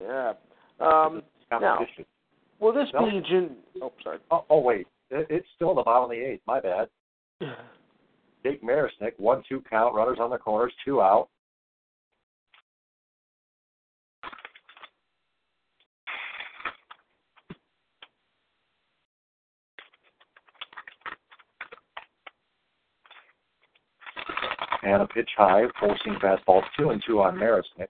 Yeah. 0.01 0.33
Um, 0.79 1.23
now- 1.51 1.85
will 2.59 2.73
this 2.73 2.91
No. 2.93 3.05
be 3.05 3.21
June? 3.21 3.57
Oh, 3.81 3.93
sorry. 4.03 4.19
Oh, 4.31 4.45
oh 4.49 4.59
wait, 4.59 4.87
it, 5.09 5.27
it's 5.29 5.47
still 5.55 5.73
the 5.75 5.83
bottom 5.83 6.05
of 6.05 6.09
the 6.09 6.17
eighth. 6.17 6.41
My 6.45 6.59
bad. 6.59 6.89
Jake 8.43 8.61
Marisnick, 8.61 9.17
one 9.17 9.43
two 9.47 9.61
count, 9.69 9.95
runners 9.95 10.19
on 10.19 10.29
the 10.29 10.37
corners, 10.37 10.73
two 10.83 11.01
out. 11.01 11.29
And 24.83 25.01
a 25.01 25.07
pitch 25.07 25.29
high, 25.35 25.63
forcing 25.79 26.15
fastball 26.21 26.61
two 26.77 26.91
and 26.91 27.01
two 27.05 27.21
on 27.21 27.35
Marisnick. 27.35 27.87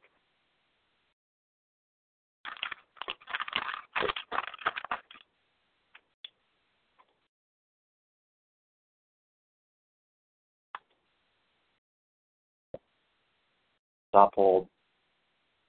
Stop 14.10 14.34
hold. 14.34 14.68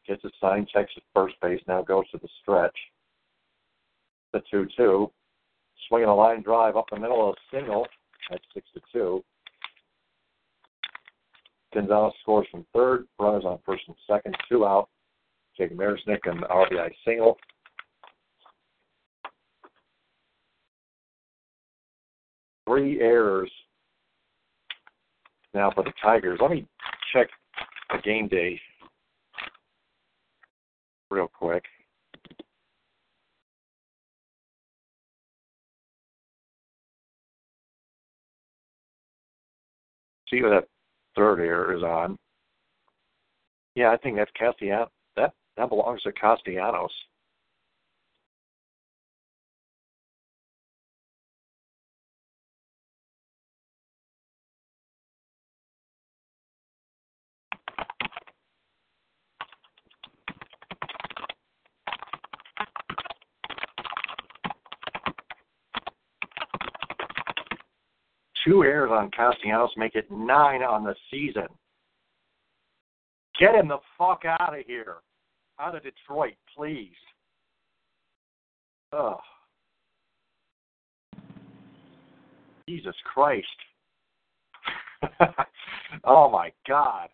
Gets 0.06 0.24
a 0.24 0.30
sign, 0.40 0.66
checks 0.72 0.92
at 0.96 1.02
first 1.14 1.34
base, 1.42 1.60
now 1.68 1.82
goes 1.82 2.08
to 2.12 2.18
the 2.18 2.28
stretch. 2.40 2.74
The 4.32 4.40
2 4.50 4.68
2. 4.74 5.10
Swinging 5.86 6.08
a 6.08 6.14
line 6.14 6.42
drive 6.42 6.76
up 6.76 6.86
the 6.90 6.98
middle 6.98 7.28
of 7.28 7.34
a 7.34 7.56
single. 7.56 7.86
That's 8.30 8.42
6 8.54 8.66
to 8.74 8.80
2. 8.92 9.24
Gonzalez 11.74 12.14
scores 12.22 12.46
from 12.50 12.64
third. 12.74 13.06
Runners 13.18 13.44
on 13.44 13.58
first 13.64 13.82
and 13.88 13.96
second. 14.08 14.36
Two 14.48 14.66
out. 14.66 14.88
Jake 15.56 15.76
Marisnick 15.76 16.20
an 16.24 16.40
RBI 16.50 16.90
single. 17.04 17.36
Three 22.66 23.00
errors 23.00 23.50
now 25.54 25.70
for 25.74 25.82
the 25.82 25.92
Tigers. 26.02 26.38
Let 26.40 26.50
me 26.50 26.66
check 27.12 27.28
the 27.90 27.98
game 28.02 28.28
day 28.28 28.60
real 31.10 31.28
quick. 31.28 31.64
see 40.30 40.42
what 40.42 40.50
that 40.50 40.68
third 41.18 41.40
air 41.40 41.76
is 41.76 41.82
on. 41.82 42.16
Yeah, 43.74 43.90
I 43.90 43.96
think 43.96 44.16
that's 44.16 44.30
Castellanos. 44.38 44.88
That 45.16 45.32
that 45.56 45.68
belongs 45.68 46.02
to 46.02 46.12
Castellanos. 46.12 46.92
Two 68.44 68.64
errors 68.64 68.90
on 68.92 69.10
casting 69.10 69.50
Castellanos 69.50 69.70
make 69.76 69.94
it 69.94 70.10
nine 70.10 70.62
on 70.62 70.84
the 70.84 70.94
season. 71.10 71.46
Get 73.38 73.54
him 73.54 73.68
the 73.68 73.78
fuck 73.96 74.22
out 74.24 74.58
of 74.58 74.64
here. 74.66 74.96
Out 75.60 75.74
of 75.74 75.82
Detroit, 75.82 76.34
please. 76.56 76.90
Ugh. 78.92 79.18
Jesus 82.68 82.94
Christ. 83.12 83.46
oh 86.04 86.30
my 86.30 86.52
God. 86.66 87.08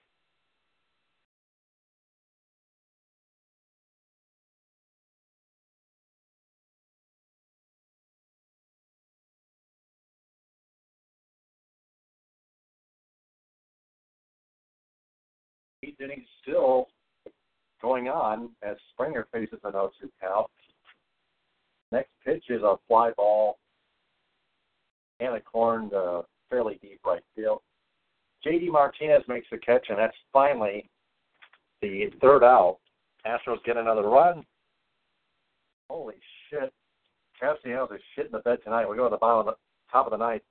Eighth 15.94 16.00
inning 16.00 16.24
still 16.42 16.88
going 17.80 18.08
on 18.08 18.50
as 18.62 18.76
Springer 18.92 19.26
faces 19.32 19.58
an 19.64 19.72
0-2 19.72 19.90
count. 20.20 20.46
Next 21.92 22.10
pitch 22.24 22.44
is 22.48 22.62
a 22.62 22.76
fly 22.88 23.12
ball 23.16 23.58
and 25.20 25.34
a 25.34 25.40
corn 25.40 25.90
fairly 26.50 26.78
deep 26.82 27.00
right 27.04 27.22
field. 27.36 27.60
J.D. 28.42 28.68
Martinez 28.70 29.22
makes 29.28 29.46
the 29.50 29.58
catch, 29.58 29.86
and 29.88 29.98
that's 29.98 30.16
finally 30.32 30.88
the 31.80 32.10
third 32.20 32.42
out. 32.42 32.78
Astros 33.26 33.62
get 33.64 33.76
another 33.76 34.02
run. 34.02 34.44
Holy 35.88 36.14
shit. 36.50 36.72
Castellanos 37.40 37.90
is 37.94 38.00
shit 38.14 38.26
in 38.26 38.32
the 38.32 38.38
bed 38.38 38.58
tonight. 38.64 38.88
We 38.88 38.96
go 38.96 39.04
to 39.04 39.10
the 39.10 39.16
bottom 39.16 39.48
of 39.48 39.54
the 39.54 39.56
top 39.90 40.06
of 40.06 40.10
the 40.10 40.16
ninth. 40.16 40.42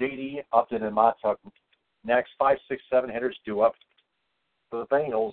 JD, 0.00 0.44
Upton, 0.52 0.82
and 0.82 0.96
Mahtook 0.96 1.36
next. 2.04 2.30
Five, 2.38 2.58
six, 2.68 2.82
seven 2.90 3.10
hitters 3.10 3.36
due 3.44 3.60
up 3.60 3.74
for 4.70 4.80
the 4.80 4.86
Bengals. 4.86 5.32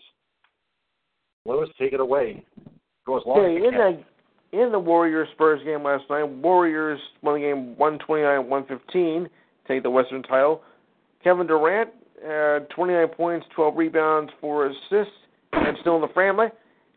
Lewis, 1.46 1.70
take 1.80 1.94
it 1.94 2.00
away. 2.00 2.46
Go 3.06 3.18
as 3.18 3.24
long 3.26 3.46
as 3.46 3.52
you 3.52 3.68
in 3.68 3.74
can. 3.74 4.04
the 4.52 4.60
in 4.64 4.72
the 4.72 4.80
Warriors 4.80 5.30
Spurs 5.34 5.62
game 5.64 5.84
last 5.84 6.04
night, 6.10 6.24
Warriors 6.24 7.00
won 7.22 7.36
the 7.36 7.48
game 7.48 7.78
one 7.78 7.98
twenty 8.00 8.24
nine 8.24 8.48
one 8.50 8.66
fifteen, 8.68 9.30
take 9.68 9.84
the 9.84 9.90
Western 9.90 10.22
title. 10.24 10.62
Kevin 11.24 11.48
Durant 11.48 11.90
had 12.24 12.70
twenty 12.70 12.94
nine 12.94 13.08
points, 13.08 13.46
twelve 13.56 13.76
rebounds, 13.76 14.32
four 14.40 14.68
assists, 14.68 15.14
and 15.54 15.78
still 15.82 15.96
in 15.96 16.02
the 16.02 16.08
family. 16.10 16.48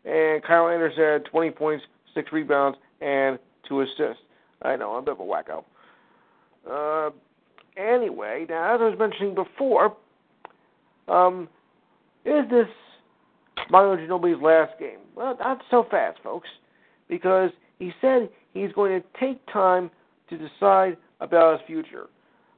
And 0.03 0.43
Kyle 0.43 0.67
Anderson 0.67 1.03
had 1.03 1.25
twenty 1.25 1.49
points, 1.49 1.83
six 2.13 2.31
rebounds, 2.31 2.77
and 3.01 3.39
two 3.67 3.81
assists. 3.81 4.21
I 4.61 4.75
know, 4.75 4.91
I'm 4.91 5.03
a 5.03 5.05
bit 5.05 5.13
of 5.13 5.19
a 5.19 5.23
wacko. 5.23 5.63
Uh, 6.69 7.11
anyway, 7.77 8.45
now 8.49 8.75
as 8.75 8.81
I 8.81 8.89
was 8.89 8.99
mentioning 8.99 9.33
before, 9.35 9.95
um, 11.07 11.47
is 12.25 12.49
this 12.49 12.67
Mario 13.69 13.95
Ginobili's 13.95 14.41
last 14.41 14.77
game? 14.79 14.99
Well, 15.15 15.37
not 15.39 15.61
so 15.69 15.85
fast, 15.89 16.19
folks, 16.23 16.49
because 17.07 17.51
he 17.79 17.91
said 18.01 18.29
he's 18.53 18.71
going 18.73 19.01
to 19.01 19.07
take 19.19 19.45
time 19.51 19.89
to 20.29 20.37
decide 20.37 20.97
about 21.21 21.59
his 21.59 21.67
future. 21.67 22.07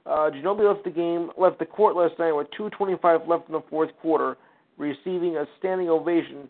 Uh, 0.05 0.31
Ginobili 0.31 0.73
left 0.73 0.85
the 0.85 0.89
game, 0.89 1.31
left 1.37 1.59
the 1.59 1.65
court 1.65 1.95
last 1.95 2.17
night 2.17 2.31
with 2.31 2.47
2:25 2.57 3.27
left 3.27 3.47
in 3.49 3.53
the 3.53 3.63
fourth 3.69 3.89
quarter, 4.01 4.37
receiving 4.77 5.35
a 5.35 5.45
standing 5.59 5.89
ovation. 5.89 6.47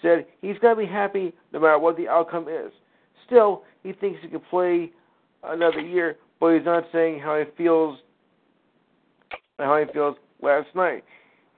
Said 0.00 0.26
he's 0.40 0.58
got 0.58 0.70
to 0.70 0.76
be 0.76 0.86
happy 0.86 1.34
no 1.52 1.60
matter 1.60 1.78
what 1.78 1.96
the 1.96 2.08
outcome 2.08 2.48
is. 2.48 2.72
Still, 3.26 3.64
he 3.82 3.92
thinks 3.92 4.20
he 4.22 4.28
could 4.28 4.48
play 4.48 4.90
another 5.42 5.80
year, 5.80 6.16
but 6.40 6.54
he's 6.54 6.64
not 6.64 6.84
saying 6.90 7.20
how 7.20 7.38
he 7.38 7.44
feels. 7.56 7.98
How 9.58 9.78
he 9.78 9.92
feels 9.92 10.16
last 10.42 10.68
night. 10.74 11.04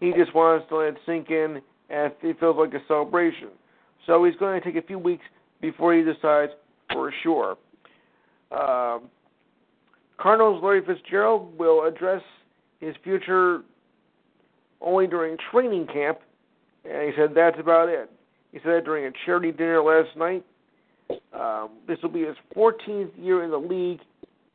He 0.00 0.12
just 0.12 0.34
wants 0.34 0.66
to 0.68 0.76
let 0.76 0.88
it 0.88 0.96
sink 1.06 1.30
in, 1.30 1.60
and 1.90 2.12
it 2.22 2.40
feels 2.40 2.56
like 2.56 2.74
a 2.74 2.84
celebration. 2.86 3.48
So 4.06 4.24
he's 4.24 4.36
going 4.36 4.60
to 4.60 4.64
take 4.64 4.82
a 4.82 4.86
few 4.86 4.98
weeks 4.98 5.24
before 5.60 5.94
he 5.94 6.02
decides 6.02 6.52
for 6.92 7.12
sure. 7.22 7.56
Um, 8.52 9.08
Cardinals 10.18 10.62
Larry 10.62 10.84
Fitzgerald 10.84 11.58
will 11.58 11.84
address 11.84 12.22
his 12.80 12.94
future 13.02 13.62
only 14.80 15.06
during 15.06 15.36
training 15.50 15.86
camp, 15.92 16.18
and 16.84 17.02
he 17.02 17.10
said 17.16 17.30
that's 17.34 17.58
about 17.58 17.88
it. 17.88 18.10
He 18.52 18.58
said 18.58 18.72
that 18.72 18.84
during 18.84 19.06
a 19.06 19.10
charity 19.24 19.52
dinner 19.52 19.82
last 19.82 20.16
night. 20.16 20.44
Um, 21.32 21.70
this 21.86 21.98
will 22.02 22.10
be 22.10 22.22
his 22.22 22.36
14th 22.56 23.10
year 23.18 23.44
in 23.44 23.50
the 23.50 23.58
league 23.58 24.00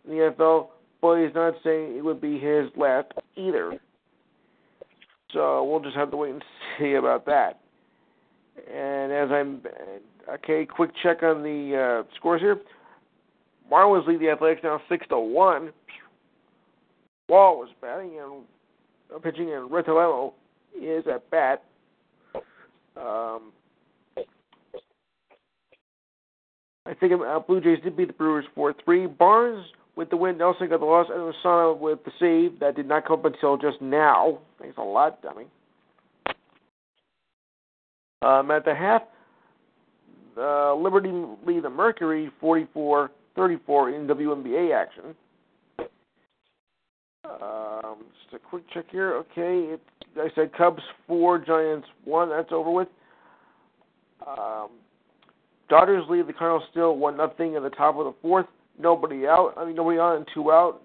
in 0.06 0.12
the 0.12 0.34
NFL, 0.38 0.70
but 1.02 1.24
he's 1.24 1.34
not 1.34 1.54
saying 1.64 1.96
it 1.96 2.04
would 2.04 2.20
be 2.20 2.40
his 2.40 2.68
last 2.76 3.12
either. 3.36 3.80
So 5.34 5.64
we'll 5.64 5.80
just 5.80 5.96
have 5.96 6.12
to 6.12 6.18
wait 6.18 6.34
and 6.34 6.44
see 6.80 6.94
about 6.94 7.26
that. 7.26 7.60
And 8.72 9.12
as 9.12 9.30
I'm 9.32 9.62
okay, 10.36 10.66
quick 10.66 10.92
check 11.02 11.24
on 11.24 11.42
the 11.42 12.04
uh, 12.04 12.16
scores 12.18 12.42
here. 12.42 12.60
Marlins 13.72 14.06
lead 14.08 14.20
the 14.20 14.30
Athletics 14.30 14.62
now 14.64 14.82
six 14.90 15.08
to 15.08 15.20
one. 15.20 15.72
Wall 17.30 17.60
was 17.60 17.70
batting 17.82 18.20
and 18.20 18.44
uh, 19.16 19.20
pitching, 19.20 19.54
and 19.54 19.72
Retalello 19.72 20.34
is 20.80 21.06
at 21.08 21.30
bat. 21.30 21.64
Um, 22.98 23.54
I 26.86 26.94
think 27.00 27.14
uh, 27.14 27.40
Blue 27.40 27.62
Jays 27.62 27.80
did 27.84 27.96
beat 27.96 28.08
the 28.08 28.14
Brewers 28.14 28.46
four 28.54 28.74
three. 28.84 29.08
Barnes 29.08 29.66
with 29.96 30.10
the 30.10 30.18
win. 30.18 30.38
Nelson 30.38 30.70
got 30.70 30.80
the 30.80 30.86
loss, 30.86 31.08
and 31.10 31.20
Osuna 31.20 31.74
with 31.74 32.00
the 32.06 32.12
save. 32.20 32.60
That 32.60 32.76
did 32.76 32.88
not 32.88 33.06
come 33.06 33.20
up 33.20 33.26
until 33.26 33.58
just 33.58 33.82
now. 33.82 34.40
Thanks 34.60 34.78
a 34.78 34.82
lot, 34.82 35.22
dummy. 35.22 35.46
Um, 38.22 38.52
at 38.52 38.66
the 38.66 38.76
half, 38.76 39.02
uh, 40.38 40.76
Liberty 40.76 41.12
lead 41.46 41.64
the 41.64 41.70
Mercury 41.70 42.32
44-34 42.42 43.10
in 43.36 44.08
WNBA 44.08 44.76
action. 44.76 45.16
Um, 47.26 48.06
just 48.22 48.36
a 48.36 48.40
quick 48.40 48.64
check 48.74 48.86
here. 48.92 49.14
Okay, 49.16 49.74
it, 49.74 49.82
I 50.18 50.28
said 50.36 50.54
Cubs 50.54 50.82
four, 51.08 51.38
Giants 51.38 51.88
one. 52.04 52.30
That's 52.30 52.52
over 52.52 52.72
with. 52.72 52.88
Um, 54.28 54.70
Dodgers 55.70 56.04
lead 56.10 56.28
the 56.28 56.34
Cardinals 56.34 56.68
still 56.70 56.98
one 56.98 57.16
nothing 57.16 57.56
at 57.56 57.64
the 57.64 57.70
top 57.70 57.98
of 57.98 58.06
the 58.06 58.14
fourth. 58.22 58.48
Nobody 58.80 59.28
out. 59.28 59.54
I 59.58 59.66
mean 59.66 59.76
nobody 59.76 59.98
on 59.98 60.18
and 60.18 60.28
two 60.34 60.52
out. 60.52 60.82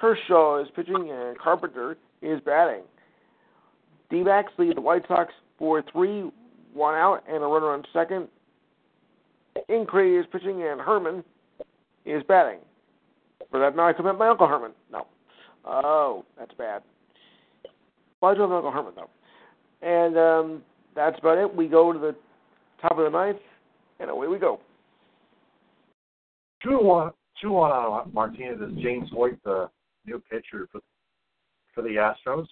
Kershaw 0.00 0.60
is 0.62 0.68
pitching 0.74 1.10
and 1.10 1.38
Carpenter 1.38 1.96
is 2.20 2.40
batting. 2.40 2.82
D-backs 4.10 4.52
lead 4.58 4.76
the 4.76 4.80
White 4.80 5.06
Sox 5.08 5.32
four 5.58 5.82
three, 5.92 6.30
one 6.74 6.94
out 6.94 7.22
and 7.28 7.42
a 7.42 7.46
runner 7.46 7.70
on 7.70 7.84
second. 7.92 8.28
Incree 9.68 10.18
is 10.18 10.26
pitching 10.32 10.62
and 10.62 10.80
Herman 10.80 11.22
is 12.04 12.22
batting. 12.24 12.58
For 13.50 13.60
that 13.60 13.76
now 13.76 13.88
I 13.88 13.92
commit 13.92 14.18
my 14.18 14.28
Uncle 14.28 14.48
Herman. 14.48 14.72
No. 14.90 15.06
Oh, 15.64 16.24
that's 16.38 16.54
bad. 16.54 16.82
I 18.22 18.34
do 18.34 18.40
have 18.42 18.52
Uncle 18.52 18.70
Herman 18.70 18.94
though. 18.96 19.10
And 19.82 20.16
um, 20.16 20.62
that's 20.94 21.18
about 21.18 21.38
it. 21.38 21.54
We 21.54 21.66
go 21.68 21.92
to 21.92 21.98
the 21.98 22.14
top 22.80 22.98
of 22.98 23.04
the 23.04 23.10
ninth, 23.10 23.38
and 24.00 24.10
away 24.10 24.28
we 24.28 24.38
go. 24.38 24.60
Two 26.62 26.78
on 26.78 28.12
Martinez 28.12 28.60
is 28.60 28.82
James 28.82 29.08
Hoyt, 29.12 29.42
the 29.44 29.68
new 30.06 30.22
pitcher 30.30 30.68
for 30.70 30.80
for 31.74 31.82
the 31.82 32.12
Astros. 32.28 32.46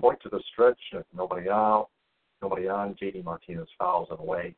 Point 0.00 0.18
to 0.22 0.28
the 0.28 0.40
stretch, 0.52 0.78
nobody 1.14 1.48
out, 1.48 1.88
nobody 2.42 2.68
on. 2.68 2.96
JD 3.00 3.24
Martinez 3.24 3.68
fouls 3.78 4.08
it 4.10 4.18
away. 4.18 4.54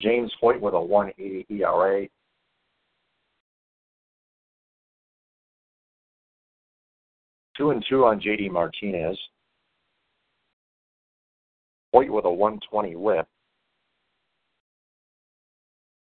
James 0.00 0.32
Hoyt 0.40 0.60
with 0.60 0.74
a 0.74 0.80
180 0.80 1.46
ERA. 1.62 2.06
Two 7.60 7.72
and 7.72 7.84
two 7.90 8.06
on 8.06 8.18
JD 8.18 8.50
Martinez. 8.50 9.18
Hoyt 11.92 12.08
with 12.08 12.24
a 12.24 12.30
120 12.30 12.96
whip. 12.96 13.28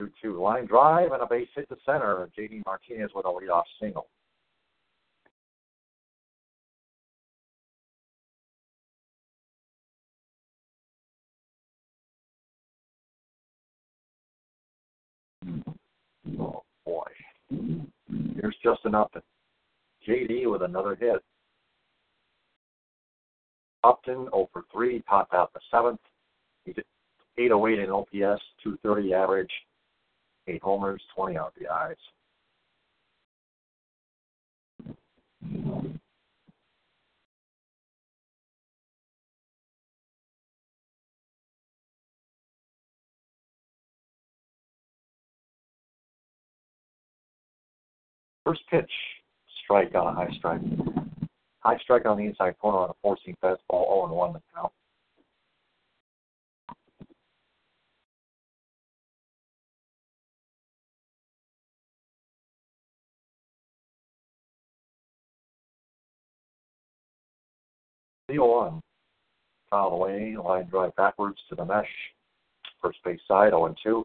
2 0.00 0.10
2 0.20 0.38
line 0.38 0.66
drive 0.66 1.12
and 1.12 1.22
a 1.22 1.26
base 1.26 1.48
hit 1.56 1.66
to 1.70 1.76
center. 1.86 2.28
JD 2.38 2.60
Martinez 2.66 3.10
with 3.14 3.24
a 3.24 3.28
leadoff 3.30 3.62
single. 3.80 4.08
Oh 16.38 16.62
boy. 16.84 17.04
Here's 17.48 18.56
Justin 18.62 18.94
Upton. 18.94 19.22
JD 20.06 20.50
with 20.50 20.62
another 20.62 20.94
hit. 20.94 21.22
Upton 23.82 24.28
0 24.30 24.48
for 24.52 24.64
3, 24.72 25.02
topped 25.08 25.34
out 25.34 25.52
the 25.52 25.60
seventh. 25.70 26.00
He's 26.64 26.74
at 26.76 26.84
808 27.38 27.78
in 27.78 27.90
OPS, 27.90 28.42
230 28.62 29.14
average, 29.14 29.50
8 30.46 30.62
homers, 30.62 31.02
20 31.14 31.36
RBIs. 31.36 31.94
First 48.44 48.62
pitch, 48.68 48.90
strike 49.70 49.94
on 49.94 50.08
a 50.08 50.12
high 50.12 50.36
strike. 50.36 50.60
High 51.60 51.78
strike 51.78 52.04
on 52.04 52.18
the 52.18 52.24
inside 52.24 52.58
corner 52.58 52.78
on 52.78 52.90
a 52.90 52.92
four 53.00 53.16
seam 53.24 53.36
fastball, 53.40 53.86
0 53.86 54.06
and 54.06 54.12
1 54.16 54.32
the 54.32 54.40
count. 54.52 54.72
Leo 68.28 68.42
on. 68.44 68.80
Foul 69.70 69.92
away, 69.92 70.36
line 70.36 70.66
drive 70.68 70.96
backwards 70.96 71.38
to 71.48 71.54
the 71.54 71.64
mesh. 71.64 71.86
First 72.82 72.98
base 73.04 73.20
side, 73.28 73.50
0 73.50 73.66
and 73.66 73.76
2. 73.84 74.04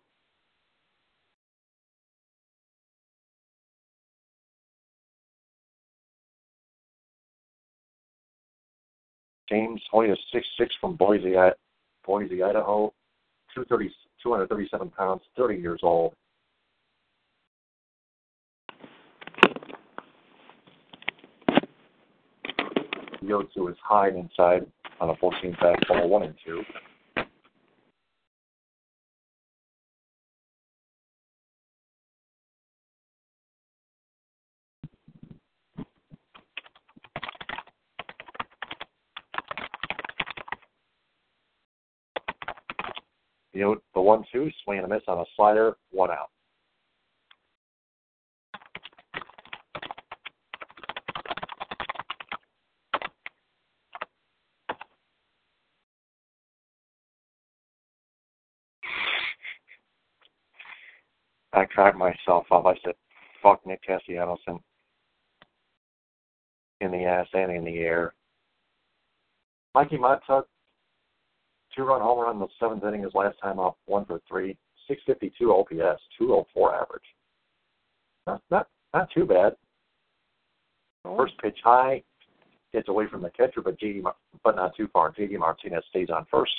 James 9.49 9.81
Hoyt 9.91 10.09
is 10.09 10.17
6'6 10.34 10.67
from 10.81 10.95
Boise, 10.95 11.35
Boise, 12.05 12.43
Idaho, 12.43 12.93
230, 13.53 13.93
237 14.22 14.89
pounds, 14.89 15.22
30 15.38 15.55
years 15.55 15.80
old. 15.84 16.13
Yotsu 23.23 23.72
is 23.72 23.77
high 23.84 24.09
inside 24.09 24.65
on 24.99 25.09
a 25.09 25.15
14 25.15 25.55
fastball, 25.61 26.07
1 26.07 26.23
and 26.23 26.35
2. 26.45 26.63
You 43.56 43.61
know, 43.61 43.76
the 43.94 44.02
one 44.02 44.26
two, 44.34 44.52
swing 44.65 44.80
and 44.80 44.86
a 44.86 44.94
miss 44.94 45.03
on 45.07 45.18
a 45.18 45.23
slider, 45.38 45.77
one 45.91 46.11
out. 46.11 46.30
I 61.53 61.64
cracked 61.64 61.98
myself 61.98 62.45
up. 62.52 62.65
I 62.65 62.73
said, 62.84 62.95
fuck 63.41 63.65
Nick 63.65 63.80
Castellanos 63.88 64.40
in, 64.49 64.60
in 66.82 66.91
the 66.91 67.06
ass 67.06 67.27
and 67.34 67.53
in 67.53 67.64
the 67.64 67.77
air. 67.77 68.14
Mikey 69.73 69.95
Mahtook 71.77 71.85
two 72.02 72.22
run 72.22 72.34
in 72.34 72.39
the 72.39 72.47
seventh 72.60 72.84
inning 72.84 73.03
his 73.03 73.14
last 73.14 73.38
time 73.41 73.60
up, 73.60 73.77
one 73.85 74.06
for 74.06 74.22
three, 74.27 74.57
652 74.88 75.52
OPS, 75.52 76.02
204 76.18 76.76
average. 76.76 77.03
Not 78.27 78.41
not 78.49 78.68
not 78.93 79.10
too 79.11 79.26
bad. 79.26 79.56
Oh. 81.06 81.18
First 81.18 81.38
pitch 81.41 81.57
high, 81.64 82.03
gets 82.73 82.89
away 82.89 83.06
from 83.07 83.22
the 83.22 83.30
catcher, 83.30 83.61
but 83.61 83.80
JD, 83.80 84.03
but 84.43 84.56
not 84.56 84.76
too 84.76 84.88
far. 84.91 85.11
JD 85.11 85.38
Martinez 85.39 85.84
stays 85.89 86.10
on 86.10 86.26
first. 86.31 86.53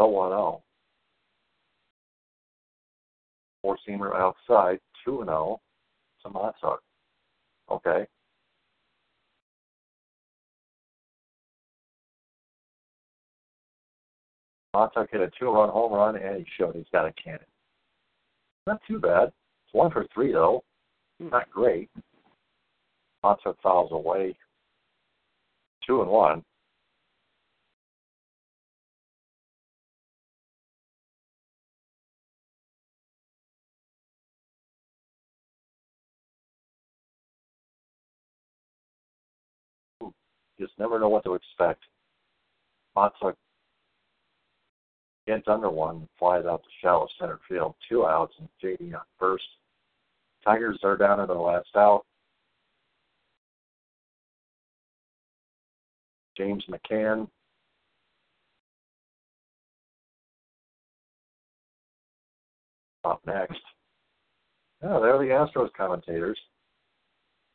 Go 0.00 0.06
1 0.06 0.30
0. 0.30 0.62
Four 3.60 3.76
seamer 3.86 4.16
outside, 4.16 4.80
2 5.04 5.20
and 5.20 5.28
0. 5.28 5.60
Some 6.22 6.32
hot. 6.32 6.54
Okay. 7.70 8.06
Mahtook 14.74 15.10
hit 15.12 15.20
a 15.20 15.30
two 15.38 15.50
run 15.50 15.68
home 15.68 15.92
run 15.92 16.16
and 16.16 16.38
he 16.38 16.46
showed 16.56 16.74
he's 16.76 16.86
got 16.92 17.04
a 17.04 17.12
cannon. 17.22 17.40
Not 18.66 18.80
too 18.88 19.00
bad. 19.00 19.24
It's 19.24 19.74
one 19.74 19.90
for 19.90 20.06
three 20.14 20.32
though. 20.32 20.64
Hmm. 21.20 21.28
Not 21.28 21.50
great. 21.50 21.90
Mahtook 23.22 23.56
fouls 23.62 23.92
away. 23.92 24.34
Two 25.86 26.00
and 26.00 26.10
one. 26.10 26.42
Just 40.60 40.78
never 40.78 41.00
know 41.00 41.08
what 41.08 41.24
to 41.24 41.34
expect. 41.34 41.82
Mahtook 42.94 43.34
gets 45.26 45.48
under 45.48 45.70
one, 45.70 46.06
flies 46.18 46.44
out 46.44 46.62
to 46.62 46.68
shallow 46.82 47.08
center 47.18 47.40
field, 47.48 47.74
two 47.88 48.04
outs, 48.04 48.34
and 48.38 48.48
JD 48.62 48.94
on 48.94 49.00
first. 49.18 49.44
Tigers 50.44 50.78
are 50.82 50.98
down 50.98 51.18
to 51.18 51.26
the 51.26 51.32
last 51.32 51.68
out. 51.76 52.04
James 56.36 56.64
McCann. 56.70 57.26
Up 63.04 63.20
next. 63.26 63.60
Oh, 64.82 65.00
they're 65.00 65.18
the 65.18 65.24
Astros 65.32 65.72
commentators. 65.74 66.38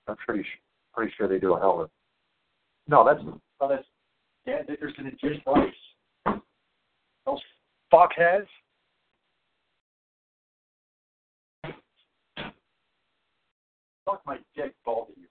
I'm 0.07 0.15
pretty 0.15 0.45
pretty 0.93 1.13
sure 1.17 1.27
they 1.27 1.39
do 1.39 1.53
a 1.53 1.59
hell 1.59 1.81
of 1.81 1.89
a 1.89 2.04
no, 2.87 3.03
that's 3.03 3.23
no, 3.23 3.67
that's 3.67 3.85
Dan 4.45 4.65
Dickerson 4.67 5.07
and 5.07 5.17
Jim 5.19 5.41
Rice. 5.45 6.41
Those 7.25 7.39
fuckheads. 7.91 8.45
Fuck 14.05 14.21
my 14.27 14.37
dick, 14.55 14.75
both 14.85 15.09
of 15.09 15.15
you. 15.17 15.25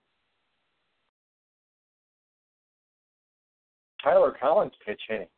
Tyler 4.02 4.36
Collins 4.38 4.72
pitch 4.84 5.00
hitting. 5.08 5.28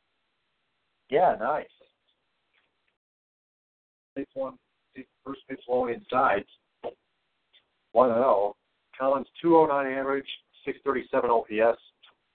Yeah, 1.11 1.37
nice. 1.39 1.67
Six 4.17 4.31
one, 4.33 4.55
first 5.25 5.41
pitch 5.49 5.61
low 5.69 5.89
inside. 5.89 6.45
One 7.93 8.09
and 8.09 8.17
zero. 8.17 8.57
Collins 8.99 9.27
two 9.43 9.57
oh 9.59 9.67
nine 9.67 9.93
average, 9.93 10.27
six 10.65 10.79
thirty 10.83 11.05
seven 11.11 11.29
OPS 11.29 11.79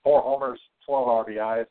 four 0.02 0.22
homers, 0.22 0.60
12 0.86 1.26
RBIs. 1.26 1.66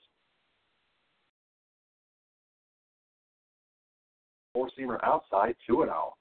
Four 4.54 4.70
seamer 4.78 5.00
outside, 5.04 5.56
two 5.68 5.82
and 5.82 5.92
out. 5.92 6.14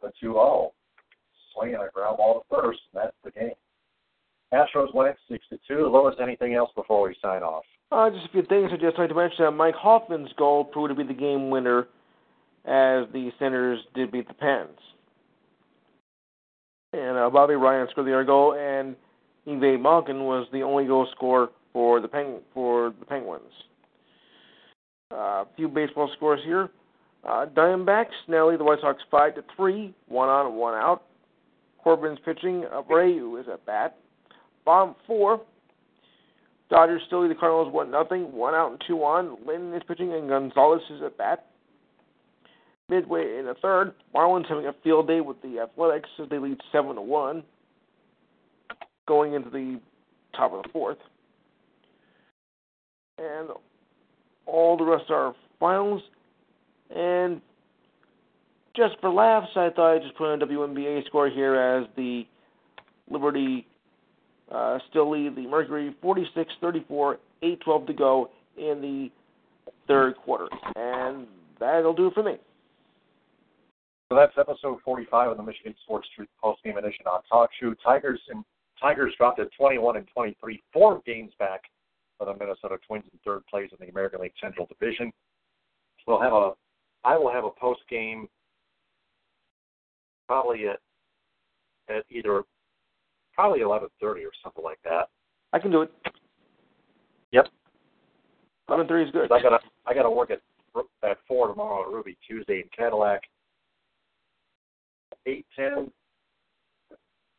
But 0.00 0.14
you 0.20 0.38
all 0.38 0.74
swinging 1.54 1.76
a 1.76 1.90
ground 1.92 2.16
ball 2.16 2.40
to 2.40 2.54
first, 2.54 2.80
and 2.94 3.02
that's 3.04 3.16
the 3.22 3.30
game. 3.30 3.52
Astros 4.52 4.92
win 4.94 5.08
it 5.08 5.16
6 5.28 5.44
to 5.50 5.58
2. 5.68 5.86
Lois, 5.88 6.16
anything 6.20 6.54
else 6.54 6.70
before 6.74 7.06
we 7.08 7.14
sign 7.22 7.42
off? 7.42 7.64
Uh, 7.92 8.10
just 8.10 8.26
a 8.26 8.28
few 8.30 8.42
things. 8.42 8.70
I'd 8.72 8.80
just 8.80 8.98
like 8.98 9.08
to 9.08 9.14
mention 9.14 9.44
that 9.44 9.52
Mike 9.52 9.74
Hoffman's 9.74 10.32
goal 10.36 10.64
proved 10.64 10.90
to 10.90 10.94
be 10.94 11.06
the 11.06 11.18
game 11.18 11.50
winner 11.50 11.88
as 12.64 13.06
the 13.12 13.30
Senators 13.38 13.80
did 13.94 14.12
beat 14.12 14.28
the 14.28 14.34
Pens. 14.34 14.78
And 16.92 17.16
uh, 17.16 17.30
Bobby 17.30 17.54
Ryan 17.54 17.86
scored 17.90 18.06
the 18.06 18.12
other 18.12 18.24
goal, 18.24 18.54
and 18.54 18.96
Evgeny 19.46 19.80
Malkin 19.80 20.24
was 20.24 20.46
the 20.52 20.62
only 20.62 20.86
goal 20.86 21.06
scorer 21.14 21.48
for 21.72 22.00
the 22.00 22.08
Peng- 22.08 22.40
for 22.52 22.92
the 22.98 23.06
Penguins. 23.06 23.52
Uh, 25.12 25.16
a 25.16 25.46
few 25.56 25.68
baseball 25.68 26.10
scores 26.16 26.40
here. 26.44 26.70
Uh, 27.28 27.46
Diamondbacks 27.54 28.06
now 28.28 28.48
lead 28.48 28.58
the 28.58 28.64
White 28.64 28.80
Sox 28.80 29.02
five 29.10 29.34
to 29.34 29.44
three, 29.56 29.94
one 30.08 30.28
on, 30.28 30.54
one 30.54 30.74
out. 30.74 31.02
Corbin's 31.82 32.18
pitching. 32.24 32.64
Abreu 32.72 33.40
is 33.40 33.46
at 33.52 33.64
bat. 33.66 33.96
Bottom 34.70 34.94
four. 35.04 35.40
Dodgers 36.70 37.02
still 37.08 37.22
lead 37.22 37.32
the 37.32 37.34
Cardinals 37.34 37.74
one 37.74 37.90
nothing, 37.90 38.30
one 38.30 38.54
out 38.54 38.70
and 38.70 38.80
two 38.86 38.98
on. 38.98 39.36
Lynn 39.44 39.74
is 39.74 39.82
pitching 39.88 40.12
and 40.12 40.28
Gonzalez 40.28 40.80
is 40.90 41.02
at 41.02 41.18
bat. 41.18 41.46
Midway 42.88 43.38
in 43.38 43.46
the 43.46 43.54
third, 43.60 43.94
Marlins 44.14 44.48
having 44.48 44.66
a 44.66 44.74
field 44.84 45.08
day 45.08 45.20
with 45.20 45.42
the 45.42 45.58
Athletics 45.58 46.08
as 46.22 46.28
they 46.28 46.38
lead 46.38 46.56
seven 46.70 46.94
to 46.94 47.02
one. 47.02 47.42
Going 49.08 49.34
into 49.34 49.50
the 49.50 49.80
top 50.36 50.52
of 50.52 50.62
the 50.62 50.68
fourth. 50.68 50.98
And 53.18 53.48
all 54.46 54.76
the 54.76 54.84
rest 54.84 55.10
are 55.10 55.34
finals. 55.58 56.00
And 56.94 57.40
just 58.76 59.00
for 59.00 59.10
laughs, 59.10 59.48
I 59.56 59.70
thought 59.74 59.96
I'd 59.96 60.02
just 60.02 60.14
put 60.14 60.32
in 60.32 60.40
a 60.40 60.46
WNBA 60.46 61.06
score 61.06 61.28
here 61.28 61.56
as 61.56 61.88
the 61.96 62.22
Liberty 63.10 63.66
uh, 64.50 64.78
still 64.90 65.10
lead 65.10 65.36
the 65.36 65.46
Mercury 65.46 65.94
46 66.02 66.52
34, 66.60 67.18
8 67.42 67.60
12 67.60 67.86
to 67.86 67.92
go 67.92 68.30
in 68.56 68.80
the 68.80 69.10
third 69.86 70.16
quarter. 70.16 70.48
And 70.76 71.26
that'll 71.58 71.94
do 71.94 72.08
it 72.08 72.14
for 72.14 72.22
me. 72.22 72.36
So 74.08 74.16
that's 74.16 74.32
episode 74.36 74.78
45 74.84 75.30
of 75.30 75.36
the 75.36 75.42
Michigan 75.42 75.74
Sports 75.84 76.08
Truth 76.16 76.28
Post 76.42 76.62
Game 76.64 76.76
Edition 76.76 77.06
on 77.06 77.20
Talk 77.30 77.50
Show. 77.60 77.74
Tigers 77.84 78.20
and 78.28 78.44
Tigers 78.80 79.14
dropped 79.16 79.38
at 79.38 79.48
21 79.56 79.98
and 79.98 80.06
23, 80.12 80.62
four 80.72 81.00
games 81.06 81.32
back 81.38 81.62
for 82.18 82.24
the 82.24 82.34
Minnesota 82.34 82.76
Twins 82.86 83.04
in 83.12 83.18
third 83.24 83.46
place 83.46 83.70
in 83.70 83.84
the 83.84 83.90
American 83.90 84.20
League 84.20 84.32
Central 84.42 84.66
Division. 84.66 85.12
We'll 86.06 86.20
have 86.20 86.32
a, 86.32 86.52
I 87.04 87.16
will 87.16 87.30
have 87.30 87.44
a 87.44 87.50
post 87.50 87.80
game 87.88 88.26
probably 90.26 90.66
at 90.66 90.78
at 91.88 92.04
either 92.10 92.42
probably 93.40 93.60
11:30 93.60 94.26
or 94.26 94.32
something 94.42 94.62
like 94.62 94.80
that. 94.84 95.08
I 95.54 95.58
can 95.58 95.70
do 95.70 95.80
it. 95.80 95.90
Yep. 97.32 97.48
11:30 98.68 99.06
is 99.06 99.10
good. 99.12 99.32
I 99.32 99.40
gotta 99.40 99.60
I 99.86 99.94
gotta 99.94 100.10
work 100.10 100.30
at 100.30 100.42
at 101.02 101.16
four 101.26 101.48
tomorrow 101.48 101.82
at 101.82 101.88
Ruby 101.88 102.18
Tuesday 102.26 102.60
in 102.60 102.68
Cadillac. 102.76 103.22
Eight 105.24 105.46
ten 105.56 105.90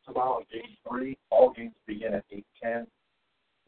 tomorrow 0.04 0.42
game 0.52 0.76
three. 0.88 1.16
All 1.30 1.52
games 1.52 1.74
begin 1.86 2.14
at 2.14 2.24
eight 2.32 2.46
ten, 2.60 2.84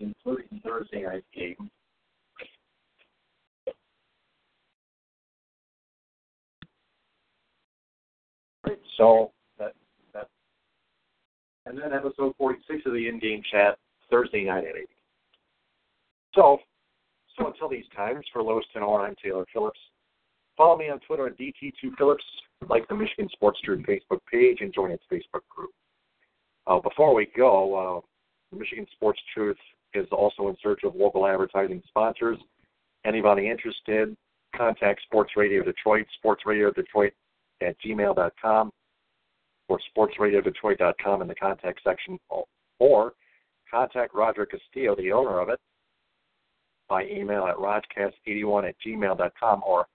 including 0.01 0.61
Thursday 0.65 1.03
night 1.03 1.25
game. 1.33 1.71
Right. 8.67 8.81
So 8.97 9.31
and 11.67 11.79
then 11.79 11.93
episode 11.93 12.35
forty 12.37 12.59
six 12.69 12.83
of 12.87 12.93
the 12.93 13.09
in 13.09 13.19
game 13.19 13.43
chat 13.51 13.79
Thursday 14.11 14.45
night 14.45 14.65
at 14.65 14.77
eight. 14.77 14.89
So 16.35 16.59
so 17.39 17.47
until 17.47 17.69
these 17.69 17.87
times, 17.97 18.25
for 18.33 18.43
Lois 18.43 18.65
Tenor, 18.73 19.01
I'm 19.01 19.15
Taylor 19.23 19.45
Phillips. 19.53 19.79
Follow 20.57 20.77
me 20.77 20.89
on 20.89 21.01
Twitter 21.01 21.27
at 21.27 21.37
DT2Phillips, 21.37 22.23
like 22.69 22.87
the 22.87 22.95
Michigan 22.95 23.29
Sports 23.33 23.61
Truth 23.65 23.85
Facebook 23.89 24.21
page, 24.31 24.59
and 24.61 24.73
join 24.73 24.93
its 24.93 25.03
Facebook 25.13 25.43
group. 25.49 25.71
Uh, 26.67 26.79
before 26.79 27.13
we 27.13 27.29
go, 27.37 28.03
uh, 28.55 28.57
Michigan 28.57 28.87
Sports 28.93 29.21
Truth 29.35 29.57
is 29.95 30.07
also 30.13 30.49
in 30.49 30.57
search 30.63 30.81
of 30.85 30.95
local 30.95 31.27
advertising 31.27 31.83
sponsors. 31.89 32.39
Anybody 33.05 33.51
interested, 33.51 34.17
contact 34.57 35.03
Sports 35.03 35.33
Radio 35.37 35.63
Detroit, 35.65 36.07
Sports 36.19 36.45
Radio 36.47 36.71
Detroit 36.71 37.13
at 37.61 37.77
gmail.com 37.85 38.71
or 39.75 40.09
sportsradiodetroit.com 40.09 41.23
in 41.23 41.29
the 41.29 41.35
contact 41.35 41.81
section, 41.85 42.19
or 42.79 43.13
contact 43.71 44.15
Roger 44.15 44.47
Castillo, 44.47 44.95
the 44.97 45.13
owner 45.13 45.41
of 45.41 45.49
it, 45.49 45.61
by 46.89 47.05
email 47.07 47.47
at 47.47 47.57
rajcast81 47.57 48.69
at 48.69 48.77
gmail.com 48.87 49.63
or 49.67 49.87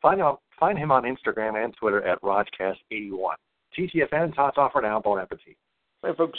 find, 0.00 0.20
out, 0.20 0.40
find 0.58 0.78
him 0.78 0.90
on 0.90 1.04
Instagram 1.04 1.62
and 1.62 1.74
Twitter 1.78 2.02
at 2.06 2.20
rajcast81. 2.22 3.34
TTFN, 3.78 4.34
tots 4.34 4.58
off 4.58 4.72
for 4.72 4.82
now. 4.82 5.00
Bon 5.00 5.18
appetit. 5.18 5.56
Bye, 6.02 6.10
folks. 6.16 6.38